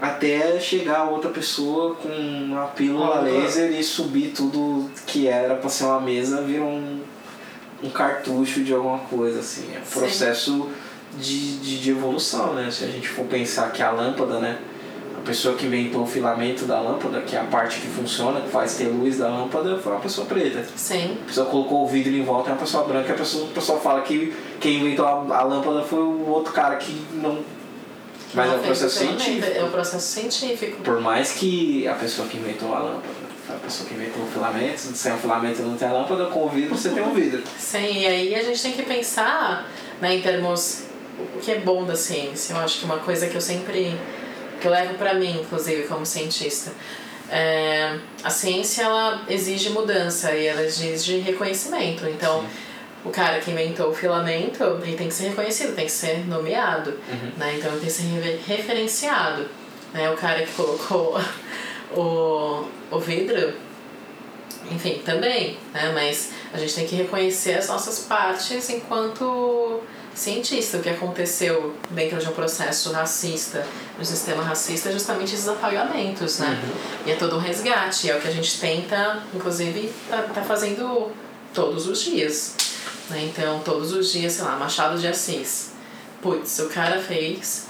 até 0.00 0.58
chegar 0.58 1.04
outra 1.04 1.30
pessoa 1.30 1.94
com 1.96 2.08
uma 2.08 2.66
pílula 2.68 3.18
Ah, 3.18 3.20
laser 3.20 3.70
e 3.72 3.82
subir 3.82 4.32
tudo 4.34 4.90
que 5.06 5.28
era 5.28 5.54
para 5.56 5.68
ser 5.68 5.84
uma 5.84 6.00
mesa, 6.00 6.42
vira 6.42 6.62
um, 6.62 7.00
um 7.82 7.90
cartucho 7.90 8.62
de 8.64 8.72
alguma 8.72 8.98
coisa, 8.98 9.40
assim. 9.40 9.68
É 9.74 9.78
um 9.78 10.00
processo 10.00 10.68
de, 11.18 11.58
de, 11.58 11.80
de 11.80 11.90
evolução, 11.90 12.54
né? 12.54 12.70
Se 12.70 12.84
a 12.84 12.86
gente 12.86 13.08
for 13.08 13.26
pensar 13.26 13.70
que 13.72 13.82
a 13.82 13.90
lâmpada, 13.90 14.38
né? 14.38 14.58
A 15.18 15.22
pessoa 15.22 15.54
que 15.54 15.66
inventou 15.66 16.04
o 16.04 16.06
filamento 16.06 16.64
da 16.64 16.80
lâmpada, 16.80 17.20
que 17.20 17.36
é 17.36 17.40
a 17.40 17.44
parte 17.44 17.78
que 17.78 17.86
funciona, 17.88 18.40
que 18.40 18.48
faz 18.48 18.76
ter 18.76 18.84
luz 18.84 19.18
da 19.18 19.28
lâmpada, 19.28 19.76
foi 19.76 19.92
uma 19.92 20.00
pessoa 20.00 20.26
preta. 20.26 20.64
Sim, 20.74 21.18
A 21.24 21.26
pessoa 21.26 21.46
colocou 21.46 21.84
o 21.84 21.86
vidro 21.86 22.10
em 22.10 22.24
volta, 22.24 22.48
é 22.48 22.52
uma 22.54 22.58
pessoa 22.58 22.84
branca, 22.84 23.12
a 23.12 23.16
pessoa, 23.16 23.46
a 23.50 23.52
pessoa 23.52 23.78
fala 23.78 24.00
que 24.00 24.34
quem 24.58 24.76
inventou 24.80 25.04
a, 25.04 25.36
a 25.36 25.42
lâmpada 25.42 25.82
foi 25.82 25.98
o 25.98 26.26
outro 26.26 26.54
cara 26.54 26.76
que 26.76 27.02
não. 27.12 27.38
Mas 28.34 28.50
é 28.50 28.54
um 28.54 28.58
processo 28.60 28.98
científico. 28.98 29.58
É 29.58 29.64
um 29.64 29.70
processo 29.70 30.06
científico. 30.06 30.82
Por 30.82 31.00
mais 31.00 31.32
que 31.32 31.86
a 31.88 31.94
pessoa 31.94 32.28
que 32.28 32.36
inventou 32.36 32.74
a 32.74 32.78
lâmpada, 32.78 33.20
a 33.48 33.52
pessoa 33.54 33.88
que 33.88 33.94
inventou 33.94 34.22
o 34.22 34.26
filamento, 34.26 34.80
sem 34.80 35.12
o 35.12 35.16
filamento 35.16 35.62
não 35.62 35.76
tem 35.76 35.88
a 35.88 35.92
lâmpada, 35.92 36.26
com 36.26 36.44
o 36.44 36.48
vidro 36.48 36.76
você 36.76 36.90
tem 36.90 37.02
um 37.02 37.12
vidro. 37.12 37.42
Sim, 37.58 38.00
e 38.00 38.06
aí 38.06 38.34
a 38.34 38.42
gente 38.42 38.62
tem 38.62 38.72
que 38.72 38.82
pensar 38.82 39.68
né, 40.00 40.14
em 40.14 40.20
termos 40.20 40.84
o 41.34 41.40
que 41.40 41.50
é 41.50 41.58
bom 41.58 41.84
da 41.84 41.96
ciência. 41.96 42.54
Eu 42.54 42.60
acho 42.60 42.78
que 42.78 42.84
uma 42.84 42.98
coisa 42.98 43.26
que 43.26 43.34
eu 43.34 43.40
sempre 43.40 43.98
que 44.60 44.66
eu 44.66 44.70
levo 44.70 44.94
para 44.94 45.14
mim, 45.14 45.40
inclusive 45.40 45.84
como 45.84 46.04
cientista, 46.04 46.70
é, 47.30 47.98
a 48.22 48.28
ciência 48.28 48.82
ela 48.82 49.22
exige 49.28 49.70
mudança 49.70 50.32
e 50.32 50.46
ela 50.46 50.62
exige 50.62 51.18
reconhecimento. 51.18 52.06
Então, 52.06 52.44
o 53.04 53.10
cara 53.10 53.40
que 53.40 53.50
inventou 53.50 53.90
o 53.90 53.94
filamento, 53.94 54.62
ele 54.82 54.96
tem 54.96 55.08
que 55.08 55.14
ser 55.14 55.28
reconhecido, 55.28 55.74
tem 55.74 55.86
que 55.86 55.92
ser 55.92 56.26
nomeado, 56.26 56.98
né? 57.36 57.56
Então 57.56 57.70
ele 57.70 57.80
tem 57.80 57.88
que 57.88 57.90
ser 57.90 58.42
referenciado, 58.46 59.46
né? 59.92 60.10
O 60.10 60.16
cara 60.16 60.42
que 60.42 60.52
colocou 60.52 61.18
o, 61.96 62.66
o 62.90 62.98
vidro, 62.98 63.54
enfim, 64.70 65.00
também, 65.04 65.56
né? 65.72 65.92
Mas 65.94 66.32
a 66.52 66.58
gente 66.58 66.74
tem 66.74 66.86
que 66.86 66.94
reconhecer 66.94 67.54
as 67.54 67.68
nossas 67.68 68.00
partes 68.00 68.68
enquanto 68.68 69.80
cientista. 70.14 70.76
O 70.76 70.82
que 70.82 70.90
aconteceu 70.90 71.74
dentro 71.90 72.18
de 72.18 72.28
um 72.28 72.32
processo 72.32 72.92
racista, 72.92 73.66
no 73.98 74.04
sistema 74.04 74.42
racista, 74.42 74.90
é 74.90 74.92
justamente 74.92 75.34
esses 75.34 75.48
apagamentos, 75.48 76.38
né? 76.38 76.60
E 77.06 77.12
é 77.12 77.16
todo 77.16 77.36
um 77.36 77.38
resgate, 77.38 78.10
é 78.10 78.16
o 78.16 78.20
que 78.20 78.28
a 78.28 78.32
gente 78.32 78.60
tenta, 78.60 79.22
inclusive, 79.34 79.90
tá, 80.08 80.22
tá 80.34 80.42
fazendo 80.42 81.10
todos 81.54 81.86
os 81.86 82.02
dias. 82.02 82.54
Né? 83.10 83.30
Então, 83.30 83.60
todos 83.60 83.92
os 83.92 84.12
dias, 84.12 84.34
sei 84.34 84.44
lá, 84.44 84.56
Machado 84.56 84.98
de 84.98 85.06
Assis. 85.06 85.72
Putz, 86.22 86.58
o 86.60 86.68
cara 86.68 87.00
fez 87.00 87.66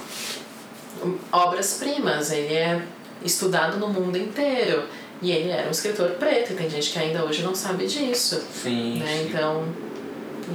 obras-primas, 1.33 2.31
ele 2.31 2.55
é 2.55 2.83
estudado 3.25 3.79
no 3.79 3.89
mundo 3.89 4.17
inteiro. 4.17 4.85
E 5.23 5.31
ele 5.33 5.51
era 5.51 5.69
um 5.69 5.71
escritor 5.71 6.11
preto, 6.13 6.53
e 6.53 6.57
tem 6.57 6.69
gente 6.69 6.91
que 6.91 6.99
ainda 6.99 7.25
hoje 7.25 7.43
não 7.43 7.55
sabe 7.55 7.87
disso. 7.87 8.43
Sim. 8.63 8.99
Né? 8.99 9.19
sim. 9.19 9.29
Então, 9.29 9.65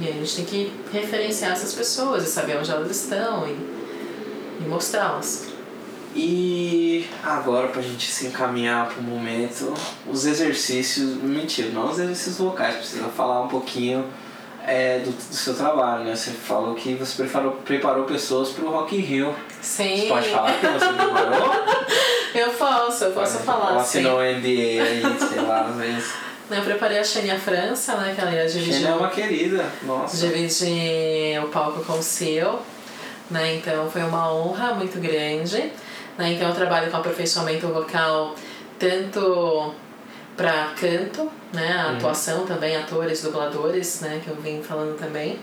e 0.00 0.08
a 0.08 0.12
gente 0.12 0.36
tem 0.36 0.44
que 0.44 0.72
referenciar 0.92 1.52
essas 1.52 1.72
pessoas 1.72 2.24
e 2.24 2.26
saber 2.26 2.58
onde 2.58 2.70
elas 2.70 2.90
estão 2.90 3.46
e, 3.46 3.52
e 3.52 4.68
mostrá-las. 4.68 5.46
E 6.14 7.06
agora 7.22 7.68
pra 7.68 7.82
gente 7.82 8.10
se 8.10 8.26
encaminhar 8.26 8.88
pro 8.88 9.02
momento, 9.02 9.72
os 10.06 10.24
exercícios, 10.24 11.16
mentira, 11.22 11.68
não 11.70 11.90
os 11.90 11.98
exercícios 11.98 12.38
vocais, 12.38 12.76
precisa 12.76 13.04
falar 13.08 13.42
um 13.42 13.48
pouquinho 13.48 14.04
é, 14.66 14.98
do, 14.98 15.12
do 15.12 15.34
seu 15.34 15.54
trabalho, 15.54 16.04
né? 16.04 16.16
Você 16.16 16.32
falou 16.32 16.74
que 16.74 16.94
você 16.94 17.22
preparou, 17.22 17.52
preparou 17.52 18.04
pessoas 18.04 18.50
pro 18.50 18.68
Rock 18.68 18.96
in 18.96 19.00
Rio. 19.00 19.34
Sim. 19.62 19.96
Você 19.96 20.06
pode 20.06 20.28
falar 20.28 20.52
que 20.58 20.66
você 20.66 20.92
preparou? 20.92 21.54
Eu 22.34 22.50
posso, 22.50 23.04
eu 23.04 23.12
posso 23.12 23.38
falar. 23.38 23.72
Ou 23.72 23.80
sim. 23.80 24.00
assinou 24.00 24.18
um 24.18 24.22
NDA 24.22 24.82
aí, 24.82 25.02
sei 25.26 25.40
lá, 25.40 25.62
vezes. 25.74 26.12
Eu 26.50 26.60
preparei 26.62 26.98
a 26.98 27.04
Xenia 27.04 27.38
França, 27.40 27.96
né? 27.96 28.12
Que 28.14 28.20
ela 28.20 28.30
ia 28.30 28.46
dividir, 28.46 28.74
Xena 28.74 28.90
é 28.90 28.94
uma 28.94 29.08
querida, 29.08 29.64
nossa. 29.84 30.18
dividir 30.18 31.42
o 31.42 31.48
palco 31.48 31.82
com 31.82 31.94
o 31.94 32.02
Sil. 32.04 32.60
Né? 33.30 33.56
Então 33.56 33.90
foi 33.90 34.02
uma 34.02 34.30
honra 34.30 34.74
muito 34.74 35.00
grande. 35.00 35.72
Né? 36.18 36.34
Então 36.34 36.48
eu 36.50 36.54
trabalho 36.54 36.90
com 36.90 36.98
aperfeiçoamento 36.98 37.68
vocal 37.68 38.34
tanto 38.78 39.72
para 40.36 40.74
canto, 40.78 41.30
né? 41.56 41.72
A 41.72 41.88
Uhum. 41.90 41.96
atuação 41.96 42.46
também, 42.46 42.76
atores, 42.76 43.22
dubladores, 43.22 44.00
né? 44.00 44.20
Que 44.22 44.30
eu 44.30 44.36
vim 44.36 44.62
falando 44.62 44.96
também. 44.96 45.38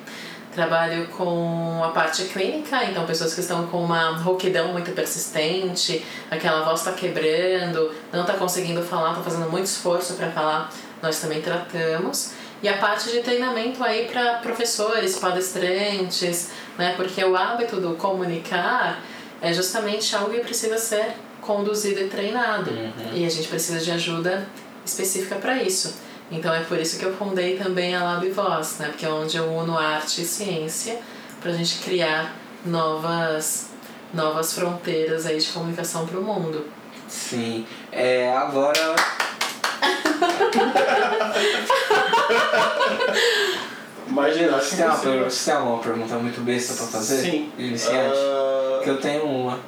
Trabalho 0.54 1.08
com 1.08 1.82
a 1.84 1.90
parte 1.90 2.26
clínica, 2.26 2.84
então 2.86 3.06
pessoas 3.08 3.34
que 3.34 3.42
estão 3.42 3.66
com 3.68 3.84
uma 3.84 4.18
rouquidão 4.18 4.68
muito 4.68 4.92
persistente, 4.92 6.06
aquela 6.30 6.64
voz 6.64 6.82
está 6.82 6.92
quebrando, 6.92 7.92
não 8.12 8.22
está 8.22 8.34
conseguindo 8.34 8.84
falar, 8.84 9.10
está 9.12 9.24
fazendo 9.24 9.50
muito 9.50 9.66
esforço 9.66 10.14
para 10.14 10.30
falar, 10.30 10.70
nós 11.02 11.20
também 11.20 11.42
tratamos. 11.42 12.34
E 12.62 12.70
a 12.70 12.78
parte 12.78 13.12
de 13.12 13.22
treinamento 13.22 13.84
aí 13.84 14.06
para 14.06 14.36
professores, 14.36 15.18
palestrantes, 15.18 16.52
né? 16.78 16.94
Porque 16.96 17.24
o 17.26 17.36
hábito 17.36 17.82
do 17.82 17.96
comunicar 17.96 19.02
é 19.42 19.52
justamente 19.52 20.16
algo 20.16 20.30
que 20.32 20.40
precisa 20.42 20.78
ser 20.78 21.14
conduzido 21.42 22.00
e 22.00 22.08
treinado. 22.08 22.70
Uhum. 22.70 23.12
E 23.14 23.26
a 23.26 23.30
gente 23.30 23.48
precisa 23.48 23.80
de 23.80 23.92
ajuda 23.92 24.48
específica 24.86 25.36
para 25.36 25.62
isso. 25.62 25.96
Então 26.32 26.54
é 26.54 26.62
por 26.62 26.80
isso 26.80 26.98
que 26.98 27.06
eu 27.06 27.14
fundei 27.16 27.58
também 27.58 27.96
a 27.96 28.04
Lab 28.04 28.28
Voz, 28.32 28.78
né? 28.80 28.88
Porque 28.88 29.06
é 29.06 29.10
onde 29.10 29.38
eu 29.38 29.46
uno 29.52 29.78
arte 29.78 30.22
e 30.22 30.26
ciência 30.26 31.00
para 31.42 31.52
a 31.52 31.54
gente 31.54 31.80
criar 31.80 32.34
novas, 32.66 33.68
novas 34.14 34.54
fronteiras 34.54 35.26
aí 35.26 35.38
de 35.38 35.48
comunicação 35.48 36.06
para 36.08 36.18
o 36.20 36.24
mundo. 36.24 36.66
Sim. 37.08 37.66
É, 37.92 38.34
agora. 38.36 38.74
Imagina, 44.08 44.58
acho 44.58 44.66
Você 44.66 44.70
que 44.76 44.82
tem, 44.82 44.86
uma, 44.86 44.96
você- 45.30 45.52
tem 45.52 45.60
alguma 45.60 45.80
pergunta 45.80 46.16
muito 46.16 46.42
besta 46.42 46.74
pra 46.76 46.86
fazer? 46.88 47.22
Sim. 47.22 47.52
Iniciante? 47.58 48.18
Ah, 48.18 48.80
Que 48.84 48.90
eu 48.90 49.00
tenho 49.02 49.24
uma. 49.26 49.60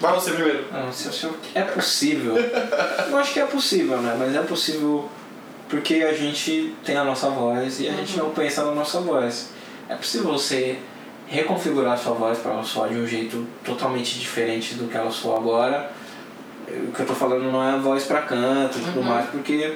Vai 0.00 0.12
você 0.14 0.32
primeiro. 0.32 0.66
Não, 0.72 0.92
se, 0.92 1.12
se 1.12 1.28
é 1.54 1.62
possível. 1.62 2.34
eu 3.10 3.16
acho 3.18 3.32
que 3.32 3.40
é 3.40 3.46
possível, 3.46 3.98
né? 3.98 4.16
Mas 4.18 4.34
é 4.34 4.40
possível 4.42 5.08
porque 5.68 5.94
a 5.96 6.12
gente 6.12 6.74
tem 6.84 6.96
a 6.96 7.04
nossa 7.04 7.30
voz 7.30 7.80
e 7.80 7.88
a 7.88 7.92
gente 7.92 8.16
não 8.18 8.30
pensa 8.30 8.64
na 8.64 8.72
nossa 8.72 9.00
voz. 9.00 9.50
É 9.88 9.94
possível 9.94 10.32
você 10.32 10.78
reconfigurar 11.26 11.94
a 11.94 11.96
sua 11.96 12.12
voz 12.14 12.38
para 12.38 12.52
ela 12.52 12.62
soar 12.64 12.90
de 12.90 12.96
um 12.96 13.06
jeito 13.06 13.46
totalmente 13.64 14.18
diferente 14.18 14.74
do 14.74 14.88
que 14.88 14.96
ela 14.96 15.10
soa 15.10 15.38
agora. 15.38 15.90
O 16.68 16.92
que 16.92 17.00
eu 17.00 17.06
tô 17.06 17.14
falando 17.14 17.50
não 17.50 17.62
é 17.62 17.78
voz 17.78 18.04
para 18.04 18.22
canto 18.22 18.78
e 18.78 18.82
tudo 18.82 19.00
Uhum. 19.00 19.04
mais, 19.06 19.28
porque 19.30 19.74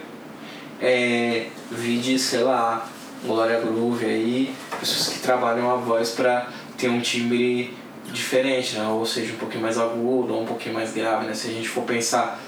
é, 0.81 1.47
vide, 1.70 2.19
sei 2.19 2.40
lá, 2.40 2.86
Glória 3.24 3.61
Groove 3.61 4.05
aí, 4.05 4.55
pessoas 4.78 5.09
que 5.09 5.19
trabalham 5.20 5.70
a 5.70 5.77
voz 5.77 6.11
para 6.11 6.49
ter 6.77 6.89
um 6.89 7.01
timbre 7.01 7.74
diferente, 8.12 8.76
né? 8.78 8.86
ou 8.89 9.05
seja, 9.06 9.32
um 9.35 9.36
pouquinho 9.36 9.62
mais 9.62 9.78
agudo 9.78 10.35
ou 10.35 10.43
um 10.43 10.47
pouquinho 10.47 10.74
mais 10.74 10.93
grave, 10.93 11.26
né? 11.26 11.35
se 11.35 11.48
a 11.48 11.51
gente 11.52 11.68
for 11.68 11.85
pensar. 11.85 12.39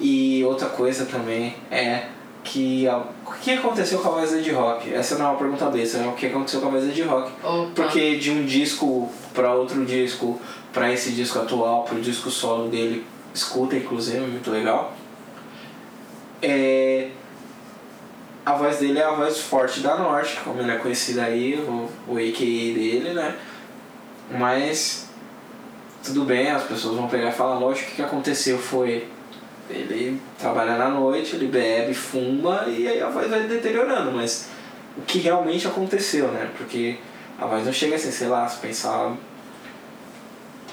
E 0.00 0.44
outra 0.44 0.68
coisa 0.68 1.06
também 1.06 1.54
é 1.70 2.04
que 2.44 2.86
a- 2.88 3.02
o 3.26 3.32
que 3.40 3.52
aconteceu 3.52 3.98
com 3.98 4.08
a 4.08 4.12
voz 4.12 4.30
da 4.30 4.38
Ed 4.38 4.50
Rock? 4.52 4.92
Essa 4.94 5.18
não 5.18 5.26
é 5.26 5.28
uma 5.30 5.38
pergunta 5.38 5.66
besta, 5.66 5.98
é 5.98 6.06
o 6.06 6.12
que 6.12 6.26
aconteceu 6.26 6.60
com 6.60 6.68
a 6.68 6.70
voz 6.70 6.84
da 6.84 6.90
Ed 6.90 7.02
Rock. 7.02 7.32
Opa. 7.44 7.70
Porque 7.74 8.16
de 8.16 8.30
um 8.30 8.44
disco 8.44 9.10
para 9.34 9.52
outro 9.52 9.84
disco, 9.84 10.40
para 10.72 10.92
esse 10.92 11.10
disco 11.10 11.38
atual, 11.40 11.82
pro 11.84 12.00
disco 12.00 12.30
solo 12.30 12.68
dele, 12.68 13.04
escuta 13.34 13.76
inclusive, 13.76 14.18
é 14.18 14.20
muito 14.20 14.50
legal. 14.50 14.94
É, 16.40 17.08
a 18.46 18.52
voz 18.54 18.78
dele 18.78 18.98
é 19.00 19.04
a 19.04 19.10
voz 19.12 19.38
forte 19.40 19.80
da 19.80 19.96
Norte, 19.96 20.38
como 20.44 20.60
ele 20.60 20.70
é 20.70 20.76
conhecido 20.76 21.20
aí, 21.20 21.54
o, 21.56 21.88
o 22.06 22.12
AKA 22.16 22.38
dele, 22.74 23.10
né? 23.14 23.34
Mas 24.38 25.07
tudo 26.08 26.24
bem, 26.24 26.50
as 26.50 26.64
pessoas 26.64 26.96
vão 26.96 27.08
pegar 27.08 27.28
e 27.30 27.32
falar, 27.32 27.58
lógico 27.58 27.86
que 27.86 27.92
o 27.92 27.96
que 27.96 28.02
aconteceu 28.02 28.58
foi 28.58 29.08
ele 29.70 30.20
trabalha 30.38 30.76
na 30.76 30.88
noite, 30.88 31.36
ele 31.36 31.46
bebe, 31.46 31.92
fuma 31.92 32.64
e 32.66 32.88
aí 32.88 33.02
a 33.02 33.08
voz 33.08 33.28
vai 33.28 33.40
deteriorando, 33.40 34.10
mas 34.12 34.48
o 34.96 35.02
que 35.02 35.18
realmente 35.18 35.66
aconteceu, 35.66 36.28
né? 36.28 36.50
Porque 36.56 36.98
a 37.38 37.46
voz 37.46 37.64
não 37.64 37.72
chega 37.72 37.96
assim, 37.96 38.10
sei 38.10 38.28
lá, 38.28 38.48
se 38.48 38.58
pensar 38.58 39.14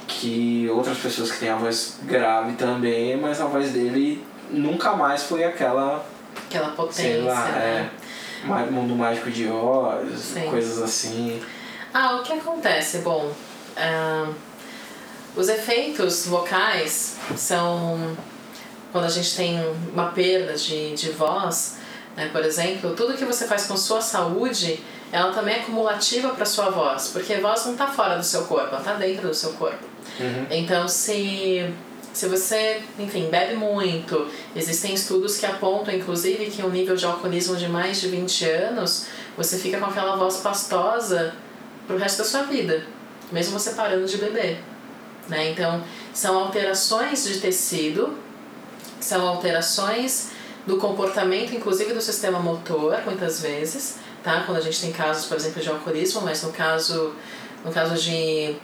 que 0.07 0.67
outras 0.71 0.97
pessoas 0.97 1.31
que 1.31 1.39
têm 1.39 1.49
a 1.49 1.55
voz 1.55 1.99
grave 2.03 2.53
também, 2.53 3.17
mas 3.17 3.41
a 3.41 3.45
voz 3.45 3.71
dele 3.71 4.23
nunca 4.49 4.93
mais 4.95 5.23
foi 5.23 5.43
aquela, 5.43 6.05
Aquela 6.47 6.69
potência, 6.69 7.03
sei 7.03 7.21
lá, 7.21 7.47
né? 7.49 7.89
é, 8.47 8.71
Mundo 8.71 8.95
Mágico 8.95 9.29
de 9.29 9.47
Oz, 9.47 10.17
Sim. 10.19 10.49
coisas 10.49 10.81
assim. 10.81 11.41
Ah, 11.93 12.15
o 12.15 12.23
que 12.23 12.33
acontece? 12.33 12.99
Bom, 12.99 13.31
ah, 13.75 14.29
os 15.35 15.49
efeitos 15.49 16.25
vocais 16.25 17.17
são 17.35 18.15
quando 18.91 19.05
a 19.05 19.09
gente 19.09 19.35
tem 19.35 19.59
uma 19.91 20.11
perda 20.11 20.53
de, 20.53 20.93
de 20.93 21.09
voz, 21.11 21.75
né, 22.15 22.29
por 22.31 22.45
exemplo, 22.45 22.95
tudo 22.95 23.17
que 23.17 23.25
você 23.25 23.45
faz 23.45 23.65
com 23.65 23.75
sua 23.75 23.99
saúde, 23.99 24.81
ela 25.11 25.33
também 25.33 25.55
é 25.55 25.59
cumulativa 25.59 26.29
para 26.29 26.45
sua 26.45 26.69
voz, 26.69 27.09
porque 27.11 27.33
a 27.33 27.41
voz 27.41 27.65
não 27.65 27.73
está 27.73 27.87
fora 27.87 28.17
do 28.17 28.23
seu 28.23 28.45
corpo, 28.45 28.69
ela 28.69 28.79
está 28.79 28.93
dentro 28.93 29.27
do 29.27 29.33
seu 29.33 29.51
corpo. 29.53 29.83
Uhum. 30.17 30.45
Então, 30.49 30.87
se, 30.87 31.69
se 32.13 32.27
você, 32.29 32.81
enfim, 32.97 33.27
bebe 33.29 33.55
muito, 33.55 34.29
existem 34.55 34.93
estudos 34.93 35.37
que 35.37 35.45
apontam, 35.45 35.93
inclusive, 35.93 36.45
que 36.45 36.63
um 36.63 36.69
nível 36.69 36.95
de 36.95 37.05
alcoolismo 37.05 37.57
de 37.57 37.67
mais 37.67 37.99
de 37.99 38.07
20 38.07 38.45
anos, 38.49 39.07
você 39.35 39.57
fica 39.57 39.77
com 39.77 39.87
aquela 39.87 40.15
voz 40.15 40.37
pastosa 40.37 41.35
pro 41.85 41.97
resto 41.97 42.19
da 42.19 42.23
sua 42.23 42.43
vida, 42.43 42.85
mesmo 43.29 43.59
você 43.59 43.71
parando 43.71 44.05
de 44.07 44.17
beber. 44.17 44.63
Né? 45.27 45.51
Então, 45.51 45.83
são 46.13 46.37
alterações 46.37 47.23
de 47.23 47.39
tecido, 47.39 48.15
são 48.99 49.27
alterações 49.27 50.31
do 50.65 50.77
comportamento, 50.77 51.53
inclusive 51.53 51.93
do 51.93 52.01
sistema 52.01 52.39
motor, 52.39 53.01
muitas 53.05 53.41
vezes, 53.41 53.97
tá? 54.23 54.43
Quando 54.45 54.57
a 54.57 54.61
gente 54.61 54.81
tem 54.81 54.91
casos, 54.91 55.25
por 55.25 55.37
exemplo, 55.37 55.61
de 55.61 55.69
alcoolismo, 55.69 56.21
mas 56.21 56.41
no 56.41 56.51
caso, 56.51 57.13
no 57.63 57.71
caso 57.71 57.95
de 57.95 58.55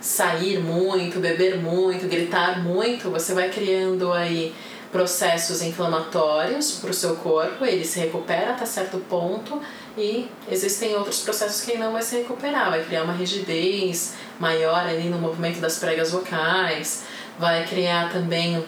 sair 0.00 0.58
muito, 0.58 1.18
beber 1.18 1.56
muito, 1.58 2.06
gritar 2.06 2.62
muito, 2.62 3.10
você 3.10 3.34
vai 3.34 3.50
criando 3.50 4.12
aí 4.12 4.54
processos 4.90 5.60
inflamatórios 5.62 6.72
para 6.72 6.90
o 6.90 6.94
seu 6.94 7.16
corpo, 7.16 7.64
ele 7.64 7.84
se 7.84 8.00
recupera 8.00 8.52
até 8.52 8.64
certo 8.64 8.98
ponto 8.98 9.60
e 9.96 10.28
existem 10.50 10.94
outros 10.94 11.20
processos 11.20 11.60
que 11.60 11.72
ele 11.72 11.82
não 11.82 11.92
vai 11.92 12.02
se 12.02 12.16
recuperar, 12.16 12.70
vai 12.70 12.82
criar 12.84 13.02
uma 13.02 13.12
rigidez 13.12 14.14
maior 14.40 14.86
ali 14.86 15.08
no 15.08 15.18
movimento 15.18 15.60
das 15.60 15.78
pregas 15.78 16.12
vocais, 16.12 17.04
vai 17.38 17.66
criar 17.66 18.10
também 18.10 18.64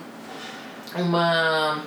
uma 0.95 1.83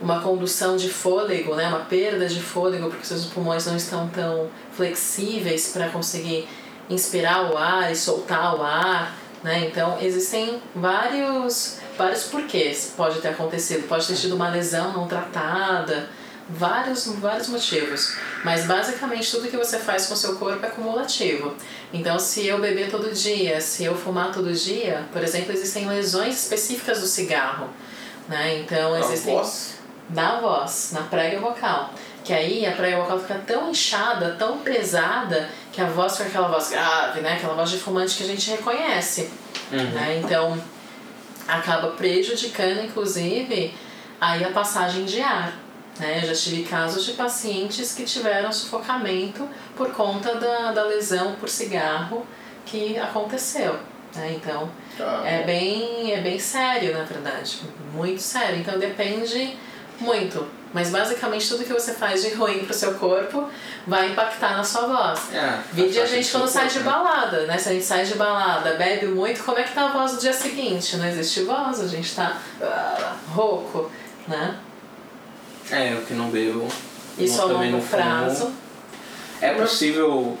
uma 0.00 0.20
condução 0.20 0.76
de 0.76 0.88
fôlego, 0.88 1.54
né, 1.54 1.68
uma 1.68 1.78
perda 1.78 2.26
de 2.26 2.40
fôlego 2.40 2.88
porque 2.90 3.06
seus 3.06 3.26
pulmões 3.26 3.66
não 3.66 3.76
estão 3.76 4.08
tão 4.08 4.50
flexíveis 4.72 5.68
para 5.68 5.90
conseguir 5.90 6.48
inspirar 6.90 7.52
o 7.52 7.56
ar 7.56 7.92
e 7.92 7.94
soltar 7.94 8.56
o 8.56 8.62
ar, 8.62 9.14
né? 9.44 9.66
Então 9.66 9.96
existem 10.00 10.60
vários 10.74 11.78
vários 11.96 12.24
porquês 12.24 12.92
pode 12.96 13.20
ter 13.20 13.28
acontecido, 13.28 13.86
pode 13.88 14.06
ter 14.06 14.14
tido 14.14 14.34
uma 14.34 14.48
lesão 14.48 14.92
não 14.92 15.06
tratada, 15.06 16.08
vários 16.48 17.06
vários 17.06 17.48
motivos, 17.48 18.16
mas 18.44 18.66
basicamente 18.66 19.30
tudo 19.30 19.48
que 19.48 19.56
você 19.56 19.78
faz 19.78 20.06
com 20.06 20.14
o 20.14 20.16
seu 20.16 20.36
corpo 20.36 20.64
é 20.64 20.70
cumulativo. 20.70 21.54
Então 21.92 22.18
se 22.18 22.46
eu 22.46 22.60
beber 22.60 22.90
todo 22.90 23.12
dia, 23.12 23.60
se 23.60 23.84
eu 23.84 23.94
fumar 23.94 24.32
todo 24.32 24.52
dia, 24.52 25.04
por 25.12 25.22
exemplo, 25.22 25.52
existem 25.52 25.86
lesões 25.86 26.42
específicas 26.42 27.00
do 27.00 27.06
cigarro, 27.06 27.68
né? 28.28 28.58
Então 28.58 28.96
existem 28.98 29.34
voz? 29.34 29.76
na 30.10 30.40
voz, 30.40 30.90
na 30.92 31.02
prega 31.02 31.40
vocal. 31.40 31.92
Que 32.24 32.32
aí 32.32 32.64
a 32.64 32.72
prega 32.72 32.98
vocal 32.98 33.18
fica 33.18 33.34
tão 33.44 33.70
inchada, 33.70 34.36
tão 34.38 34.58
pesada, 34.58 35.48
que 35.72 35.80
a 35.80 35.86
voz 35.86 36.16
fica 36.16 36.28
aquela 36.28 36.48
voz 36.48 36.68
grave, 36.68 37.20
né? 37.20 37.32
Aquela 37.32 37.54
voz 37.54 37.70
de 37.70 37.78
fumante 37.78 38.16
que 38.16 38.22
a 38.22 38.26
gente 38.26 38.48
reconhece. 38.50 39.28
Né? 39.72 40.20
Então 40.22 40.62
acaba 41.46 41.88
prejudicando, 41.88 42.84
inclusive, 42.84 43.74
aí 44.20 44.44
a 44.44 44.50
passagem 44.50 45.04
de 45.04 45.20
ar. 45.20 45.52
Né? 45.98 46.20
Eu 46.22 46.28
já 46.28 46.34
tive 46.34 46.62
casos 46.64 47.04
de 47.04 47.12
pacientes 47.12 47.92
que 47.92 48.04
tiveram 48.04 48.50
sufocamento 48.52 49.48
por 49.76 49.92
conta 49.92 50.34
da, 50.36 50.72
da 50.72 50.84
lesão 50.84 51.34
por 51.34 51.48
cigarro 51.48 52.26
que 52.64 52.98
aconteceu. 52.98 53.78
Né? 54.14 54.34
Então 54.36 54.70
Ah, 55.00 55.22
é 55.24 55.42
bem, 55.42 56.12
é 56.12 56.20
bem 56.20 56.38
sério, 56.38 56.96
na 56.96 57.04
verdade. 57.04 57.60
Muito 57.92 58.20
sério. 58.20 58.60
Então 58.60 58.78
depende 58.78 59.56
muito. 60.02 60.46
Mas 60.74 60.90
basicamente 60.90 61.48
tudo 61.48 61.64
que 61.64 61.72
você 61.72 61.92
faz 61.92 62.22
de 62.22 62.30
ruim 62.30 62.64
pro 62.64 62.72
seu 62.72 62.94
corpo 62.94 63.48
vai 63.86 64.10
impactar 64.10 64.56
na 64.56 64.64
sua 64.64 64.86
voz. 64.86 65.32
É, 65.32 65.58
Vídeo 65.72 66.02
a 66.02 66.06
gente 66.06 66.30
quando 66.30 66.44
do 66.44 66.50
sai 66.50 66.66
de 66.68 66.78
né? 66.78 66.84
balada, 66.84 67.46
né? 67.46 67.58
Se 67.58 67.68
a 67.68 67.72
gente 67.72 67.84
sai 67.84 68.04
de 68.04 68.14
balada, 68.14 68.74
bebe 68.74 69.06
muito, 69.06 69.44
como 69.44 69.58
é 69.58 69.64
que 69.64 69.74
tá 69.74 69.86
a 69.86 69.92
voz 69.92 70.12
do 70.12 70.20
dia 70.20 70.32
seguinte? 70.32 70.96
Não 70.96 71.06
existe 71.06 71.42
voz, 71.42 71.78
a 71.80 71.86
gente 71.86 72.14
tá 72.14 72.38
ah, 72.62 73.16
rouco, 73.34 73.90
né? 74.26 74.58
É, 75.70 75.92
eu 75.92 76.02
que 76.02 76.14
não 76.14 76.30
bebo. 76.30 76.66
Isso 77.18 77.36
não, 77.36 77.44
a 77.44 77.48
também 77.48 77.70
longo 77.70 77.82
não 77.82 77.88
fumo. 77.88 78.02
prazo. 78.02 78.52
É 79.42 79.52
possível 79.52 80.38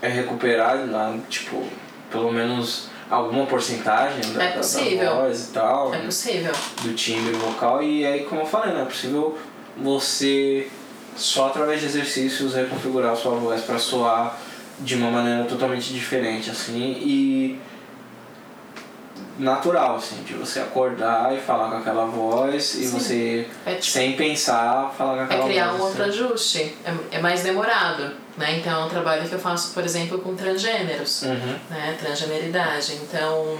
é, 0.00 0.08
recuperar, 0.08 0.86
na, 0.86 1.18
tipo, 1.28 1.66
pelo 2.10 2.32
menos 2.32 2.91
alguma 3.12 3.46
porcentagem 3.46 4.32
da, 4.32 4.42
É 4.42 4.46
da- 4.48 4.50
da 4.52 4.56
possível. 4.58 5.14
voz 5.16 5.48
e 5.48 5.52
tal, 5.52 5.94
É 5.94 5.98
possível. 5.98 6.52
do 6.82 6.94
timbre 6.94 7.32
vocal. 7.34 7.82
E 7.82 8.04
aí, 8.06 8.24
como 8.24 8.40
eu 8.40 8.46
falei, 8.46 8.72
né, 8.74 8.82
é 8.82 8.84
possível 8.84 9.38
você 9.76 10.68
só 11.16 11.48
através 11.48 11.80
de 11.80 11.86
exercícios 11.86 12.54
reconfigurar 12.54 13.12
a 13.12 13.16
sua 13.16 13.32
voz 13.34 13.60
para 13.62 13.78
soar 13.78 14.38
de 14.80 14.94
uma 14.96 15.10
maneira 15.10 15.44
totalmente 15.44 15.92
diferente, 15.92 16.50
assim, 16.50 16.96
e 17.00 17.60
natural, 19.38 19.96
assim, 19.96 20.22
de 20.24 20.34
você 20.34 20.60
acordar 20.60 21.34
e 21.36 21.40
falar 21.40 21.70
com 21.70 21.76
aquela 21.78 22.04
voz 22.06 22.74
e 22.74 22.86
Sim. 22.86 22.98
você, 22.98 23.48
É 23.66 23.72
tipo 23.74 23.86
sem 23.86 24.12
pensar, 24.12 24.94
falar 24.96 25.14
com 25.14 25.20
É 25.20 25.24
aquela 25.24 25.44
criar 25.44 25.68
voz. 25.70 25.80
um 25.80 25.84
outro 25.84 26.02
assim. 26.02 26.10
ajuste. 26.10 26.76
É, 26.84 27.16
é 27.16 27.20
mais 27.20 27.42
demorado, 27.42 28.12
né? 28.36 28.58
Então 28.58 28.82
é 28.82 28.84
um 28.84 28.88
trabalho 28.88 29.28
que 29.28 29.34
eu 29.34 29.38
faço, 29.38 29.72
por 29.74 29.84
exemplo, 29.84 30.18
com 30.20 30.34
transgêneros, 30.34 31.22
Uhum. 31.22 31.58
né? 31.70 31.96
Transgeneridade. 32.00 32.94
Então, 33.02 33.58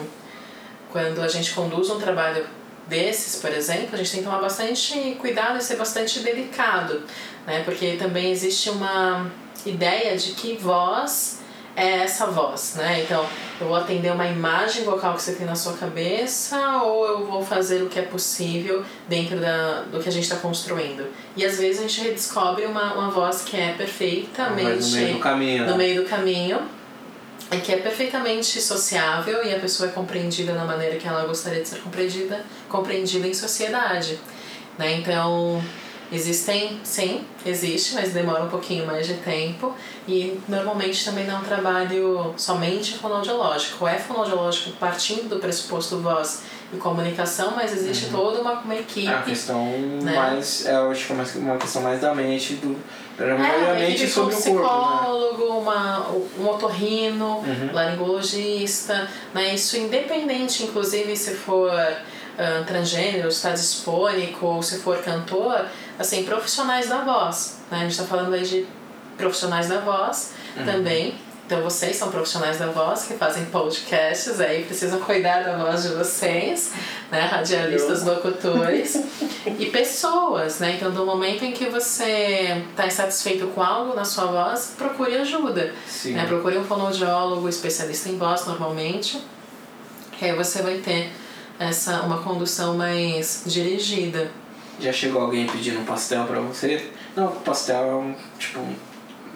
quando 0.90 1.20
a 1.22 1.28
gente 1.28 1.52
conduz 1.52 1.90
um 1.90 1.98
trabalho 2.00 2.46
desses, 2.86 3.40
por 3.40 3.50
exemplo, 3.52 3.90
a 3.92 3.96
gente 3.96 4.10
tem 4.10 4.20
que 4.20 4.26
tomar 4.26 4.40
bastante 4.40 5.16
cuidado 5.20 5.58
e 5.58 5.62
ser 5.62 5.76
bastante 5.76 6.20
delicado, 6.20 7.02
né? 7.46 7.62
Porque 7.64 7.96
também 7.98 8.30
existe 8.30 8.70
uma 8.70 9.30
ideia 9.64 10.16
de 10.16 10.32
que 10.32 10.56
voz 10.56 11.38
é 11.74 12.00
essa 12.00 12.26
voz, 12.26 12.74
né? 12.76 13.02
Então, 13.02 13.26
eu 13.60 13.66
vou 13.66 13.76
atender 13.76 14.12
uma 14.12 14.26
imagem 14.26 14.84
vocal 14.84 15.14
que 15.14 15.22
você 15.22 15.32
tem 15.32 15.46
na 15.46 15.54
sua 15.54 15.72
cabeça 15.74 16.82
ou 16.82 17.06
eu 17.06 17.26
vou 17.26 17.44
fazer 17.44 17.82
o 17.82 17.88
que 17.88 17.98
é 17.98 18.02
possível 18.02 18.84
dentro 19.08 19.38
da, 19.38 19.82
do 19.82 20.00
que 20.00 20.08
a 20.08 20.12
gente 20.12 20.24
está 20.24 20.36
construindo. 20.36 21.06
E 21.36 21.44
às 21.44 21.58
vezes 21.58 21.78
a 21.78 21.82
gente 21.82 22.00
redescobre 22.02 22.66
uma, 22.66 22.94
uma 22.94 23.10
voz 23.10 23.42
que 23.42 23.56
é 23.56 23.72
perfeitamente 23.72 24.90
no 24.90 24.96
meio 24.96 25.14
do 25.14 25.20
caminho. 25.20 25.64
no 25.64 25.70
né? 25.70 25.76
meio 25.76 26.02
do 26.02 26.08
caminho 26.08 26.60
e 27.50 27.56
que 27.58 27.72
é 27.72 27.76
perfeitamente 27.76 28.60
sociável 28.60 29.44
e 29.44 29.54
a 29.54 29.58
pessoa 29.58 29.88
é 29.88 29.92
compreendida 29.92 30.52
da 30.52 30.64
maneira 30.64 30.96
que 30.96 31.06
ela 31.06 31.24
gostaria 31.24 31.62
de 31.62 31.68
ser 31.68 31.80
compreendida, 31.80 32.44
compreendida 32.68 33.26
em 33.26 33.34
sociedade, 33.34 34.18
né? 34.78 34.94
Então, 34.94 35.62
existem, 36.12 36.78
sim, 36.84 37.24
existe, 37.44 37.94
mas 37.94 38.12
demora 38.12 38.44
um 38.44 38.48
pouquinho 38.48 38.86
mais 38.86 39.06
de 39.06 39.14
tempo 39.14 39.74
e 40.06 40.38
normalmente 40.48 41.04
também 41.04 41.26
não 41.26 41.36
é 41.36 41.38
um 41.38 41.44
trabalho 41.44 42.34
somente 42.36 42.98
fonoaudiológico. 42.98 43.88
É 43.88 43.98
fonoaudiológico 43.98 44.72
partindo 44.78 45.28
do 45.28 45.36
pressuposto 45.40 45.98
voz 45.98 46.42
e 46.72 46.76
comunicação, 46.76 47.52
mas 47.56 47.72
existe 47.72 48.10
toda 48.10 48.40
uma, 48.40 48.52
uma 48.60 48.74
equipe 48.74 49.06
É 49.06 49.14
uma 49.16 49.22
questão 49.22 49.64
né? 50.02 50.14
mais. 50.14 50.66
É, 50.66 50.74
eu 50.76 50.90
acho 50.90 51.06
que 51.06 51.12
é 51.12 51.16
mais 51.16 51.34
uma 51.36 51.56
questão 51.56 51.82
mais 51.82 52.00
da 52.00 52.14
mente, 52.14 52.54
do. 52.54 52.76
É, 53.18 53.24
Primeiramente 53.24 54.04
com 54.06 54.10
sobre 54.10 54.34
o 54.34 54.38
corpo. 54.38 54.62
Né? 54.62 54.98
psicólogo, 54.98 55.44
uma, 55.58 56.06
um 56.38 56.48
otorrino, 56.48 57.38
Uhum. 57.46 57.70
laringologista, 57.72 59.08
né? 59.34 59.54
Isso 59.54 59.76
independente, 59.76 60.64
inclusive 60.64 61.14
se 61.16 61.34
for 61.34 61.70
ah, 62.38 62.64
transgênero, 62.66 63.28
estado 63.28 63.54
dispônico 63.54 64.46
ou 64.46 64.62
se 64.62 64.78
for 64.78 64.98
cantor, 65.02 65.66
assim, 65.98 66.24
profissionais 66.24 66.88
da 66.88 66.98
voz, 67.02 67.58
né? 67.70 67.78
A 67.78 67.82
gente 67.82 67.92
está 67.92 68.04
falando 68.04 68.34
aí 68.34 68.42
de 68.44 68.66
profissionais 69.16 69.68
da 69.68 69.78
voz 69.80 70.32
Uhum. 70.56 70.64
também. 70.66 71.14
Então 71.46 71.60
vocês 71.62 71.96
são 71.96 72.10
profissionais 72.10 72.58
da 72.58 72.66
voz 72.68 73.04
que 73.04 73.14
fazem 73.14 73.44
podcasts 73.46 74.40
aí, 74.40 74.64
precisam 74.64 75.00
cuidar 75.00 75.42
da 75.42 75.56
voz 75.56 75.82
de 75.82 75.88
vocês, 75.90 76.72
né? 77.10 77.20
Radialistas, 77.20 78.04
locutores 78.04 78.96
e 79.58 79.66
pessoas, 79.66 80.60
né? 80.60 80.74
Então 80.76 80.90
do 80.92 81.04
momento 81.04 81.44
em 81.44 81.52
que 81.52 81.66
você 81.66 82.64
está 82.70 82.86
insatisfeito 82.86 83.48
com 83.48 83.62
algo 83.62 83.94
na 83.94 84.04
sua 84.04 84.26
voz, 84.26 84.74
procure 84.78 85.16
ajuda. 85.16 85.74
Sim. 85.86 86.12
Né? 86.12 86.24
Procure 86.26 86.56
um 86.56 86.64
fonoaudiólogo, 86.64 87.48
especialista 87.48 88.08
em 88.08 88.16
voz 88.16 88.46
normalmente, 88.46 89.20
que 90.18 90.24
aí 90.24 90.34
você 90.34 90.62
vai 90.62 90.76
ter 90.78 91.10
essa, 91.58 92.00
uma 92.02 92.22
condução 92.22 92.76
mais 92.76 93.42
dirigida. 93.44 94.30
Já 94.82 94.92
chegou 94.92 95.22
alguém 95.22 95.46
pedindo 95.46 95.80
um 95.80 95.84
pastel 95.84 96.24
pra 96.24 96.40
você? 96.40 96.90
Não, 97.16 97.28
pastel 97.28 97.84
é 97.90 97.94
um, 97.94 98.14
tipo, 98.38 98.60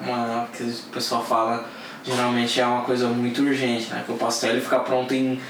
uma. 0.00 0.48
que 0.52 0.62
o 0.64 0.72
pessoal 0.92 1.24
fala, 1.24 1.64
geralmente 2.04 2.60
é 2.60 2.66
uma 2.66 2.82
coisa 2.82 3.06
muito 3.08 3.42
urgente, 3.42 3.88
né? 3.90 4.02
Que 4.04 4.12
o 4.12 4.16
pastel 4.16 4.50
ele 4.50 4.60
fica 4.60 4.80
pronto 4.80 5.14
em 5.14 5.40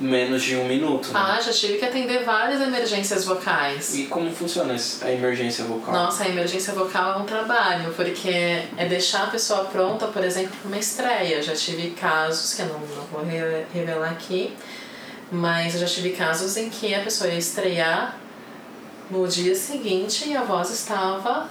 menos 0.00 0.42
de 0.42 0.56
um 0.56 0.64
minuto. 0.66 1.08
Né? 1.12 1.20
Ah, 1.22 1.40
já 1.40 1.52
tive 1.52 1.78
que 1.78 1.84
atender 1.84 2.24
várias 2.24 2.60
emergências 2.60 3.24
vocais. 3.24 3.94
E 3.94 4.06
como 4.06 4.30
funciona 4.34 4.74
a 5.02 5.10
emergência 5.10 5.64
vocal? 5.64 5.94
Nossa, 5.94 6.24
a 6.24 6.28
emergência 6.28 6.72
vocal 6.72 7.12
é 7.14 7.16
um 7.18 7.24
trabalho, 7.24 7.92
porque 7.94 8.28
é 8.76 8.86
deixar 8.88 9.24
a 9.24 9.26
pessoa 9.28 9.64
pronta, 9.66 10.06
por 10.08 10.24
exemplo, 10.24 10.52
para 10.60 10.68
uma 10.68 10.78
estreia. 10.78 11.42
Já 11.42 11.54
tive 11.54 11.90
casos, 11.90 12.54
que 12.54 12.62
eu 12.62 12.66
não, 12.66 12.80
não 12.80 13.04
vou 13.12 13.22
re- 13.24 13.64
revelar 13.72 14.10
aqui, 14.10 14.52
mas 15.30 15.74
eu 15.74 15.80
já 15.80 15.86
tive 15.86 16.10
casos 16.10 16.56
em 16.56 16.68
que 16.68 16.94
a 16.94 17.00
pessoa 17.00 17.30
ia 17.30 17.38
estrear 17.38 18.16
no 19.10 19.26
dia 19.28 19.54
seguinte 19.54 20.34
a 20.36 20.42
voz 20.42 20.70
estava 20.70 21.48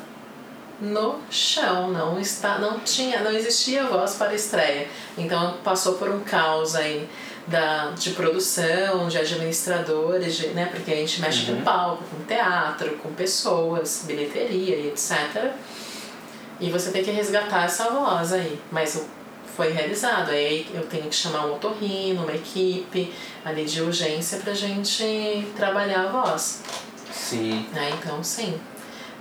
no 0.81 1.19
chão, 1.29 1.91
não 1.91 2.19
está, 2.19 2.57
não 2.57 2.79
tinha, 2.79 3.21
não 3.21 3.31
existia 3.31 3.85
voz 3.85 4.15
para 4.15 4.33
estreia. 4.33 4.87
Então 5.17 5.57
passou 5.63 5.93
por 5.93 6.09
um 6.09 6.19
caos 6.21 6.75
aí 6.75 7.07
da, 7.47 7.91
de 7.91 8.11
produção, 8.11 9.07
de 9.07 9.17
administradores, 9.17 10.35
de, 10.35 10.47
né, 10.49 10.65
porque 10.71 10.91
a 10.91 10.95
gente 10.95 11.21
mexe 11.21 11.49
Uhum. 11.51 11.57
com 11.57 11.63
palco, 11.63 12.03
com 12.03 12.23
teatro, 12.25 12.97
com 12.97 13.13
pessoas, 13.13 14.03
bilheteria 14.05 14.75
e 14.75 14.87
etc. 14.87 15.51
E 16.59 16.69
você 16.69 16.91
tem 16.91 17.03
que 17.03 17.11
resgatar 17.11 17.65
essa 17.65 17.89
voz 17.89 18.31
aí, 18.33 18.59
mas 18.71 19.05
foi 19.55 19.71
realizado. 19.71 20.31
Aí 20.31 20.65
eu 20.73 20.85
tenho 20.87 21.03
que 21.03 21.15
chamar 21.15 21.45
um 21.45 21.55
otorrino, 21.55 22.23
uma 22.23 22.33
equipe 22.33 23.13
ali 23.45 23.65
de 23.65 23.81
urgência 23.81 24.39
pra 24.39 24.53
gente 24.53 25.47
trabalhar 25.55 26.05
a 26.05 26.07
voz, 26.07 26.61
Sim. 27.13 27.65
né? 27.73 27.91
Então 27.99 28.23
sim. 28.23 28.59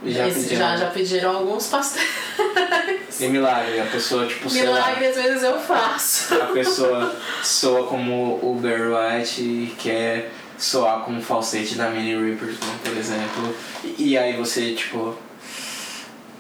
Já 0.05 0.27
Esse- 0.27 0.41
pediram. 0.49 0.59
já, 0.59 0.77
já 0.77 0.87
pediram 0.91 1.37
alguns 1.37 1.67
pastéis. 1.69 2.09
E 3.21 3.29
milagre, 3.29 3.79
a 3.79 3.85
pessoa, 3.85 4.27
tipo, 4.27 4.49
lá, 4.49 4.55
Milagre 4.55 5.07
às 5.07 5.15
vezes 5.17 5.43
eu 5.45 5.61
faço. 5.61 6.35
a 6.35 6.47
pessoa 6.47 7.15
soa 7.43 7.87
como 7.87 8.41
o 8.43 8.59
Barry 8.61 8.89
White 9.21 9.41
e 9.43 9.77
quer 9.79 10.33
soar 10.59 11.01
como 11.05 11.21
o 11.21 11.23
falsete 11.23 11.75
da 11.77 11.91
Minnie 11.91 12.17
Riperton, 12.17 12.67
por 12.83 12.97
exemplo. 12.97 13.55
E, 13.99 14.17
aí 14.19 14.37
você, 14.37 14.73
tipo. 14.75 15.17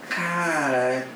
Cara, 0.08 1.06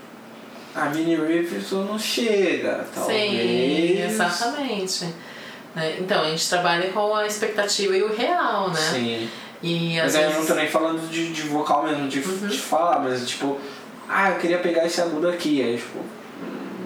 a 0.74 0.84
Minnie 0.86 1.16
Riperton 1.16 1.84
não 1.84 1.98
chega, 1.98 2.86
talvez. 2.94 3.32
Sim, 3.32 4.02
exatamente. 4.04 5.04
Né? 5.74 5.96
Então, 5.98 6.22
a 6.22 6.28
gente 6.30 6.48
trabalha 6.48 6.90
com 6.92 7.14
a 7.14 7.26
expectativa 7.26 7.96
e 7.96 8.02
o 8.02 8.14
real, 8.14 8.70
né? 8.70 8.80
Sim. 8.80 9.28
E 9.62 9.98
Mas 10.00 10.14
aí 10.14 10.22
eu 10.22 10.28
vezes. 10.30 10.40
não 10.42 10.46
tô 10.46 10.60
nem 10.60 10.68
falando 10.68 11.08
de, 11.10 11.32
de 11.32 11.42
vocal 11.42 11.84
mesmo, 11.84 12.08
de, 12.08 12.20
Uhum. 12.20 12.46
de 12.46 12.58
falar, 12.58 12.98
mas 13.00 13.26
tipo, 13.28 13.58
ah, 14.08 14.30
eu 14.30 14.38
queria 14.38 14.58
pegar 14.58 14.84
esse 14.86 15.00
agudo 15.00 15.28
aqui. 15.28 15.62
Aí, 15.62 15.76
tipo, 15.78 15.98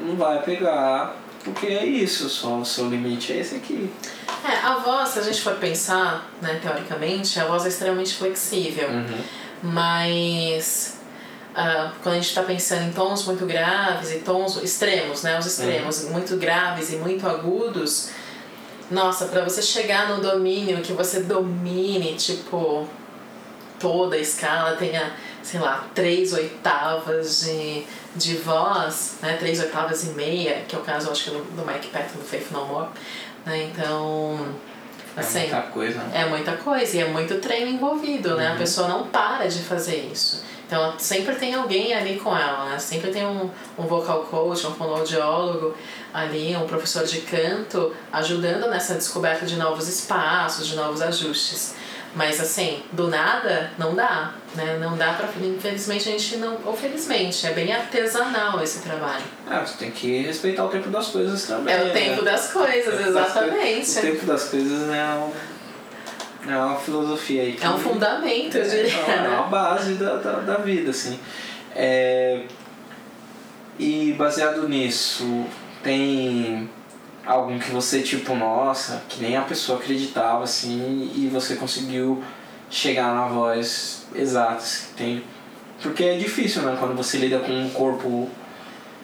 não 0.06 0.16
vai 0.16 0.40
pegar, 0.42 1.16
porque 1.44 1.66
é 1.66 1.84
isso, 1.84 2.28
só 2.28 2.58
o 2.58 2.64
seu 2.64 2.88
limite 2.88 3.32
é 3.32 3.36
esse 3.38 3.56
aqui. 3.56 3.90
É, 4.48 4.56
a 4.66 4.76
voz, 4.76 5.08
se 5.10 5.18
a 5.18 5.22
gente 5.22 5.42
for 5.42 5.54
pensar, 5.56 6.30
né, 6.40 6.58
teoricamente, 6.62 7.38
a 7.38 7.44
voz 7.46 7.64
é 7.66 7.68
extremamente 7.68 8.14
flexível. 8.14 8.88
Uhum. 8.88 9.18
Mas 9.62 10.98
ah, 11.54 11.92
quando 12.02 12.14
a 12.14 12.18
gente 12.18 12.28
está 12.28 12.42
pensando 12.42 12.82
em 12.84 12.92
tons 12.92 13.26
muito 13.26 13.44
graves 13.44 14.12
e 14.12 14.20
tons 14.20 14.56
extremos, 14.62 15.22
né? 15.22 15.38
Os 15.38 15.46
extremos, 15.46 16.04
muito 16.04 16.36
graves 16.36 16.92
e 16.92 16.96
muito 16.96 17.26
agudos, 17.26 18.10
nossa, 18.90 19.26
para 19.26 19.44
você 19.44 19.62
chegar 19.62 20.08
no 20.08 20.20
domínio 20.20 20.82
que 20.82 20.92
você 20.92 21.20
domine, 21.20 22.14
tipo, 22.16 22.88
toda 23.78 24.16
a 24.16 24.18
escala, 24.18 24.76
tenha, 24.76 25.12
sei 25.42 25.60
lá, 25.60 25.86
três 25.94 26.32
oitavas 26.32 27.42
de, 27.42 27.84
de 28.16 28.36
voz, 28.36 29.16
né? 29.22 29.36
Três 29.36 29.60
oitavas 29.60 30.04
e 30.04 30.10
meia, 30.10 30.64
que 30.66 30.74
é 30.74 30.78
o 30.78 30.82
caso, 30.82 31.10
acho 31.10 31.24
que, 31.24 31.30
do, 31.30 31.42
do 31.56 31.64
Mike 31.64 31.88
Patton 31.88 32.18
do 32.18 32.24
Faith 32.24 32.50
No 32.50 32.66
More. 32.66 32.88
Né? 33.46 33.70
Então, 33.72 34.54
É 35.16 35.20
assim... 35.20 35.40
muita 35.40 35.62
coisa. 35.62 35.98
né? 35.98 36.22
É 36.22 36.24
muita 36.26 36.52
coisa 36.52 36.96
e 36.96 37.00
é 37.00 37.08
muito 37.08 37.38
treino 37.38 37.70
envolvido, 37.70 38.36
né? 38.36 38.48
A 38.48 38.52
Uhum. 38.52 38.58
pessoa 38.58 38.88
não 38.88 39.06
para 39.08 39.46
de 39.48 39.58
fazer 39.60 40.08
isso. 40.12 40.42
Então 40.66 40.94
sempre 40.98 41.34
tem 41.34 41.52
alguém 41.54 41.92
ali 41.92 42.16
com 42.20 42.36
ela, 42.36 42.66
né? 42.66 42.78
Sempre 42.78 43.10
tem 43.10 43.26
um, 43.26 43.50
um 43.76 43.82
vocal 43.86 44.20
coach, 44.22 44.64
um 44.66 44.72
fonoaudiólogo 44.74 45.74
ali, 46.14 46.56
um 46.56 46.66
professor 46.66 47.04
de 47.04 47.22
canto 47.22 47.92
ajudando 48.12 48.68
nessa 48.68 48.94
descoberta 48.94 49.44
de 49.44 49.56
novos 49.56 49.88
espaços, 49.88 50.66
de 50.68 50.76
novos 50.76 51.02
ajustes. 51.02 51.74
Mas 52.14 52.40
assim, 52.40 52.82
do 52.92 53.06
nada 53.08 53.70
não 53.78 53.94
dá, 53.94 54.34
né? 54.56 54.78
Não 54.80 54.96
dá 54.96 55.12
pra. 55.12 55.28
Infelizmente 55.46 56.08
a 56.08 56.12
gente 56.12 56.36
não. 56.38 56.58
Ou 56.64 56.76
felizmente, 56.76 57.46
é 57.46 57.52
bem 57.52 57.72
artesanal 57.72 58.60
esse 58.62 58.80
trabalho. 58.80 59.22
Ah, 59.48 59.60
você 59.60 59.76
tem 59.78 59.90
que 59.92 60.22
respeitar 60.22 60.64
o 60.64 60.68
tempo 60.68 60.88
das 60.88 61.06
coisas 61.08 61.44
também. 61.44 61.72
É 61.72 61.80
o 61.82 61.84
né? 61.84 61.92
tempo 61.92 62.22
das 62.24 62.52
coisas, 62.52 62.94
O 62.94 62.96
tempo 62.96 63.12
das 63.12 63.32
coisas- 63.32 63.52
exatamente. 63.52 63.98
O 63.98 64.00
tempo 64.00 64.26
das 64.26 64.48
coisas 64.48 64.88
é, 64.90 65.04
um, 65.14 66.50
é 66.50 66.56
uma 66.56 66.76
filosofia 66.76 67.42
aí. 67.42 67.58
É 67.60 67.68
um 67.68 67.78
fundamento, 67.78 68.56
eu 68.56 68.68
diria. 68.68 68.92
É 68.92 69.20
né? 69.22 69.28
uma 69.28 69.42
base 69.44 69.94
da, 69.94 70.16
da, 70.16 70.32
da 70.40 70.56
vida, 70.56 70.90
assim. 70.90 71.18
É, 71.76 72.42
e 73.78 74.12
baseado 74.14 74.68
nisso, 74.68 75.46
tem 75.82 76.68
algum 77.30 77.58
que 77.58 77.70
você, 77.70 78.02
tipo, 78.02 78.34
nossa, 78.34 79.02
que 79.08 79.22
nem 79.22 79.36
a 79.36 79.42
pessoa 79.42 79.78
acreditava, 79.78 80.44
assim, 80.44 81.10
e 81.14 81.28
você 81.28 81.56
conseguiu 81.56 82.22
chegar 82.68 83.14
na 83.14 83.26
voz 83.28 84.06
exata, 84.14 84.56
assim, 84.56 84.86
tem... 84.96 85.24
Porque 85.82 86.04
é 86.04 86.18
difícil, 86.18 86.62
né? 86.62 86.76
Quando 86.78 86.94
você 86.94 87.16
lida 87.16 87.38
com 87.38 87.52
um 87.52 87.70
corpo, 87.70 88.28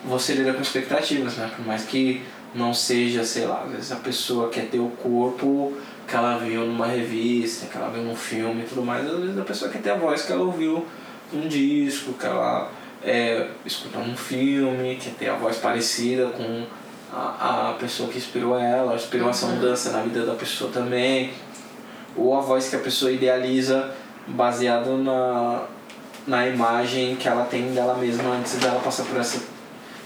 você 0.04 0.34
lida 0.34 0.52
com 0.52 0.60
expectativas, 0.60 1.36
né? 1.36 1.50
Por 1.56 1.66
mais 1.66 1.84
que 1.84 2.22
não 2.54 2.74
seja, 2.74 3.24
sei 3.24 3.46
lá, 3.46 3.62
às 3.62 3.70
vezes 3.70 3.92
a 3.92 3.96
pessoa 3.96 4.50
quer 4.50 4.66
ter 4.66 4.78
o 4.78 4.88
corpo 4.90 5.72
que 6.06 6.14
ela 6.14 6.38
viu 6.38 6.66
numa 6.66 6.86
revista, 6.86 7.66
que 7.66 7.76
ela 7.76 7.90
viu 7.90 8.02
num 8.02 8.14
filme 8.14 8.62
e 8.62 8.66
tudo 8.66 8.82
mais, 8.82 9.06
às 9.06 9.18
vezes 9.18 9.38
a 9.38 9.44
pessoa 9.44 9.70
quer 9.70 9.82
ter 9.82 9.90
a 9.90 9.96
voz 9.96 10.22
que 10.22 10.32
ela 10.32 10.42
ouviu 10.42 10.86
num 11.32 11.48
disco, 11.48 12.12
que 12.12 12.26
ela 12.26 12.70
é, 13.02 13.48
escutou 13.64 14.04
num 14.04 14.16
filme, 14.16 14.96
quer 14.96 15.14
ter 15.14 15.28
a 15.28 15.34
voz 15.34 15.56
parecida 15.56 16.26
com 16.28 16.64
a, 17.16 17.70
a 17.70 17.72
pessoa 17.74 18.10
que 18.10 18.18
inspirou 18.18 18.58
ela, 18.58 18.94
inspirou 18.94 19.30
essa 19.30 19.46
mudança 19.46 19.90
na 19.90 20.02
vida 20.02 20.26
da 20.26 20.34
pessoa 20.34 20.70
também. 20.70 21.32
Ou 22.14 22.36
a 22.36 22.40
voz 22.40 22.68
que 22.68 22.76
a 22.76 22.78
pessoa 22.78 23.10
idealiza 23.10 23.94
baseado 24.26 24.98
na, 24.98 25.62
na 26.26 26.46
imagem 26.46 27.16
que 27.16 27.26
ela 27.26 27.44
tem 27.44 27.72
dela 27.72 27.96
mesma 27.96 28.34
antes 28.34 28.56
dela 28.56 28.80
passar 28.80 29.04
por, 29.04 29.18
essa, 29.18 29.42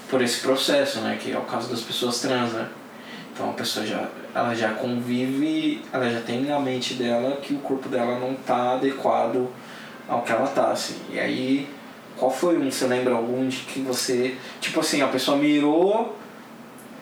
por 0.09 0.23
esse 0.23 0.41
processo, 0.41 1.01
né? 1.01 1.19
Que 1.21 1.33
é 1.33 1.39
o 1.39 1.43
caso 1.43 1.69
das 1.69 1.81
pessoas 1.81 2.21
trans, 2.21 2.53
né? 2.53 2.69
Então 3.33 3.51
a 3.51 3.55
pessoa 3.55 3.85
já, 3.85 4.09
ela 4.33 4.55
já 4.55 4.75
convive, 4.75 5.83
ela 5.93 6.09
já 6.11 6.21
tem 6.21 6.43
na 6.43 6.61
mente 6.61 6.95
dela 6.95 7.39
que 7.39 7.55
o 7.55 7.59
corpo 7.59 7.89
dela 7.89 8.21
não 8.21 8.33
está 8.33 8.75
adequado 8.75 9.49
ao 10.09 10.23
que 10.23 10.31
ela 10.31 10.47
tá, 10.47 10.71
assim. 10.71 10.97
E 11.11 11.19
aí, 11.19 11.69
qual 12.17 12.31
foi 12.31 12.57
um, 12.57 12.71
você 12.71 12.87
lembra 12.87 13.15
algum 13.15 13.49
de 13.49 13.59
que 13.59 13.81
você, 13.81 14.37
tipo 14.61 14.79
assim, 14.81 15.01
a 15.03 15.09
pessoa 15.09 15.37
mirou 15.37 16.20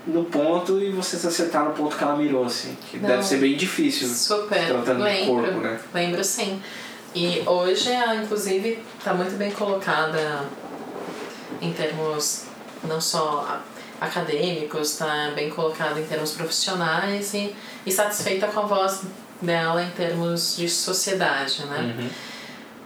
no 0.08 0.24
ponto 0.24 0.80
e 0.80 0.90
você 0.90 1.16
se 1.16 1.26
acertar 1.26 1.64
no 1.64 1.72
ponto 1.72 1.96
que 1.96 2.02
ela 2.02 2.16
mirou, 2.16 2.44
assim. 2.44 2.76
Que 2.90 2.98
Não. 2.98 3.08
deve 3.08 3.22
ser 3.22 3.36
bem 3.36 3.56
difícil. 3.56 4.08
Super, 4.08 4.66
Tratando 4.66 4.96
de 4.96 5.02
lembro, 5.02 5.34
corpo, 5.34 5.60
né? 5.60 5.80
lembro 5.94 6.24
sim. 6.24 6.60
E 7.14 7.42
hoje, 7.46 7.90
ela, 7.90 8.16
inclusive, 8.16 8.82
está 8.98 9.12
muito 9.12 9.36
bem 9.36 9.50
colocada 9.50 10.44
em 11.60 11.72
termos 11.72 12.44
não 12.84 13.00
só 13.00 13.60
acadêmicos, 14.00 14.92
está 14.92 15.32
bem 15.34 15.50
colocada 15.50 16.00
em 16.00 16.04
termos 16.04 16.32
profissionais 16.32 17.34
e, 17.34 17.54
e 17.84 17.92
satisfeita 17.92 18.46
com 18.46 18.60
a 18.60 18.64
voz 18.64 19.02
dela 19.42 19.82
em 19.82 19.90
termos 19.90 20.56
de 20.56 20.68
sociedade, 20.68 21.64
né? 21.66 21.94
Uhum. 21.98 22.08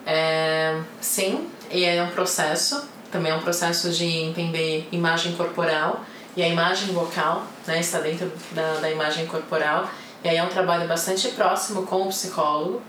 É, 0.04 0.80
sim, 1.00 1.48
e 1.70 1.84
é 1.84 2.02
um 2.02 2.10
processo, 2.10 2.82
também 3.10 3.30
é 3.30 3.34
um 3.34 3.40
processo 3.40 3.90
de 3.90 4.04
entender 4.04 4.88
imagem 4.90 5.32
corporal 5.36 6.04
e 6.36 6.42
a 6.42 6.48
imagem 6.48 6.94
vocal, 6.94 7.46
né, 7.66 7.80
está 7.80 8.00
dentro 8.00 8.32
da, 8.52 8.74
da 8.74 8.90
imagem 8.90 9.26
corporal. 9.26 9.88
E 10.24 10.28
aí 10.28 10.36
é 10.36 10.42
um 10.42 10.48
trabalho 10.48 10.88
bastante 10.88 11.28
próximo 11.28 11.84
com 11.84 12.02
o 12.02 12.08
psicólogo, 12.08 12.80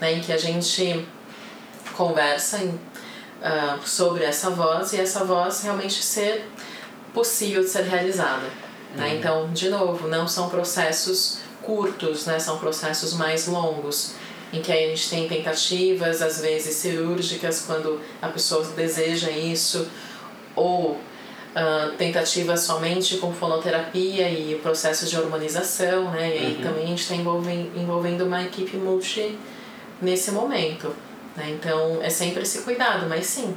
né, 0.00 0.12
em 0.14 0.20
que 0.20 0.32
a 0.32 0.36
gente 0.36 1.06
conversa 1.96 2.58
em, 2.58 2.78
ah, 3.42 3.78
sobre 3.84 4.24
essa 4.24 4.50
voz 4.50 4.92
e 4.92 5.00
essa 5.00 5.24
voz 5.24 5.62
realmente 5.62 6.02
ser 6.02 6.44
possível 7.14 7.62
de 7.62 7.68
ser 7.68 7.84
realizada. 7.84 8.46
Né? 8.94 9.16
Então, 9.16 9.50
de 9.52 9.70
novo, 9.70 10.08
não 10.08 10.28
são 10.28 10.48
processos 10.48 11.38
curtos, 11.62 12.26
né? 12.26 12.38
são 12.38 12.58
processos 12.58 13.14
mais 13.14 13.46
longos, 13.46 14.14
em 14.52 14.60
que 14.60 14.70
aí 14.70 14.84
a 14.84 14.88
gente 14.88 15.08
tem 15.08 15.28
tentativas, 15.28 16.20
às 16.20 16.40
vezes 16.40 16.76
cirúrgicas, 16.76 17.64
quando 17.66 18.00
a 18.20 18.28
pessoa 18.28 18.64
deseja 18.76 19.30
isso, 19.30 19.88
ou 20.54 21.00
ah, 21.54 21.92
tentativas 21.98 22.60
somente 22.60 23.18
com 23.18 23.32
fonoterapia 23.32 24.28
e 24.30 24.58
processos 24.62 25.10
de 25.10 25.18
hormonização, 25.18 26.10
né? 26.10 26.34
E 26.34 26.38
aí 26.38 26.60
também 26.62 26.84
a 26.84 26.86
gente 26.86 27.02
está 27.02 27.14
envolvendo, 27.14 27.78
envolvendo 27.78 28.24
uma 28.24 28.42
equipe 28.42 28.76
multi 28.78 29.38
nesse 30.00 30.30
momento. 30.30 30.94
Né? 31.36 31.50
Então 31.50 31.98
é 32.02 32.08
sempre 32.08 32.42
esse 32.42 32.62
cuidado, 32.62 33.06
mas 33.06 33.26
sim, 33.26 33.54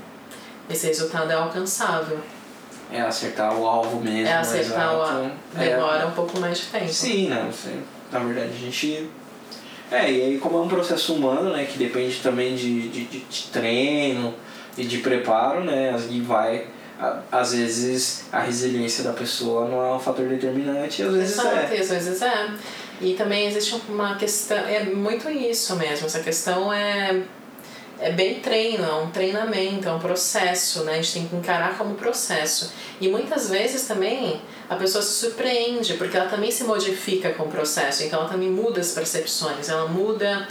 esse 0.70 0.88
resultado 0.88 1.32
é 1.32 1.36
alcançável. 1.36 2.20
É 2.92 3.00
acertar 3.02 3.58
o 3.58 3.66
alvo 3.66 4.02
mesmo. 4.02 4.28
É 4.28 4.34
acertar 4.34 4.94
o 4.94 5.04
exato. 5.04 5.32
demora 5.58 6.08
um 6.08 6.12
pouco 6.12 6.38
mais 6.40 6.58
de 6.60 6.66
tempo. 6.66 6.92
Sim, 6.92 7.30
né? 7.30 7.50
Você, 7.50 7.80
na 8.12 8.20
verdade 8.20 8.52
a 8.54 8.60
gente. 8.60 9.10
É, 9.90 10.12
e 10.12 10.22
aí 10.22 10.38
como 10.38 10.58
é 10.58 10.62
um 10.62 10.68
processo 10.68 11.14
humano, 11.14 11.52
né? 11.52 11.66
Que 11.66 11.78
depende 11.78 12.20
também 12.22 12.56
de, 12.56 12.90
de, 12.90 13.06
de, 13.06 13.20
de 13.20 13.44
treino 13.54 14.34
e 14.78 14.84
de 14.84 14.98
preparo, 14.98 15.64
né? 15.64 15.96
E 16.10 16.20
vai. 16.20 16.75
Às 17.32 17.54
vezes 17.54 18.24
a 18.32 18.40
resiliência 18.40 19.04
da 19.04 19.12
pessoa 19.12 19.68
não 19.68 19.86
é 19.86 19.96
um 19.96 20.00
fator 20.00 20.28
determinante, 20.28 21.04
às 21.04 21.14
vezes 21.14 21.38
Exato, 21.38 21.74
é. 21.74 21.80
às 21.80 21.90
vezes 21.90 22.22
é. 22.22 22.50
E 23.02 23.14
também 23.14 23.48
existe 23.48 23.76
uma 23.90 24.16
questão, 24.16 24.58
é 24.58 24.86
muito 24.86 25.30
isso 25.30 25.76
mesmo, 25.76 26.06
essa 26.06 26.22
questão 26.22 26.72
é, 26.72 27.24
é 28.00 28.12
bem 28.12 28.40
treino, 28.40 28.86
é 28.86 28.94
um 28.94 29.12
treinamento, 29.12 29.90
é 29.90 29.92
um 29.92 30.00
processo, 30.00 30.86
né? 30.86 30.94
A 30.94 30.96
gente 30.96 31.14
tem 31.14 31.28
que 31.28 31.36
encarar 31.36 31.78
como 31.78 31.96
processo. 31.96 32.72
E 33.02 33.10
muitas 33.10 33.50
vezes 33.50 33.86
também 33.86 34.42
a 34.70 34.76
pessoa 34.76 35.02
se 35.02 35.14
surpreende, 35.20 35.96
porque 35.96 36.16
ela 36.16 36.30
também 36.30 36.50
se 36.50 36.64
modifica 36.64 37.34
com 37.34 37.44
o 37.44 37.48
processo, 37.48 38.04
então 38.04 38.22
ela 38.22 38.30
também 38.30 38.50
muda 38.50 38.80
as 38.80 38.92
percepções, 38.92 39.68
ela 39.68 39.88
muda 39.90 40.48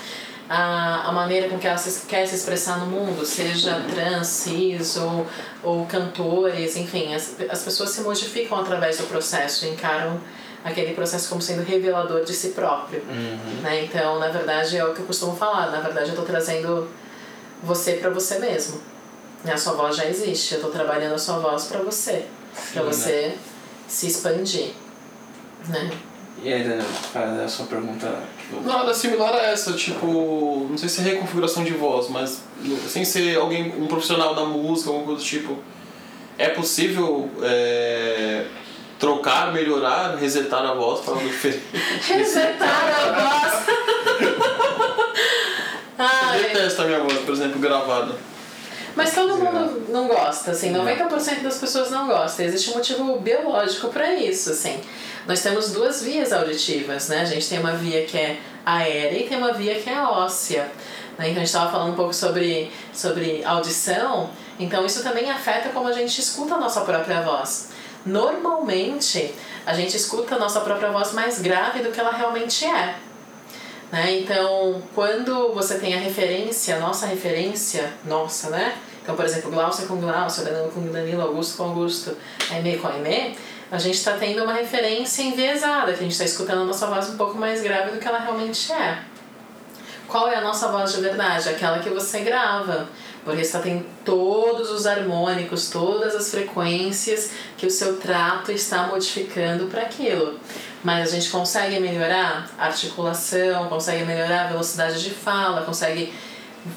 a, 0.49 1.09
a 1.09 1.13
maneira 1.13 1.49
com 1.49 1.59
que 1.59 1.67
ela 1.67 1.79
se, 1.79 2.07
quer 2.07 2.27
se 2.27 2.35
expressar 2.35 2.79
no 2.79 2.87
mundo, 2.87 3.25
seja 3.25 3.83
trans, 3.93 4.27
cis 4.27 4.97
ou, 4.97 5.27
ou 5.63 5.87
cantores, 5.87 6.77
enfim, 6.77 7.15
as, 7.15 7.37
as 7.49 7.63
pessoas 7.63 7.91
se 7.91 8.03
modificam 8.03 8.59
através 8.59 8.99
do 8.99 9.05
processo, 9.05 9.67
encaram 9.67 10.21
aquele 10.63 10.95
processo 10.95 11.29
como 11.29 11.43
sendo 11.43 11.63
revelador 11.63 12.25
de 12.25 12.33
si 12.33 12.51
próprio. 12.51 13.03
Uhum. 13.03 13.61
Né? 13.63 13.85
Então, 13.85 14.19
na 14.19 14.29
verdade, 14.29 14.77
é 14.77 14.85
o 14.85 14.95
que 14.95 15.01
eu 15.01 15.07
costumo 15.07 15.37
falar, 15.37 15.71
na 15.71 15.81
verdade 15.81 16.07
eu 16.07 16.11
estou 16.11 16.25
trazendo 16.25 16.89
você 17.63 17.95
para 17.95 18.11
você 18.11 18.39
mesmo. 18.39 18.81
Né? 19.45 19.53
A 19.53 19.59
sua 19.59 19.75
voz 19.75 19.97
já 19.97 20.07
existe, 20.07 20.53
eu 20.53 20.59
estou 20.59 20.73
trabalhando 20.73 21.15
a 21.15 21.19
sua 21.19 21.39
voz 21.39 21.65
para 21.65 21.81
você, 21.81 22.27
para 22.73 22.83
Sim, 22.83 22.89
você 22.89 23.35
se 23.89 24.07
expandir. 24.07 24.73
Né? 25.69 25.91
E 26.43 26.53
aí, 26.53 26.63
Daniel, 26.63 27.45
a 27.45 27.49
sua 27.49 27.67
pergunta. 27.67 28.23
Nada 28.63 28.95
similar 28.95 29.35
a 29.35 29.43
essa, 29.47 29.73
tipo, 29.73 30.67
não 30.69 30.77
sei 30.77 30.89
se 30.89 31.01
é 31.01 31.05
reconfiguração 31.05 31.65
de 31.65 31.73
voz, 31.73 32.09
mas 32.09 32.43
sem 32.89 33.05
ser 33.05 33.37
alguém, 33.37 33.75
um 33.79 33.87
profissional 33.87 34.35
da 34.35 34.45
música, 34.45 34.91
alguma 34.91 35.07
coisa 35.07 35.21
do 35.21 35.27
tipo, 35.27 35.59
é 36.39 36.49
possível 36.49 37.31
é, 37.43 38.47
trocar, 38.99 39.53
melhorar, 39.53 40.17
resetar 40.17 40.65
a 40.65 40.75
voz 40.75 41.01
para 41.01 41.15
algo 41.15 41.29
diferente? 41.29 41.63
Resetar 42.07 42.69
a 42.69 43.13
voz! 43.21 43.65
Eu 46.37 46.43
detesto 46.43 46.83
a 46.83 46.85
minha 46.87 47.01
voz, 47.01 47.19
por 47.19 47.35
exemplo, 47.35 47.61
gravada. 47.61 48.15
Mas 48.97 49.13
todo 49.13 49.37
mundo 49.37 49.87
não 49.89 50.07
gosta, 50.07 50.53
assim, 50.53 50.73
90% 50.73 51.43
das 51.43 51.59
pessoas 51.59 51.91
não 51.91 52.07
gostam. 52.07 52.47
Existe 52.47 52.71
um 52.71 52.75
motivo 52.75 53.19
biológico 53.19 53.89
para 53.89 54.15
isso, 54.15 54.51
assim. 54.51 54.81
Nós 55.27 55.43
temos 55.43 55.73
duas 55.73 56.03
vias 56.03 56.33
auditivas, 56.33 57.09
né? 57.09 57.23
A 57.23 57.25
gente 57.25 57.49
tem 57.49 57.59
uma 57.59 57.73
via 57.73 58.05
que 58.05 58.17
é 58.17 58.39
aérea 58.65 59.19
e 59.19 59.29
tem 59.29 59.37
uma 59.37 59.53
via 59.53 59.75
que 59.81 59.91
é 59.91 60.01
óssea. 60.01 60.71
Né? 61.19 61.31
Então 61.31 61.37
a 61.43 61.45
gente 61.45 61.47
estava 61.47 61.71
falando 61.71 61.93
um 61.93 61.97
pouco 61.97 62.13
sobre, 62.13 62.71
sobre 62.93 63.43
audição, 63.45 64.31
então 64.59 64.85
isso 64.85 65.03
também 65.03 65.31
afeta 65.31 65.71
como 65.71 65.89
a 65.89 65.93
gente 65.93 66.21
escuta 66.21 66.55
a 66.55 66.59
nossa 66.59 66.83
própria 66.83 67.21
voz. 67.23 67.71
Normalmente, 68.07 69.35
a 69.65 69.73
gente 69.73 69.97
escuta 69.97 70.35
a 70.35 70.39
nossa 70.39 70.61
própria 70.61 70.91
voz 70.91 71.13
mais 71.13 71.41
grave 71.41 71.83
do 71.83 71.91
que 71.91 71.99
ela 71.99 72.13
realmente 72.13 72.65
é. 72.67 72.97
Né? 73.95 74.19
Então, 74.19 74.83
quando 74.93 75.53
você 75.55 75.79
tem 75.79 75.95
a 75.95 75.99
referência, 75.99 76.75
a 76.75 76.81
nossa 76.81 77.07
referência, 77.07 77.93
nossa, 78.05 78.51
né? 78.51 78.77
Então, 79.01 79.15
por 79.15 79.25
exemplo, 79.25 79.53
Glaucia 79.53 79.87
com 79.87 80.01
Glaucia, 80.01 80.43
Danilo 80.43 80.69
com 80.73 80.81
Danilo, 80.91 81.23
Augusto 81.23 81.57
com 81.59 81.63
Augusto, 81.63 82.17
Aimee 82.51 82.77
com 82.77 82.89
Aimee, 82.89 83.39
a 83.71 83.79
gente 83.79 83.95
está 83.95 84.17
tendo 84.17 84.43
uma 84.43 84.53
referência 84.53 85.23
enviesada, 85.23 85.93
que 85.93 86.01
a 86.01 86.03
gente 86.03 86.11
está 86.11 86.25
escutando 86.25 86.63
a 86.63 86.65
nossa 86.65 86.89
voz 86.89 87.09
um 87.09 87.17
pouco 87.17 87.39
mais 87.39 87.63
grave 87.63 87.93
do 87.93 88.01
que 88.01 88.09
ela 88.09 88.19
realmente 88.19 88.73
é. 88.73 88.99
Qual 90.09 90.27
é 90.27 90.35
a 90.35 90.41
nossa 90.41 90.73
voz 90.73 90.93
de 90.93 91.01
verdade? 91.01 91.49
Aquela 91.49 91.79
que 91.79 91.91
você 91.91 92.19
grava. 92.21 92.89
Porque 93.25 93.45
você 93.45 93.59
tem 93.61 93.87
todos 94.05 94.73
os 94.73 94.87
harmônicos, 94.87 95.71
todas 95.71 96.17
as 96.17 96.33
frequências 96.33 97.31
que 97.57 97.65
o 97.65 97.71
seu 97.71 97.97
trato 97.99 98.51
está 98.51 98.89
modificando 98.89 99.67
para 99.67 99.83
aquilo. 99.83 100.39
Mas 100.85 101.09
a 101.09 101.17
gente 101.17 101.31
consegue 101.31 101.81
melhorar 101.81 102.47
a 102.59 102.67
articulação, 102.67 103.69
consegue 103.69 104.05
melhorar 104.05 104.45
a 104.45 104.49
velocidade 104.49 105.03
de 105.03 105.11
fala, 105.11 105.63
consegue 105.63 106.13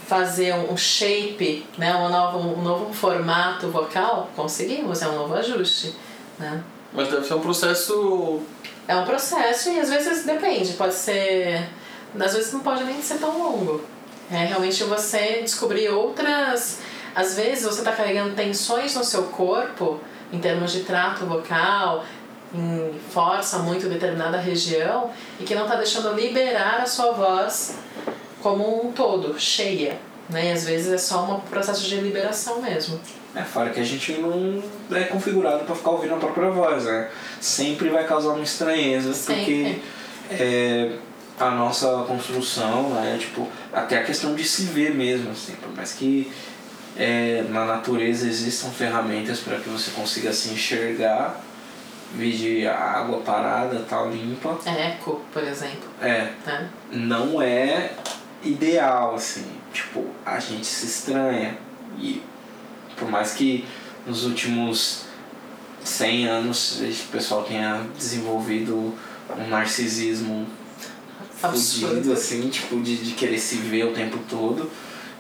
fazer 0.08 0.54
um 0.54 0.76
shape, 0.78 1.66
né, 1.78 1.94
um, 1.96 2.10
novo, 2.10 2.38
um 2.38 2.62
novo 2.62 2.94
formato 2.94 3.70
vocal, 3.70 4.30
conseguimos, 4.36 5.02
é 5.02 5.10
um 5.10 5.16
novo 5.16 5.34
ajuste. 5.36 5.94
Né? 6.40 6.64
Mas 6.94 7.10
deve 7.10 7.26
ser 7.26 7.34
um 7.34 7.42
processo. 7.42 8.42
É 8.88 8.96
um 8.96 9.04
processo 9.04 9.70
e 9.70 9.80
às 9.80 9.90
vezes 9.90 10.26
depende, 10.26 10.74
pode 10.74 10.94
ser. 10.94 11.68
Às 12.18 12.34
vezes 12.34 12.54
não 12.54 12.62
pode 12.62 12.86
nem 12.86 13.02
ser 13.02 13.18
tão 13.18 13.38
longo. 13.38 13.84
É 14.32 14.46
realmente 14.46 14.84
você 14.86 15.42
descobrir 15.42 15.90
outras. 15.90 16.80
Às 17.14 17.36
vezes 17.36 17.66
você 17.66 17.80
está 17.80 17.92
carregando 17.92 18.36
tensões 18.36 18.96
no 18.96 19.04
seu 19.04 19.24
corpo, 19.24 20.00
em 20.32 20.40
termos 20.40 20.72
de 20.72 20.82
trato 20.82 21.26
vocal, 21.26 22.06
em 22.54 22.94
força 23.12 23.60
muito 23.60 23.90
determinada 23.90 24.38
região, 24.38 25.10
e 25.40 25.44
que 25.44 25.54
não 25.54 25.64
está 25.64 25.76
deixando 25.76 26.14
liberar 26.14 26.82
a 26.82 26.86
sua 26.86 27.12
voz 27.12 27.78
como 28.42 28.86
um 28.88 28.92
todo, 28.92 29.40
cheia. 29.40 29.98
Né? 30.30 30.50
E 30.50 30.52
às 30.52 30.66
vezes 30.66 30.92
é 30.92 30.98
só 30.98 31.24
um 31.24 31.40
processo 31.42 31.84
de 31.84 31.96
liberação 31.98 32.62
mesmo. 32.62 33.00
É, 33.36 33.44
fora 33.44 33.70
que 33.70 33.80
a 33.80 33.84
gente 33.84 34.14
não 34.14 34.64
é 34.92 35.04
configurado 35.04 35.64
para 35.64 35.76
ficar 35.76 35.92
ouvindo 35.92 36.16
a 36.16 36.18
própria 36.18 36.50
voz, 36.50 36.86
né? 36.86 37.10
Sempre 37.40 37.90
vai 37.90 38.06
causar 38.06 38.30
uma 38.30 38.44
estranheza, 38.44 39.10
porque 39.10 39.78
Sempre. 39.78 39.82
é, 40.32 40.92
a 41.40 41.52
nossa 41.52 42.04
construção, 42.08 42.90
né? 42.90 43.18
Tipo, 43.20 43.48
até 43.72 44.00
a 44.00 44.04
questão 44.04 44.34
de 44.34 44.44
se 44.44 44.64
ver 44.64 44.96
mesmo, 44.96 45.32
assim, 45.32 45.54
por 45.62 45.72
mais 45.76 45.94
que 45.94 46.32
é, 46.98 47.46
na 47.50 47.64
natureza 47.66 48.28
existam 48.28 48.70
ferramentas 48.72 49.40
para 49.40 49.60
que 49.60 49.70
você 49.70 49.92
consiga 49.92 50.34
se 50.34 50.50
enxergar, 50.50 51.40
vide 52.14 52.68
a 52.68 52.76
água 52.78 53.20
parada, 53.20 53.86
tal, 53.90 54.10
limpa. 54.12 54.58
Eco, 54.66 55.22
por 55.32 55.44
exemplo. 55.44 55.90
É, 56.02 56.30
Né? 56.46 56.70
não 56.92 57.42
é 57.42 57.92
ideal, 58.44 59.16
assim. 59.16 59.46
Tipo, 59.74 60.06
a 60.26 60.40
gente 60.40 60.66
se 60.66 60.86
estranha. 60.86 61.58
E 62.00 62.22
por 62.96 63.10
mais 63.10 63.34
que 63.34 63.66
nos 64.06 64.26
últimos 64.26 65.06
100 65.84 66.28
anos 66.28 66.80
o 66.82 67.12
pessoal 67.12 67.44
tenha 67.44 67.86
desenvolvido 67.98 68.94
um 69.38 69.48
narcisismo 69.50 70.48
fudido, 71.36 72.14
assim, 72.14 72.50
tipo, 72.50 72.82
de, 72.82 72.98
de 72.98 73.12
querer 73.12 73.40
se 73.40 73.58
ver 73.58 73.86
o 73.86 73.94
tempo 73.94 74.18
todo 74.30 74.70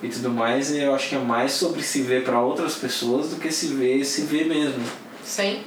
e 0.01 0.07
tudo 0.07 0.29
mais, 0.29 0.71
eu 0.73 0.93
acho 0.93 1.09
que 1.09 1.15
é 1.15 1.19
mais 1.19 1.51
sobre 1.51 1.81
se 1.81 2.01
ver 2.01 2.23
para 2.23 2.39
outras 2.39 2.75
pessoas 2.75 3.29
do 3.29 3.35
que 3.37 3.51
se 3.51 3.67
ver 3.67 4.03
se 4.03 4.21
ver 4.21 4.45
mesmo. 4.45 4.83
Sim. 5.23 5.63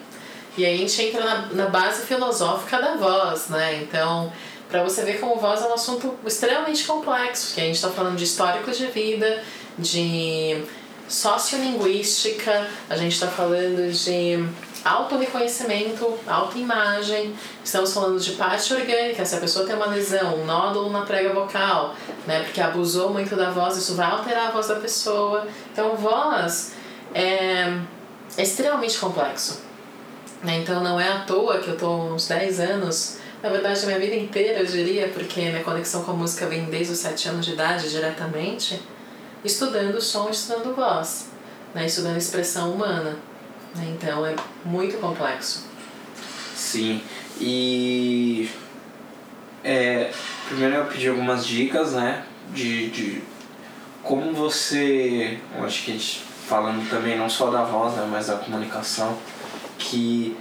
E 0.57 0.65
aí 0.65 0.75
a 0.75 0.79
gente 0.79 1.03
entra 1.03 1.25
na, 1.25 1.47
na 1.53 1.67
base 1.67 2.07
filosófica 2.07 2.81
da 2.81 2.97
voz, 2.97 3.49
né? 3.49 3.77
Então, 3.83 4.33
para 4.71 4.83
você 4.83 5.03
ver 5.03 5.19
como 5.19 5.37
voz 5.37 5.63
é 5.63 5.67
um 5.67 5.75
assunto 5.75 6.15
extremamente 6.25 6.85
complexo, 6.85 7.49
porque 7.49 7.61
a 7.61 7.65
gente 7.65 7.77
está 7.77 7.91
falando 7.91 8.17
de 8.17 8.25
históricos 8.25 8.79
de 8.79 8.87
vida, 8.87 9.43
de 9.79 10.63
sociolinguística, 11.09 12.69
a 12.89 12.97
gente 12.97 13.13
está 13.13 13.27
falando 13.27 13.93
de 13.93 14.49
autorreconhecimento, 14.85 16.19
autoimagem, 16.27 17.35
estamos 17.65 17.93
falando 17.93 18.19
de 18.19 18.33
parte 18.33 18.73
orgânica, 18.73 19.25
se 19.25 19.35
a 19.35 19.41
pessoa 19.41 19.67
tem 19.67 19.75
uma 19.75 19.87
lesão, 19.87 20.37
um 20.37 20.47
nódulo 20.47 20.91
na 20.91 21.03
prega 21.03 21.33
vocal, 21.33 21.95
né, 22.27 22.45
porque 22.45 22.61
abusou 22.61 23.11
muito 23.11 23.37
da 23.37 23.51
voz, 23.51 23.77
isso 23.77 23.95
vai 23.95 24.11
alterar 24.11 24.49
a 24.49 24.51
voz 24.51 24.69
da 24.69 24.77
pessoa. 24.77 25.47
Então, 25.73 25.97
voz 25.97 26.73
é, 27.13 27.77
é 28.37 28.43
extremamente 28.43 28.97
complexo. 28.99 29.70
Né? 30.43 30.59
Então, 30.59 30.83
não 30.83 30.99
é 30.99 31.09
à 31.09 31.21
toa 31.21 31.59
que 31.59 31.69
eu 31.69 31.75
estou 31.75 32.13
uns 32.13 32.27
10 32.29 32.61
anos, 32.61 33.19
na 33.43 33.49
verdade, 33.49 33.87
minha 33.87 33.99
vida 33.99 34.15
inteira, 34.15 34.61
eu 34.61 34.67
diria, 34.67 35.09
porque 35.09 35.41
minha 35.41 35.65
conexão 35.65 36.05
com 36.05 36.11
a 36.11 36.15
música 36.15 36.47
vem 36.47 36.65
desde 36.67 36.93
os 36.93 36.99
7 36.99 37.31
anos 37.31 37.47
de 37.47 37.53
idade 37.53 37.89
diretamente, 37.91 38.81
estudando 39.43 40.01
som, 40.01 40.29
estudando 40.29 40.75
voz, 40.75 41.29
né, 41.75 41.87
estudando 41.87 42.19
expressão 42.19 42.73
humana. 42.73 43.17
né? 43.75 43.95
Então 43.97 44.27
é 44.27 44.35
muito 44.65 44.99
complexo. 44.99 45.65
Sim, 46.55 47.01
e 47.41 48.51
é, 49.65 50.11
primeiro 50.47 50.75
eu 50.75 50.85
pedi 50.85 51.09
algumas 51.09 51.47
dicas, 51.47 51.93
né, 51.93 52.25
de, 52.53 52.91
de 52.91 53.23
como 54.03 54.35
você, 54.35 55.39
acho 55.63 55.85
que 55.85 55.93
a 55.93 55.95
gente 55.95 56.25
falando 56.47 56.91
também 56.91 57.17
não 57.17 57.31
só 57.31 57.51
da 57.51 57.63
voz, 57.63 57.95
né, 57.95 58.07
mas 58.11 58.27
da 58.27 58.37
comunicação, 58.37 59.17
que 59.81 60.37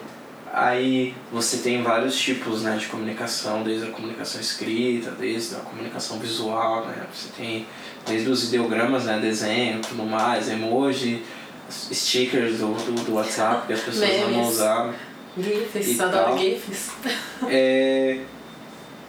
aí 0.53 1.15
você 1.31 1.57
tem 1.57 1.81
vários 1.81 2.15
tipos, 2.19 2.63
né, 2.63 2.75
de 2.77 2.87
comunicação, 2.87 3.63
desde 3.63 3.87
a 3.87 3.91
comunicação 3.91 4.41
escrita, 4.41 5.11
desde 5.11 5.55
a 5.55 5.59
comunicação 5.59 6.19
visual, 6.19 6.85
né, 6.85 7.05
você 7.13 7.29
tem 7.35 7.65
desde 8.05 8.29
os 8.29 8.43
ideogramas, 8.45 9.05
né, 9.05 9.17
desenho, 9.19 9.79
tudo 9.81 10.03
mais, 10.03 10.49
emoji, 10.49 11.23
stickers 11.71 12.57
do, 12.57 12.73
do, 12.73 13.05
do 13.05 13.13
WhatsApp 13.13 13.67
que 13.67 13.73
as 13.73 13.81
pessoas 13.81 14.09
Memes. 14.09 14.47
usar 14.47 14.93
GIFs, 15.37 15.97
E 15.97 16.01
adoro. 16.01 16.37
GIFs. 16.37 16.89
é, 17.47 18.19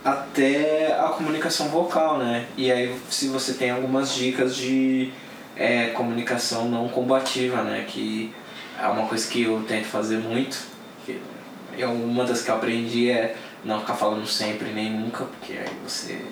até 0.05 0.95
a 0.99 1.09
comunicação 1.09 1.69
vocal, 1.69 2.19
né? 2.19 2.47
E 2.57 2.71
aí 2.71 2.95
se 3.11 3.29
você 3.29 3.55
tem 3.55 3.71
algumas 3.71 4.15
dicas 4.15 4.55
de 4.57 5.11
é, 5.57 5.87
comunicação 5.89 6.69
não 6.69 6.89
combativa, 6.89 7.63
né? 7.63 7.85
Que 7.89 8.33
é 8.81 8.87
uma 8.89 9.07
coisa 9.07 9.29
que 9.29 9.43
eu 9.43 9.63
tento 9.67 9.87
fazer 9.87 10.19
muito. 10.19 10.59
Eu, 11.77 11.93
uma 11.93 12.25
das 12.25 12.43
que 12.43 12.51
eu 12.51 12.57
aprendi 12.57 13.11
é 13.11 13.37
não 13.65 13.81
ficar 13.81 13.95
falando 13.95 14.27
sempre 14.27 14.71
nem 14.71 14.91
nunca, 14.91 15.25
porque 15.25 15.53
aí 15.53 15.71
você 15.87 16.25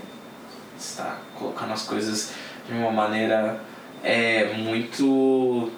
está 0.79 1.19
colocando 1.35 1.73
as 1.73 1.83
coisas 1.83 2.33
de 2.67 2.75
uma 2.75 2.91
maneira 2.91 3.61
é, 4.03 4.53
muito 4.55 5.71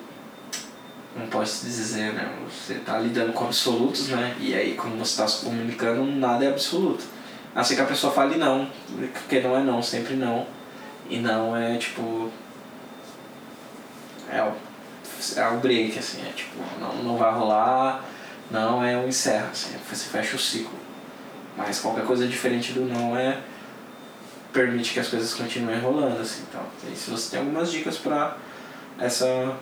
não 1.16 1.26
posso 1.26 1.64
dizer, 1.64 2.12
né? 2.12 2.32
Você 2.48 2.74
está 2.74 2.98
lidando 2.98 3.32
com 3.32 3.44
absolutos, 3.44 4.08
né? 4.08 4.36
E 4.38 4.54
aí 4.54 4.74
quando 4.74 4.98
você 4.98 5.10
está 5.10 5.26
se 5.26 5.44
comunicando, 5.44 6.04
nada 6.04 6.44
é 6.44 6.48
absoluto. 6.48 7.04
A 7.54 7.58
não 7.58 7.64
ser 7.64 7.74
que 7.74 7.80
a 7.80 7.86
pessoa 7.86 8.12
fale 8.12 8.36
não, 8.36 8.68
porque 9.12 9.40
não 9.40 9.56
é 9.56 9.62
não, 9.62 9.82
sempre 9.82 10.14
não. 10.14 10.46
E 11.08 11.18
não 11.18 11.56
é 11.56 11.76
tipo. 11.76 12.30
É 14.30 14.40
é 15.36 15.48
o 15.48 15.58
break, 15.58 15.98
assim, 15.98 16.22
é 16.26 16.32
tipo, 16.32 16.56
não, 16.80 16.94
não 17.02 17.16
vai 17.16 17.32
rolar, 17.32 18.04
não 18.50 18.84
é 18.84 18.96
o 18.96 19.06
encerra, 19.06 19.48
assim, 19.52 19.76
você 19.88 20.04
fecha 20.08 20.36
o 20.36 20.38
ciclo. 20.38 20.78
Mas 21.56 21.80
qualquer 21.80 22.04
coisa 22.04 22.26
diferente 22.26 22.72
do 22.72 22.80
não 22.82 23.16
é. 23.16 23.38
permite 24.52 24.92
que 24.92 25.00
as 25.00 25.08
coisas 25.08 25.34
continuem 25.34 25.78
rolando, 25.80 26.20
assim, 26.20 26.42
então. 26.48 26.62
E 26.90 26.96
se 26.96 27.10
você 27.10 27.30
tem 27.30 27.40
algumas 27.40 27.70
dicas 27.70 27.96
pra 27.98 28.36
essa 28.98 29.56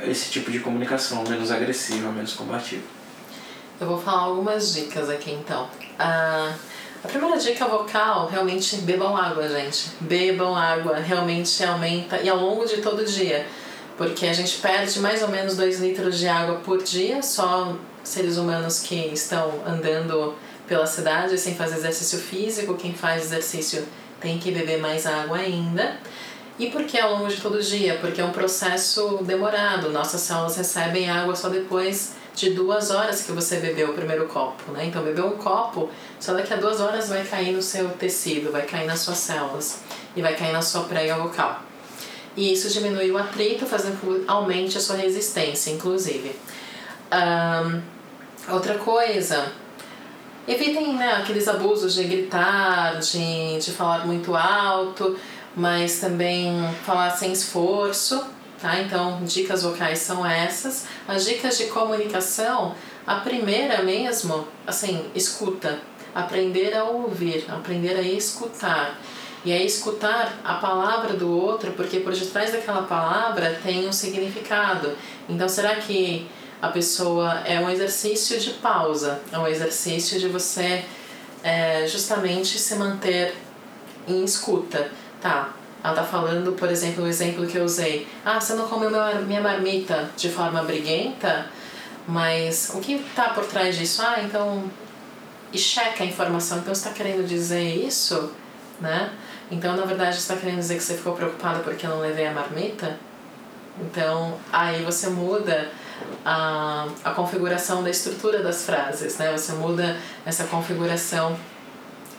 esse 0.00 0.30
tipo 0.30 0.50
de 0.50 0.60
comunicação 0.60 1.22
menos 1.28 1.50
agressiva, 1.50 2.10
menos 2.10 2.32
combativa. 2.32 2.82
Eu 3.80 3.86
vou 3.86 3.98
falar 4.00 4.22
algumas 4.22 4.72
dicas 4.74 5.08
aqui 5.08 5.32
então. 5.32 5.68
Ah, 5.98 6.54
a 7.04 7.08
primeira 7.08 7.36
dica 7.36 7.66
vocal, 7.66 8.28
realmente 8.28 8.76
bebam 8.76 9.16
água, 9.16 9.48
gente. 9.48 9.90
Bebam 10.00 10.56
água, 10.56 10.96
realmente 10.96 11.62
aumenta 11.64 12.18
e 12.18 12.28
ao 12.28 12.38
longo 12.38 12.64
de 12.64 12.80
todo 12.80 13.00
o 13.00 13.04
dia. 13.04 13.46
Porque 13.96 14.26
a 14.26 14.32
gente 14.32 14.58
perde 14.58 14.98
mais 15.00 15.22
ou 15.22 15.28
menos 15.28 15.56
2 15.56 15.80
litros 15.80 16.18
de 16.18 16.26
água 16.26 16.56
por 16.56 16.82
dia, 16.82 17.22
só 17.22 17.76
seres 18.02 18.36
humanos 18.36 18.80
que 18.80 18.94
estão 19.12 19.62
andando 19.66 20.34
pela 20.66 20.86
cidade 20.86 21.38
sem 21.38 21.54
fazer 21.54 21.76
exercício 21.76 22.18
físico. 22.18 22.74
Quem 22.74 22.94
faz 22.94 23.24
exercício 23.24 23.86
tem 24.20 24.38
que 24.38 24.50
beber 24.50 24.80
mais 24.80 25.06
água 25.06 25.36
ainda. 25.36 25.96
E 26.58 26.70
por 26.70 26.84
que 26.84 26.98
ao 26.98 27.14
longo 27.14 27.28
de 27.28 27.40
todo 27.40 27.56
o 27.56 27.62
dia? 27.62 27.98
Porque 28.00 28.20
é 28.20 28.24
um 28.24 28.30
processo 28.30 29.18
demorado. 29.22 29.90
Nossas 29.90 30.20
células 30.20 30.56
recebem 30.56 31.10
água 31.10 31.34
só 31.34 31.48
depois 31.48 32.14
de 32.34 32.50
duas 32.50 32.90
horas 32.90 33.22
que 33.22 33.32
você 33.32 33.56
bebeu 33.56 33.90
o 33.90 33.94
primeiro 33.94 34.26
copo, 34.26 34.72
né? 34.72 34.86
Então, 34.86 35.02
beber 35.02 35.24
um 35.24 35.36
copo, 35.36 35.90
só 36.18 36.32
daqui 36.32 36.52
a 36.52 36.56
duas 36.56 36.80
horas 36.80 37.08
vai 37.08 37.24
cair 37.24 37.52
no 37.52 37.62
seu 37.62 37.90
tecido, 37.90 38.50
vai 38.50 38.62
cair 38.62 38.86
nas 38.86 39.00
suas 39.00 39.18
células 39.18 39.80
e 40.16 40.22
vai 40.22 40.34
cair 40.34 40.52
na 40.52 40.62
sua 40.62 40.84
prega 40.84 41.16
vocal. 41.16 41.62
E 42.36 42.52
isso 42.52 42.68
diminui 42.68 43.10
o 43.10 43.18
atrito, 43.18 43.66
fazendo 43.66 44.00
que 44.00 44.24
aumente 44.26 44.78
a 44.78 44.80
sua 44.80 44.96
resistência, 44.96 45.70
inclusive. 45.70 46.34
Ahn, 47.10 47.82
outra 48.48 48.78
coisa, 48.78 49.52
evitem 50.48 50.94
né, 50.94 51.12
aqueles 51.14 51.46
abusos 51.46 51.94
de 51.94 52.04
gritar, 52.04 52.98
de, 52.98 53.58
de 53.58 53.70
falar 53.72 54.06
muito 54.06 54.34
alto, 54.34 55.16
mas 55.54 56.00
também 56.00 56.52
falar 56.84 57.10
sem 57.10 57.32
esforço, 57.32 58.24
tá? 58.60 58.80
Então, 58.80 59.22
dicas 59.24 59.62
vocais 59.62 59.98
são 59.98 60.24
essas. 60.24 60.86
As 61.06 61.24
dicas 61.24 61.58
de 61.58 61.66
comunicação, 61.66 62.74
a 63.06 63.16
primeira 63.16 63.82
mesmo, 63.82 64.48
assim, 64.66 65.04
escuta. 65.14 65.78
Aprender 66.14 66.74
a 66.74 66.84
ouvir, 66.84 67.46
aprender 67.48 67.96
a 67.96 68.02
escutar. 68.02 68.98
E 69.44 69.52
a 69.52 69.62
escutar 69.62 70.40
a 70.44 70.54
palavra 70.54 71.14
do 71.14 71.28
outro, 71.30 71.72
porque 71.72 72.00
por 72.00 72.12
detrás 72.12 72.52
daquela 72.52 72.82
palavra 72.82 73.58
tem 73.62 73.88
um 73.88 73.92
significado. 73.92 74.92
Então, 75.28 75.48
será 75.48 75.76
que 75.76 76.28
a 76.60 76.68
pessoa 76.68 77.42
é 77.44 77.58
um 77.58 77.68
exercício 77.68 78.38
de 78.38 78.50
pausa, 78.50 79.20
é 79.32 79.38
um 79.38 79.48
exercício 79.48 80.20
de 80.20 80.28
você 80.28 80.84
é, 81.42 81.84
justamente 81.88 82.56
se 82.56 82.76
manter 82.76 83.34
em 84.06 84.24
escuta. 84.24 84.90
Tá, 85.20 85.52
ela 85.82 85.94
tá 85.94 86.04
falando, 86.04 86.52
por 86.52 86.68
exemplo, 86.68 87.02
o 87.04 87.08
exemplo 87.08 87.46
que 87.46 87.56
eu 87.58 87.64
usei. 87.64 88.06
Ah, 88.24 88.40
você 88.40 88.54
não 88.54 88.68
comeu 88.68 88.90
meu- 88.90 89.22
minha 89.22 89.40
marmita 89.40 90.08
de 90.16 90.28
forma 90.28 90.62
briguenta, 90.62 91.46
mas 92.06 92.70
o 92.74 92.80
que 92.80 93.04
tá 93.14 93.30
por 93.30 93.44
trás 93.46 93.76
disso? 93.76 94.02
Ah, 94.02 94.20
então. 94.22 94.70
E 95.52 95.58
checa 95.58 96.02
a 96.04 96.06
informação. 96.06 96.58
Então 96.58 96.74
você 96.74 96.88
tá 96.88 96.94
querendo 96.94 97.26
dizer 97.26 97.62
isso, 97.84 98.32
né? 98.80 99.10
Então, 99.52 99.76
na 99.76 99.84
verdade, 99.84 100.18
você 100.18 100.32
tá 100.32 100.40
querendo 100.40 100.60
dizer 100.60 100.78
que 100.78 100.82
você 100.82 100.94
ficou 100.94 101.12
preocupada 101.12 101.58
porque 101.58 101.84
eu 101.84 101.90
não 101.90 102.00
levei 102.00 102.26
a 102.26 102.32
marmita? 102.32 102.98
Então, 103.78 104.38
aí 104.50 104.82
você 104.82 105.10
muda 105.10 105.70
a, 106.24 106.88
a 107.04 107.10
configuração 107.10 107.84
da 107.84 107.90
estrutura 107.90 108.42
das 108.42 108.64
frases, 108.64 109.18
né? 109.18 109.30
Você 109.36 109.52
muda 109.52 109.98
essa 110.24 110.44
configuração 110.44 111.38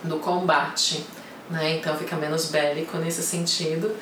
do 0.03 0.19
combate, 0.19 1.03
né? 1.49 1.77
Então 1.77 1.97
fica 1.97 2.15
menos 2.15 2.51
bélico 2.51 2.97
nesse 2.97 3.23
sentido, 3.23 3.95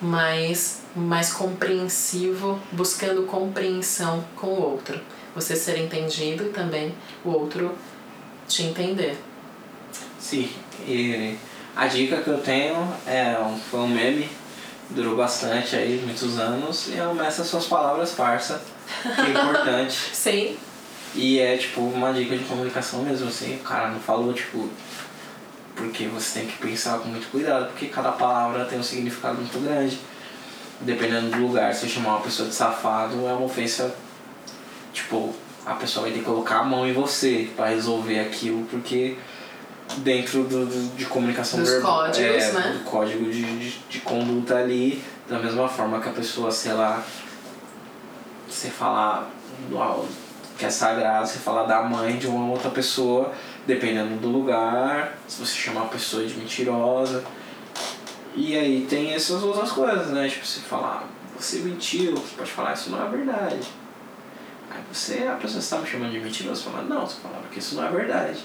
mas 0.00 0.82
mais 0.96 1.32
compreensivo, 1.32 2.60
buscando 2.72 3.22
compreensão 3.26 4.24
com 4.34 4.48
o 4.48 4.60
outro. 4.60 5.00
Você 5.36 5.54
ser 5.54 5.78
entendido 5.78 6.46
e 6.46 6.48
também 6.48 6.92
o 7.24 7.30
outro 7.30 7.76
te 8.48 8.64
entender. 8.64 9.16
Sim, 10.18 10.50
e 10.84 11.38
a 11.74 11.86
dica 11.86 12.18
que 12.18 12.28
eu 12.28 12.38
tenho 12.38 12.76
é 13.06 13.38
um, 13.38 13.58
foi 13.58 13.80
um 13.80 13.88
meme, 13.88 14.28
durou 14.90 15.16
bastante 15.16 15.74
aí, 15.74 16.02
muitos 16.04 16.38
anos, 16.38 16.88
e 16.88 16.98
é 16.98 17.14
meça 17.14 17.44
suas 17.44 17.66
palavras 17.66 18.12
farsa, 18.12 18.62
que 19.02 19.20
é 19.20 19.30
importante. 19.30 19.96
Sim, 20.12 20.56
E 21.14 21.38
é 21.38 21.56
tipo 21.56 21.80
uma 21.80 22.12
dica 22.12 22.36
de 22.36 22.44
comunicação 22.44 23.02
mesmo, 23.02 23.28
assim, 23.28 23.56
o 23.56 23.60
cara 23.60 23.88
não 23.88 24.00
falou, 24.00 24.32
tipo, 24.32 24.68
porque 25.74 26.06
você 26.06 26.40
tem 26.40 26.48
que 26.48 26.58
pensar 26.58 26.98
com 26.98 27.08
muito 27.08 27.30
cuidado, 27.30 27.66
porque 27.68 27.86
cada 27.86 28.12
palavra 28.12 28.64
tem 28.66 28.78
um 28.78 28.82
significado 28.82 29.36
muito 29.36 29.58
grande. 29.58 29.98
Dependendo 30.80 31.30
do 31.30 31.38
lugar, 31.38 31.72
se 31.74 31.84
eu 31.84 31.88
chamar 31.88 32.16
uma 32.16 32.20
pessoa 32.20 32.48
de 32.48 32.54
safado, 32.54 33.14
é 33.26 33.32
uma 33.32 33.44
ofensa, 33.44 33.94
tipo, 34.92 35.34
a 35.64 35.74
pessoa 35.74 36.04
vai 36.04 36.12
ter 36.12 36.18
que 36.18 36.24
colocar 36.24 36.58
a 36.58 36.64
mão 36.64 36.86
em 36.86 36.92
você 36.92 37.48
para 37.56 37.68
resolver 37.68 38.18
aquilo, 38.18 38.66
porque 38.70 39.16
dentro 39.98 40.44
do, 40.44 40.66
do 40.66 40.96
de 40.96 41.04
comunicação 41.06 41.60
Dos 41.60 41.70
verbal, 41.70 42.06
códigos, 42.06 42.42
é, 42.42 42.52
né? 42.52 42.78
do 42.78 42.84
código 42.84 43.30
de, 43.30 43.42
de, 43.42 43.78
de 43.88 44.00
conduta 44.00 44.56
ali, 44.56 45.02
da 45.28 45.38
mesma 45.38 45.68
forma 45.68 46.00
que 46.00 46.08
a 46.08 46.12
pessoa, 46.12 46.50
sei 46.50 46.72
lá, 46.72 47.02
você 48.48 48.68
falar 48.68 49.30
do 49.68 49.78
que 50.58 50.66
é 50.66 50.70
sagrado, 50.70 51.26
você 51.26 51.38
falar 51.38 51.64
da 51.64 51.82
mãe 51.82 52.16
de 52.18 52.26
uma 52.26 52.50
outra 52.50 52.70
pessoa, 52.70 53.32
dependendo 53.66 54.16
do 54.16 54.28
lugar, 54.28 55.18
se 55.26 55.40
você 55.40 55.54
chamar 55.54 55.82
a 55.82 55.86
pessoa 55.86 56.24
de 56.24 56.34
mentirosa. 56.34 57.24
E 58.34 58.56
aí 58.56 58.86
tem 58.88 59.12
essas 59.12 59.42
outras 59.42 59.72
coisas, 59.72 60.08
né? 60.08 60.28
Tipo, 60.28 60.46
você 60.46 60.60
falar, 60.60 61.04
você 61.36 61.58
mentiu, 61.58 62.14
você 62.14 62.34
pode 62.36 62.50
falar, 62.50 62.74
isso 62.74 62.90
não 62.90 63.04
é 63.04 63.08
verdade. 63.10 63.68
Aí 64.70 64.80
você, 64.90 65.26
a 65.26 65.34
pessoa 65.34 65.60
está 65.60 65.78
me 65.78 65.86
chamando 65.86 66.12
de 66.12 66.20
mentiroso, 66.20 66.64
fala, 66.64 66.82
não, 66.82 67.06
você 67.06 67.16
fala 67.20 67.42
que 67.50 67.58
isso 67.58 67.74
não 67.74 67.84
é 67.84 67.90
verdade. 67.90 68.42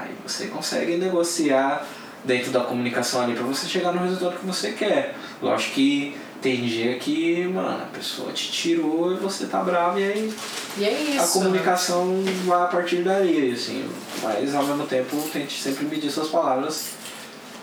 Aí 0.00 0.10
você 0.26 0.46
consegue 0.46 0.96
negociar 0.96 1.86
dentro 2.24 2.50
da 2.50 2.60
comunicação 2.60 3.22
ali 3.22 3.34
pra 3.34 3.44
você 3.44 3.66
chegar 3.66 3.92
no 3.92 4.02
resultado 4.02 4.38
que 4.38 4.46
você 4.46 4.72
quer. 4.72 5.14
Lógico 5.40 5.74
que 5.74 6.16
tem 6.42 6.62
dia 6.64 6.98
que, 6.98 7.46
mano, 7.46 7.82
a 7.84 7.86
pessoa 7.86 8.32
te 8.32 8.50
tirou 8.50 9.12
e 9.12 9.16
você 9.16 9.46
tá 9.46 9.62
bravo 9.62 9.98
e 9.98 10.04
aí 10.04 10.34
E 10.76 10.84
é 10.84 10.92
isso. 10.92 11.22
a 11.22 11.28
comunicação 11.28 12.22
vai 12.44 12.62
a 12.62 12.66
partir 12.66 13.02
daí, 13.02 13.52
assim. 13.52 13.88
Mas 14.22 14.54
ao 14.54 14.64
mesmo 14.64 14.86
tempo 14.86 15.16
tente 15.32 15.62
sempre 15.62 15.84
medir 15.86 16.10
suas 16.10 16.28
palavras. 16.28 16.90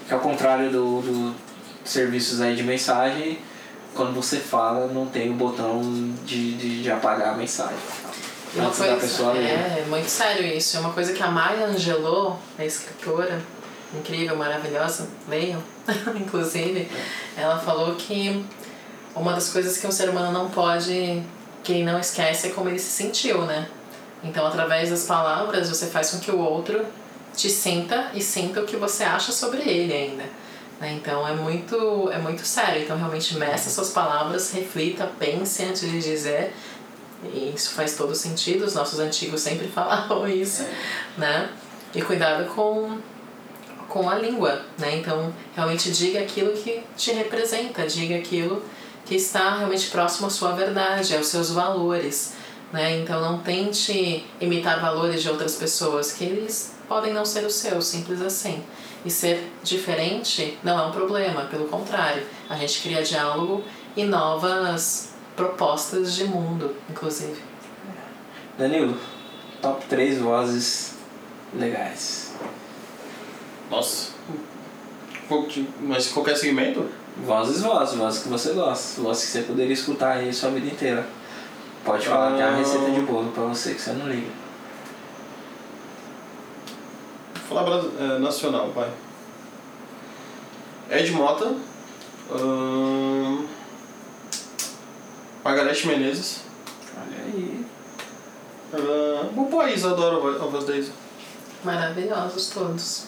Que 0.07 0.13
ao 0.13 0.19
contrário 0.19 0.71
do, 0.71 1.01
do 1.01 1.35
serviços 1.83 2.39
aí 2.41 2.55
de 2.55 2.63
mensagem, 2.63 3.39
quando 3.93 4.13
você 4.13 4.37
fala 4.37 4.87
não 4.87 5.05
tem 5.05 5.29
o 5.29 5.33
botão 5.33 5.81
de, 6.25 6.53
de, 6.53 6.83
de 6.83 6.91
apagar 6.91 7.33
a 7.33 7.37
mensagem. 7.37 7.75
Antes 8.57 8.79
da 8.79 8.95
pessoa 8.97 9.33
ler. 9.33 9.45
é, 9.45 9.83
é 9.83 9.85
muito 9.87 10.09
sério 10.09 10.45
isso. 10.45 10.77
É 10.77 10.79
uma 10.79 10.91
coisa 10.93 11.13
que 11.13 11.23
a 11.23 11.27
Maya 11.31 11.67
Angelou, 11.67 12.37
a 12.57 12.65
escritora, 12.65 13.41
incrível, 13.93 14.35
maravilhosa, 14.35 15.07
leiam, 15.27 15.61
inclusive, 16.15 16.89
ela 17.37 17.57
falou 17.59 17.95
que 17.95 18.45
uma 19.15 19.33
das 19.33 19.49
coisas 19.49 19.77
que 19.77 19.87
um 19.87 19.91
ser 19.91 20.09
humano 20.09 20.31
não 20.31 20.49
pode, 20.49 21.21
que 21.63 21.73
ele 21.73 21.83
não 21.83 21.99
esquece, 21.99 22.47
é 22.47 22.49
como 22.51 22.69
ele 22.69 22.79
se 22.79 22.89
sentiu, 22.91 23.41
né? 23.43 23.67
Então, 24.23 24.45
através 24.45 24.89
das 24.89 25.03
palavras, 25.05 25.69
você 25.69 25.87
faz 25.87 26.11
com 26.11 26.19
que 26.19 26.31
o 26.31 26.39
outro 26.39 26.85
te 27.35 27.49
sinta 27.49 28.11
e 28.13 28.21
sinta 28.21 28.61
o 28.61 28.65
que 28.65 28.75
você 28.75 29.03
acha 29.03 29.31
sobre 29.31 29.61
ele 29.61 29.93
ainda. 29.93 30.23
né? 30.79 30.91
Então, 30.93 31.27
é 31.27 31.33
muito, 31.33 32.09
é 32.11 32.17
muito 32.17 32.45
sério. 32.45 32.83
Então, 32.83 32.97
realmente, 32.97 33.35
meça 33.37 33.69
suas 33.69 33.89
palavras, 33.89 34.51
reflita, 34.51 35.09
pense 35.17 35.63
antes 35.63 35.81
de 35.81 35.99
dizer. 35.99 36.53
E 37.23 37.53
isso 37.55 37.71
faz 37.71 37.95
todo 37.95 38.15
sentido, 38.15 38.65
os 38.65 38.73
nossos 38.73 38.99
antigos 38.99 39.41
sempre 39.41 39.67
falavam 39.69 40.27
isso, 40.27 40.65
né? 41.17 41.49
E 41.93 42.01
cuidado 42.01 42.45
com, 42.53 42.97
com 43.87 44.09
a 44.09 44.15
língua, 44.15 44.61
né? 44.77 44.97
Então, 44.97 45.33
realmente 45.55 45.91
diga 45.91 46.19
aquilo 46.19 46.53
que 46.53 46.81
te 46.97 47.11
representa, 47.11 47.85
diga 47.85 48.15
aquilo 48.15 48.63
que 49.05 49.15
está 49.15 49.57
realmente 49.57 49.89
próximo 49.89 50.27
à 50.27 50.29
sua 50.29 50.53
verdade, 50.53 51.15
aos 51.15 51.27
seus 51.27 51.51
valores, 51.51 52.33
né? 52.71 52.97
Então, 52.99 53.21
não 53.21 53.39
tente 53.39 54.25
imitar 54.39 54.79
valores 54.79 55.21
de 55.21 55.29
outras 55.29 55.55
pessoas, 55.55 56.13
que 56.13 56.23
eles 56.23 56.73
podem 56.87 57.13
não 57.13 57.25
ser 57.25 57.45
os 57.45 57.55
seus, 57.55 57.85
simples 57.85 58.21
assim. 58.21 58.63
E 59.03 59.09
ser 59.09 59.51
diferente 59.63 60.57
não 60.63 60.79
é 60.79 60.87
um 60.87 60.91
problema, 60.91 61.45
pelo 61.45 61.67
contrário, 61.67 62.23
a 62.49 62.55
gente 62.55 62.81
cria 62.81 63.01
diálogo 63.01 63.63
e 63.95 64.03
novas 64.03 65.10
propostas 65.41 66.13
de 66.15 66.25
mundo, 66.25 66.75
inclusive. 66.87 67.41
Danilo, 68.59 68.95
top 69.59 69.83
3 69.87 70.19
vozes 70.19 70.93
legais. 71.57 72.33
Nossa. 73.71 74.11
Mas 75.81 76.09
qualquer 76.09 76.35
segmento? 76.37 76.87
Vozes, 77.25 77.61
vozes, 77.61 77.95
vozes 77.95 78.23
que 78.23 78.29
você 78.29 78.53
gosta, 78.53 79.01
vozes 79.01 79.25
que 79.25 79.31
você 79.31 79.41
poderia 79.41 79.73
escutar 79.73 80.17
aí 80.17 80.31
sua 80.31 80.51
vida 80.51 80.67
inteira. 80.67 81.07
Pode 81.83 82.05
falar 82.07 82.35
que 82.35 82.41
é 82.41 82.45
uma 82.45 82.53
Ah. 82.53 82.57
receita 82.57 82.91
de 82.91 83.01
bolo 83.01 83.31
pra 83.31 83.43
você 83.45 83.73
que 83.73 83.81
você 83.81 83.93
não 83.93 84.07
liga. 84.07 84.29
Vou 87.49 87.57
falar 87.57 87.81
é, 87.99 88.19
nacional, 88.19 88.69
vai. 88.71 88.89
Ed 90.91 91.11
Mota. 91.11 91.55
ahn, 92.33 93.45
Margareth 95.43 95.85
Menezes. 95.85 96.41
Olha 96.97 97.23
aí. 97.25 97.65
Uh, 98.73 99.41
o 99.41 99.45
país 99.47 99.83
adora 99.85 100.15
a 100.17 100.19
voz- 100.19 100.41
a 100.41 100.45
voz 100.45 100.65
da 100.65 100.75
Isa. 100.75 100.91
Maravilhosos 101.63 102.49
todos. 102.49 103.05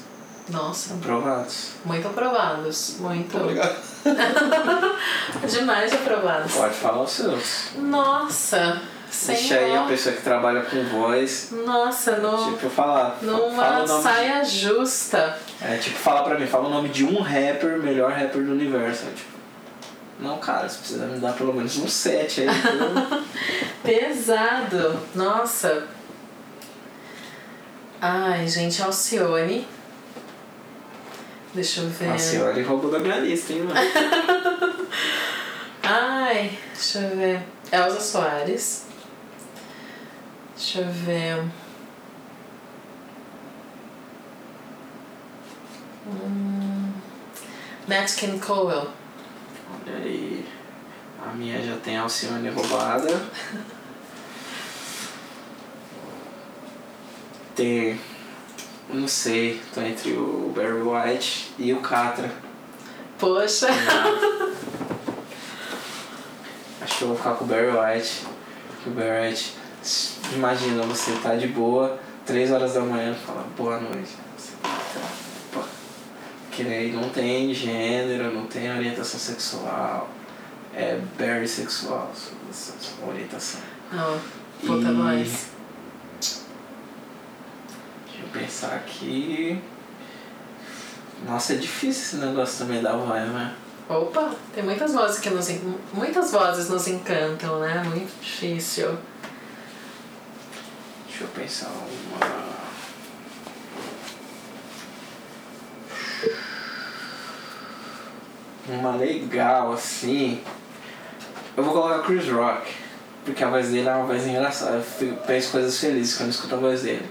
Nossa, 0.49 0.95
Aprovados. 0.95 1.69
muito 1.85 2.05
aprovados. 2.07 2.97
Muito. 2.99 3.37
Obrigado. 3.37 3.77
Demais 5.49 5.93
aprovados. 5.93 6.51
Pode 6.53 6.73
falar 6.73 7.01
os 7.03 7.11
seus. 7.11 7.69
Nossa, 7.77 8.81
Deixa 9.27 9.55
aí 9.55 9.75
a 9.77 9.83
pessoa 9.83 10.15
que 10.15 10.21
trabalha 10.21 10.63
com 10.63 10.83
voz, 10.85 11.49
Nossa, 11.51 12.17
no, 12.17 12.51
tipo, 12.55 12.67
falar. 12.69 13.11
fa- 13.11 13.17
fala 13.27 13.31
numa 13.47 13.71
nome 13.87 14.03
saia 14.03 14.43
justa. 14.43 15.37
de, 15.59 15.65
É, 15.65 15.77
tipo, 15.77 15.97
fala 15.97 16.23
pra 16.23 16.37
mim, 16.37 16.47
fala 16.47 16.67
o 16.67 16.71
nome 16.71 16.89
de 16.89 17.05
um 17.05 17.21
rapper, 17.21 17.77
melhor 17.81 18.11
rapper 18.11 18.43
do 18.43 18.51
universo. 18.51 19.05
Tipo, 19.15 19.32
não, 20.19 20.37
cara, 20.37 20.69
você 20.69 20.77
precisa 20.77 21.05
me 21.07 21.19
dar 21.19 21.33
pelo 21.33 21.53
menos 21.53 21.77
um 21.77 21.87
set 21.87 22.41
aí. 22.41 22.47
então, 22.47 23.23
Pesado. 23.83 24.99
Nossa. 25.15 25.87
Ai, 27.99 28.47
gente, 28.47 28.81
Alcione. 28.81 29.67
Deixa 31.53 31.81
eu 31.81 31.89
ver. 31.89 32.09
a 32.09 32.17
senhora 32.17 32.63
roubou 32.65 32.89
da 32.89 32.99
minha 32.99 33.17
lista, 33.19 33.53
hein, 33.53 33.63
mano. 33.63 33.79
Ai, 35.83 36.57
deixa 36.73 36.99
eu 36.99 37.15
ver. 37.15 37.41
Elza 37.71 37.99
Soares. 37.99 38.85
Deixa 40.55 40.79
eu 40.79 40.89
ver. 40.89 41.43
Hum, 46.07 46.91
Nat 47.87 48.15
King 48.15 48.39
Cole. 48.39 48.87
Olha 49.81 49.97
aí. 49.97 50.45
A 51.25 51.33
minha 51.33 51.61
já 51.61 51.77
tem 51.77 51.97
a 51.97 52.01
Alcione 52.03 52.49
roubada. 52.49 53.21
Tem. 57.55 57.99
Não 58.89 59.07
sei, 59.07 59.61
tô 59.73 59.81
entre 59.81 60.11
o 60.11 60.51
Barry 60.55 60.81
White 60.81 61.53
e 61.57 61.71
o 61.73 61.79
Catra. 61.79 62.29
Poxa. 63.17 63.67
Acho 66.81 66.97
que 66.97 67.03
eu 67.03 67.07
vou 67.07 67.17
ficar 67.17 67.35
com 67.35 67.45
o 67.45 67.47
Barry 67.47 67.67
White. 67.67 68.27
O 68.85 68.89
Barry 68.89 69.29
White. 69.29 69.55
Imagina, 70.33 70.83
você 70.83 71.13
tá 71.23 71.35
de 71.35 71.47
boa, 71.47 71.99
3 72.25 72.51
horas 72.51 72.73
da 72.73 72.81
manhã, 72.81 73.13
fala 73.13 73.45
boa 73.57 73.79
noite. 73.79 74.11
Você 74.37 74.53
tá. 74.61 74.69
Que 76.55 76.61
aí 76.61 76.91
não 76.91 77.09
tem 77.09 77.53
gênero, 77.53 78.31
não 78.33 78.45
tem 78.45 78.71
orientação 78.71 79.19
sexual. 79.19 80.09
É 80.75 80.99
Barry 81.19 81.47
sexual, 81.47 82.11
sua, 82.15 83.07
orientação. 83.07 83.61
Não, 83.91 84.19
puta 84.61 84.89
E- 84.89 84.93
voz. 84.93 85.47
Deixa 86.19 86.41
eu 88.23 88.27
pensar 88.31 88.75
aqui. 88.75 89.61
Nossa, 91.27 91.53
é 91.53 91.55
difícil 91.57 92.03
esse 92.03 92.15
negócio 92.17 92.65
também 92.65 92.81
da 92.81 92.95
voz, 92.95 93.29
né? 93.29 93.55
Opa, 93.89 94.31
tem 94.53 94.63
muitas 94.63 94.93
vozes 94.93 95.19
que 95.19 95.29
nos 95.29 95.49
muitas 95.93 96.31
vozes 96.31 96.69
nos 96.69 96.87
encantam, 96.87 97.59
né? 97.59 97.83
Muito 97.83 98.13
difícil. 98.21 98.97
Deixa 101.07 101.23
eu 101.23 101.27
pensar 101.29 101.69
uma. 101.69 102.52
Uma 108.67 108.95
legal 108.95 109.73
assim. 109.73 110.41
Eu 111.55 111.63
vou 111.63 111.73
colocar 111.73 111.99
Chris 112.03 112.27
Rock. 112.29 112.71
Porque 113.25 113.43
a 113.43 113.49
voz 113.49 113.69
dele 113.69 113.87
é 113.87 113.93
uma 113.93 114.05
voz 114.05 114.25
engraçada. 114.25 114.77
Eu 114.77 114.83
fico- 114.83 115.15
penso 115.25 115.51
coisas 115.51 115.77
felizes 115.79 116.17
quando 116.17 116.29
escuto 116.29 116.55
a 116.55 116.57
voz 116.57 116.81
dele. 116.81 117.07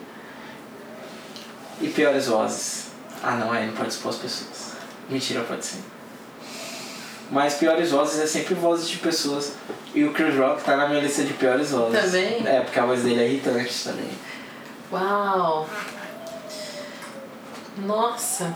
E 1.80 1.88
piores 1.88 2.26
vozes. 2.26 2.86
Ah 3.22 3.32
não, 3.36 3.52
aí 3.52 3.66
não 3.66 3.74
pode 3.74 3.90
expor 3.90 4.10
as 4.10 4.16
pessoas. 4.18 4.72
Mentira, 5.08 5.42
pode 5.42 5.64
sim. 5.64 5.82
Mas 7.30 7.54
piores 7.54 7.90
vozes 7.90 8.20
é 8.20 8.26
sempre 8.26 8.54
vozes 8.54 8.88
de 8.88 8.98
pessoas. 8.98 9.52
E 9.94 10.04
o 10.04 10.12
Chris 10.12 10.36
Rock 10.36 10.62
tá 10.64 10.76
na 10.76 10.88
minha 10.88 11.00
lista 11.00 11.22
de 11.24 11.32
piores 11.34 11.70
vozes. 11.70 11.98
Também? 12.00 12.46
É, 12.46 12.60
porque 12.60 12.78
a 12.78 12.84
voz 12.84 13.02
dele 13.02 13.22
é 13.22 13.28
irritante 13.28 13.84
também. 13.84 14.10
Uau! 14.92 15.68
Nossa! 17.78 18.54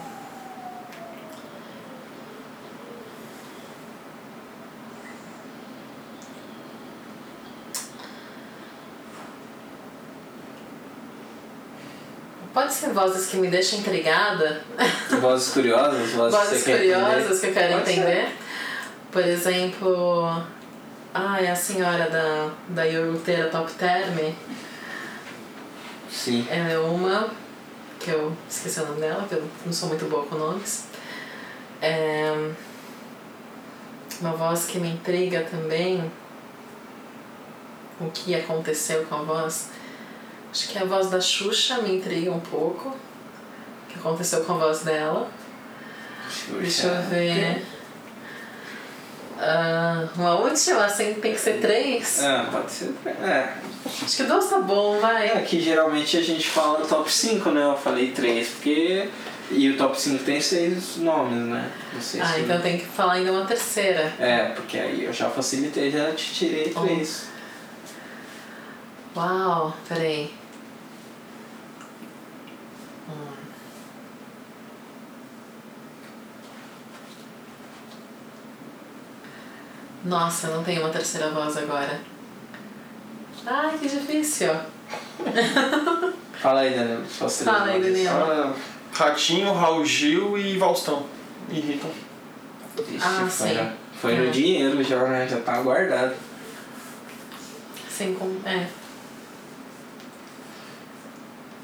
Pode 12.53 12.73
ser 12.87 12.93
vozes 12.93 13.27
que 13.29 13.37
me 13.37 13.49
deixam 13.49 13.81
intrigada, 13.81 14.63
Vozes 15.21 15.53
curiosas, 15.53 16.11
vozes, 16.11 16.39
vozes 16.39 16.63
que 16.63 16.73
curiosas 16.73 17.41
que 17.41 17.47
eu 17.47 17.53
quero 17.53 17.73
Pode 17.75 17.87
ser. 17.87 17.93
entender. 17.93 18.37
Por 19.11 19.25
exemplo, 19.25 20.43
ah, 21.15 21.41
é 21.41 21.51
a 21.51 21.57
senhora 21.57 22.11
da, 22.11 22.51
da 22.69 22.85
iogurteira 22.85 23.49
Top 23.49 23.71
Term. 23.73 24.35
Sim. 26.11 26.47
Ela 26.51 26.71
é 26.71 26.79
uma, 26.79 27.31
que 27.99 28.11
eu 28.11 28.37
esqueci 28.49 28.81
o 28.81 28.87
nome 28.87 29.01
dela, 29.01 29.21
porque 29.21 29.37
eu 29.37 29.45
não 29.65 29.73
sou 29.73 29.89
muito 29.89 30.05
boa 30.07 30.25
com 30.27 30.37
nomes. 30.37 30.85
É 31.81 32.51
uma 34.21 34.33
voz 34.33 34.67
que 34.67 34.79
me 34.79 34.89
intriga 34.89 35.47
também. 35.51 36.11
O 37.99 38.11
que 38.11 38.35
aconteceu 38.35 39.05
com 39.07 39.15
a 39.15 39.23
voz? 39.23 39.71
Acho 40.57 40.69
que 40.69 40.79
a 40.79 40.85
voz 40.87 41.11
da 41.11 41.21
Xuxa 41.21 41.83
me 41.83 41.97
intriga 41.97 42.31
um 42.33 42.41
pouco. 42.41 42.89
O 42.89 43.87
que 43.93 43.99
aconteceu 43.99 44.43
com 44.43 44.55
a 44.55 44.57
voz 44.57 44.81
dela? 44.81 45.29
Deixa 46.59 46.87
eu 46.87 47.03
ver. 47.11 47.63
Ah, 49.39 50.09
uma 50.17 50.37
última, 50.37 50.87
assim, 50.87 51.13
tem 51.21 51.35
que 51.35 51.39
ser 51.39 51.61
três? 51.61 52.23
Ah, 52.25 52.49
pode 52.51 52.73
ser. 52.73 52.95
É. 53.23 53.53
Acho 54.03 54.17
que 54.17 54.23
duas 54.23 54.49
tá 54.49 54.59
bom, 54.61 54.99
vai. 54.99 55.29
É 55.29 55.43
que 55.43 55.61
geralmente 55.61 56.17
a 56.17 56.23
gente 56.23 56.49
fala 56.49 56.87
top 56.87 57.13
5, 57.13 57.51
né? 57.51 57.63
Eu 57.63 57.77
falei 57.77 58.13
3, 58.13 58.49
porque. 58.49 59.11
E 59.51 59.69
o 59.69 59.77
top 59.77 60.01
5 60.01 60.25
tem 60.25 60.41
seis 60.41 60.97
nomes, 60.97 61.47
né? 61.49 61.71
Não 61.93 62.01
sei 62.01 62.21
Ah, 62.23 62.29
se- 62.33 62.41
então 62.41 62.61
tem 62.63 62.79
que 62.79 62.87
falar 62.87 63.13
ainda 63.13 63.31
uma 63.31 63.45
terceira. 63.45 64.11
É, 64.19 64.47
porque 64.57 64.79
aí 64.79 65.05
eu 65.05 65.13
já 65.13 65.29
facilitei, 65.29 65.91
já 65.91 66.11
te 66.13 66.33
tirei 66.35 66.73
Oh. 66.75 66.81
três. 66.81 67.27
Uau, 69.15 69.77
peraí. 69.89 70.35
Nossa, 80.07 80.49
não 80.49 80.63
tem 80.63 80.79
uma 80.79 80.89
terceira 80.91 81.31
voz 81.31 81.57
agora. 81.57 82.01
Ai, 83.45 83.77
que 83.79 83.89
difícil. 83.89 84.53
Fala 86.41 86.61
aí, 86.61 86.71
Daniel. 86.75 87.01
Suas 87.07 87.39
três 87.39 87.57
Fala 87.57 87.71
aí. 87.73 87.83
Daniel. 87.83 88.55
Ratinho, 88.93 89.53
Raul 89.53 89.85
Gil 89.85 90.39
e 90.39 90.59
Faustão. 90.59 91.07
Irritam. 91.51 91.91
Ixi, 92.79 92.99
Ah, 93.03 93.27
foi, 93.29 93.49
sim. 93.49 93.55
já- 93.55 93.73
Foi 94.01 94.15
no 94.15 94.27
É. 94.27 94.31
dinheiro 94.31 94.83
já, 94.85 95.03
né? 95.05 95.27
Já 95.27 95.41
tá 95.41 95.61
guardado. 95.63 96.15
Sem 97.91 98.15
com. 98.15 98.37
É. 98.45 98.67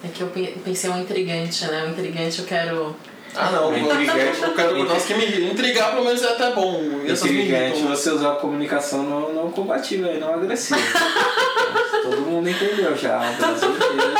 É 0.04 0.08
que 0.08 0.22
eu 0.22 0.28
pe- 0.28 0.58
pensei 0.64 0.88
um 0.90 1.00
intrigante, 1.00 1.66
né? 1.66 1.84
Um 1.84 1.90
intrigante 1.90 2.38
eu 2.40 2.46
quero. 2.46 2.96
Ah 3.34 3.50
não, 3.50 3.74
eu 3.74 3.78
Intrigante. 3.78 4.42
eu 4.42 4.54
quero 4.54 4.74
botar 4.76 4.94
os 4.94 5.04
que 5.04 5.14
me 5.14 5.50
intrigar 5.50 5.92
pelo 5.92 6.04
menos 6.04 6.22
é 6.22 6.28
até 6.28 6.52
bom. 6.52 6.82
Intrigante 7.06 7.82
você 7.82 8.10
usar 8.10 8.32
a 8.32 8.36
comunicação 8.36 9.02
não, 9.04 9.32
não 9.32 9.50
combativa 9.50 10.08
e 10.08 10.18
não 10.18 10.34
agressiva. 10.34 10.80
Todo 12.02 12.20
mundo 12.22 12.48
entendeu 12.48 12.96
já, 12.96 13.18
o 13.18 13.36
Brasil 13.36 13.70
inteiro. 13.70 14.14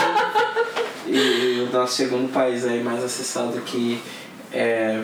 E 1.07 1.67
o 1.69 1.73
nosso 1.73 1.95
segundo 1.95 2.33
país 2.33 2.65
aí 2.65 2.83
mais 2.83 3.03
acessado 3.05 3.61
que 3.61 4.01
é 4.53 5.03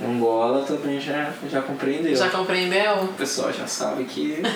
Angola 0.00 0.64
também 0.64 1.00
já, 1.00 1.32
já 1.50 1.62
compreendeu. 1.62 2.14
Já 2.14 2.30
compreendeu? 2.30 3.04
O 3.04 3.08
pessoal 3.08 3.52
já 3.52 3.66
sabe 3.66 4.04
que. 4.04 4.40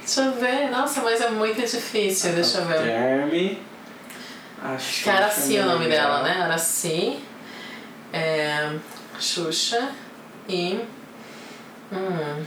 Deixa 0.00 0.22
eu 0.22 0.32
ver. 0.32 0.70
Nossa, 0.70 1.00
mas 1.00 1.20
é 1.20 1.30
muito 1.30 1.60
difícil. 1.60 2.32
Deixa 2.32 2.58
eu 2.58 2.66
ver. 2.66 2.82
Terme. 2.82 3.58
Acho 4.64 5.02
Que 5.04 5.10
é 5.10 5.12
Araci 5.12 5.58
o 5.58 5.66
nome 5.66 5.86
legal. 5.86 6.06
dela, 6.10 6.22
né? 6.22 6.42
Araci. 6.42 7.18
É, 8.12 8.72
Xuxa. 9.18 9.90
E. 10.48 10.80
Hum. 11.92 12.44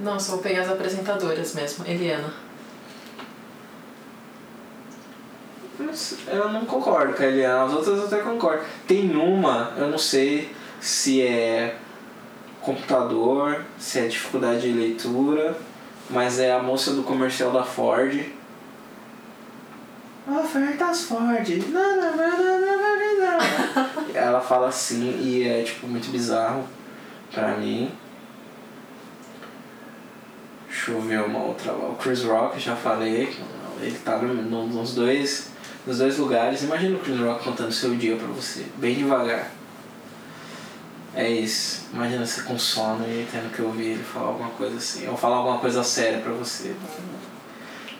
Nossa, 0.00 0.32
vou 0.32 0.40
pegar 0.40 0.62
as 0.62 0.70
apresentadoras 0.70 1.54
mesmo. 1.54 1.86
Eliana. 1.86 2.32
Eu 6.26 6.48
não 6.50 6.64
concordo 6.64 7.14
com 7.14 7.22
a 7.22 7.26
Eliana, 7.26 7.64
as 7.64 7.72
outras 7.72 7.98
eu 7.98 8.06
até 8.06 8.18
concordo. 8.18 8.64
Tem 8.86 9.14
uma, 9.14 9.72
eu 9.76 9.88
não 9.88 9.98
sei 9.98 10.54
se 10.80 11.22
é 11.22 11.76
computador, 12.60 13.64
se 13.78 14.00
é 14.00 14.06
dificuldade 14.06 14.62
de 14.62 14.72
leitura, 14.72 15.56
mas 16.10 16.38
é 16.38 16.52
a 16.52 16.62
moça 16.62 16.92
do 16.92 17.02
comercial 17.02 17.50
da 17.52 17.62
Ford. 17.62 18.24
Ofertas 20.28 21.02
Ford. 21.04 21.48
Ela 24.14 24.40
fala 24.40 24.68
assim 24.68 25.20
e 25.22 25.46
é 25.46 25.62
tipo 25.62 25.86
muito 25.86 26.10
bizarro 26.10 26.66
pra 27.32 27.56
mim. 27.56 27.90
Deixa 30.68 30.90
eu 30.92 31.00
ver 31.00 31.22
uma 31.22 31.38
outra. 31.38 31.72
O 31.72 31.96
Chris 32.00 32.22
Rock, 32.24 32.58
já 32.58 32.74
falei. 32.74 33.36
Ele 33.80 33.98
tá 34.04 34.16
no- 34.18 34.34
no- 34.34 34.66
nos 34.66 34.94
dois, 34.94 35.50
nos 35.86 35.98
dois 35.98 36.18
lugares. 36.18 36.62
Imagina 36.62 36.96
o 36.96 37.00
Chris 37.00 37.20
Rock 37.20 37.44
contando 37.44 37.70
seu 37.72 37.94
dia 37.94 38.16
pra 38.16 38.26
você, 38.28 38.66
bem 38.76 38.94
devagar. 38.94 39.50
É 41.14 41.30
isso. 41.30 41.86
Imagina 41.92 42.26
você 42.26 42.42
com 42.42 42.58
sono 42.58 43.04
e 43.06 43.26
tendo 43.30 43.52
que 43.54 43.62
ouvir 43.62 43.92
ele 43.92 44.02
falar 44.04 44.28
alguma 44.28 44.50
coisa 44.50 44.76
assim. 44.76 45.06
Ou 45.08 45.16
falar 45.16 45.36
alguma 45.36 45.58
coisa 45.58 45.82
séria 45.84 46.18
pra 46.20 46.32
você. 46.32 46.74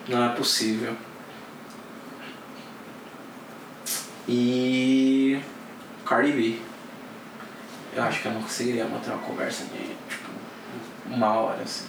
Não 0.08 0.24
é 0.24 0.28
possível. 0.30 0.94
E. 4.28 5.40
Cardi 6.04 6.32
B. 6.32 6.58
Eu 7.94 8.02
acho 8.02 8.20
que 8.20 8.28
eu 8.28 8.32
não 8.32 8.42
conseguiria 8.42 8.84
manter 8.84 9.10
uma 9.10 9.18
conversa 9.18 9.64
de 9.64 9.96
tipo 10.08 10.30
uma 11.08 11.32
hora 11.32 11.62
assim. 11.62 11.86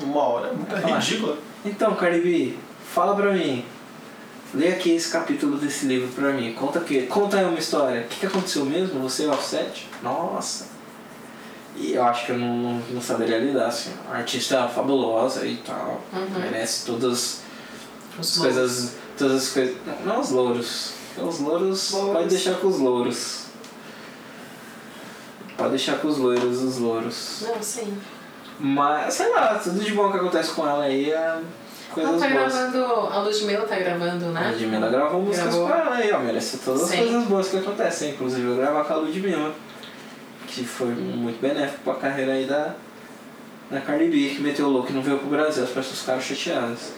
Uma 0.00 0.22
hora. 0.22 0.52
É 0.70 0.92
ridícula. 0.92 1.38
Então, 1.64 1.94
Cardi 1.94 2.20
B, 2.20 2.54
fala 2.84 3.14
pra 3.14 3.32
mim. 3.32 3.64
Lê 4.52 4.68
aqui 4.68 4.92
esse 4.92 5.10
capítulo 5.10 5.58
desse 5.58 5.86
livro 5.86 6.08
pra 6.08 6.32
mim. 6.32 6.52
Conta 6.54 6.80
que, 6.80 7.02
conta 7.02 7.38
aí 7.38 7.44
uma 7.44 7.58
história. 7.58 8.02
O 8.02 8.08
que, 8.08 8.20
que 8.20 8.26
aconteceu 8.26 8.64
mesmo? 8.64 9.00
Você 9.00 9.24
e 9.24 9.26
o 9.26 9.30
Offset? 9.30 9.88
Nossa. 10.02 10.66
E 11.76 11.92
eu 11.92 12.02
acho 12.02 12.26
que 12.26 12.32
eu 12.32 12.38
não, 12.38 12.56
não, 12.56 12.82
não 12.90 13.00
saberia 13.00 13.38
lidar, 13.38 13.66
assim. 13.66 13.92
A 14.10 14.16
artista 14.16 14.66
fabulosa 14.68 15.46
e 15.46 15.56
tal. 15.58 16.00
Uhum. 16.12 16.40
Merece 16.40 16.84
todas 16.84 17.42
as 18.18 18.38
coisas. 18.38 18.94
Todas 19.16 19.44
as 19.44 19.52
coisas. 19.52 19.76
Não, 19.86 20.14
não 20.14 20.20
os 20.20 20.30
louros. 20.30 20.94
Os 21.18 21.40
louros, 21.40 21.92
Louros. 21.92 22.12
pode 22.12 22.28
deixar 22.28 22.54
com 22.54 22.66
os 22.68 22.78
louros. 22.78 23.44
Pode 25.56 25.70
deixar 25.70 25.98
com 25.98 26.08
os 26.08 26.16
loiros, 26.16 26.62
os 26.62 26.78
louros. 26.78 27.44
Não, 27.46 27.62
sim. 27.62 27.98
Mas, 28.58 29.14
sei 29.14 29.30
lá, 29.32 29.58
tudo 29.62 29.80
de 29.80 29.92
bom 29.92 30.10
que 30.10 30.16
acontece 30.18 30.52
com 30.52 30.66
ela 30.68 30.84
aí 30.84 31.10
é 31.10 31.38
coisas 31.92 32.12
Ela 32.14 32.20
tá 32.22 32.28
boas. 32.38 32.52
gravando. 32.54 32.84
A 33.12 33.18
Ludmilla 33.22 33.66
tá 33.66 33.78
gravando, 33.78 34.26
né? 34.26 34.46
A 34.46 34.50
Ludmilla 34.52 34.88
gravou 34.88 35.22
músicas 35.22 35.54
Gravou. 35.54 35.68
com 35.68 35.74
ela 35.74 35.96
aí, 35.96 36.12
ó. 36.12 36.18
Merece 36.20 36.58
todas 36.58 36.82
as 36.84 36.88
Sim. 36.90 36.98
coisas 36.98 37.24
boas 37.24 37.48
que 37.48 37.56
acontecem. 37.58 38.10
Inclusive 38.12 38.46
eu 38.48 38.56
gravar 38.56 38.84
com 38.84 38.92
a 38.92 38.96
Ludmilla. 38.96 39.52
Que 40.46 40.64
foi 40.64 40.88
muito 40.88 41.40
benéfico 41.40 41.78
pra 41.84 41.94
carreira 41.94 42.32
aí 42.32 42.44
da, 42.46 42.74
da 43.70 43.80
Cardi 43.80 44.08
B, 44.08 44.34
que 44.34 44.40
meteu 44.42 44.66
o 44.66 44.70
louco 44.70 44.90
e 44.90 44.94
não 44.94 45.02
veio 45.02 45.18
pro 45.18 45.28
Brasil. 45.28 45.62
As 45.62 45.70
pessoas 45.70 46.00
ficaram 46.00 46.20
chateadas. 46.20 46.92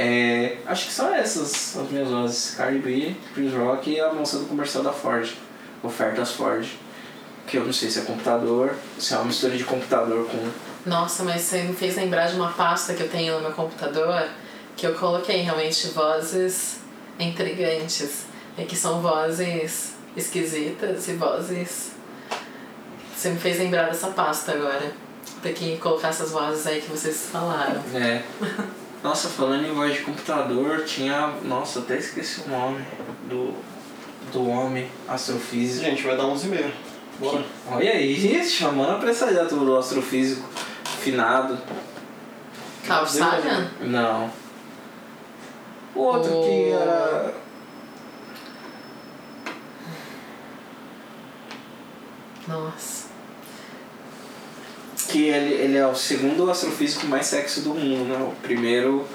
É, 0.00 0.58
acho 0.64 0.86
que 0.86 0.92
são 0.92 1.12
essas 1.12 1.76
as 1.76 1.90
minhas 1.90 2.08
vozes. 2.08 2.54
Cardi 2.54 2.78
B, 2.78 3.16
Chris 3.34 3.52
Rock 3.52 3.90
e 3.90 4.00
a 4.00 4.12
moça 4.12 4.38
do 4.38 4.44
comercial 4.44 4.84
da 4.84 4.92
Ford. 4.92 5.28
Ofertas 5.82 6.30
Ford. 6.30 6.68
Que 7.48 7.56
eu 7.56 7.64
não 7.64 7.72
sei 7.72 7.90
se 7.90 7.98
é 7.98 8.02
computador, 8.02 8.76
se 8.96 9.12
é 9.12 9.16
uma 9.16 9.24
mistura 9.24 9.56
de 9.56 9.64
computador 9.64 10.28
com 10.28 10.88
Nossa, 10.88 11.24
mas 11.24 11.42
você 11.42 11.62
me 11.62 11.74
fez 11.74 11.96
lembrar 11.96 12.28
de 12.28 12.36
uma 12.36 12.52
pasta 12.52 12.94
que 12.94 13.02
eu 13.02 13.08
tenho 13.08 13.34
no 13.34 13.40
meu 13.40 13.50
computador 13.50 14.28
que 14.76 14.86
eu 14.86 14.94
coloquei 14.94 15.40
realmente 15.40 15.88
vozes 15.88 16.76
intrigantes. 17.18 18.26
E 18.56 18.64
que 18.64 18.76
são 18.76 19.00
vozes 19.00 19.94
esquisitas 20.16 21.08
e 21.08 21.14
vozes. 21.14 21.92
Você 23.16 23.30
me 23.30 23.38
fez 23.38 23.58
lembrar 23.58 23.86
dessa 23.86 24.08
pasta 24.08 24.52
agora. 24.52 24.92
Ter 25.42 25.54
que 25.54 25.76
colocar 25.78 26.08
essas 26.08 26.30
vozes 26.30 26.66
aí 26.68 26.80
que 26.80 26.88
vocês 26.88 27.28
falaram. 27.32 27.82
É. 27.94 28.22
Nossa, 29.02 29.28
falando 29.28 29.64
em 29.66 29.72
voz 29.72 29.94
de 29.94 30.00
computador, 30.00 30.84
tinha. 30.84 31.28
Nossa, 31.44 31.80
até 31.80 31.96
esqueci 31.98 32.42
o 32.46 32.48
nome 32.50 32.84
do. 33.28 33.54
do 34.32 34.48
homem 34.48 34.88
astrofísico. 35.06 35.84
Gente, 35.84 36.02
vai 36.02 36.16
dar 36.16 36.24
11 36.26 36.46
e 36.46 36.50
meia. 36.50 36.72
Bora. 37.18 37.44
Olha 37.70 37.92
aí, 37.92 38.44
chamando 38.48 38.92
a 38.92 38.98
prestadora 38.98 39.46
do 39.46 39.76
astrofísico 39.76 40.48
finado. 41.00 41.58
Carl 42.86 43.06
Sagan? 43.06 43.70
Não. 43.80 44.30
O 45.94 46.00
outro 46.00 46.32
O- 46.32 46.44
que 46.44 46.70
era. 46.72 47.34
Nossa. 52.46 53.07
Que 55.08 55.28
ele, 55.28 55.54
ele 55.54 55.76
é 55.78 55.86
o 55.86 55.94
segundo 55.94 56.50
astrofísico 56.50 57.06
mais 57.06 57.26
sexy 57.26 57.60
do 57.62 57.70
mundo, 57.74 58.04
né? 58.12 58.18
O 58.22 58.34
primeiro 58.42 59.06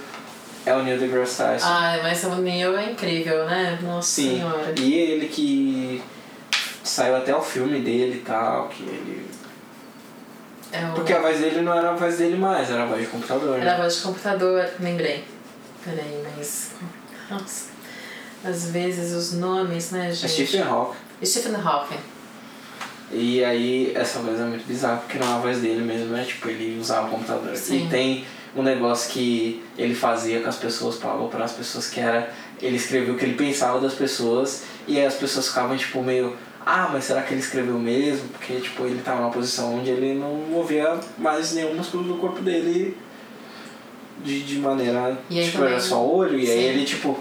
é 0.65 0.74
o 0.74 0.82
Neil 0.82 0.98
deGrasse 0.99 1.38
Tyson. 1.38 1.65
Ai, 1.68 2.02
mas 2.02 2.24
o 2.24 2.36
Neil 2.36 2.76
é 2.78 2.91
incrível, 2.91 3.45
né? 3.45 3.78
Nossa 3.82 4.07
Sim. 4.10 4.38
senhora. 4.38 4.74
E 4.80 4.94
ele 4.94 5.28
que 5.28 6.02
saiu 6.84 7.15
até 7.15 7.36
o 7.36 7.41
filme 7.41 7.80
dele 7.82 8.18
e 8.18 8.22
tal, 8.22 8.68
que 8.70 8.84
ele. 8.84 9.28
É 10.72 10.84
o... 10.90 10.94
Porque 10.94 11.14
a 11.14 11.22
voz 11.22 11.40
dele 11.40 11.61
não 11.61 11.78
era 11.78 11.91
a 11.91 11.95
voz 11.95 12.18
dele 12.18 12.36
mais, 12.38 12.72
era 12.72 12.84
a 12.84 12.86
voz 12.88 13.02
de 13.02 13.07
computador. 13.07 13.60
Era 13.60 13.74
a 13.74 13.78
Né? 13.78 13.84
voz 13.84 13.95
de 13.98 14.02
computador, 14.02 14.68
lembrei. 14.80 15.24
Peraí, 15.86 16.24
mas. 16.36 16.72
Nossa. 17.30 17.65
Às 18.44 18.72
vezes 18.72 19.14
os 19.14 19.34
nomes, 19.34 19.91
né, 19.91 20.10
É 20.10 20.11
gente? 20.11 20.32
Stephen 20.48 20.64
Hawking. 20.64 20.98
Stephen 21.24 21.56
Hawking. 21.56 21.99
E 23.14 23.44
aí 23.44 23.91
essa 23.95 24.19
voz 24.19 24.40
é 24.40 24.44
muito 24.44 24.65
bizarra, 24.68 24.98
porque 24.98 25.18
não 25.19 25.27
é 25.27 25.34
a 25.35 25.38
voz 25.40 25.60
dele 25.60 25.81
mesmo, 25.81 26.15
é 26.18 26.23
tipo, 26.23 26.49
ele 26.49 26.80
usava 26.80 27.07
o 27.07 27.11
computador. 27.11 27.56
Sim. 27.56 27.85
E 27.85 27.90
tem 27.90 28.26
um 28.56 28.64
negócio 28.64 29.11
que 29.11 29.64
ele 29.77 29.94
fazia 29.95 30.41
com 30.41 30.49
as 30.49 30.56
pessoas, 30.57 30.98
falava 30.98 31.27
para 31.27 31.45
as 31.45 31.52
pessoas 31.52 31.88
que 31.90 31.99
era. 31.99 32.31
Ele 32.61 32.76
escreveu 32.76 33.14
o 33.14 33.18
que 33.18 33.26
ele 33.26 33.35
pensava 33.35 33.80
das 33.80 33.94
pessoas 33.94 34.64
e 34.88 34.98
aí 34.98 35.06
as 35.06 35.15
pessoas 35.15 35.48
ficavam 35.48 35.76
tipo 35.77 36.02
meio. 36.02 36.35
Ah, 36.65 36.90
mas 36.91 37.03
será 37.03 37.22
que 37.22 37.34
ele 37.34 37.41
escreveu 37.41 37.77
mesmo? 37.77 38.30
Porque 38.30 38.53
tipo, 38.56 38.85
ele 38.85 39.02
tava 39.02 39.19
numa 39.22 39.31
posição 39.31 39.76
onde 39.80 39.90
ele 39.90 40.14
não 40.14 40.34
movia 40.35 40.98
mais 41.18 41.53
nenhum 41.53 41.76
músculo 41.76 42.03
do 42.03 42.15
corpo 42.15 42.41
dele 42.41 42.95
de, 44.23 44.44
de 44.44 44.60
maneira. 44.60 45.18
Aí 45.30 45.44
tipo, 45.44 45.57
também- 45.57 45.73
era 45.73 45.81
só 45.81 46.06
olho, 46.06 46.40
e 46.40 46.49
aí 46.49 46.57
Sim. 46.57 46.64
ele 46.64 46.85
tipo, 46.85 47.19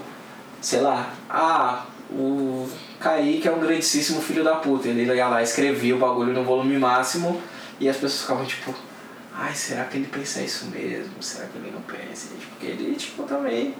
sei 0.61 0.79
lá, 0.81 1.13
ah, 1.29 1.85
o 2.09 2.67
Kaique 3.03 3.49
é 3.49 3.51
um 3.51 3.59
grandíssimo 3.59 4.21
filho 4.21 4.45
da 4.45 4.55
puta. 4.55 4.87
Ele 4.87 5.03
ia 5.13 5.27
lá, 5.27 5.43
escrevia 5.43 5.93
o 5.93 5.99
bagulho 5.99 6.31
no 6.31 6.43
volume 6.45 6.77
máximo 6.77 7.41
e 7.77 7.89
as 7.89 7.97
pessoas 7.97 8.21
ficavam 8.21 8.45
tipo, 8.45 8.73
ai, 9.35 9.53
será 9.53 9.83
que 9.83 9.97
ele 9.97 10.07
pensa 10.07 10.41
isso 10.41 10.67
mesmo? 10.67 11.21
Será 11.21 11.47
que 11.47 11.57
ele 11.57 11.71
não 11.71 11.81
pensa? 11.81 12.29
E, 12.33 12.39
tipo, 12.39 12.51
Porque 12.51 12.65
ele, 12.65 12.95
tipo, 12.95 13.23
também, 13.23 13.75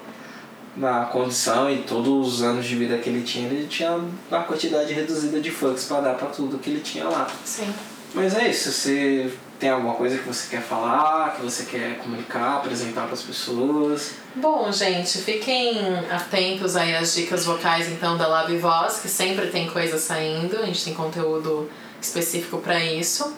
na 0.76 1.06
condição 1.06 1.72
e 1.72 1.84
todos 1.84 2.36
os 2.36 2.44
anos 2.44 2.66
de 2.66 2.76
vida 2.76 2.98
que 2.98 3.10
ele 3.10 3.22
tinha, 3.22 3.48
ele 3.48 3.66
tinha 3.68 3.98
uma 4.30 4.44
quantidade 4.44 4.92
reduzida 4.92 5.40
de 5.40 5.50
fucks 5.50 5.86
pra 5.86 6.02
dar 6.02 6.16
pra 6.16 6.28
tudo 6.28 6.60
que 6.60 6.70
ele 6.70 6.82
tinha 6.82 7.06
lá. 7.06 7.32
Sim. 7.46 7.74
Mas 8.14 8.36
é 8.36 8.50
isso, 8.50 8.72
você 8.72 9.34
tem 9.60 9.70
alguma 9.70 9.96
coisa 9.96 10.18
que 10.18 10.28
você 10.28 10.50
quer 10.50 10.62
falar, 10.62 11.36
que 11.36 11.42
você 11.42 11.64
quer 11.64 11.98
comunicar, 12.00 12.58
apresentar 12.58 13.08
pras 13.08 13.22
pessoas? 13.22 14.16
Bom, 14.36 14.72
gente, 14.72 15.20
fiquem 15.20 15.78
atentos 16.12 16.76
aí 16.76 16.96
às 16.96 17.14
dicas 17.16 17.46
vocais 17.46 17.90
então 17.90 18.18
da 18.18 18.28
Lab 18.28 18.56
Voz, 18.58 19.00
que 19.00 19.08
sempre 19.08 19.48
tem 19.48 19.70
coisa 19.70 19.98
saindo, 19.98 20.58
a 20.58 20.66
gente 20.66 20.84
tem 20.84 20.94
conteúdo 20.94 21.70
específico 22.02 22.58
para 22.58 22.84
isso. 22.84 23.34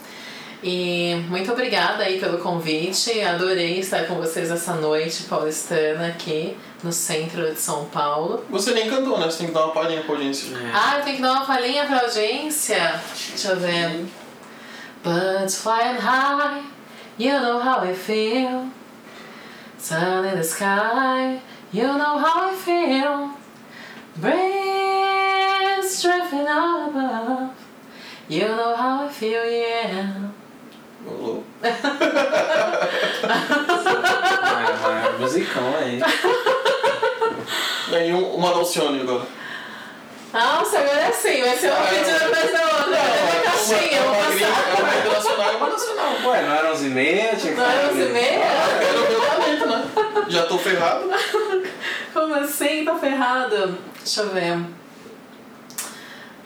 E 0.64 1.16
muito 1.30 1.52
obrigada 1.52 2.04
aí 2.04 2.20
pelo 2.20 2.40
convite, 2.40 3.22
adorei 3.22 3.80
estar 3.80 4.08
com 4.08 4.16
vocês 4.16 4.50
essa 4.50 4.74
noite 4.74 5.24
paulistana 5.24 6.08
aqui 6.08 6.58
no 6.84 6.92
centro 6.92 7.54
de 7.54 7.60
São 7.60 7.86
Paulo. 7.86 8.44
Você 8.50 8.74
nem 8.74 8.90
cantou, 8.90 9.20
né? 9.20 9.26
Você 9.26 9.40
tem 9.40 9.48
que 9.48 9.54
dar 9.54 9.66
uma 9.66 9.74
palhinha 9.74 10.02
pra 10.02 10.16
audiência. 10.16 10.48
Ah, 10.74 10.98
eu 10.98 11.04
tenho 11.04 11.18
que 11.18 11.22
dar 11.22 11.34
uma 11.34 11.46
palhinha 11.46 11.86
pra 11.86 12.02
audiência? 12.02 13.00
Deixa 13.30 13.50
eu 13.50 13.60
ver. 13.60 14.06
Birds 15.06 15.56
flying 15.62 15.98
high, 16.02 16.64
you 17.18 17.30
know 17.32 17.60
how 17.60 17.78
I 17.82 17.94
feel. 17.94 18.72
Sun 19.78 20.26
in 20.26 20.36
the 20.38 20.44
sky, 20.44 21.40
you 21.72 21.84
know 21.84 22.18
how 22.18 22.50
I 22.50 22.56
feel. 22.56 23.30
Breeze 24.18 26.02
drifting 26.02 26.48
out 26.48 26.90
above, 26.90 27.52
you 28.28 28.48
know 28.48 28.76
how 28.76 29.06
I 29.06 29.10
feel, 29.10 29.46
yeah. 29.46 30.32
Alô? 31.08 31.44
Ah, 33.28 35.12
é 35.14 35.20
musicão 35.20 35.76
aí. 35.78 36.02
Aí, 37.94 38.12
um- 38.14 38.34
uma 38.36 38.50
Dalcione 38.54 39.02
agora. 39.02 39.26
Nossa, 40.34 40.80
agora 40.80 41.00
é 41.00 41.08
assim, 41.08 41.42
vai 41.42 41.56
ser 41.58 41.70
uma 41.72 41.80
Ah, 41.80 41.88
pedida 41.88 42.10
eu- 42.12 42.26
atrás 42.28 42.52
da 42.52 42.62
outra. 42.62 42.84
Cadê 42.86 43.38
a 43.38 43.42
caixinha? 43.52 43.98
Eu 44.00 44.04
uma, 44.04 44.14
vou 44.14 44.22
uma, 44.24 44.30
gringa, 44.32 44.45
passar. 44.45 44.45
É 44.78 44.82
uma 44.82 44.96
internacional 44.96 45.54
e 45.54 45.56
uma 45.58 45.68
nacional. 45.70 46.12
Ué, 46.26 46.42
não 46.42 46.56
eram 46.56 46.72
11 46.72 46.86
e 46.86 46.90
meia? 46.90 47.36
Tinha 47.36 47.54
que 47.54 47.60
Não 47.60 47.66
era 47.66 47.74
falar 47.80 47.90
11 47.92 47.94
e 47.94 48.00
dele. 48.06 48.14
meia? 48.14 48.46
Quero 48.80 49.06
ver 49.08 49.16
o 49.16 49.22
talento, 49.26 49.66
né? 49.68 49.86
Já 50.30 50.44
tô 50.46 50.58
ferrado. 50.58 51.10
Como 52.14 52.34
assim? 52.36 52.86
Tá 52.86 52.96
ferrado. 52.96 53.78
Deixa 54.04 54.22
eu 54.22 54.30
ver. 54.30 54.58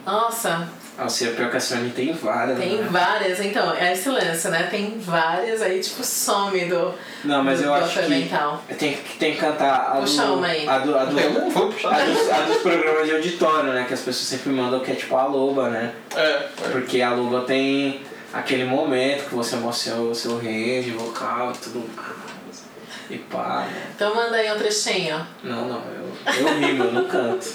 Nossa, 0.06 0.68
Ah, 1.01 1.05
o 1.05 1.09
Cia 1.09 1.31
pior 1.31 1.49
que 1.49 1.55
a 1.55 1.59
Sony 1.61 1.91
tem 1.91 2.11
várias, 2.11 2.57
tem 2.59 2.77
né? 2.77 2.88
várias. 2.91 3.39
Então, 3.39 3.73
é 3.73 3.93
esse 3.93 4.09
lance, 4.09 4.49
né? 4.49 4.63
Tem 4.69 4.99
várias 4.99 5.61
aí, 5.61 5.80
tipo, 5.80 6.03
some 6.03 6.65
do, 6.65 6.93
Não, 7.23 7.41
mas 7.41 7.59
do 7.59 7.65
eu 7.67 7.73
acho 7.73 8.01
que 8.01 8.09
mental. 8.09 8.61
tem, 8.77 8.93
que 8.97 9.17
tem 9.17 9.34
que 9.34 9.39
cantar 9.39 9.93
a 9.93 10.01
Puxa 10.01 10.26
do, 10.26 10.34
uma 10.34 10.47
aí. 10.47 10.67
a 10.67 10.80
do, 10.80 10.97
a 10.97 11.05
do, 11.05 11.17
Eu 11.17 11.34
não 11.35 11.49
vou 11.49 11.71
puxar. 11.71 11.93
a 11.93 12.03
dos, 12.03 12.30
a 12.30 12.41
dos 12.41 12.57
programas 12.57 13.07
de 13.07 13.15
auditório, 13.15 13.71
né? 13.71 13.85
Que 13.88 13.93
as 13.93 14.01
pessoas 14.01 14.27
sempre 14.27 14.49
mandam 14.49 14.81
que 14.81 14.91
é 14.91 14.95
tipo 14.95 15.15
a 15.15 15.26
Loba, 15.26 15.69
né? 15.69 15.93
É, 16.17 16.21
é. 16.21 16.49
Porque 16.73 17.01
a 17.01 17.11
Loba 17.13 17.45
tem 17.45 18.01
aquele 18.34 18.65
momento 18.65 19.30
que 19.30 19.35
você 19.35 19.55
mostra 19.55 19.95
o 19.95 20.13
seu 20.13 20.35
range 20.38 20.91
vocal 20.91 21.53
e 21.55 21.57
tudo 21.59 21.89
mais. 21.95 22.63
E 23.09 23.17
pá, 23.19 23.65
né? 23.71 23.88
Então 23.95 24.13
manda 24.13 24.35
aí 24.35 24.51
um 24.51 24.57
trechinho. 24.57 25.26
Não, 25.43 25.65
não, 25.65 25.81
eu, 25.93 26.11
eu 26.41 26.59
rimo, 26.59 26.84
eu 26.84 26.91
não 26.91 27.05
canto. 27.05 27.47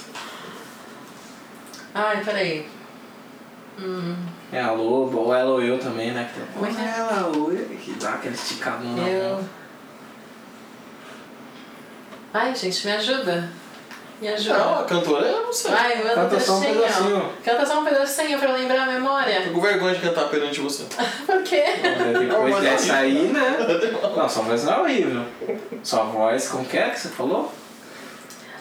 Ai, 1.95 2.25
peraí. 2.25 2.67
Hum, 3.79 4.15
É 4.53 4.61
a 4.61 4.71
Loba, 4.73 5.17
ou 5.19 5.35
ela 5.35 5.51
ou 5.51 5.63
eu 5.63 5.79
também, 5.79 6.13
né? 6.13 6.31
Que 6.33 6.41
é 6.65 6.69
que 6.71 6.81
é? 6.81 6.99
Ela 6.99 7.33
ou 7.37 7.53
eu, 7.53 7.67
que 7.77 7.93
dá 7.95 8.15
aquele 8.15 8.35
esticado 8.35 8.85
na 8.85 9.09
eu. 9.09 9.35
mão. 9.35 9.49
Ai, 12.33 12.55
gente, 12.55 12.87
me 12.87 12.93
ajuda. 12.93 13.49
Me 14.21 14.29
ajuda. 14.29 14.59
Não, 14.59 14.79
a 14.79 14.85
cantora 14.85 15.27
é 15.27 15.43
você. 15.43 15.69
Vai, 15.69 15.97
manda 15.99 16.11
um 16.13 16.15
Canta 16.29 16.41
só 16.41 16.53
um 16.57 16.61
pedacinho. 16.61 17.31
Canta 17.45 17.67
só 17.67 17.81
um 17.81 17.85
pedacinho 17.85 18.39
pra 18.39 18.49
eu 18.51 18.57
lembrar 18.57 18.83
a 18.83 18.87
memória. 18.87 19.43
Tô 19.43 19.51
com 19.53 19.61
vergonha 19.61 19.95
de 19.95 20.01
cantar 20.01 20.29
perante 20.29 20.61
você. 20.61 20.85
Por 21.27 21.43
quê? 21.43 21.65
Depois 22.19 22.55
Mas 22.55 22.63
dessa 22.63 22.93
é 22.93 22.97
aí, 23.01 23.29
né? 23.29 23.57
Não, 24.17 24.29
sua 24.29 24.43
voz 24.45 24.65
não 24.65 24.73
é 24.73 24.81
horrível. 24.81 25.25
Sua 25.83 26.05
voz, 26.05 26.49
como 26.49 26.65
que 26.65 26.79
é 26.79 26.91
que 26.91 27.01
você 27.01 27.09
falou? 27.09 27.53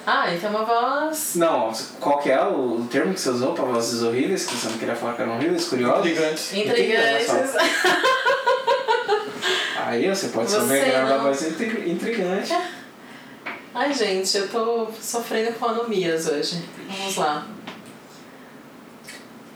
Ah, 0.05 0.29
ele 0.29 0.39
tem 0.39 0.49
uma 0.49 0.65
voz. 0.65 1.33
Não, 1.35 1.71
qual 1.99 2.19
que 2.19 2.29
é 2.29 2.41
o, 2.43 2.85
termo 2.91 3.13
que 3.13 3.19
você 3.21 3.29
usou 3.29 3.53
pra 3.53 3.63
vozes 3.63 4.01
horríveis, 4.03 4.45
que 4.45 4.53
você 4.55 4.67
não 4.67 4.77
queria 4.77 4.95
falar 4.95 5.13
que 5.13 5.21
eram 5.21 5.35
horríveis, 5.37 5.65
curiosos? 5.67 6.05
Intrigantes. 6.05 6.53
Intrigantes. 6.53 7.29
Aí 9.85 10.07
você 10.09 10.27
pode 10.29 10.49
ser 10.49 10.59
Você 10.61 10.91
da 10.91 11.03
não- 11.05 11.23
voz 11.23 11.41
intri- 11.45 11.89
intrigante. 11.89 12.53
Ai, 13.75 13.93
gente, 13.93 14.37
eu 14.37 14.47
tô 14.49 14.87
sofrendo 15.01 15.53
com 15.53 15.65
anomias 15.65 16.27
hoje. 16.27 16.63
Vamos 16.87 17.15
lá. 17.17 17.45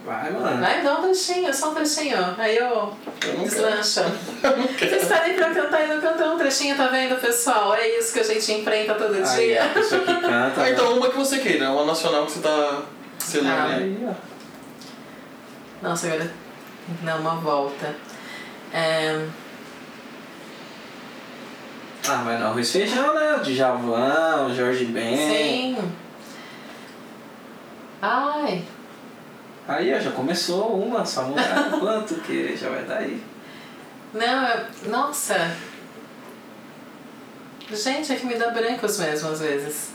Vai, 0.08 0.30
mano. 0.32 0.60
Vai, 0.62 0.82
dá 0.82 0.94
um 0.98 1.02
trechinho, 1.02 1.52
só 1.52 1.70
um 1.70 1.74
trechinho. 1.74 2.16
Aí 2.38 2.56
eu 2.56 2.96
Eu 3.26 3.34
não 3.36 3.44
deslancha. 3.44 4.02
Não. 4.42 4.66
Vocês 4.66 5.04
pedem 5.06 5.34
pra 5.36 5.48
eu 5.50 5.54
cantar 5.54 5.84
e 5.84 5.86
não 5.88 6.00
cantam 6.00 6.34
um 6.34 6.38
trechinho, 6.38 6.76
tá 6.76 6.86
vendo, 6.86 7.20
pessoal? 7.20 7.74
É 7.74 7.98
isso 7.98 8.14
que 8.14 8.20
a 8.20 8.22
gente 8.24 8.52
enfrenta 8.52 8.94
todo 8.94 9.14
Aí 9.14 9.22
dia. 9.48 9.70
pessoa 9.74 10.00
que 10.00 10.14
canta. 10.14 10.62
Ah, 10.62 10.70
então 10.70 10.96
uma 10.96 11.10
que 11.10 11.16
você 11.16 11.38
queira, 11.40 11.70
uma 11.70 11.84
nacional 11.84 12.24
que 12.24 12.32
você 12.32 12.40
tá. 12.40 12.82
Você 13.18 13.40
lembra 13.40 13.56
Tá. 13.56 13.68
né? 13.68 13.74
aí. 13.76 13.82
Aí, 14.00 14.08
ó. 14.08 15.88
Nossa, 15.88 16.06
agora 16.06 16.30
dar 17.02 17.16
uma 17.16 17.34
volta. 17.36 17.94
É... 18.72 19.26
Ah, 22.08 22.22
mas 22.24 22.40
não, 22.40 22.58
e 22.58 22.64
feijão, 22.64 23.14
né? 23.14 23.40
De 23.42 23.54
Javan, 23.54 24.54
Jorge 24.56 24.86
Ben. 24.86 25.16
Sim. 25.18 25.92
Ai, 28.00 28.64
Aí, 29.68 29.94
ó, 29.94 30.00
já 30.00 30.10
começou 30.12 30.74
uma, 30.74 31.04
só 31.04 31.24
mudar 31.24 31.70
quanto 31.78 32.14
que 32.22 32.56
já 32.56 32.70
vai 32.70 32.84
dar 32.84 32.96
aí. 32.96 33.22
não, 34.14 34.48
eu... 34.48 34.66
nossa. 34.86 35.54
Gente, 37.70 38.10
é 38.10 38.16
que 38.16 38.24
me 38.24 38.36
dá 38.36 38.50
brancos 38.50 38.98
mesmo 38.98 39.28
às 39.28 39.40
vezes. 39.40 39.90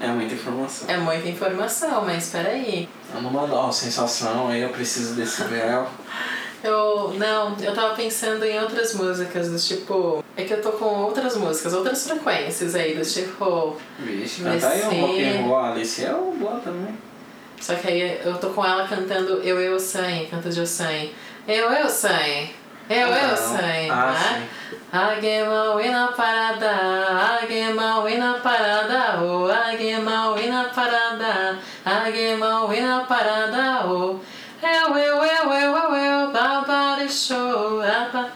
É 0.00 0.08
muita 0.08 0.34
informação. 0.34 0.88
É 0.90 0.96
muita 0.96 1.28
informação, 1.28 2.04
mas 2.04 2.30
peraí. 2.30 2.88
Eu 3.14 3.22
não 3.22 3.30
mando, 3.30 3.54
ó, 3.54 3.70
sensação, 3.70 4.48
aí 4.48 4.62
eu 4.62 4.70
preciso 4.70 5.14
desse 5.14 5.44
véu. 5.44 5.86
Eu. 6.64 7.12
Não, 7.18 7.54
eu 7.60 7.74
tava 7.74 7.94
pensando 7.94 8.42
em 8.42 8.58
outras 8.58 8.94
músicas, 8.94 9.50
do 9.50 9.58
tipo. 9.58 10.24
É 10.34 10.44
que 10.44 10.54
eu 10.54 10.62
tô 10.62 10.72
com 10.72 10.86
outras 10.86 11.36
músicas, 11.36 11.74
outras 11.74 12.08
frequências 12.08 12.74
aí, 12.74 12.94
do 12.94 13.04
tipo. 13.04 13.76
Vixe, 13.98 14.42
canta 14.42 14.68
aí 14.68 14.82
um 14.82 15.00
rock 15.02 15.22
and 15.22 15.42
roll, 15.42 15.58
Alice 15.58 16.02
é 16.02 16.10
boa 16.10 16.58
também. 16.64 16.96
Só 17.60 17.74
que 17.74 17.88
aí 17.88 18.20
eu 18.24 18.36
tô 18.38 18.50
com 18.50 18.64
ela 18.64 18.86
cantando 18.86 19.40
Eu, 19.42 19.60
Eu, 19.60 19.78
Sangue, 19.78 20.26
canto 20.26 20.50
de 20.50 20.66
Sangue. 20.66 21.14
Eu, 21.46 21.70
Eu, 21.70 21.88
Sangue. 21.88 22.54
Eu, 22.88 23.08
Eu. 23.08 23.36
Sangue. 23.36 23.90
Ah, 23.90 24.12
né? 24.12 24.48
Agema 24.92 25.74
na 25.90 26.08
parada, 26.12 26.70
agema 27.42 28.08
na 28.16 28.34
parada, 28.34 29.20
oh, 29.20 29.50
agema 29.50 30.36
na 30.36 30.64
parada, 30.64 31.58
agema 31.84 32.68
na 32.68 33.00
parada, 33.00 33.86
oh. 33.88 34.20
Eu, 34.62 34.96
eu, 34.96 35.22
eu, 35.22 35.52
eu, 35.52 35.76
eu, 35.76 35.94
eu, 35.96 36.32
aba. 37.82 38.30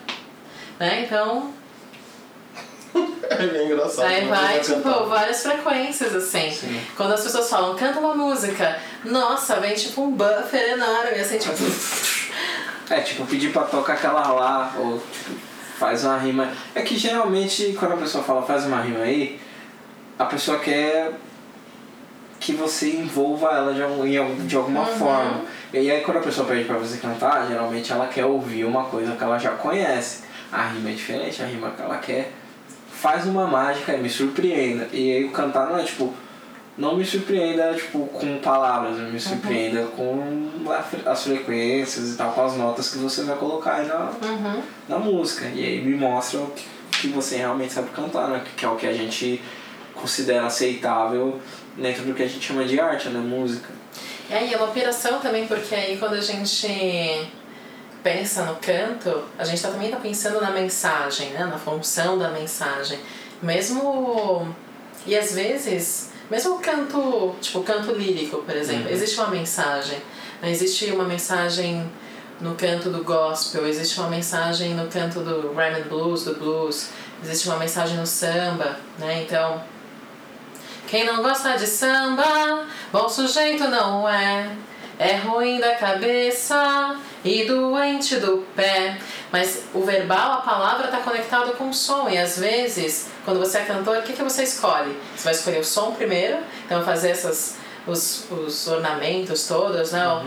Né? 0.79 1.05
Então, 1.05 1.55
É 3.31 3.47
bem 3.47 3.67
engraçado. 3.67 4.07
aí 4.07 4.27
vai, 4.27 4.55
ela 4.55 4.65
tipo, 4.65 4.77
cantava. 4.83 5.05
várias 5.07 5.43
frequências, 5.43 6.15
assim. 6.15 6.51
Sim. 6.51 6.81
Quando 6.97 7.13
as 7.13 7.23
pessoas 7.23 7.49
falam, 7.51 7.77
canta 7.77 7.99
uma 8.01 8.15
música, 8.15 8.79
nossa, 9.05 9.61
vem 9.61 9.75
tipo 9.75 10.03
um 10.03 10.11
buffer 10.13 10.71
enorme, 10.73 11.19
assim, 11.21 11.39
tipo. 11.39 11.55
É, 12.91 13.01
tipo, 13.01 13.27
pedir 13.27 13.53
pra 13.53 13.65
tocar 13.65 13.93
aquela 13.93 14.33
lá, 14.33 14.73
ou 14.79 14.99
tipo, 14.99 15.31
faz 15.79 16.05
uma 16.05 16.17
rima. 16.17 16.49
É 16.75 16.81
que 16.81 16.97
geralmente 16.97 17.77
quando 17.79 17.93
a 17.93 17.97
pessoa 17.99 18.25
fala 18.25 18.41
faz 18.43 18.65
uma 18.65 18.81
rima 18.81 19.01
aí, 19.01 19.39
a 20.19 20.25
pessoa 20.25 20.59
quer 20.59 21.13
que 22.41 22.53
você 22.55 22.93
envolva 22.93 23.49
ela 23.51 23.75
de, 23.75 24.47
de 24.47 24.57
alguma 24.57 24.89
Uhum. 24.89 24.97
forma. 24.97 25.45
E 25.71 25.91
aí 25.91 26.01
quando 26.01 26.17
a 26.17 26.23
pessoa 26.23 26.47
pede 26.49 26.65
pra 26.65 26.79
você 26.79 26.97
cantar, 26.97 27.47
geralmente 27.47 27.93
ela 27.93 28.07
quer 28.07 28.25
ouvir 28.25 28.65
uma 28.65 28.85
coisa 28.85 29.15
que 29.17 29.23
ela 29.23 29.39
já 29.39 29.51
conhece. 29.51 30.23
A 30.51 30.69
rima 30.69 30.89
é 30.89 30.93
diferente, 30.95 31.43
a 31.43 31.47
rima 31.47 31.71
que 31.73 31.83
ela 31.83 31.99
quer. 31.99 32.33
Faz 33.01 33.27
uma 33.27 33.47
mágica 33.47 33.93
e 33.95 33.99
me 34.03 34.09
surpreenda. 34.11 34.89
E 34.93 35.13
aí 35.13 35.25
o 35.25 35.31
cantar 35.31 35.69
não 35.69 35.79
é 35.79 35.83
tipo. 35.85 36.13
Não 36.77 36.95
me 36.97 37.05
surpreenda 37.05 37.75
tipo, 37.75 38.07
com 38.07 38.39
palavras, 38.39 38.97
me 38.99 39.19
surpreenda 39.19 39.83
com 39.97 40.49
a 40.71 40.81
fre- 40.81 41.03
as 41.05 41.25
frequências 41.25 42.15
e 42.15 42.17
tal, 42.17 42.31
com 42.33 42.45
as 42.45 42.57
notas 42.57 42.89
que 42.93 42.99
você 42.99 43.23
vai 43.25 43.37
colocar 43.37 43.75
aí 43.77 43.87
na, 43.89 44.13
Uhum. 44.23 44.63
na 44.89 44.97
música. 44.99 45.47
E 45.55 45.65
aí 45.65 45.81
me 45.81 45.97
mostra 45.97 46.39
o 46.39 46.47
que, 46.53 46.65
que 47.01 47.09
você 47.09 47.37
realmente 47.39 47.73
sabe 47.73 47.91
cantar, 47.91 48.29
né? 48.29 48.45
Que 48.57 48.65
é 48.65 48.69
o 48.69 48.77
que 48.77 48.87
a 48.87 48.93
gente 48.93 49.43
considera 49.93 50.47
aceitável 50.47 51.41
dentro 51.77 52.05
do 52.05 52.15
que 52.15 52.23
a 52.23 52.29
gente 52.29 52.47
chama 52.47 52.65
de 52.65 52.79
arte, 52.79 53.09
né? 53.09 53.19
Música. 53.19 53.69
E 54.31 54.35
aí 54.35 54.55
é 54.55 54.57
uma 54.57 54.69
piração 54.69 55.19
também, 55.19 55.49
porque 55.49 55.75
aí 55.75 55.97
quando 55.97 56.15
a 56.15 56.21
gente 56.21 56.69
pensa 58.09 58.45
no 58.45 58.57
canto, 58.57 59.23
a 59.39 59.45
gente 59.45 59.61
tá, 59.61 59.69
também 59.71 59.91
tá 59.91 59.99
pensando 59.99 60.41
na 60.41 60.51
mensagem, 60.51 61.31
né? 61.31 61.45
Na 61.45 61.59
função 61.59 62.19
da 62.19 62.31
mensagem. 62.31 62.99
Mesmo. 63.43 64.55
E 65.07 65.17
às 65.17 65.35
vezes, 65.35 66.11
mesmo 66.31 66.57
o 66.57 66.59
canto, 66.59 67.35
tipo, 67.41 67.59
o 67.59 67.63
canto 67.63 67.93
lírico, 67.93 68.39
por 68.39 68.57
exemplo, 68.57 68.87
Uhum. 68.87 68.91
existe 68.91 69.19
uma 69.21 69.29
mensagem. 69.29 69.99
Né? 70.41 70.51
Existe 70.51 70.91
uma 70.91 71.05
mensagem 71.05 71.89
no 72.41 72.55
canto 72.55 72.89
do 72.89 73.05
gospel, 73.05 73.67
existe 73.67 73.99
uma 74.01 74.09
mensagem 74.09 74.75
no 74.75 74.89
canto 74.89 75.21
do 75.21 75.53
rhythm 75.55 75.83
and 75.83 75.89
blues, 75.89 76.25
do 76.25 76.35
blues, 76.35 76.89
existe 77.23 77.49
uma 77.49 77.59
mensagem 77.59 77.97
no 77.97 78.07
samba, 78.07 78.79
né? 78.99 79.23
Então, 79.23 79.63
quem 80.87 81.05
não 81.05 81.23
gosta 81.23 81.57
de 81.59 81.67
samba, 81.67 82.65
bom 82.93 83.09
sujeito 83.09 83.65
não 83.69 84.09
é. 84.09 84.57
É 84.99 85.17
ruim 85.17 85.61
da 85.61 85.75
cabeça 85.77 86.97
e 87.25 87.45
doente 87.45 88.17
do 88.17 88.47
pé. 88.55 88.99
Mas 89.33 89.65
o 89.75 89.83
verbal, 89.83 90.33
a 90.35 90.37
palavra 90.39 90.87
está 90.87 90.99
conectado 90.99 91.53
com 91.57 91.69
o 91.71 91.75
som. 91.75 92.09
E 92.09 92.17
às 92.17 92.39
vezes, 92.39 93.09
quando 93.25 93.39
você 93.41 93.59
é 93.59 93.65
cantor, 93.65 93.99
o 93.99 94.03
que, 94.03 94.13
que 94.15 94.23
você 94.23 94.43
escolhe? 94.45 94.97
Você 95.17 95.25
vai 95.25 95.33
escolher 95.35 95.59
o 95.61 95.65
som 95.65 95.93
primeiro, 95.93 96.39
então 96.65 96.83
fazer 96.85 97.11
essas, 97.11 97.57
os, 97.87 98.25
os 98.31 98.67
ornamentos 98.69 99.47
todos, 99.47 99.93
né? 99.93 100.07
O- 100.09 100.23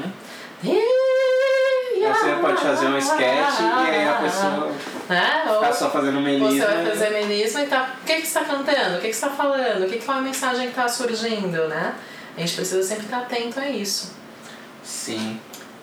Você 2.13 2.35
pode 2.41 2.61
fazer 2.61 2.85
um 2.87 2.97
sketch 2.97 3.59
e 3.59 3.89
aí 3.89 4.07
a 4.07 4.13
pessoa 4.13 4.71
Né? 5.09 5.43
Ou- 5.49 5.55
ficar 5.61 5.73
só 5.73 5.89
fazendo 5.89 6.15
você 6.19 6.21
melisma. 6.25 6.65
vai 6.65 6.85
fazer 6.85 7.09
melisma 7.09 7.61
e 7.61 7.67
tá. 7.67 7.95
O 8.01 8.05
que, 8.05 8.13
que 8.15 8.21
você 8.27 8.39
está 8.39 8.43
cantando? 8.45 8.97
O 8.97 9.01
que, 9.01 9.07
que 9.07 9.13
você 9.13 9.25
está 9.25 9.29
falando? 9.29 9.85
O 9.85 9.89
que, 9.89 9.97
que 9.97 10.09
é 10.09 10.13
a 10.13 10.17
mensagem 10.21 10.63
que 10.63 10.69
está 10.69 10.87
surgindo, 10.87 11.67
né? 11.67 11.95
A 12.37 12.39
gente 12.39 12.55
precisa 12.55 12.81
sempre 12.83 13.05
estar 13.05 13.19
atento 13.19 13.59
a 13.59 13.67
isso. 13.67 14.13
Sim. 14.83 15.39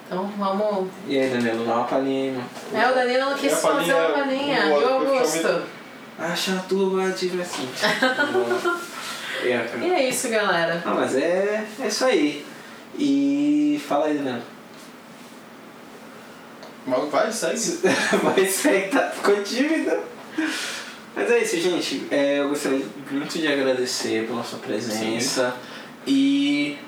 Então 0.08 0.26
vamos. 0.38 0.88
E 1.06 1.18
aí, 1.18 1.28
Danilo, 1.28 1.66
dá 1.66 1.74
uma 1.74 1.84
palhinha 1.84 2.30
aí, 2.30 2.32
mano. 2.32 2.48
É, 2.72 2.90
o 2.90 2.94
Danilo 2.94 3.30
não 3.30 3.36
quis 3.36 3.52
fazer 3.60 3.92
uma 3.92 4.08
palhinha. 4.08 4.66
o 4.66 4.80
E 4.80 4.84
o 4.84 4.88
Augusto? 4.88 5.62
Acha 6.18 6.54
a 6.54 6.58
tua 6.60 7.10
diversão. 7.10 7.66
é, 9.44 9.66
E 9.84 9.90
é 9.90 10.08
isso, 10.08 10.30
galera. 10.30 10.82
Não, 10.82 10.94
mas 10.94 11.14
é, 11.14 11.62
é 11.78 11.86
isso 11.86 12.06
aí. 12.06 12.46
E 12.98 13.80
fala 13.86 14.06
aí, 14.06 14.16
Danilo. 14.16 14.42
Mas 16.86 17.10
vai, 17.10 17.30
segue. 17.30 17.80
Vai 18.24 18.46
sair, 18.46 18.88
tá, 18.88 19.10
ficou 19.10 19.42
tímida. 19.42 20.00
Mas 21.14 21.30
é 21.30 21.38
isso, 21.40 21.60
gente. 21.60 22.06
É, 22.10 22.38
eu 22.38 22.48
gostaria 22.48 22.82
muito 23.10 23.38
de 23.38 23.46
agradecer 23.46 24.26
pela 24.26 24.42
sua 24.42 24.58
presença. 24.58 25.54
E 26.06 26.78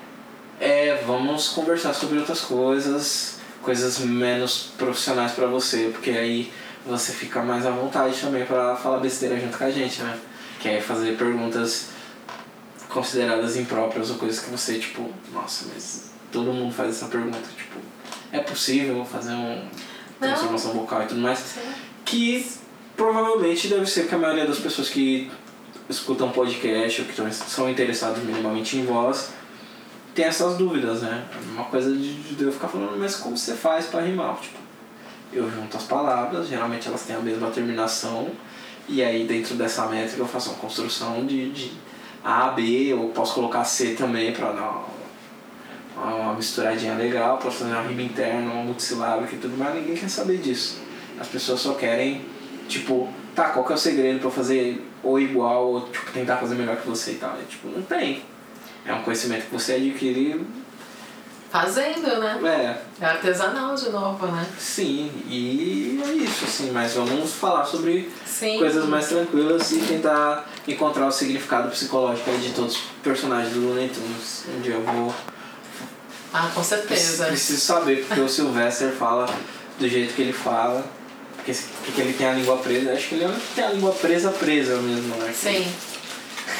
é, 0.61 1.01
vamos 1.07 1.49
conversar 1.49 1.91
sobre 1.91 2.19
outras 2.19 2.41
coisas, 2.41 3.39
coisas 3.63 3.97
menos 3.97 4.69
profissionais 4.77 5.31
pra 5.31 5.47
você, 5.47 5.89
porque 5.91 6.11
aí 6.11 6.53
você 6.85 7.11
fica 7.11 7.41
mais 7.41 7.65
à 7.65 7.71
vontade 7.71 8.15
também 8.21 8.45
pra 8.45 8.75
falar 8.75 8.99
besteira 8.99 9.39
junto 9.39 9.57
com 9.57 9.63
a 9.63 9.71
gente, 9.71 10.03
né? 10.03 10.19
Que 10.59 10.69
é 10.69 10.79
fazer 10.79 11.17
perguntas 11.17 11.89
consideradas 12.87 13.57
impróprias 13.57 14.11
ou 14.11 14.17
coisas 14.17 14.39
que 14.39 14.51
você, 14.51 14.77
tipo, 14.77 15.09
nossa, 15.33 15.65
mas 15.73 16.11
todo 16.31 16.53
mundo 16.53 16.71
faz 16.71 16.91
essa 16.91 17.07
pergunta, 17.07 17.39
tipo, 17.57 17.79
é 18.31 18.39
possível 18.39 19.03
fazer 19.03 19.33
um 19.33 19.67
transformação 20.19 20.73
vocal 20.73 21.01
e 21.01 21.05
tudo 21.07 21.21
mais? 21.21 21.39
Sim. 21.39 21.61
que 22.05 22.51
provavelmente 22.95 23.67
deve 23.67 23.87
ser 23.87 24.07
que 24.07 24.13
a 24.13 24.17
maioria 24.17 24.45
das 24.45 24.59
pessoas 24.59 24.89
que 24.89 25.31
escutam 25.89 26.29
podcast 26.29 27.01
ou 27.01 27.07
que 27.07 27.33
são 27.33 27.67
interessados 27.67 28.23
minimamente 28.23 28.77
em 28.77 28.85
voz 28.85 29.31
tem 30.13 30.25
essas 30.25 30.57
dúvidas, 30.57 31.01
né? 31.01 31.23
Uma 31.53 31.65
coisa 31.65 31.91
de, 31.91 32.13
de 32.35 32.43
eu 32.43 32.51
ficar 32.51 32.67
falando, 32.67 32.97
mas 32.97 33.15
como 33.15 33.37
você 33.37 33.53
faz 33.53 33.85
para 33.85 34.01
rimar? 34.01 34.35
Tipo, 34.37 34.57
eu 35.33 35.49
junto 35.49 35.77
as 35.77 35.83
palavras, 35.83 36.47
geralmente 36.47 36.87
elas 36.87 37.03
têm 37.03 37.15
a 37.15 37.19
mesma 37.19 37.49
terminação, 37.49 38.29
e 38.87 39.01
aí 39.01 39.25
dentro 39.25 39.55
dessa 39.55 39.85
métrica 39.85 40.21
eu 40.21 40.27
faço 40.27 40.49
uma 40.49 40.59
construção 40.59 41.25
de, 41.25 41.49
de 41.51 41.71
A, 42.23 42.49
B, 42.49 42.93
ou 42.93 43.09
posso 43.09 43.33
colocar 43.33 43.63
C 43.63 43.93
também 43.93 44.33
para 44.33 44.51
dar 44.51 44.85
uma, 45.95 46.15
uma 46.15 46.33
misturadinha 46.33 46.95
legal, 46.95 47.37
posso 47.37 47.59
fazer 47.59 47.71
uma 47.71 47.83
rima 47.83 48.01
interna, 48.01 48.51
uma 48.51 48.63
multissilábica 48.63 49.35
e 49.35 49.39
tudo 49.39 49.57
mais, 49.57 49.75
ninguém 49.75 49.95
quer 49.95 50.09
saber 50.09 50.37
disso. 50.37 50.81
As 51.19 51.27
pessoas 51.27 51.61
só 51.61 51.75
querem, 51.75 52.25
tipo, 52.67 53.07
tá, 53.33 53.49
qual 53.49 53.63
que 53.65 53.71
é 53.71 53.75
o 53.75 53.77
segredo 53.77 54.27
eu 54.27 54.31
fazer 54.31 54.85
ou 55.03 55.19
igual, 55.19 55.67
ou 55.67 55.81
tipo, 55.89 56.11
tentar 56.11 56.37
fazer 56.37 56.55
melhor 56.55 56.77
que 56.77 56.87
você 56.87 57.11
e 57.11 57.15
tal. 57.15 57.37
E, 57.41 57.45
tipo, 57.45 57.67
não 57.67 57.81
tem. 57.81 58.23
É 58.85 58.93
um 58.93 59.03
conhecimento 59.03 59.45
que 59.45 59.53
você 59.53 59.73
adquire, 59.73 60.45
Fazendo, 61.51 62.07
né? 62.21 62.39
é, 63.01 63.03
É 63.03 63.09
artesanal 63.09 63.75
de 63.75 63.89
novo, 63.89 64.25
né? 64.27 64.45
sim, 64.57 65.11
e 65.27 66.01
é 66.01 66.13
isso, 66.13 66.45
assim, 66.45 66.71
mas 66.71 66.93
vamos 66.93 67.33
falar 67.33 67.65
sobre 67.65 68.09
Sim. 68.25 68.57
coisas 68.57 68.85
mais 68.87 69.09
tranquilas 69.09 69.69
e 69.73 69.79
tentar 69.79 70.49
encontrar 70.65 71.07
o 71.07 71.11
significado 71.11 71.69
psicológico 71.69 72.31
de 72.37 72.51
todos 72.53 72.75
os 72.75 72.81
personagens 73.03 73.53
do 73.53 73.67
Looney 73.67 73.89
Tunes. 73.89 74.45
Um 74.47 74.61
dia 74.61 74.75
eu 74.75 74.81
vou 74.81 75.13
Ah, 76.33 76.49
com 76.55 76.63
certeza. 76.63 77.25
Preciso 77.25 77.59
saber, 77.59 78.05
porque 78.05 78.21
o 78.21 78.29
Sylvester 78.29 78.93
fala 78.93 79.27
do 79.77 79.89
jeito 79.89 80.13
que 80.13 80.21
ele 80.21 80.33
fala. 80.33 80.85
Porque, 81.35 81.53
porque 81.83 81.99
ele 82.01 82.13
tem 82.13 82.27
a 82.29 82.33
língua 82.33 82.55
presa. 82.57 82.93
Acho 82.93 83.09
que 83.09 83.15
ele 83.15 83.25
é 83.25 83.31
tem 83.55 83.63
a 83.65 83.71
língua 83.71 83.91
presa 83.91 84.31
presa 84.31 84.77
mesmo, 84.77 85.15
né? 85.17 85.33
Sim. 85.35 85.69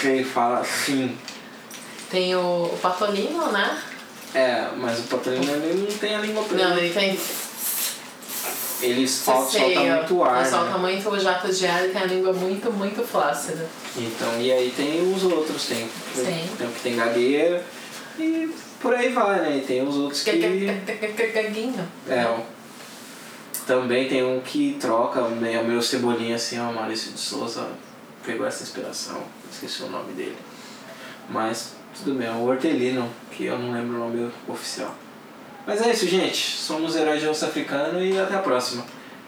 Que 0.01 0.07
ele 0.07 0.23
fala 0.25 0.59
assim. 0.59 1.15
Tem 2.11 2.35
o, 2.35 2.65
o 2.65 2.77
Patolino, 2.81 3.51
né? 3.51 3.81
É, 4.35 4.67
mas 4.77 4.99
o 4.99 5.03
Patolino 5.03 5.49
ele 5.53 5.87
não 5.89 5.97
tem 5.97 6.15
a 6.15 6.19
língua 6.19 6.43
presa. 6.43 6.67
Não, 6.69 6.77
ele 6.77 6.93
tem. 6.93 7.17
Ele 8.81 9.07
solta, 9.07 9.59
solta 9.59 9.79
muito 9.79 10.23
ar. 10.23 10.41
Ele 10.41 10.49
solta 10.49 10.71
né? 10.71 10.77
muito 10.77 11.09
o 11.09 11.19
jato 11.19 11.53
de 11.53 11.67
ar 11.67 11.85
e 11.85 11.89
tem 11.89 12.01
a 12.01 12.05
língua 12.05 12.33
muito, 12.33 12.71
muito 12.73 13.03
flácida. 13.03 13.67
Então, 13.95 14.41
e 14.41 14.51
aí 14.51 14.73
tem 14.75 15.13
os 15.13 15.23
outros, 15.23 15.65
tem, 15.65 15.87
Sim. 16.15 16.49
tem 16.57 16.67
o 16.67 16.71
que 16.71 16.79
tem 16.81 16.95
gagueira 16.95 17.63
e 18.17 18.49
por 18.81 18.93
aí 18.95 19.09
vai, 19.09 19.39
né? 19.41 19.57
E 19.57 19.61
tem 19.61 19.87
os 19.87 19.95
outros 19.95 20.23
que. 20.23 20.31
Gaguinho. 21.33 21.87
É, 22.09 22.25
o- 22.25 22.43
também 23.67 24.09
tem 24.09 24.23
um 24.23 24.39
que 24.41 24.77
troca 24.81 25.21
meio, 25.29 25.63
meio 25.63 25.81
cebolinha 25.81 26.35
assim, 26.35 26.59
ó, 26.59 26.71
Maurício 26.71 27.11
de 27.11 27.19
Souza 27.19 27.67
pegou 28.25 28.45
essa 28.47 28.63
inspiração, 28.63 29.21
esqueci 29.51 29.83
o 29.83 29.89
nome 29.89 30.11
dele. 30.13 30.37
Mas 31.29 31.73
tudo 31.97 32.17
bem, 32.17 32.27
é 32.27 32.31
o 32.31 32.47
Hortelino, 32.47 33.09
que 33.31 33.45
eu 33.45 33.57
não 33.57 33.71
lembro 33.71 33.97
o 33.97 33.99
nome 33.99 34.31
oficial. 34.47 34.95
Mas 35.65 35.81
é 35.81 35.91
isso, 35.91 36.07
gente. 36.07 36.37
Somos 36.37 36.95
Heróis 36.95 37.21
de 37.21 37.27
Osso 37.27 37.45
Africano 37.45 38.03
e 38.03 38.19
até 38.19 38.35
a 38.35 38.39
próxima. 38.39 38.83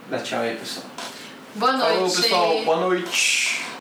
Dá 0.10 0.20
tchau 0.20 0.42
aí, 0.42 0.56
pessoal. 0.56 0.86
Boa 1.56 1.74
noite. 1.74 1.94
Falou, 1.94 2.10
pessoal. 2.10 2.66
Boa 2.66 2.78
noite. 2.78 3.73